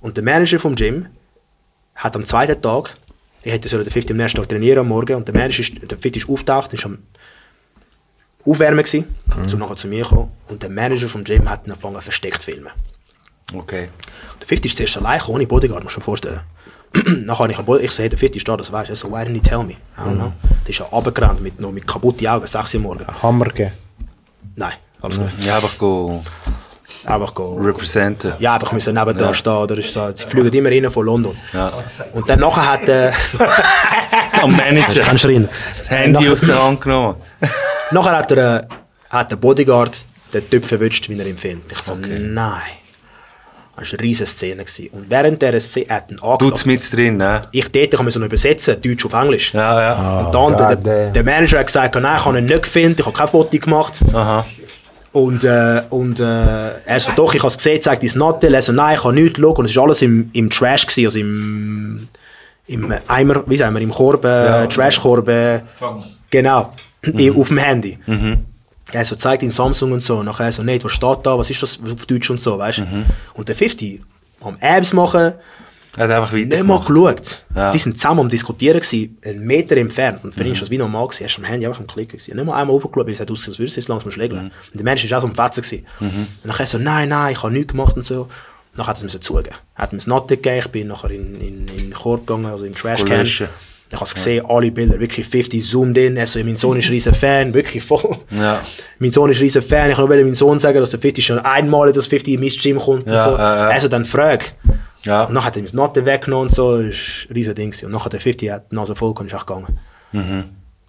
[0.00, 1.06] Und der Manager vom Gym
[1.94, 2.96] hat am zweiten Tag,
[3.42, 5.72] ich hätte sollen den 50 am nächsten Tag trainieren am Morgen und der Manager ist,
[5.82, 6.98] der 50 ist aufgetaucht, ist am
[8.44, 9.14] Aufwärmen gewesen,
[9.52, 10.30] um nachher zu mir kommen.
[10.48, 12.72] Und der Manager vom Gym hat angefangen versteckt zu filmen.
[13.54, 13.88] Okay.
[14.40, 16.40] Der 50 ist zuerst allein, ohne Bodyguard, musst du dir vorstellen.
[17.24, 18.92] Nachher habe ich, Bod- ich der 50 ist da, das weißt du.
[18.92, 19.72] Er so, why didn't you tell me?
[19.96, 20.32] I don't know.
[20.64, 23.08] Der ist ja runtergerannt mit, noch mit kaputten Augen, 6 Uhr morgens.
[23.22, 23.72] Hammer gegeben.
[24.56, 25.28] Nein, alles gut.
[25.40, 26.22] Ja, einfach go
[27.04, 27.54] Einfach go.
[27.56, 28.34] representen.
[28.38, 29.34] Ja, einfach müssen neben da Ja.
[29.34, 29.52] stehen.
[29.52, 31.36] Oder ist so, sie fliegen immer rein von London.
[31.52, 31.72] Ja.
[32.12, 33.10] Und dann nachher hat äh,
[34.42, 35.00] Am Manager.
[35.00, 35.48] kannst du rein.
[35.78, 37.16] Das Handy nachher, aus der Hand genommen.
[37.90, 38.66] nachher hat, er, äh,
[39.10, 41.62] hat der Bodyguard den Typ verwünscht, wie er im Film.
[41.70, 42.52] Ich so, nein.
[43.76, 44.64] Das war eine riesige Szene.
[44.64, 44.88] Gewesen.
[44.92, 46.60] Und während dieser Szene hat er Du angefangen.
[46.66, 47.48] mit drin, ne?
[47.52, 49.54] Ich dort kann man so übersetzen, Deutsch auf Englisch.
[49.54, 50.20] Ja, ja.
[50.26, 53.00] Und dann, der, God der, der Manager hat gesagt, nein, ich habe ihn nicht gefilmt,
[53.00, 54.00] ich habe kein Foto gemacht.
[54.12, 54.44] Aha.
[55.12, 56.24] Und, äh, und äh,
[56.86, 58.54] er so, doch, ich habe es gesehen, zeigt dein Nattel.
[58.54, 59.58] Er so, nein, ich habe nichts geschaut.
[59.58, 62.08] Und es war alles im, im Trash, gewesen, also im,
[62.66, 65.28] im Eimer, wie sagen wir, im Korb, äh, Trashkorb.
[66.30, 66.72] Genau,
[67.18, 67.98] i- auf dem Handy.
[68.92, 70.18] Er so, zeigt ihn Samsung und so.
[70.18, 72.78] Und nachher so, nee, was steht da, was ist das auf Deutsch und so, weißt
[72.78, 73.04] du.
[73.34, 74.00] Und der 50
[74.40, 75.34] am Apps machen,
[75.96, 76.46] Er hat einfach weiter.
[76.46, 77.44] nicht mal geschaut.
[77.54, 77.70] Ja.
[77.70, 80.24] Die sind zusammen am Diskutieren, gewesen, einen Meter entfernt.
[80.24, 81.06] Und für ihn ist das wie normal.
[81.06, 81.22] Gewesen.
[81.22, 82.18] Er ist am Handy einfach am Klicken.
[82.18, 82.36] Gewesen.
[82.36, 84.46] Nicht mal einmal hochgeschaut, weil es hat ausgesehen, als würde es jetzt langsam schlägeln.
[84.46, 85.62] Und der Mensch war auch so am Fetzen.
[85.62, 85.86] Gewesen.
[86.42, 88.28] Und nachher so, nein, nein, ich habe nichts gemacht und so.
[88.74, 89.54] Dann hat er es mir zugeben.
[89.76, 92.46] Er hat mir das Natte gegeben, ich bin nachher in, in, in den Korb gegangen,
[92.46, 93.08] also im Trashcan.
[93.20, 93.48] löschen.
[93.92, 96.18] Ich habe es gesehen, alle Bilder, wirklich 50 zoomed in.
[96.18, 98.16] Also, mein Sohn ist ein riesen Fan, wirklich voll.
[98.30, 98.60] Ja.
[98.98, 99.90] Mein Sohn ist ein riesen Fan.
[99.90, 102.48] Ich wollte meinem Sohn sagen, dass der 50 schon einmal in das 50 in mein
[102.48, 103.06] Gym kommt.
[103.06, 103.30] und Ja, so.
[103.36, 103.70] ja, ja.
[103.70, 104.54] Er so dann fragt.
[105.04, 105.24] Ja.
[105.24, 107.74] Und dann hat er ihm das Note weggenommen und so, das war ein riesen Ding.
[107.84, 109.78] Und nachher der 50 hat die Nase voll und ist auch gegangen.
[110.12, 110.44] Mhm.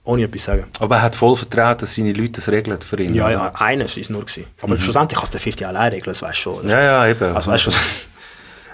[0.05, 0.65] Ohne etwas zu sagen.
[0.79, 3.13] Aber er hat voll vertraut, dass seine Leute das regeln für ihn.
[3.13, 4.45] Ja, ja, eines ist nur gewesen.
[4.61, 6.53] Aber schlussendlich kann es der 50 allein regeln, das weißt du schon.
[6.55, 6.63] oder?
[6.63, 6.69] Mhm.
[6.69, 7.35] Ja, ja, eben.
[7.35, 7.71] Also weißt du,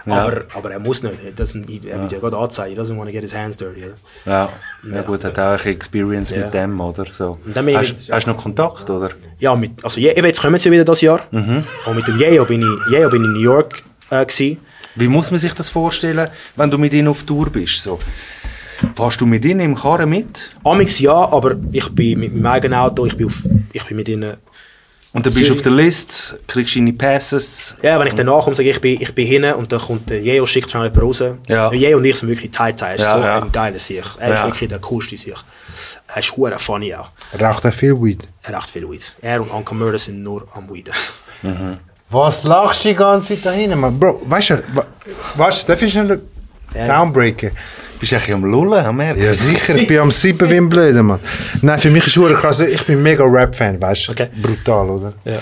[0.05, 0.13] Ja.
[0.25, 1.15] aber, aber er muss nicht.
[1.35, 1.67] Das, er
[2.01, 2.75] wird ja gerade anzeigen.
[2.75, 3.83] He doesn't want to get his hands dirty.
[3.83, 3.93] Oder?
[4.25, 4.49] Ja.
[4.91, 6.45] ja, gut, hat auch ein Experience Ja.
[6.45, 7.05] mit dem, oder?
[7.11, 7.37] So.
[7.55, 9.11] Hast, hast du noch Kontakt, oder?
[9.39, 11.21] Ja, mit, also eben jetzt kommen sie wieder das Jahr.
[11.31, 11.63] Mhm.
[11.85, 14.57] Und mit dem Yeo bin ich, Yeo bin ich in New York äh, gewesen.
[14.95, 17.81] Wie muss man sich das vorstellen, wenn du mit ihnen auf Tour bist?
[17.83, 17.99] So?
[18.95, 20.49] Fährst du mit ihnen im Karren mit?
[20.63, 23.43] Amix ja, aber ich bin mit meinem eigenen Auto, ich bin, auf,
[23.73, 24.37] ich bin mit ihnen
[25.11, 25.57] Und dann bist du Zürich.
[25.57, 27.73] auf der Liste, kriegst deine Passes.
[27.81, 30.07] Ja, wenn ich danach komme, sage ich, ich bin, ich bin hin und dann kommt
[30.09, 31.23] der Jeo, schickt schnell jemand raus.
[31.47, 31.71] Ja.
[31.73, 33.41] Jeo und ich sind wirklich tight Er ist Ja, so ja.
[33.41, 34.03] ein geiler Sieg.
[34.19, 34.45] Er ist Ja.
[34.45, 35.33] wirklich der coolste Sieg.
[36.07, 37.09] Er ist hure funny auch.
[37.41, 38.27] Raucht er viel Weed?
[38.43, 39.13] Er raucht viel Weed.
[39.21, 40.93] Er und Uncle Murder sind nur am Weeden.
[42.11, 43.99] Was lachst du die ganze Zeit da hinten, Mann?
[43.99, 44.63] Bro, weißt du,
[45.37, 46.21] weißt du, darf ich schnell
[46.73, 47.51] downbreaken?
[47.99, 49.21] Bist du eigentlich am Lullen, am Merken?
[49.21, 51.19] Ja, sicher, ich bin am Sieben wie ein Blöder, Mann.
[51.61, 54.11] Nein, für mich ist es krass, ich bin mega Rap-Fan, weißt du?
[54.13, 54.27] Okay.
[54.41, 55.13] Brutal, oder?
[55.25, 55.39] Ja.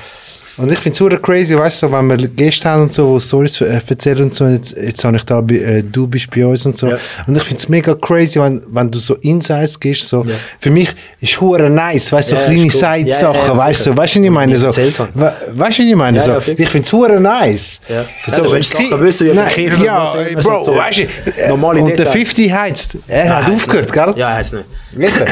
[0.58, 3.24] Und ich finde es crazy, weißt du, so, wenn wir Gäste haben und so, die
[3.24, 6.44] Stories äh, erzählen und so, jetzt, jetzt habe ich da, bei, äh, du bist bei
[6.46, 6.88] uns und so.
[6.88, 6.98] Ja.
[7.28, 10.24] Und ich finde es mega crazy, wenn, wenn du so Insights gehst, so.
[10.24, 10.34] Ja.
[10.60, 10.90] Für mich
[11.22, 12.80] ist hure nice, weißt du, Ja, so kleine ist cool.
[12.82, 13.98] Side-Sachen, Ja, ja, ja, weißt du, sicher.
[13.98, 14.54] weißt du, was ich meine?
[14.54, 15.22] ich So, weißt du,
[15.60, 16.18] was ich meine?
[16.18, 17.80] Ja, so, ich finde es hure nice.
[17.88, 18.06] Ja.
[18.28, 21.88] So, Ja, gibt- Sachen wissen, wie und Ja, Bro, so- weißt du, äh, Normale und
[21.90, 22.14] der Details.
[22.16, 24.14] 50 heizt, er hat aufgehört, gell?
[24.16, 24.66] Ja, er es nicht.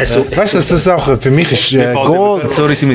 [0.06, 2.44] So- Weißt du, das ist Sache, für mich ist äh, Gold.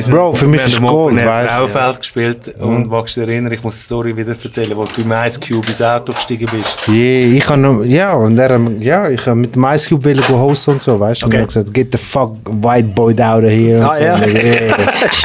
[0.09, 2.20] Bro, für mich ist Gold, weißt du.
[2.21, 5.11] Gespielt und magst du dich erinnern, ich muss die Story wieder erzählen, wo du im
[5.11, 6.87] Ice Cube ins Auto gestiegen bist.
[6.87, 10.71] Yeah, ich kann ja, und er, ja, ich habe mit dem Ice Cube go hosten
[10.71, 11.25] und so, weißt du?
[11.25, 11.37] Und Okay.
[11.37, 13.79] er hat gesagt, get the fuck white boy out of here.
[13.79, 14.01] Und Ah, so.
[14.01, 14.15] ja.
[14.15, 14.77] Und ich, yeah.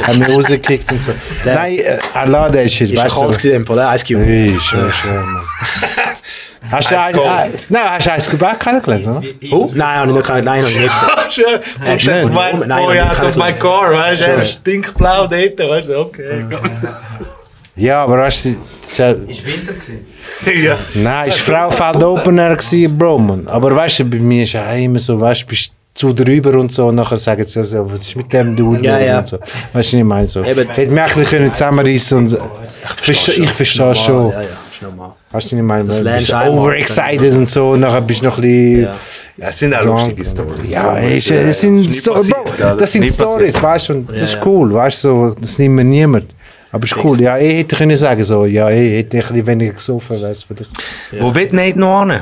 [0.06, 1.12] hat mich rausgekickt und so.
[1.44, 3.36] Nein, äh, I love that shit, weißt kalt du?
[3.36, 4.26] gewesen, im Fall, der Ice Cube.
[4.26, 5.24] Wie, schön, schön.
[6.70, 9.22] Hast du äh, nein, hast du Cube auch kennengelernt, oder?
[9.52, 10.92] Oh, nein, habe ich nicht, nein, habe ich nicht
[11.28, 11.60] gesehen.
[11.84, 12.24] Er ist nicht.
[12.24, 13.60] Of ich my nicht.
[13.60, 14.38] car, weißt du, Schön.
[14.38, 16.44] er stinkt blau dort, weißt du, okay.
[17.76, 18.48] Ja, aber weißt du,
[18.82, 20.06] ist ja- Winter gewesen?
[20.64, 20.78] ja.
[20.94, 23.46] nein, ist Frauenfeld Opener gewesen, Bro, man.
[23.48, 26.70] Aber weißt du, bei mir ist ja immer so, weißt du, bist zu drüber und
[26.72, 29.18] so und nachher sagen sie also, was ist mit dem Dude Ja, ja.
[29.18, 29.38] und so.
[29.38, 30.26] Weißt du, was ich meine?
[30.26, 30.44] So.
[30.44, 30.68] Eben.
[30.70, 34.30] Hätte mich ein bisschen können zusammenreißen und ich verstehe, ich verstehe schon.
[34.30, 35.14] Ja, ja, ist normal.
[35.32, 35.84] Weißt du, ich meine?
[35.84, 36.48] Das du einmal.
[36.48, 38.82] overexcited und so und nachher bist du noch ein bisschen...
[38.84, 38.96] Ja.
[39.38, 40.70] Ja, es sind auch lustige Stories.
[40.70, 43.92] Ja, ist, äh, das sind, ist nie so, passiert, Bro, das sind Stories, weißt du,
[43.92, 44.40] und das Ja, ist ja.
[44.46, 46.34] cool, weißt du, so, das nimmt mir niemand.
[46.72, 49.72] Aber ist cool, ja, ich hätte können sagen, so, ja, ich hätte ein bisschen weniger
[49.74, 50.70] gesoffen, weißt du, vielleicht.
[51.20, 52.20] Wo wird nicht noch hin?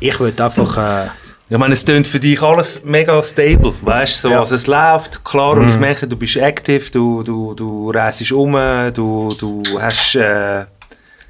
[0.00, 0.76] Ich würde einfach...
[0.76, 1.08] Äh,
[1.48, 4.28] Ich meine, es klingt für dich alles mega stable, weißt du?
[4.28, 4.40] So, Ja.
[4.40, 8.52] Also es läuft, klar, und ich merke, du bist aktiv, du, du, du reist um,
[8.92, 10.64] du, du hast äh,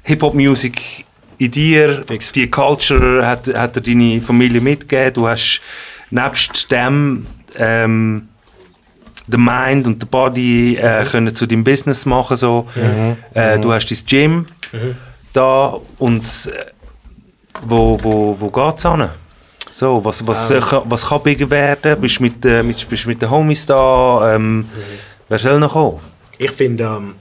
[0.07, 1.05] Hip-Hop-Musik
[1.37, 2.31] in dir, Fix.
[2.31, 5.61] die Culture hat, hat dir deine Familie mitgegeben, du hast
[6.09, 7.27] nebst dem
[7.57, 8.27] ähm,
[9.29, 12.67] the Mind und the Body äh, können zu deinem Business machen, so.
[13.33, 14.45] Äh, du hast dein Gym
[15.33, 16.71] da und äh,
[17.67, 19.09] wo, wo, wo geht's hin?
[19.69, 21.99] So, was, was, äh, kann- was kann bigger werden?
[21.99, 24.35] Bist du mit, äh, mit, bist mit den Homies da?
[24.35, 24.65] Ähm,
[25.27, 25.99] Wer soll noch kommen?
[26.37, 27.15] ich finde, ähm,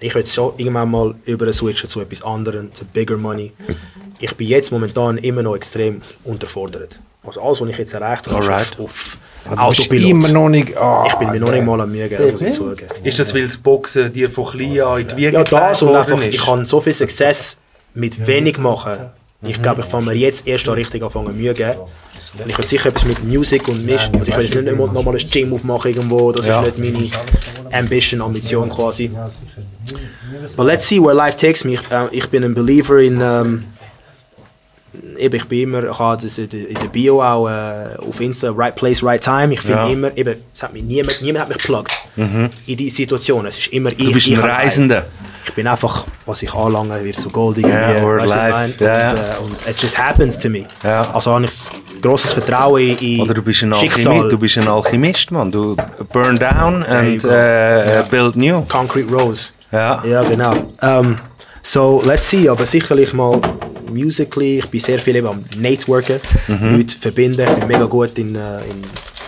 [0.00, 3.52] ich will schon irgendwann mal über switchen zu etwas anderem, zu bigger money.
[4.18, 7.00] Ich bin jetzt momentan immer noch extrem unterfordert.
[7.26, 8.62] Also alles, was ich jetzt erreicht habe, Alright.
[8.72, 10.10] ist auf, auf bist Autopilot.
[10.10, 10.76] immer noch nicht...
[10.76, 12.88] ah, ich bin mir noch nicht mal am Mühe muss ich zugeben.
[13.04, 15.94] Ist das, weil das Boxen dir von klein an in die Wiege Ja, das und
[15.94, 16.44] einfach, worden ich ist?
[16.44, 17.58] kann so viel Success
[17.94, 19.10] mit wenig machen.
[19.42, 21.78] Ich glaube, ich fange mir jetzt erst an richtig anfangen Mühe geben.
[22.38, 24.08] Und ich will sicher etwas mit Musik und Misch.
[24.12, 26.30] Also ich will jetzt nicht immer noch mal ein Gym aufmachen irgendwo.
[26.32, 27.10] Das ist nicht meine
[27.72, 29.10] Ambition, Ambition quasi.
[30.56, 31.72] But let's see where life takes me.
[31.74, 33.20] Ich, äh, ich bin ein Believer in...
[33.20, 33.64] Ähm,
[35.16, 38.74] eben, ich bin immer, ich habe das in der Bio auch äh, auf Insta, right
[38.74, 39.52] place, right time.
[39.54, 39.88] Ich finde Ja.
[39.88, 43.46] immer, eben, es hat mich niemand, niemand hat mich geplagt in die Situation.
[43.46, 43.98] Es ist immer ich.
[43.98, 44.38] Du bist ein.
[44.40, 45.06] Reisender.
[45.44, 47.64] Ich bin einfach, was ich anlange, wird so goldig.
[47.66, 48.64] Irgendwie, word weißt life.
[48.72, 50.66] Und, äh, und it just happens to me.
[50.82, 51.10] Ja.
[51.12, 54.28] Also habe ich grosses Vertrauen in, in Oder du bist ein, Schicksal.
[54.28, 55.50] Du bist ein Alchemist, Mann.
[55.50, 55.76] Du
[56.12, 58.62] burn down and äh, build new.
[58.68, 59.50] Concrete Rose.
[59.72, 60.02] Ja.
[60.04, 60.54] Ja, genau.
[60.82, 61.18] Ähm,
[61.62, 63.40] so, let's see, aber sicherlich mal
[63.92, 66.76] musically, ich bin sehr viel eben am Networken, Mhm.
[66.76, 68.82] Leute verbinden, ich bin mega gut in, äh, in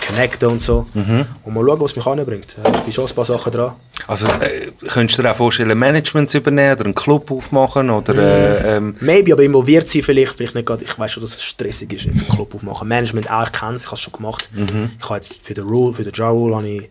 [0.06, 0.86] Connecten und so.
[0.94, 1.26] Mhm.
[1.44, 2.56] Und mal schauen, was mich anbringt.
[2.76, 3.72] Ich bin schon ein paar Sachen dran.
[4.06, 7.90] Also, äh, könntest du dir auch vorstellen, Management zu übernehmen oder einen Club aufmachen?
[7.90, 11.36] Oder, äh, ähm, Maybe, aber involviert sein vielleicht, vielleicht nicht gerade, ich weiß schon, dass
[11.36, 12.88] es stressig ist, jetzt einen Club aufmachen.
[12.88, 14.50] Management auch, ich kenne es, ich habe es schon gemacht.
[14.54, 16.88] Ich habe jetzt für den Rule, für den Ja Rule, habe ich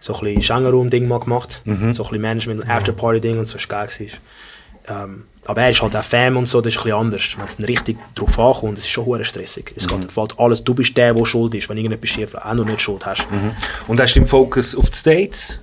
[0.00, 1.62] so ein bisschen Schengen-Room-Ding mal gemacht.
[1.64, 4.08] So ein bisschen Management, After-Party-Ding und so, war geil.
[4.88, 7.22] Ähm, aber er ist halt auch Fan und so, das ist ein bisschen anders.
[7.36, 9.72] Wenn es dann richtig drauf ankommt, es ist schon hure stressig.
[9.76, 12.64] Es geht, fällt alles, du bist der, der schuld ist, wenn irgendetwas schief auch noch
[12.64, 13.26] nicht schuld hast.
[13.88, 15.58] und hast du den Fokus auf die States?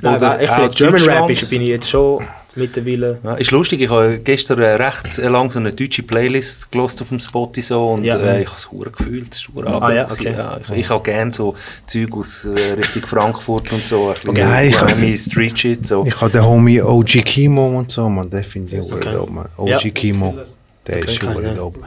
[0.00, 2.24] Nein, Oder ich finde, German Rap ist, bin ich jetzt schon
[2.54, 3.18] mittlerweile...
[3.24, 7.00] Ja, ist lustig, ich habe gestern äh, recht äh, lang so eine deutsche Playlist gelost
[7.02, 8.16] auf dem Spotify so und Ja.
[8.18, 9.32] äh, ich habe es hure gefühlt.
[9.32, 10.34] Es ist hure Ah, ja, Abend okay.
[10.36, 10.58] ja.
[10.70, 11.54] Ich, ich habe gerne so
[11.86, 14.10] Zeug aus äh, Richtung Frankfurt und so.
[14.26, 16.04] Ein Ja, ich- Miami Street Shit so.
[16.06, 19.12] Ich habe den Homie OG Kimo und so, man, den finde ich okay.
[19.12, 19.46] dope, man.
[19.56, 19.78] OG Ja.
[19.90, 20.38] Kimo,
[20.86, 21.54] der ist schon ich, ja.
[21.54, 21.80] dope.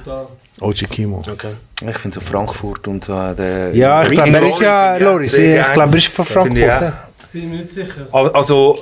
[0.62, 1.22] OG Kimo.
[1.30, 1.52] Okay.
[1.86, 3.14] Ich finde so Frankfurt und so.
[3.14, 6.26] äh, Der, Ja, ich glaube, er ist ja, ich Loris, ich glaube, er ist von
[6.26, 6.72] ich Frankfurt.
[6.84, 6.92] auch.
[7.34, 8.08] Bin mir nicht sicher.
[8.14, 8.80] Al- Also,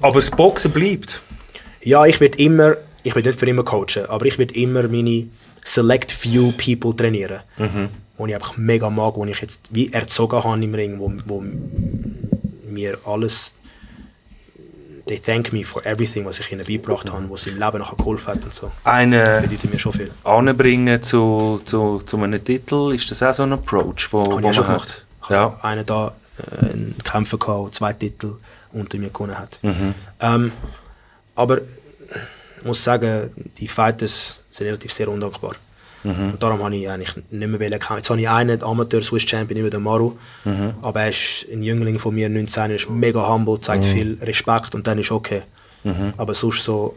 [0.00, 1.20] aber das Boxen bleibt.
[1.82, 5.26] Ja, ich werde immer, ich werde nicht für immer coachen, aber ich werde immer meine
[5.64, 7.40] select few people trainieren.
[7.58, 7.88] Mhm.
[8.16, 11.42] Wo ich einfach mega mag, wo ich jetzt wie erzogen habe im Ring, wo, wo
[12.68, 13.54] mir alles
[15.06, 18.26] they thank me for everything, was ich ihnen beigebracht habe, was im Leben nachher geholfen
[18.28, 18.70] hat und so.
[18.84, 20.10] Einen Bedeutet mir schon viel.
[20.24, 24.44] anbringen zu, zu, zu einem Titel, ist das auch so ein Approach, wo, wo ich
[24.46, 24.88] auch schon man gemacht.
[24.88, 25.24] hat?
[25.24, 25.36] Ich Ja.
[25.42, 28.36] habe einen da äh, einen Kämpfer gehabt, zwei Titel
[28.74, 29.58] unter mir gewonnen hat.
[29.62, 29.94] Mhm.
[30.20, 30.52] Ähm,
[31.34, 35.54] aber ich muss sagen, die Fighters sind relativ sehr undankbar.
[36.02, 36.32] Mhm.
[36.32, 37.96] Und darum habe ich eigentlich nicht mehr kämpfen.
[37.96, 40.12] Jetzt habe ich einen Amateur-Swiss-Champion über den Maru,
[40.44, 40.74] Mhm.
[40.82, 44.74] aber er ist ein Jüngling von mir, 19, er ist mega humble, zeigt viel Respekt
[44.74, 45.42] und dann ist okay.
[45.82, 46.12] Mhm.
[46.16, 46.96] Aber sonst so,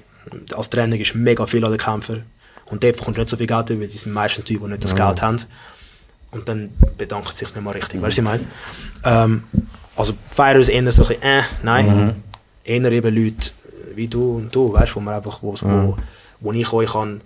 [0.53, 2.17] als Trainer ist mega viel an den Kämpfer
[2.65, 4.95] und der bekommt nicht so viel Geld, weil die sind meistens Typen, die nicht das
[4.95, 5.37] Geld haben.
[6.31, 8.43] Und dann bedankt sich nicht mal richtig, weißt du, was ich meine?
[9.05, 9.43] Ähm,
[9.97, 12.15] also Fire ist eher so ein bisschen, äh, nein.
[12.63, 13.51] Eher eben Leute
[13.95, 15.95] wie du und du, weißt du, wo man einfach, wo, wo,
[16.39, 17.21] wo ich euch kann,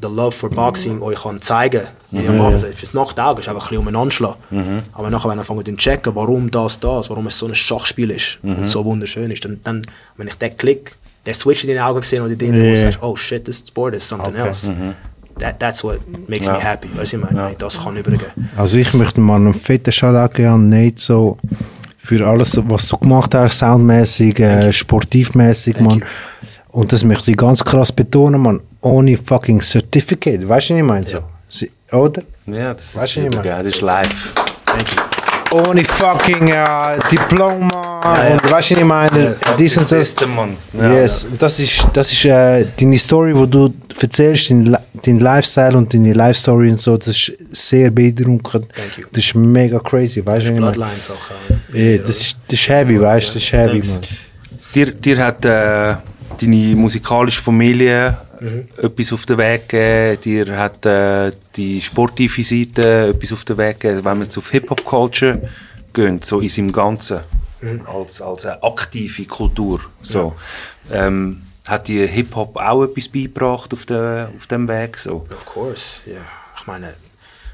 [0.00, 1.82] the love for boxing euch kann zeigen,
[2.12, 4.82] am Anfang sage, fürs Nachtauge ist einfach ein bisschen umeinander schlagen.
[4.92, 8.10] Aber nachher, wenn ihr anfangen zu checken, warum das, das, warum es so ein Schachspiel
[8.10, 9.86] ist und so wunderschön ist, dann, dann
[10.16, 10.96] wenn ich den Klick,
[11.26, 12.70] den Switch in den Augen gesehen oder den, wo Ja.
[12.70, 14.72] du sagst, oh shit, this sport is something else.
[15.38, 17.96] That, that's what makes me happy, weißt du, ich meine, ich das kann.
[17.96, 18.50] Übergeben.
[18.56, 21.38] Also ich möchte mal einen fetten Shoutout geben an Nate, so
[22.08, 25.98] für alles, was du gemacht hast, soundmäßig, äh, sportivmäßig, Thank man.
[25.98, 26.04] you.
[26.70, 28.60] Und das möchte ich ganz krass betonen, man.
[28.80, 31.06] Ohne fucking Certificate, weißt du, was ich meine?
[31.06, 31.18] So.
[31.48, 32.22] Sie- Oder?
[32.46, 33.62] Ja, das Weißt ist ich super geil.
[33.64, 34.32] Das ist live.
[35.50, 38.32] Ohne fucking äh, Diploma ja.
[38.32, 39.36] und weißt du, was ich meine?
[39.58, 39.90] Dies und das.
[39.90, 40.56] System, Mann.
[40.74, 40.92] Ja.
[40.92, 45.76] Yes, und das ist, das ist äh, deine Story, wo du erzählst, dein, dein Lifestyle
[45.76, 48.66] und deine Life Story und so, das ist sehr beeindruckend.
[48.74, 49.04] Thank you.
[49.10, 50.30] Das ist mega crazy, weißt du?
[50.30, 50.72] was ich meine?
[50.72, 51.74] Bloodlines auch.
[51.74, 53.34] Ja, das, ist, das ist heavy, weißt du?
[53.34, 53.90] Das ist heavy, Thanks.
[53.92, 54.00] man.
[54.74, 55.96] Dir, dir hat äh,
[56.40, 58.18] deine musikalische Familie
[58.76, 63.80] etwas auf den Weg gegeben, dir hat äh, die sportive Seite etwas auf den Weg
[63.80, 65.48] gegeben, wenn man jetzt auf Hip-Hop-Culture
[65.92, 67.20] geht, so in seinem Ganzen,
[67.86, 69.80] als, als eine aktive Kultur.
[70.02, 70.34] So.
[70.90, 74.96] Ähm, hat dir Hip-Hop auch etwas beigebracht auf, der, auf dem Weg?
[74.98, 75.24] So?
[75.30, 76.22] Of course, ja.
[76.58, 76.94] Ich meine,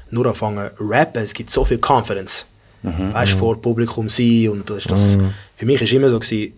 [0.09, 2.45] nur anfangen rappen, es gibt so viel Confidence.
[2.83, 5.17] Weißt du, vor Publikum sein und das, das
[5.55, 6.53] für mich ist immer so gewesen,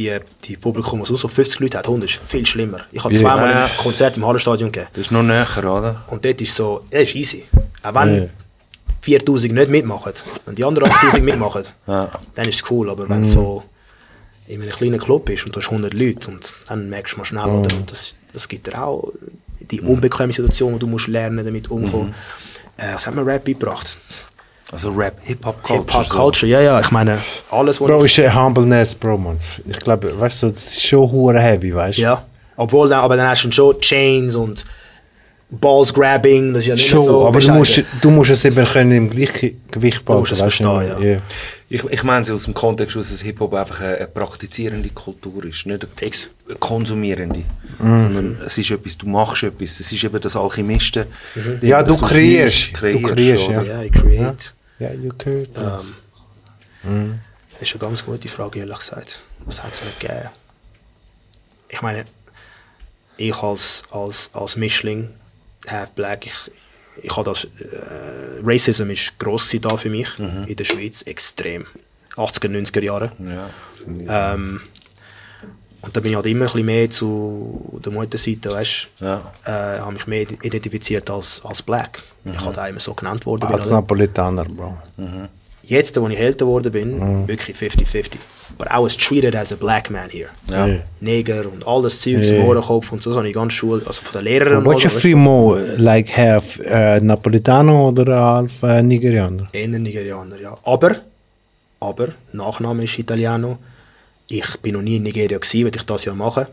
[0.00, 2.80] die, die Publikum, was so 50 Leute hat, 100 ist viel schlimmer.
[2.92, 3.20] Ich habe Ja.
[3.20, 6.04] zweimal ein Konzert im Hallenstadion gegeben Das ist noch näher, oder?
[6.08, 7.44] und dort ist so, ja, ist easy.
[7.82, 8.28] Auch wenn Ja.
[9.02, 10.12] 4000 nicht mitmachen
[10.46, 12.10] und die anderen 8000 mitmachen, Ja.
[12.34, 12.90] dann ist es cool.
[12.90, 13.62] Aber wenn es so
[14.46, 17.24] in einem kleinen Club ist und du hast 100 Leute und dann merkst du mal
[17.24, 17.44] schnell?
[17.44, 19.12] Und das, das gibt dir auch
[19.60, 22.14] die unbequeme Situation, wo du musst lernen, damit umzugehen.
[22.76, 23.98] Äh, was hat mir Rap beigebracht?
[24.72, 25.80] Also Rap, Hip-Hop-Culture.
[25.80, 26.80] Hip-Hop Culture, ja, ja.
[26.80, 27.18] Ich meine,
[27.50, 28.18] alles, was Bro, ich...
[28.18, 29.38] ist ein Humbleness, Bro, man.
[29.66, 32.02] Ich glaube, weißt du, das ist schon hure heavy, weißt du?
[32.02, 32.24] Ja.
[32.56, 34.64] Obwohl, dann, aber dann hast du schon Chains und
[35.52, 37.58] Balls grabbing, das ist ja nicht Schon, so aber du bescheiden.
[37.58, 40.20] musst, du musst es eben können im gleichen Gewicht behalten.
[40.20, 41.12] musst es weißt du, verstehen, ja.
[41.14, 41.20] ja.
[41.68, 45.44] Ich, ich meine es aus dem Kontext, aus, dass Hip-Hop einfach eine, eine praktizierende Kultur
[45.44, 47.42] ist, nicht eine konsumierende.
[47.80, 48.00] Mhm.
[48.00, 49.80] Sondern es ist etwas, du machst etwas.
[49.80, 51.06] Es ist eben das Alchemisten.
[51.62, 52.80] Ja, du kreierst.
[52.80, 53.64] nichts Du kreierst, oder?
[53.64, 54.54] Ja, ich create.
[54.80, 55.50] Ja, you could.
[56.82, 57.20] Ähm,
[57.52, 59.20] Das ist eine ganz gute Frage, ehrlich gesagt.
[59.44, 60.30] Was hat es nicht gegeben?
[61.68, 62.06] Ich meine,
[63.18, 65.10] ich als, als, als Mischling,
[65.68, 66.50] half black, ich,
[67.02, 71.66] ich habe das, äh, Racism ist gross da für mich in der Schweiz, extrem.
[72.16, 73.12] 80er, 90er Jahre.
[73.18, 73.50] Ja.
[74.34, 74.60] Ähm,
[75.82, 79.32] und da bin ich halt immer ein bisschen mehr zu der Mutterseite, weißt Ja.
[79.44, 82.02] äh, habe mich mehr identifiziert als, als black.
[82.24, 83.44] Ich halt auch immer so genannt worden.
[83.46, 83.70] Als?
[83.70, 84.76] Napolitaner, Bro.
[85.62, 88.16] Jetzt, als ich älter geworden bin, wirklich 50-50.
[88.58, 90.28] But I was treated as a black man here.
[90.50, 90.66] Ja.
[90.66, 90.80] Ja.
[91.00, 92.36] Neger und all das Zeugs Ja.
[92.36, 95.14] im Ohrenkopf und so, habe ich ganz Schule, also von den Lehrern und you feel
[95.16, 99.46] more, like half äh, Napolitano oder half äh, Nigerianer?
[99.52, 100.58] eher Nigerianer, ja.
[100.64, 100.96] Aber,
[101.78, 103.58] aber, Nachname ist Italiano.
[104.32, 106.46] Ich bin noch nie in Nigeria gewesen, würde ich das ja machen.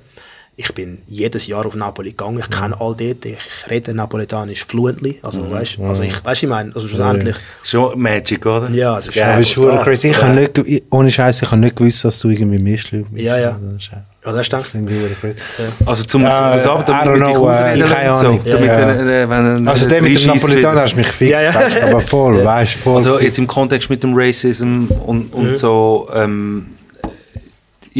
[0.59, 3.37] Ich bin jedes Jahr auf Napoli gegangen, ich kenne all dort, ich
[3.69, 8.67] rede Napolitanisch fluently, also weißt, also ich, weißt, ich meine, also schlussendlich, Schon Magic, oder?
[8.71, 10.07] ja, es ist Ja, ja, das ist hure crazy.
[10.07, 13.23] Ich habe nicht, ich- ohne Scheiß, ich habe nicht gewusst, dass du irgendwie Mischling bist.
[13.23, 13.59] Ja, ja.
[13.61, 15.87] Das ist, ich.
[15.87, 18.39] Also zum, zum Ja, das ab, I damit wir dich äh, ausreden keine Ahnung.
[18.43, 19.23] So, damit Ja, ja.
[19.23, 21.53] äh, wenn Also der mit dem Napolitaner hast mich gefickt, Ja, ja.
[21.83, 22.95] aber voll, weißt du, voll.
[22.95, 26.65] Also jetzt im Kontext mit dem Racism und, und so, ähm,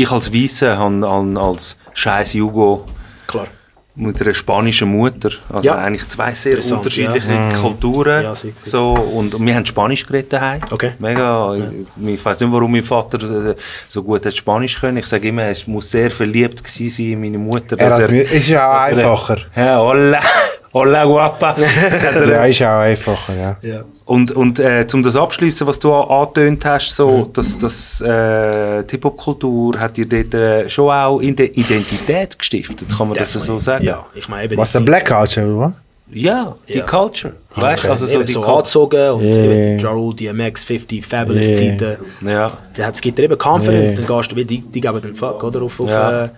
[0.04, 2.86] ich als Weiße habe als scheiß Jugo
[3.28, 3.48] Klar.
[3.96, 5.76] mit einer spanischen Mutter, also Ja.
[5.76, 7.50] eigentlich zwei sehr unterschiedliche ja.
[7.58, 8.24] Kulturen.
[8.24, 8.70] Ja, sicher, sicher.
[8.78, 10.62] so, und, wir haben Spanisch geredet daheim.
[10.70, 10.92] Okay.
[11.00, 11.56] Mega.
[11.56, 13.56] Ich, ich weiß nicht, warum mein Vater äh,
[13.88, 14.98] so gut hat Spanisch können.
[14.98, 17.76] Ich sage immer, er muss sehr verliebt gewesen sein in meine Mutter.
[17.80, 19.38] er mir- ist ja auch einfacher.
[19.56, 20.20] Ja, hola,
[20.74, 21.56] hola guapa.
[21.58, 23.34] Er- Ja, ist auch einfacher,
[23.64, 23.84] ja.
[24.08, 24.14] Ja.
[24.14, 28.92] und, und äh, um das abschließen, was du angetönt hast, so, dass das äh, die
[28.92, 33.60] Hip-Hop-Kultur hat dir dort äh, schon auch in der Identität gestiftet, kann man das so
[33.60, 33.84] sagen?
[33.84, 35.74] Ja, ich meine eben Was die der Black Culture, oder?
[36.10, 36.86] Ja, die Ja.
[36.86, 37.34] Culture.
[37.54, 37.92] Weißt du, Okay.
[37.92, 39.32] also so Eben die so angezogen und Ja.
[39.76, 41.56] die Ja Rule, DMX, 50, Fabulous Ja.
[41.58, 41.98] Zeiten.
[42.26, 43.98] Ja, Da hat- Es gibt dir eben Confidence, Ja.
[44.06, 45.62] dann gehst du, weil die, die geben den Fuck, oder?
[45.64, 46.26] Auf, auf, ja.
[46.26, 46.30] äh,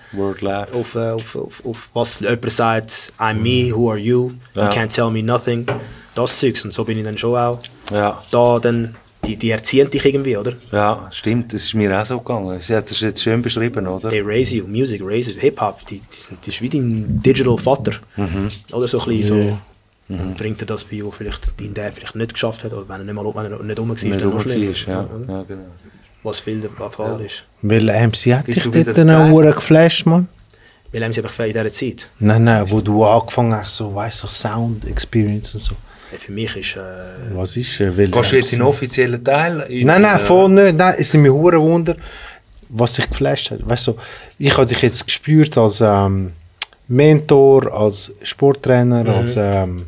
[0.73, 4.69] auf, äh, auf, auf, auf was jemand sagt, I'm me, who are you, you Ja.
[4.69, 5.67] can't tell me nothing.
[6.21, 6.65] Das Zeugs.
[6.65, 7.59] Und so bin ich dann schon auch
[7.91, 10.53] Ja, da, dann, die, die erziehen dich irgendwie, oder?
[10.71, 12.59] ja, stimmt, das ist mir auch so gegangen.
[12.59, 14.09] Sie hat das jetzt schön beschrieben, oder?
[14.09, 17.57] They raise you, Music raise you, Hip-Hop, die, die, sind, die ist wie dein Digital
[17.57, 17.93] Vater.
[18.15, 18.47] Mhm.
[18.71, 19.57] Oder so ein bisschen so.
[20.37, 23.03] Bringt er das bei, wo vielleicht dein Dad vielleicht nicht geschafft hat, oder wenn er
[23.03, 24.75] nicht, mal, wenn er nicht rum war, Wenn dann noch schlimmer.
[24.87, 25.07] ja.
[25.27, 25.65] ja genau.
[26.23, 27.43] Was viel der Fall ist.
[27.61, 30.27] Weil MC hat Bist dich dort dann auch geflasht, man.
[30.91, 32.09] Weil haben sie einfach in dieser Zeit.
[32.19, 35.75] Nein, nein, wo du angefangen hast, so, weißt du, so Sound Experience und so.
[36.17, 39.61] Für mich ist äh, Was ist äh, Gehst du jetzt in den offiziellen Teil?
[39.69, 40.75] In, Nein, nein, äh, voll nicht.
[40.75, 41.95] Nein, es ist mir hure Wunder,
[42.69, 43.67] was dich geflasht hat.
[43.67, 43.95] Weißt du,
[44.39, 46.31] ich habe dich jetzt gespürt als ähm,
[46.87, 49.85] Mentor, als Sporttrainer, als ähm,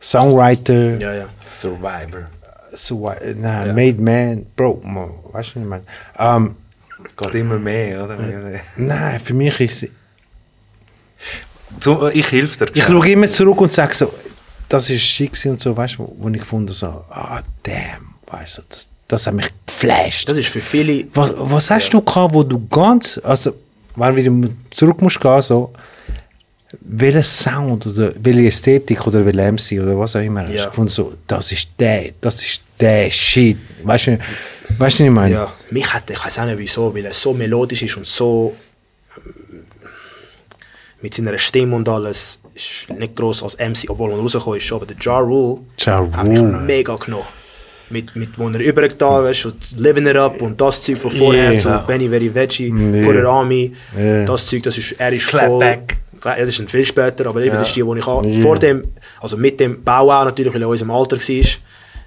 [0.00, 1.26] Songwriter, ja, ja.
[1.50, 2.28] Survivor.
[2.74, 5.82] so, äh, nein, Made Man, Bro, man, weißt du, was ich meine?
[6.18, 6.56] Ähm,
[7.16, 8.16] Geht immer mehr, oder?
[8.76, 9.88] nein, für mich ist
[11.80, 12.72] Zum, ich helfe dir.
[12.74, 14.12] Ich schaue immer zurück und sage so,
[14.68, 18.62] das ist schick und so, weißt du, wo, ich gefunden so, ah, damn, weißt du,
[18.68, 20.28] das, das hat mich geflasht.
[20.28, 21.06] Das ist für viele.
[21.14, 23.54] Was, was hast du gehabt, wo du ganz, also,
[23.96, 25.72] wenn du wieder zurück musst gehen, so,
[26.80, 30.64] welcher Sound oder welche Ästhetik oder welche MC oder was auch immer, hast Ja.
[30.64, 33.58] du gefunden, so, das ist der, das ist der Shit.
[33.84, 35.34] Weißt du, weißt du, was ich meine?
[35.34, 38.56] Ja, mich hat, ich weiß auch nicht wieso, weil er so melodisch ist und so
[39.16, 39.62] ähm,
[41.00, 44.86] mit seiner Stimme und alles, ist nicht groß als MC, obwohl er rausgekommen ist, aber
[44.86, 47.24] der Ja Rule Ja hat mich mega genommen.
[47.90, 51.50] Mit, mit wo er übergetan ist, und Living It Up und das Zeug von vorher
[51.52, 51.58] Yeah.
[51.60, 53.04] zu Benny Very Veggie, Yeah.
[53.06, 54.24] Put It On Me, Yeah.
[54.24, 55.98] das Zeug, das ist, er ist Clapback.
[56.20, 56.32] voll...
[56.32, 58.40] Ja, das ist ein viel später, aber eben das ist die, die ich auch, Yeah.
[58.40, 58.84] vor dem,
[59.20, 61.46] also mit dem Bau auch natürlich, weil er in unserem Alter war,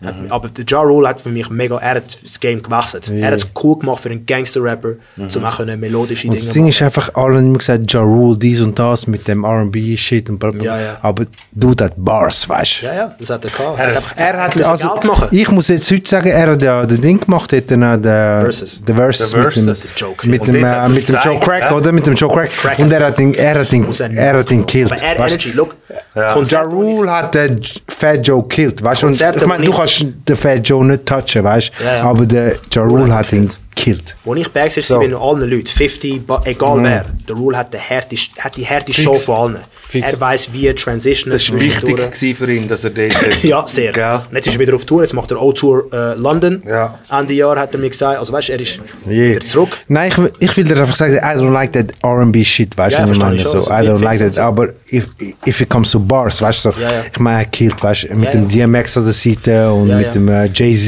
[0.05, 3.09] hat, aber der Ja Rule hat für mich mega, er hat das Game gewechselt.
[3.09, 4.93] Er hat es cool gemacht für einen Gangster-Rapper,
[5.29, 6.69] zum auch melodische Und Dinge das Ding machen.
[6.69, 10.37] ist einfach, alle haben immer gesagt, Ja Rule, dies und das mit dem R&B-Shit und
[10.39, 10.63] bla bla.
[10.63, 10.97] Ja, ja.
[11.01, 12.85] Aber du, das Bars, weißt du.
[12.87, 13.79] Ja, ja, das hat er gehabt.
[13.79, 15.27] Er, einfach- er hat müssen also, Geld machen.
[15.31, 18.01] ich muss jetzt heute sagen, er hat ja den Ding gemacht, hat er noch den
[18.03, 18.81] Versus.
[18.83, 19.75] den Versus, mit dem.
[19.95, 20.27] Joke.
[20.27, 21.71] mit Und dem, hat äh, mit dem Joe Crack, ja?
[21.75, 21.91] oder?
[21.91, 22.51] Mit dem Joe Crack.
[22.51, 22.79] Crack.
[22.79, 24.91] Und er hat ihn, er hat ihn, er- er hat ihn killt.
[24.91, 25.75] Aber er, weißt Energy, look,
[26.15, 29.09] Ja Konzerte, wo ich- Rule hat den Fat Joe killt, weißt du?
[29.09, 31.83] Ich meine, du ich- kannst den Fat Joe nicht touchen, weißt du?
[31.83, 32.03] Ja, ja.
[32.03, 34.15] Aber der Ja Rule hat ihn killt.
[34.25, 34.47] Wo ich
[34.81, 34.95] So.
[34.95, 39.01] war, bin mit allen Leuten, 50, ba- egal wer, der Rule hat, hat die härteste
[39.03, 39.63] Show von allen.
[39.89, 40.11] Fix.
[40.13, 43.13] Er weiß, wie transitionen Das war wichtig für ihn, dass er dort
[43.43, 43.93] Ja, sehr.
[43.93, 44.21] Gell?
[44.29, 46.61] Und jetzt ist er wieder auf Tour, jetzt macht er O-Tour äh, London.
[46.67, 46.99] Ja.
[47.09, 49.29] Ende Jahr hat er mir gesagt, also weißt du, er ist Yeah.
[49.35, 49.69] wieder zurück.
[49.87, 53.03] Nein, ich, ich will dir einfach sagen, I don't like that R&B shit, weißt Ja,
[53.05, 53.39] du, was ich meine?
[53.39, 54.41] So, schon, so I don't like that, so.
[54.41, 55.05] aber if,
[55.45, 57.03] if it comes to Bars, weißt du, so, Ja, ja.
[57.11, 59.95] ich meine, er killt, weißt du, mit Ja, dem DMX an der Seite und Ja,
[59.97, 60.11] mit ja.
[60.11, 60.87] dem äh, Jay-Z,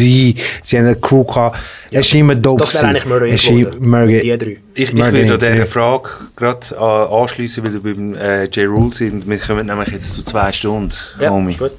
[0.62, 1.58] sie haben eine Crew gehabt,
[1.92, 3.20] er ist immer dope Das wäre eigentlich immer-
[4.06, 4.20] geworden.
[4.22, 4.58] Die drei.
[4.76, 5.66] Ich, ich will an dieser.
[5.68, 6.78] Frage gerade
[7.24, 9.28] anschließen, weil wir beim äh, J-Rule sind.
[9.30, 11.52] Wir kommen nämlich jetzt zu zwei Stunden, Ja, Homie.
[11.54, 11.72] ist gut.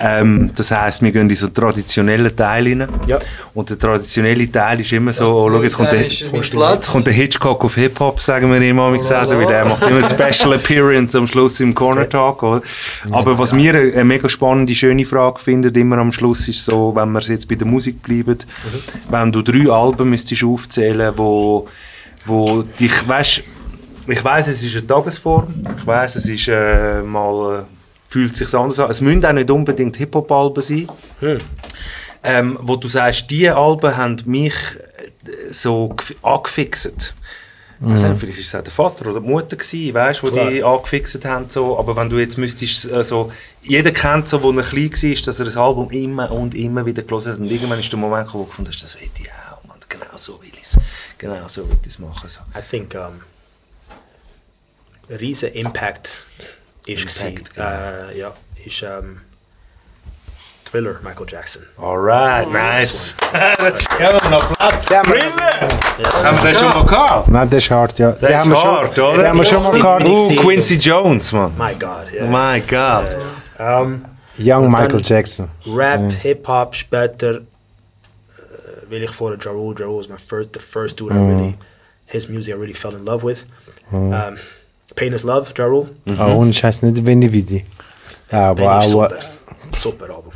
[0.00, 2.88] Ähm, das heisst, wir gehen in so einen traditionellen Teil rein.
[3.06, 3.18] Ja.
[3.54, 7.12] Und der traditionelle Teil ist immer so, oh, schau, jetzt kommt der, jetzt kommt der
[7.12, 11.16] Hitchcock auf Hip-Hop, sagen wir immer, oh, also, weil er macht immer eine Special Appearance
[11.16, 12.42] am Schluss im Corner Talk.
[12.42, 12.62] Oder?
[13.10, 16.94] Aber was mir eine, eine mega spannende, schöne Frage findet, immer am Schluss, ist so,
[16.94, 18.38] wenn wir jetzt bei der Musik bleiben,
[19.10, 21.68] wenn du drei Alben müsstest aufzählen, wo,
[22.26, 23.42] wo dich, weißt,
[24.06, 27.66] ich weiß, es ist eine Tagesform, ich weiß, es ist äh, mal,
[28.08, 28.90] fühlt sich anders an.
[28.90, 30.88] Es müssen auch nicht unbedingt Hip-Hop-Alben sein
[32.24, 37.14] ähm, wo du sagst, die Alben haben mich äh, so gef- angefixt.
[37.80, 40.30] Ich weiss nicht, vielleicht ist es auch der Vater oder die Mutter gewesen, weißt, wo
[40.30, 41.78] die angefixt haben, so.
[41.78, 43.30] aber wenn du jetzt müsstest, äh, so,
[43.62, 47.02] jeder kennt so, wo er klein war, dass er das Album immer und immer wieder
[47.04, 49.30] gelesen hat und irgendwann ist der Moment gekommen, wo du gefunden hast, das will ich
[49.30, 49.78] auch, Mann.
[49.88, 50.76] genau so will ich es,
[51.18, 52.28] genau so will ich es machen.
[52.28, 52.40] So.
[52.58, 53.20] I think um,
[55.08, 56.18] ein riesen Impact
[56.88, 58.10] ist Impact, gewesen.
[58.14, 58.34] Äh, ja,
[58.64, 59.20] ist ähm,
[60.70, 61.62] Thriller, Michael Jackson.
[61.78, 63.14] Alright, nice.
[63.32, 65.02] ja, einen Applaus.
[65.04, 66.24] Brille!
[66.24, 67.28] Haben wir das schon mal gehabt?
[67.28, 68.12] Nein, das ist hart, ja.
[68.12, 69.16] Das ist hart, oder?
[69.16, 70.04] Den haben wir schon mal gehabt.
[70.06, 71.56] Uh, Quincy Jones, man.
[71.56, 72.26] My God, Oh ja.
[72.26, 73.06] my God.
[73.58, 74.04] Ähm,
[74.38, 75.48] Young Und dann- Michael Jackson.
[75.66, 77.40] Rap, Hip-Hop, später, äh,
[78.88, 79.74] will ich vor Ja Rule.
[79.80, 81.54] Ja Rule was my first, the first dude I really,
[82.06, 83.46] his music I really fell in love with.
[83.90, 84.12] Um,
[84.94, 85.90] Pain is Love, Ja Rule.
[86.16, 87.64] Ah, ohne Scheiß, nicht Vinny Vidi.
[88.30, 89.18] Ja, Pain aber ist auch, super,
[89.76, 90.32] super Album.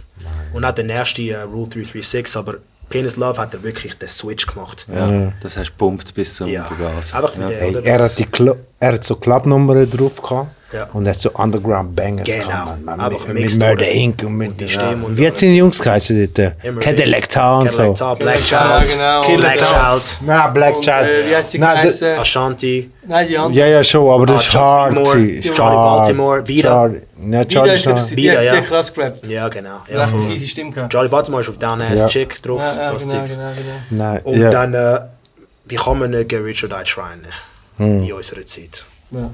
[0.52, 2.56] Und auch der nächste äh, Rule 336, aber
[2.88, 4.86] Pain is Love hat er wirklich den Switch gemacht.
[4.94, 7.16] Ja, das hast du pumpt bis zum Ja, Vergasen.
[7.16, 7.48] einfach mit ja.
[7.48, 7.84] der, Hey, oder?
[7.84, 8.26] er, hat die
[8.80, 10.50] er hat so Clubnummern drauf gehabt.
[10.72, 10.88] Ja.
[10.92, 12.46] Und hat so Underground Bangers Genau.
[12.46, 12.82] gehabt.
[12.84, 13.88] Man, Einfach mit, mit Murder?
[13.88, 14.22] Inc.
[14.24, 15.40] und mit Und die Stimme und Wie hat alles.
[15.40, 16.80] seine Jungs geheißen dort?
[16.80, 18.14] Cadillac Town und so.
[18.18, 19.36] Black Child, genau.
[19.36, 21.06] Black Child, Nein, Black Und, Child.
[21.06, 22.18] äh, wie hat sie das- geheißen?
[22.18, 23.60] Ashanti, Nein, die andere.
[23.60, 24.94] Ja, ja, schon, aber das Ah, ist hart.
[24.94, 25.38] Baltimore, gewesen.
[25.50, 25.98] Ist Johnny hart.
[25.98, 26.68] Baltimore, Vida.
[26.70, 28.60] Charlie- Ja, Charlie ist, die, ja.
[28.62, 29.26] krass gerappt.
[29.26, 29.76] ja genau.
[29.92, 30.90] Ja, fiese Stimme gehabt.
[30.92, 32.06] Charlie Baltimore ist auf Down Ass Ja.
[32.06, 33.36] Chick drauf, Ja, ja, das genau, Zeugs.
[33.36, 33.50] genau,
[33.90, 34.02] genau.
[34.04, 34.50] Nein, Und ja.
[34.50, 35.00] dann, äh,
[35.66, 37.20] wie kann man nicht gegen Richard Die schreien
[37.78, 38.86] in unserer Zeit?
[39.12, 39.30] Ja.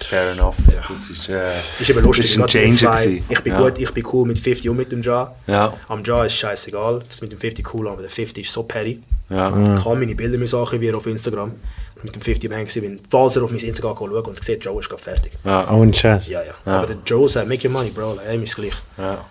[0.00, 0.56] Fair enough.
[0.88, 3.22] Das ist, äh, Ist eben lustig, das ist ein zwei.
[3.28, 3.60] Ich bin ja.
[3.60, 5.34] gut, ich bin cool mit 50 und mit dem Ja.
[5.46, 8.64] Ja, Am Ja ist scheißegal, das mit dem 50 cool, aber der 50 ist so
[8.64, 9.00] petty.
[9.28, 9.48] ja.
[9.76, 11.52] Ich kann meine Bilder müssen archivieren auf Instagram.
[12.02, 13.00] Mit dem 50 am Hängen gewesen bin.
[13.10, 15.32] Falls er auf mein Instagram schaut und sieht, Joe ist gerade fertig.
[15.44, 15.70] ja.
[15.70, 16.28] Ohne Scheiß.
[16.28, 16.54] Ja, ja.
[16.64, 18.14] Aber der Joe sagt, make your money, bro.
[18.14, 18.74] Like, ey, ist gleich.
[18.98, 19.24] ja.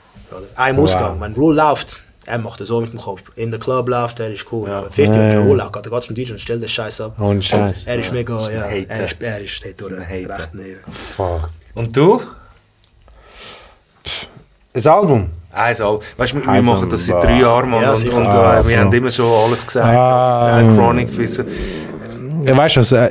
[0.56, 3.24] Ein Ausgang, wenn Rule läuft, er macht das so mit dem Kopf.
[3.36, 4.70] In der Club läuft er, ist cool.
[4.70, 4.78] Ja.
[4.80, 5.40] Aber 50 Ja, ja.
[5.42, 7.20] Rule geht, er geht zum DJ und stellt den Scheiß ab.
[7.20, 7.84] Ohne Scheiß.
[7.86, 10.78] Er ist mega, ja, ein er ist, er ist dort durch, Ein recht näher.
[11.16, 11.50] Fuck.
[11.74, 12.22] Und du?
[14.74, 15.30] Das Album?
[15.52, 16.02] Eins Album.
[16.16, 17.82] Weißt du, wir, wir machen das seit drei Jahren, Mann.
[17.82, 18.84] Ja, und und Ah, äh, wir Bro.
[18.86, 19.86] haben immer schon alles gesagt.
[19.88, 21.48] Ah, Ah, Chronic, wissen.
[22.46, 22.92] Ja, weißt du was?
[22.92, 23.10] Äh,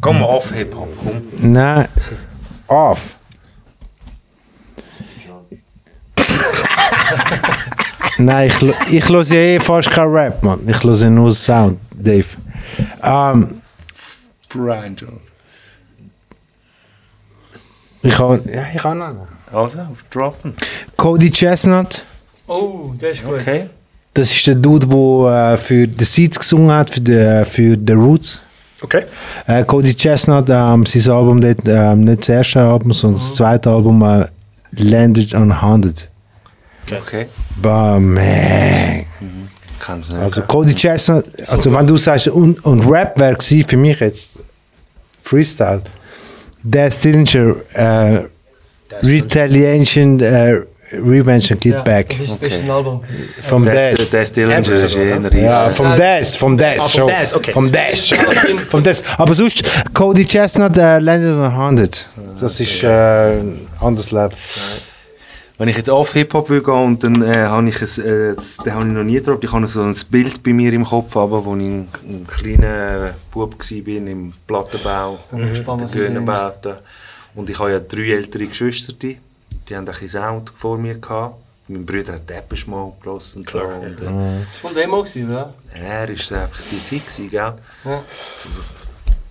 [0.00, 1.22] Komm mal auf Hip-Hop, komm.
[1.52, 1.88] nein.
[2.68, 3.16] Off.
[8.18, 10.60] Nein, ich, ich höre ja eh fast kein Rap, Mann.
[10.66, 12.26] Ich höre nur Sound, Dave.
[13.02, 13.60] Ähm,
[14.48, 15.32] Brian Jones.
[18.02, 19.26] ich kann, ja, ich kann noch.
[19.52, 20.54] Also, auf Droppen.
[20.96, 22.04] Cody Chestnut,
[22.48, 23.40] Oh, das ist gut.
[23.40, 23.68] Okay.
[24.14, 27.92] das ist der Dude, der äh, für The Seeds gesungen hat, für The, für The
[27.92, 28.40] Roots.
[28.82, 29.04] Okay.
[29.46, 33.70] Äh, Cody Chestnut, ähm, sein Album, dort, ähm, nicht das erste Album, sondern das zweite
[33.70, 34.26] Album, äh,
[34.78, 36.08] Landed on 100.
[36.92, 37.26] Okay.
[37.60, 39.06] Bah, man.
[39.78, 40.20] Kann's nicht.
[40.20, 44.38] Also Cody Chestnut, also wenn du sagst, und, und Rap wäre gewesen für mich jetzt
[45.22, 45.82] Freestyle.
[46.62, 48.24] Der Stillinger, äh,
[49.02, 50.60] Retaliation, äh,
[50.92, 52.10] Revenge and Get Ja, Back.
[52.10, 53.02] Das ist das beste Album.
[53.42, 55.44] Vom der Stillinger Ambrose ist eh ein sogar, riesen.
[55.44, 56.80] Ja, vom Daz, vom Daz.
[56.80, 57.38] Ah, vom schon.
[57.38, 57.52] Okay.
[57.52, 58.06] Vom Daz.
[58.06, 58.18] schon.
[58.70, 59.02] vom Daz.
[59.18, 62.08] Aber sonst, Cody Chestnut, äh, Landed on 100.
[62.40, 64.32] Das ist äh, ein anderes Leben.
[65.58, 68.74] Wenn ich jetzt auf Hip-Hop will gehen und dann äh, habe ich es, äh, den
[68.74, 69.44] habe ich noch nie gedroppt.
[69.44, 73.14] Ich habe so ein Bild bei mir im Kopf, aber wo ich ein, ein kleiner
[73.30, 76.74] Bub war im Plattenbau, du Göhnenbauten.
[77.34, 79.18] Und ich habe ja drei ältere Geschwister, die
[79.70, 81.36] haben ein bisschen Sound vor mir gehabt.
[81.68, 83.58] Mein Bruder hat Depeche Mode gehört und so.
[83.60, 85.54] Und, äh, Das war voll Demo, gewesen, oder?
[85.74, 87.30] er war einfach die Zeit, gell?
[87.32, 87.54] Ja.
[87.84, 88.62] Also,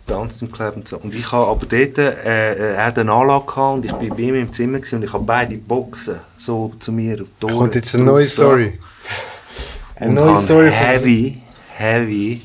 [0.05, 0.97] tanzt im Club und so.
[0.97, 4.09] Und ich habe aber dort, äh, äh, er hatte eine Anlage gehabt und ich bin
[4.09, 7.57] bei ihm im Zimmer und ich habe beide Boxen so zu mir auf die Ohren
[7.57, 8.27] Kommt jetzt eine neue.
[8.27, 8.79] Story.
[9.95, 11.41] Eine neue Story Heavy,
[11.77, 12.41] heavy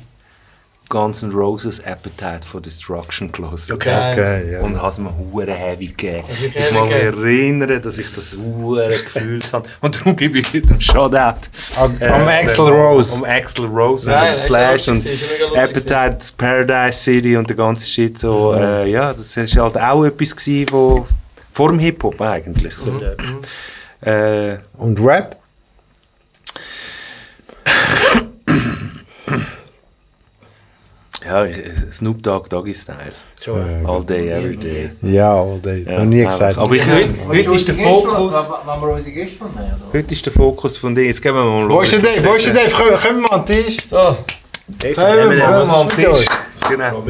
[0.91, 3.73] Guns N' Roses Appetite for Destruction gelesen.
[3.73, 4.11] Okay.
[4.13, 4.61] Okay, ja.
[4.61, 6.25] Und habe es mir hure heavy gegeben.
[6.43, 9.67] Ich mag mich erinnern, dass ich das hure gefühlt habe.
[9.81, 11.49] Und darum gebe ich heute einen Shoutout.
[11.77, 13.15] Am, Äh, am Axel dem- Rose.
[13.15, 17.89] Um Axel Rose Nein, und das ist Slash und Appetite, Paradise City und der ganze
[17.89, 18.19] Shit.
[18.19, 21.07] So, äh, ja, das war halt auch etwas, gewesen, wo
[21.53, 22.75] vor dem Hip-Hop eigentlich.
[22.75, 22.99] So.
[24.03, 25.37] Äh, Und Rap?
[31.25, 31.47] ja,
[31.93, 33.13] Snoop Dogg, Doggy Style.
[33.87, 34.91] All day, every day.
[35.03, 35.85] Ja, all day.
[35.89, 36.59] Ja, Noch nie gesagt.
[36.59, 36.83] Aber ich,
[37.29, 38.35] Heute ist der Fokus.
[38.67, 39.45] Wenn wir unsere Gäste
[39.93, 41.05] heute ist der Fokus von dir.
[41.05, 42.25] Jetzt geben wir mal Wo ist der Dave?
[42.25, 42.71] Wo ist der Dave?
[42.77, 43.77] Komm, komm mal an den Tisch.
[43.89, 44.17] So,
[44.69, 45.39] Dave Komm Eminem.
[45.39, 46.27] mal was an ist den Tisch.
[46.69, 47.03] Genau.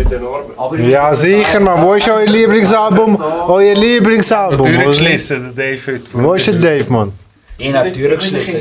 [0.88, 1.82] Ja, sicher, man.
[1.82, 3.20] Wo ist euer Lieblingsalbum?
[3.48, 4.58] Euer Lieblingsalbum?
[4.66, 6.02] Wo- Durchgeschlissen, der Dave heute.
[6.12, 7.12] Wo ist der Dave, Mann?
[7.58, 8.60] Ich habe durchgeschlissen.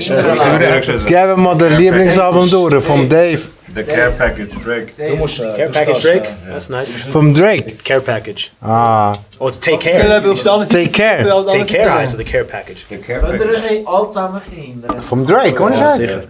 [1.06, 3.40] Geben wir den Lieblingsalbum durch, vom Dave.
[3.76, 5.10] The Care Package, Drake.
[5.10, 6.30] Du musst Care Package Drake.
[6.48, 6.92] That's nice.
[7.12, 7.76] Vom Drake.
[7.84, 8.52] Care Package.
[8.62, 9.14] Ah.
[9.40, 10.18] Oder Take Erzähl Care.
[10.18, 11.18] eben auf der anderen Take Seite, care.
[11.20, 12.00] auf der anderen Take Care Seite.
[12.00, 12.86] heißt, oder Care Package.
[12.90, 13.64] The Care Könnt ihr Package.
[13.72, 15.02] euch alle zusammen hindern?
[15.02, 15.96] Vom Drake, ohne Ja, Scheiß.
[15.98, 16.24] sicher.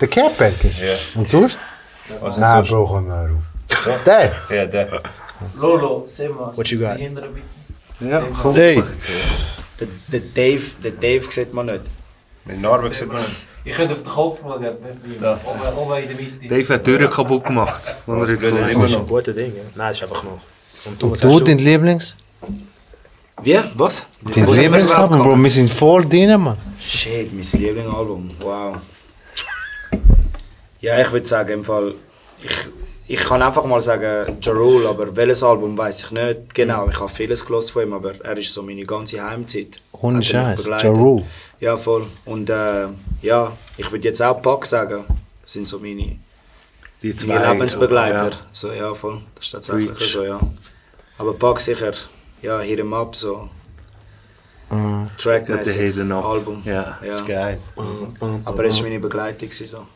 [0.00, 0.80] Der Care Package.
[0.82, 0.94] Ja.
[1.20, 1.58] Und sonst?
[2.20, 2.68] Was ist Nein, sonst?
[2.70, 4.04] Bro, komm mal auf.
[4.06, 4.32] Der?
[4.50, 5.02] Ja, der.
[5.58, 6.96] Lolo, sehen wir What you got?
[6.96, 8.10] Hindern bitte.
[8.12, 8.54] Ja, komm.
[8.54, 8.82] Hey.
[9.80, 11.80] Der, der Dave, der Dave sieht man nicht.
[12.44, 13.36] Mit Narben sieht man nicht.
[13.66, 15.40] Ich könnte auf den Kopf schauen, nicht Da.
[15.44, 16.48] oben, oben in der Mitte.
[16.48, 17.94] Dave hat die Tür kaputt gemacht.
[18.06, 19.52] Das ist ein guter Ding.
[19.56, 19.62] Ja.
[19.74, 20.40] Nein, das ist einfach noch.
[20.84, 22.14] Und du, was Du, dein Lieblings?
[23.42, 23.58] Wie?
[23.74, 24.04] Was?
[24.34, 26.58] Dein Lieblingsalbum, Bro, wir sind voll drin, Mann.
[26.78, 28.30] Shit, mein Lieblingsalbum.
[28.40, 28.76] Wow.
[30.80, 31.94] Ja, ich würde sagen, im Fall.
[32.42, 32.52] Ich,
[33.06, 36.88] ich kann einfach mal sagen, Ja Rule, aber welches Album weiß ich nicht genau.
[36.90, 39.80] Ich habe vieles von ihm, aber er ist so meine ganze Heimzeit.
[39.92, 40.62] Ohne Scheiß.
[40.62, 41.24] begleitet.
[41.60, 42.06] Ja voll.
[42.24, 42.86] Und äh,
[43.22, 45.04] ja, ich würde jetzt auch Pack sagen.
[45.42, 46.18] Das sind so meine,
[47.02, 48.30] Die meine Lebensbegleiter.
[48.30, 48.36] Ja.
[48.52, 49.20] So, ja, voll.
[49.34, 50.12] Das ist tatsächlich Preach.
[50.12, 50.40] so, ja.
[51.18, 51.92] Aber Pack sicher,
[52.42, 53.48] ja, hier im Up, so.
[54.70, 54.74] Ah.
[54.74, 56.24] Ja, der Trackmäßig, Hidden Up.
[56.24, 56.62] Album.
[56.64, 57.14] Ja, Ja.
[57.14, 57.58] ist geil.
[58.44, 59.50] Aber es war meine Begleitung.
[59.50, 59.86] So.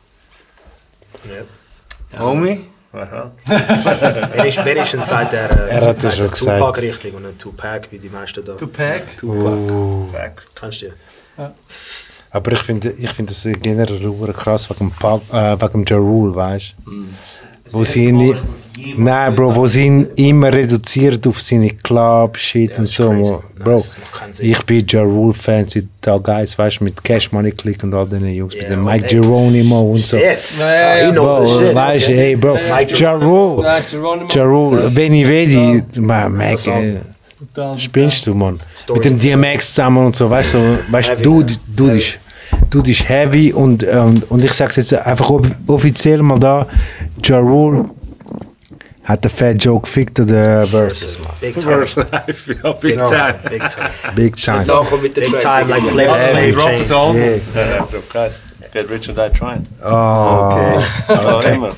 [2.12, 2.18] Ja.
[2.20, 2.68] Homie?
[2.92, 3.30] Aha.
[3.46, 6.58] Wer ist, wer ist denn seit der, äh, Er hat seit schon der gesagt.
[6.58, 8.54] Tupac-Richtung und nicht Tupac, wie die meisten da.
[8.54, 9.02] Tupac.
[10.12, 10.46] Fact.
[10.54, 10.86] Kannst du
[12.30, 14.00] Aber ich finde ich find das generell
[14.34, 16.90] krass wegen Pub, äh, wegen dem Ja Rule, weißt du?
[17.70, 18.34] Wo sie ihn,
[18.96, 23.10] nein, Bro, wo sie ihn immer reduziert auf seine Club-Shit und das ist so.
[23.10, 23.34] crazy.
[23.62, 23.84] Bro,
[24.30, 24.50] Sinn.
[24.50, 28.06] ich bin Ja Rule-Fan seit Tag Guys, weißt du, mit Cash Money Click und all
[28.08, 29.06] den Jungs, mit Ja, dem und Mike.
[29.08, 30.16] Geronimo und so.
[30.16, 30.38] Shit.
[30.58, 31.06] Ja, ja, ja.
[31.08, 31.74] he knows Bro, shit.
[31.74, 33.82] weißt du, ey, Bro, Mike Ja Rule,
[34.30, 36.58] Ja, Rule, Benny Vedi, man, Mac,
[37.58, 37.78] Total.
[37.78, 38.58] spinnst du, Mann?
[38.76, 38.98] Story.
[38.98, 42.18] Mit dem DMX zusammen und so, weißt du, weißt Heavy, du, du, du bist,
[42.70, 46.66] du bist heavy und, ähm, und ich sag's jetzt einfach off- offiziell mal da,
[47.24, 47.90] Ja Rule
[49.04, 51.28] hat den Fat Joe gefickt den Verses, man.
[51.40, 51.78] Big time.
[51.78, 53.06] Life, ja, big So.
[53.06, 53.34] time.
[53.48, 53.90] Big time.
[54.14, 54.64] Big time.
[55.02, 55.82] Mit den Big time, like.
[55.90, 57.16] Flavor Flav Drop das Album.
[57.16, 57.82] Yeah.
[57.90, 58.40] Bro, krass.
[58.70, 59.66] Get rich or die trying.
[59.82, 59.86] Oh.
[59.88, 61.70] Aber immer.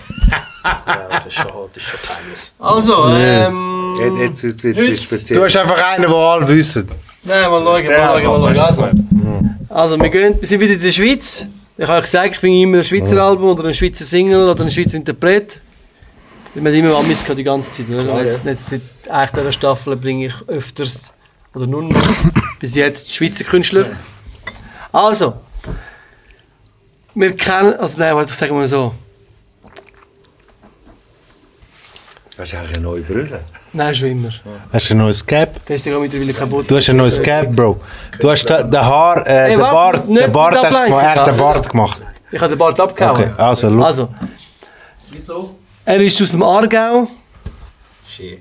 [0.65, 2.53] Ja, das ist schon, das ist schon timeless.
[2.59, 3.80] Also, ähm.
[3.99, 5.39] Jetzt, jetzt, jetzt wird es Heute- speziell.
[5.39, 6.89] Du hast einfach einen, der alle wissen.
[7.23, 9.09] Nein, mal schauen, mal schauen, mal schauen.
[9.69, 11.47] Also, also wir, gehen, wir sind wieder in der Schweiz.
[11.77, 14.71] Ich habe gesagt, ich bin immer ein Schweizer Album oder ein Schweizer Single oder ein
[14.71, 15.61] Schweizer Interpret.
[16.55, 17.89] Wir haben immer Amis die ganze Zeit.
[17.89, 18.13] Oder?
[18.13, 21.13] Und jetzt, jetzt nicht, eigentlich dieser Staffel bringe ich öfters,
[21.55, 22.03] oder nur noch,
[22.59, 23.87] bis jetzt Schweizer Künstler.
[24.93, 25.35] Also,
[27.15, 28.95] wir kennen, also nein, warte, sagen wir so.
[32.37, 33.41] Hast du eigentlich eine neue Brille?
[33.73, 34.31] Nein, schon immer.
[34.73, 35.65] Hast du ein neues Cap?
[35.67, 36.69] Der ist sogar mittlerweile kaputt.
[36.71, 37.81] Du hast ein neues Cap, Bro.
[38.19, 41.03] Du hast den Haar, äh, Hey, den Bart, den Bart hast du gemacht.
[41.05, 42.03] Er hat den Bart gemacht.
[42.33, 43.21] Ich habe den Bart abgehauen.
[43.21, 43.85] Okay, also, look.
[43.85, 44.09] Also,
[45.11, 45.57] Wieso?
[45.85, 47.07] er ist aus dem Aargau.
[48.09, 48.39] Shit.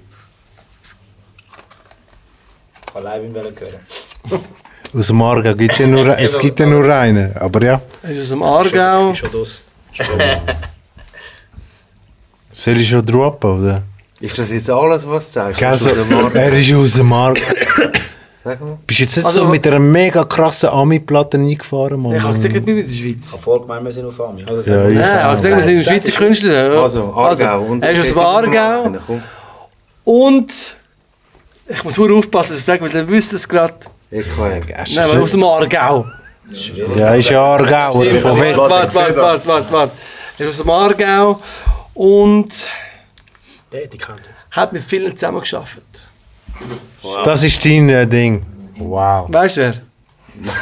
[2.87, 3.53] Ich kann live ihn hören.
[4.97, 7.81] Aus dem Aargau gibt's ja nur, es gibt ja nur einen, aber ja.
[8.01, 9.13] Er ist aus dem Aargau.
[9.13, 9.63] Schon das.
[12.51, 13.83] Soll ich schon droppen, oder?
[14.21, 15.63] Ist das jetzt alles, was du sagst?
[15.63, 16.35] Also, Aus dem Markt?
[16.35, 17.41] er ist aus dem Aargau.
[18.43, 18.77] Sag mal.
[18.87, 22.15] Bist du jetzt nicht Also- so mit einer mega krassen Ami-Platte eingefahren, Mann?
[22.15, 23.35] Ich habe gesagt, ich bin in der Schweiz.
[23.39, 24.45] Voll gemeint, wir sind auf Ami.
[24.47, 26.81] Also, Ja, ich- Nein, ich habe gesagt, wir sind Schweizer Künstler.
[26.81, 27.61] Also, Aargau.
[27.63, 28.95] Und er ist aus dem Aargau.
[30.05, 30.51] Und
[31.67, 33.73] ich muss nur aufpassen, dass ich sage, weil dann wüsste es gerade.
[34.11, 34.51] Ich kann
[34.95, 36.05] Nein, aber aus dem Aargau.
[36.95, 39.91] Ja, ist ja Aargau, warte, warte, warte, warte, warte.
[40.39, 41.39] Er ist aus dem Aargau
[41.93, 42.47] und
[43.71, 43.87] Der,
[44.51, 46.07] hat mit vielen zusammengearbeitet.
[47.23, 48.43] Das ist dein äh, Ding.
[48.77, 49.27] Wow.
[49.31, 49.73] Weißt du wer?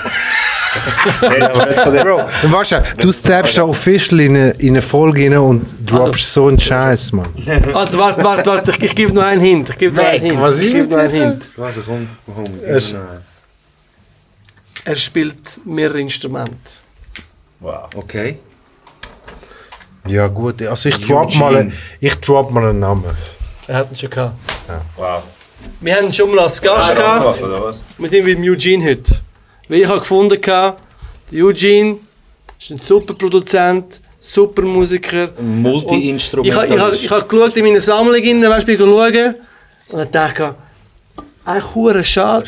[1.20, 6.48] Bro, weißt du, du steppst official in eine, in eine Folge rein und droppst so
[6.48, 7.28] einen Scheiß, Mann.
[7.74, 8.72] Warte, warte, warte, warte.
[8.72, 9.70] Ich, ich gebe noch einen Hint.
[9.70, 10.42] Ich gebe noch einen Hint.
[10.42, 11.12] was ich ist gebe mit noch einen?
[11.12, 11.50] Hint.
[11.58, 12.46] Also komm, komm.
[12.64, 12.94] Es-
[14.86, 16.54] Er spielt mehrere Instrumente.
[17.60, 17.90] Wow.
[17.96, 18.40] Okay.
[20.10, 23.04] Ja gut, also ich drop mal, einen- ich drop mal einen Namen.
[23.68, 24.34] Er hat ihn schon gehabt.
[24.96, 25.24] Wow.
[25.82, 27.42] Wir haben ihn schon mal als Gast gehabt.
[27.42, 27.84] Oder was?
[27.98, 29.20] Wir sind mit dem Eugene heute.
[29.68, 30.82] Weil ich habe gefunden, gehabt,
[31.32, 31.98] der Eugene
[32.60, 35.30] ist ein super Produzent, super Musiker.
[35.40, 36.48] Multi-Instrument.
[36.48, 39.36] Ich habe ich, hab, ich hab geschaut in meine Sammlung, rein, weißt du, schauen
[39.90, 40.56] und dann dachte
[41.18, 42.46] ich, eigentlich hure schade,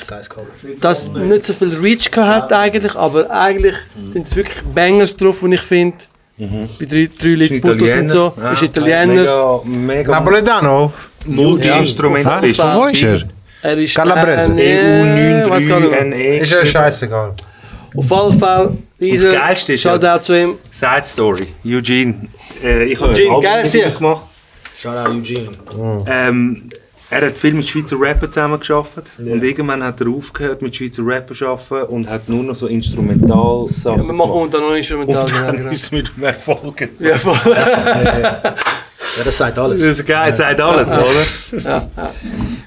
[0.82, 3.76] dass es nicht so viel Reach gehabt hat eigentlich, aber eigentlich
[4.12, 5.98] sind es wirklich Bangers drauf, die ich finde.
[6.40, 8.34] Bei drei, drei Liputos und so.
[8.42, 9.06] Ja, ist Italiener.
[9.08, 10.94] Mega, mega Napoletano?
[11.26, 12.62] Multi-Instrumentalist.
[12.62, 13.22] Von wo ist er?
[13.62, 14.54] Er ist Calabrese.
[14.54, 15.04] äh,
[15.44, 16.02] nee, weiß gar nicht mehr.
[16.06, 16.38] EU93NE.
[16.40, 17.34] Ist ja scheißegal.
[17.98, 20.54] Auf jeden Fall, riesen ja- Shoutout zu ihm.
[20.72, 21.48] Side Story.
[21.66, 22.28] Eugene.
[22.64, 24.22] Äh, ich habe Eugene, geil, gemacht.
[24.82, 25.50] Shoutout Eugene.
[26.08, 26.70] Ähm,
[27.10, 31.36] er hat viel mit Schweizer Rappern zusammengearbeitet und irgendwann hat er aufgehört mit Schweizer Rappern
[31.36, 35.24] zu arbeiten und hat nur noch so Instrumentalsachen Ja, wir machen unter noch Instrumental.
[35.24, 35.72] Und dann genau.
[35.72, 36.90] ist es mit dem Erfolg.
[37.00, 37.40] Ja, voll.
[39.18, 39.82] Ja, das sagt alles.
[39.82, 41.60] Das ist geil, sagt alles, oder?
[41.60, 42.14] Ja, ja.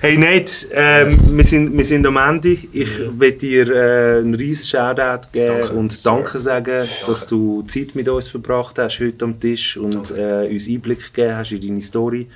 [0.00, 2.58] Hey Nate, ähm, wir, sind, wir sind am Ende.
[2.72, 2.88] Ich
[3.18, 5.74] will dir äh, einen riesen Shoutout geben Danke.
[5.74, 10.48] und Danke sagen, dass du Zeit mit uns verbracht hast heute am Tisch und äh,
[10.50, 12.28] uns Einblick gegeben hast in deine Story.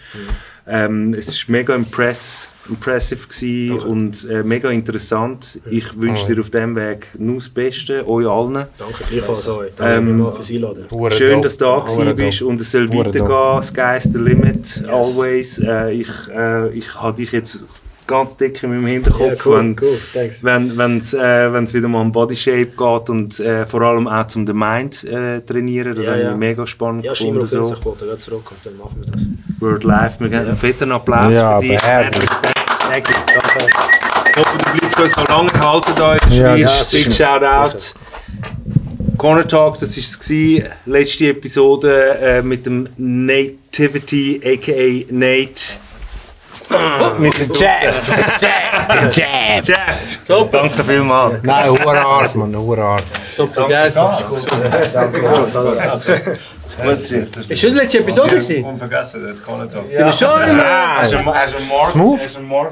[0.69, 5.61] Ähm, es war mega impress, impressive gewesen und äh, mega interessant.
[5.71, 8.67] Ich wünsche dir auf diesem Weg nur das Beste, euch allen.
[8.77, 9.73] Danke gleichfalls euch.
[9.77, 11.13] Danke Ähm, vielmals fürs Einladen.
[11.13, 13.63] Schön, dass du da gewesen bist und es soll weitergehen.
[13.63, 15.59] Sky's the limit, always.
[15.61, 17.65] Äh, ich äh, ich habe dich jetzt
[18.07, 19.99] ganz dick in meinem Hinterkopf, Ja, cool, wenn cool,
[20.43, 24.27] wenn wenn's, äh, wenn's wieder mal um Body Shape geht und äh, vor allem auch
[24.29, 25.95] zum den Mind äh, trainieren.
[25.95, 26.37] Das Ja, habe ich ja.
[26.37, 27.65] mega spannend Ja, scheinbar gefunden.
[27.65, 28.17] auf So.
[28.17, 29.27] zurück und dann machen wir das.
[29.61, 31.81] Word Life, wir geben einen fetten Applaus Ja, für dich.
[31.83, 33.13] Danke.
[34.29, 36.61] Ich hoffe, du bleibst uns noch lange erhalten da in der Ja, Schweiz.
[36.93, 37.41] ja, Big sicher.
[37.41, 37.95] Shoutout.
[39.17, 40.63] Corner Talk, das war es.
[40.85, 45.07] Letzte Episode äh, mit dem Nativity, a.k.a.
[45.13, 45.79] Nate.
[47.19, 47.83] Wir sind Jab.
[48.41, 49.17] Jab.
[49.17, 49.65] Jab.
[50.29, 50.51] Jab.
[50.53, 51.39] Danke vielmals.
[51.43, 53.05] Nein, hure hart, Mann, hure hart.
[53.31, 53.93] Super, geil.
[56.97, 57.27] Sie.
[57.49, 58.65] Ist schon die letzte Episode gewesen?
[58.65, 59.85] Unvergessen, das kann nicht sein.
[59.89, 60.61] Sind wir schon im...
[60.61, 62.21] Hast du einen Mark, Smooth.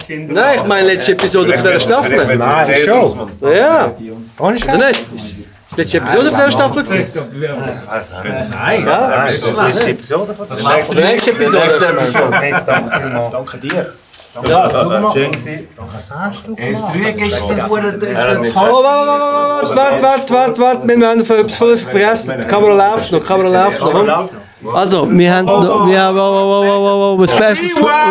[0.08, 2.36] Nein, ich meine letzte Episode von dieser Staffel.
[2.36, 3.30] Nein, schon.
[3.40, 3.94] Ja,
[4.38, 4.76] Ohne oder Scheiß.
[4.76, 5.04] nicht?
[5.76, 7.06] Ist die letzte Episode von dieser Staffel gewesen?
[9.66, 11.64] letzte Episode von der Oder die nächste Episode?
[11.64, 13.28] Nächste Episode.
[13.32, 13.92] Danke dir.
[14.34, 15.68] Schön gewesen.
[18.56, 22.40] Oh, warte, warte, warte, warte, warte, warte, wir haben etwas vergessen.
[22.40, 24.28] Die Kamera läuft noch, die Kamera läuft noch.
[24.72, 27.54] Also, wir haben wir haben, wow, wow, wow, wow, Special,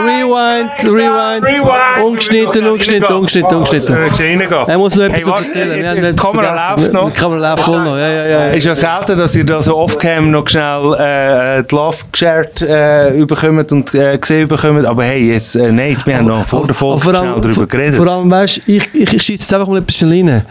[0.06, 4.52] Rewind, Rewind, ungeschnitten, ungeschnitten, ungeschnitten, ungeschnitten.
[4.68, 6.16] Er muss noch etwas erzählen.
[6.16, 7.12] Die Kamera läuft noch.
[7.12, 8.48] Die Kamera läuft noch, ja, ja, ja.
[8.50, 13.10] ist ja selten, dass ihr da so off-cam noch schnell äh, die Love geshared äh,
[13.18, 14.86] überkommt und äh, gesehen überkommt.
[14.86, 17.96] Aber hey, jetzt, äh, nein, wir haben noch vor der Folge schnell darüber geredet.
[17.96, 20.46] vor allem, weißt ich, ich, ich schieße jetzt einfach mal etwas schnell rein.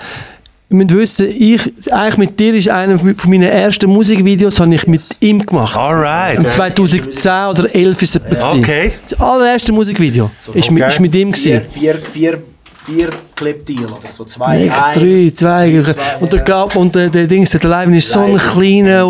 [0.73, 5.03] Müsst wissen, ich, eigentlich mit dir ist einer von meinen ersten Musikvideos habe ich mit
[5.21, 5.77] ihm gemacht.
[5.77, 6.39] Alright.
[6.39, 8.53] Im 2010 oder 2011 ist es etwa.
[8.53, 8.93] Okay.
[9.09, 11.73] Das allererste Musikvideo ist, mit, ist mit ihm Vier, gewesen.
[11.73, 12.43] vier, vier,
[12.87, 14.25] vier Clip-Deal oder so.
[14.25, 15.85] Zwei, Nicht drei, zwei.
[16.21, 19.09] Und der, Gab, und der, der Dings, der Live ist so ein kleiner,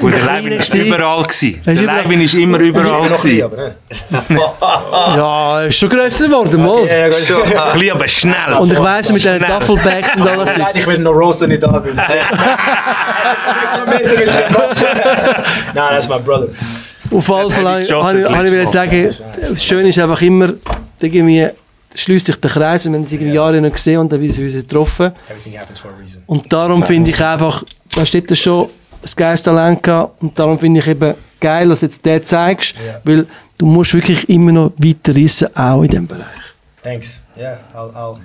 [0.00, 0.86] Gut, der Levin ist gewesen.
[0.86, 1.60] überall gewesen.
[1.64, 3.42] Er Der Levin ist immer überall gewesen.
[3.42, 3.74] aber?
[5.16, 6.86] Ja, ist schon grösser geworden, mal.
[6.86, 7.42] Ja, ja, schon.
[7.42, 8.52] Ein bisschen, aber schnell.
[8.60, 10.50] Und ich weiss, mit diesen Duffelbags und alles.
[10.58, 11.96] Nein, ich will noch Rosa nicht da bin.
[11.96, 12.06] Nein,
[15.74, 16.48] das ist mein Brother.
[17.10, 17.90] Auf jeden Fall habe ich-
[18.30, 19.14] wollte sagen,
[19.50, 20.52] das Schöne ist einfach immer,
[21.00, 21.48] irgendwie
[21.94, 24.40] schließt sich der Kreis und wir haben uns irgendwie Jahre nicht gesehen und dann wieder
[24.42, 25.12] uns getroffen.
[25.28, 26.22] Everything happens for a reason.
[26.26, 27.62] Und darum finde ich einfach,
[27.94, 28.68] da steht das schon
[29.02, 33.26] das geiles Talent gehabt und darum finde ich eben geil, dass jetzt der zeigst, weil
[33.56, 36.24] du musst wirklich immer noch weiter rissen, auch in diesem Bereich.
[36.82, 37.22] Thanks.
[37.36, 38.18] Yeah, I'll, I'll,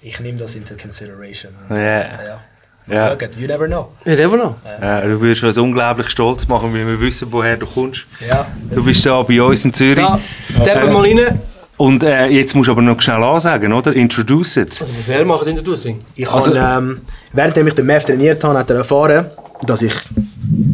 [0.00, 1.52] ich nehme das into consideration.
[1.70, 1.76] Ja.
[1.76, 2.40] Ja.
[2.88, 3.12] Ja.
[3.38, 3.92] You never know.
[4.04, 4.56] Ja, der noch.
[4.80, 8.06] Ja, du würdest uns unglaublich stolz machen, weil wir wissen, woher du kommst.
[8.28, 8.46] Ja.
[8.70, 9.98] Du bist da bei uns in Zürich.
[9.98, 10.18] Ja,
[10.48, 11.40] steppen mal rein.
[11.76, 13.92] Und äh, jetzt musst du aber noch schnell ansagen, oder?
[13.92, 14.80] Introduce it.
[14.80, 16.04] Also, was er macht, in der Sing.
[16.14, 17.00] Ich Also- habe, ähm,
[17.32, 19.30] währenddem ich den Mev trainiert habe, hat er erfahren,
[19.66, 19.94] dass ich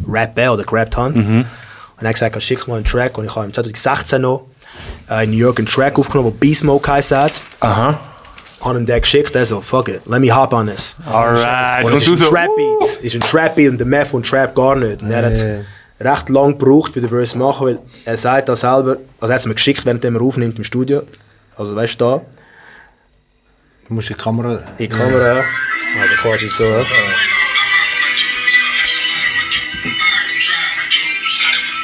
[0.06, 1.14] rappe oder gerappt habe.
[1.14, 1.46] Und
[2.00, 3.18] er hat gesagt, schick mal einen Track.
[3.18, 4.46] Und ich habe im 2016 noch
[5.10, 7.42] äh, in New York einen Track aufgenommen, der Beast Mode geheißen hat.
[7.60, 7.98] Aha.
[8.60, 10.96] Habe ihm den geschickt, er so, fuck it, let me hop on this.
[11.06, 11.84] Alright.
[11.84, 12.96] Und, Und es du ist ein so, Trap Beat.
[13.04, 15.02] ist ein Trap Beat und der Meth und Trap gar nicht.
[15.02, 15.38] Und er hat
[16.00, 19.34] recht lang gebraucht, für den Verse zu machen, weil er sagt das selber, also er
[19.34, 21.02] hat es mir geschickt, während er aufnimmt im Studio.
[21.56, 22.20] Also weißt du da,
[23.88, 24.54] Du musst die Kamera.
[24.54, 25.42] in die Kamera, ja.
[26.00, 26.64] also quasi so.
[26.64, 26.84] Ja.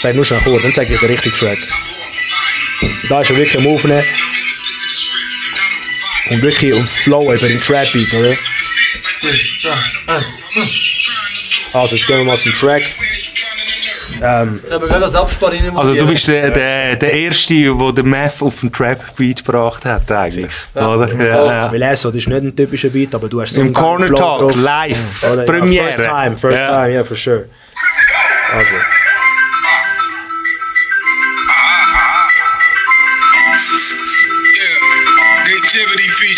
[0.04, 1.58] Sag nur schnell kurz, dann zeig ich dir den richtigen Track.
[3.08, 4.04] Da ist er wirklich am Aufnehmen.
[6.28, 8.36] Und wirklich um Flow über den Trap Beat, oder?
[11.72, 12.82] Also, jetzt gehen wir mal zum Track.
[14.22, 14.60] Ähm,
[15.74, 20.12] also du bist der, der, der Erste, der den Math auf den Trap-Beat gebracht hat,
[20.12, 20.44] eigentlich.
[20.44, 20.70] Fix.
[20.74, 21.14] Oder?
[21.14, 21.72] Ja, ja.
[21.72, 24.08] Weil er so, das ist nicht ein typischer Beat, aber du hast so Im Corner
[24.08, 24.56] Talk, drauf.
[24.56, 25.46] live, Oder?
[25.46, 25.92] Ja, Premiere.
[25.94, 26.66] first time, first Ja.
[26.82, 27.48] time, yeah, for sure.
[28.54, 28.74] Also.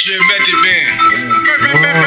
[0.07, 2.05] Creativity feature Method Man.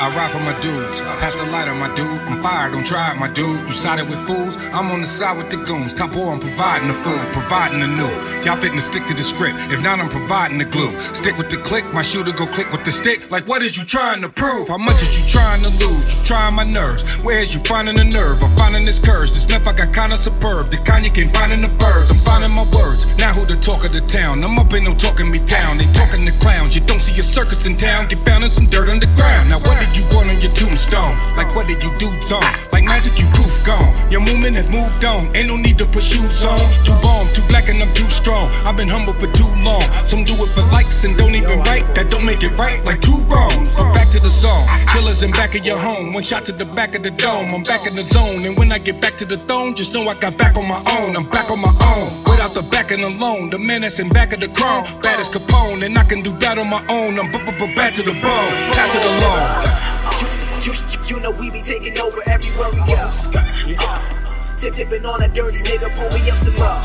[0.00, 1.02] I ride for my dudes.
[1.20, 2.18] Pass the light on my dude.
[2.32, 3.68] I'm fired, don't try it, my dude.
[3.68, 4.56] You sided with fools.
[4.72, 5.92] I'm on the side with the goons.
[5.92, 8.08] Top war, I'm providing the food, providing the new.
[8.40, 9.60] Y'all fitting to stick to the script.
[9.68, 10.98] If not, I'm providing the glue.
[11.12, 13.30] Stick with the click, my shooter go click with the stick.
[13.30, 14.68] Like, what is you trying to prove?
[14.68, 16.08] How much is you trying to lose?
[16.08, 17.04] You trying my nerves.
[17.20, 18.42] Where's you finding the nerve?
[18.42, 19.28] I'm finding this curse.
[19.36, 20.70] This meth I got kinda superb.
[20.70, 22.08] The kind you can't find in the birds.
[22.08, 23.04] I'm finding my words.
[23.20, 24.42] Now who the talk of the town?
[24.42, 25.76] I'm up in no talking me down.
[25.76, 26.74] They talking the clowns.
[26.74, 28.08] You don't see a circus in town.
[28.08, 29.50] Get found in some dirt underground.
[29.50, 31.09] Now what did you want on your tombstone?
[31.36, 32.42] Like what did you do, Tom?
[32.72, 33.94] Like magic, you poof gone.
[34.10, 35.34] Your movement has moved on.
[35.36, 36.58] Ain't no need to put shoes on.
[36.84, 38.48] Too bomb, too black, and I'm too strong.
[38.66, 39.82] I've been humble for too long.
[40.06, 41.86] Some do it for likes and don't even write.
[41.94, 42.84] That don't make it right.
[42.84, 43.68] Like two wrongs.
[43.76, 44.66] But back to the song.
[44.92, 46.12] Killers in back of your home.
[46.12, 47.54] One shot to the back of the dome.
[47.54, 48.44] I'm back in the zone.
[48.44, 50.80] And when I get back to the throne, just know I got back on my
[50.98, 51.16] own.
[51.16, 52.08] I'm back on my own.
[52.24, 53.50] Without the back and alone.
[53.50, 54.84] The that's in back of the crown.
[55.00, 55.82] Bad as Capone.
[55.84, 57.18] And I can do that on my own.
[57.18, 57.30] I'm
[57.74, 58.52] bad to the bone.
[58.74, 60.29] Pass it along.
[60.60, 60.74] You,
[61.06, 63.00] you, know we be taking over everywhere we go.
[63.00, 66.76] Uh, tip tipping on a dirty nigga, pull me up some more.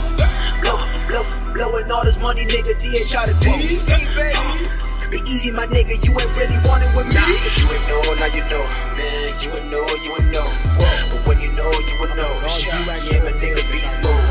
[0.64, 2.72] Blow, blow, blowing all this money, nigga.
[2.80, 3.52] DH out of T.
[5.12, 6.00] Be easy, my nigga.
[6.00, 7.20] You ain't really wanting with me.
[7.20, 8.64] If you ain't know, now you know.
[8.96, 10.48] Man, you ain't know, you ain't know.
[11.12, 12.32] But when you know, you will know.
[12.64, 14.24] Yeah, my nigga beast mode.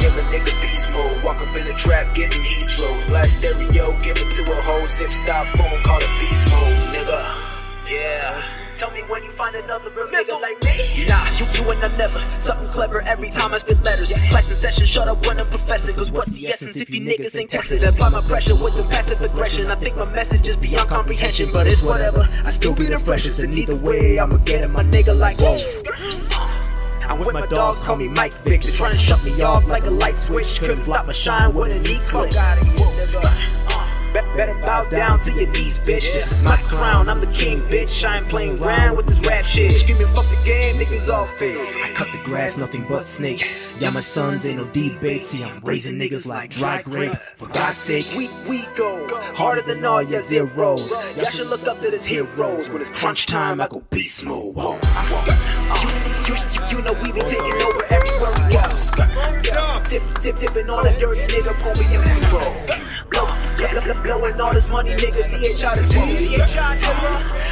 [0.00, 1.22] Yeah, my nigga beast mode.
[1.22, 3.04] Walk up in the trap, getting heat strokes.
[3.04, 7.50] Blast stereo, give it to a whole zip stop phone, call it beast mode, nigga.
[7.90, 8.42] Yeah.
[8.80, 11.04] Tell me when you find another real nigga like me.
[11.06, 12.18] Nah, you, you and I never.
[12.32, 14.10] Something clever every time I spit letters.
[14.30, 15.94] Class in session, shut up when I'm professing.
[15.96, 17.82] Cause what's the essence if you niggas ain't tested?
[17.82, 19.70] Apply my pressure with some passive aggression.
[19.70, 22.26] I think my message is beyond comprehension, but it's whatever.
[22.46, 25.60] I still be the freshest, and either way, I'ma get it, my nigga like whoa.
[27.06, 28.62] I'm with my dogs, call me Mike Vick.
[28.62, 30.58] They're trying to shut me off like a light switch.
[30.58, 32.34] Couldn't stop my shine with an eclipse.
[34.12, 36.12] Be- better bow down to your knees, bitch.
[36.12, 38.04] This is my crown, I'm the king, bitch.
[38.04, 39.76] I ain't playing around with this rap shit.
[39.76, 41.56] Screaming, fuck the game, niggas all fake.
[41.84, 43.56] I cut the grass, nothing but snakes.
[43.78, 45.24] Yeah, my sons ain't no debate.
[45.24, 47.14] See, I'm raising niggas like dry grape.
[47.36, 50.92] For God's sake, We, we go harder than all your zeros.
[51.16, 52.68] Y'all should look up to this heroes.
[52.70, 54.56] When it's crunch time, I go beast mode.
[54.56, 54.78] Whoa.
[54.82, 58.09] Uh, you, you, you know we be taking over go.
[59.84, 61.98] Tip, tip, tipping on a dirty nigga, pull me to
[62.30, 62.54] roll.
[63.10, 63.26] Blow,
[63.56, 65.26] blow, blow, blowing all this money, nigga.
[65.26, 66.00] DH out of T.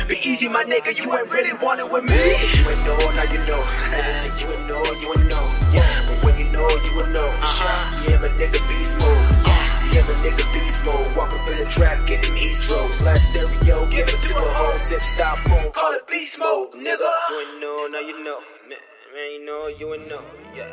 [0.09, 0.97] Be easy, my nigga.
[0.97, 2.15] You ain't really wanted with me.
[2.15, 3.61] You ain't know, now you know.
[3.61, 5.45] Uh, you ain't know, you ain't know.
[5.73, 7.27] Yeah, but when you know, you will know.
[7.27, 8.09] Uh-huh.
[8.09, 9.19] Yeah, my nigga beast mode.
[9.45, 11.17] Yeah, yeah, my nigga beast mode.
[11.17, 13.03] Walk up in the trap, getting East Roads.
[13.03, 15.73] Last stereo, give it to a whole zip stop phone.
[15.73, 17.13] Call it beast mode, nigga.
[17.31, 18.41] You ain't know, now you know.
[18.69, 18.79] Man,
[19.13, 20.23] man, you know, you ain't know.
[20.55, 20.71] Yeah,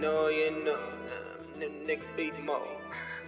[0.00, 0.74] know, you know.
[0.74, 2.68] Uh, nigga beat mode.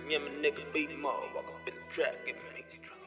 [0.09, 1.33] Yeah, my nigga beat mode.
[1.35, 3.00] Walk up in the trap, getting East Roads.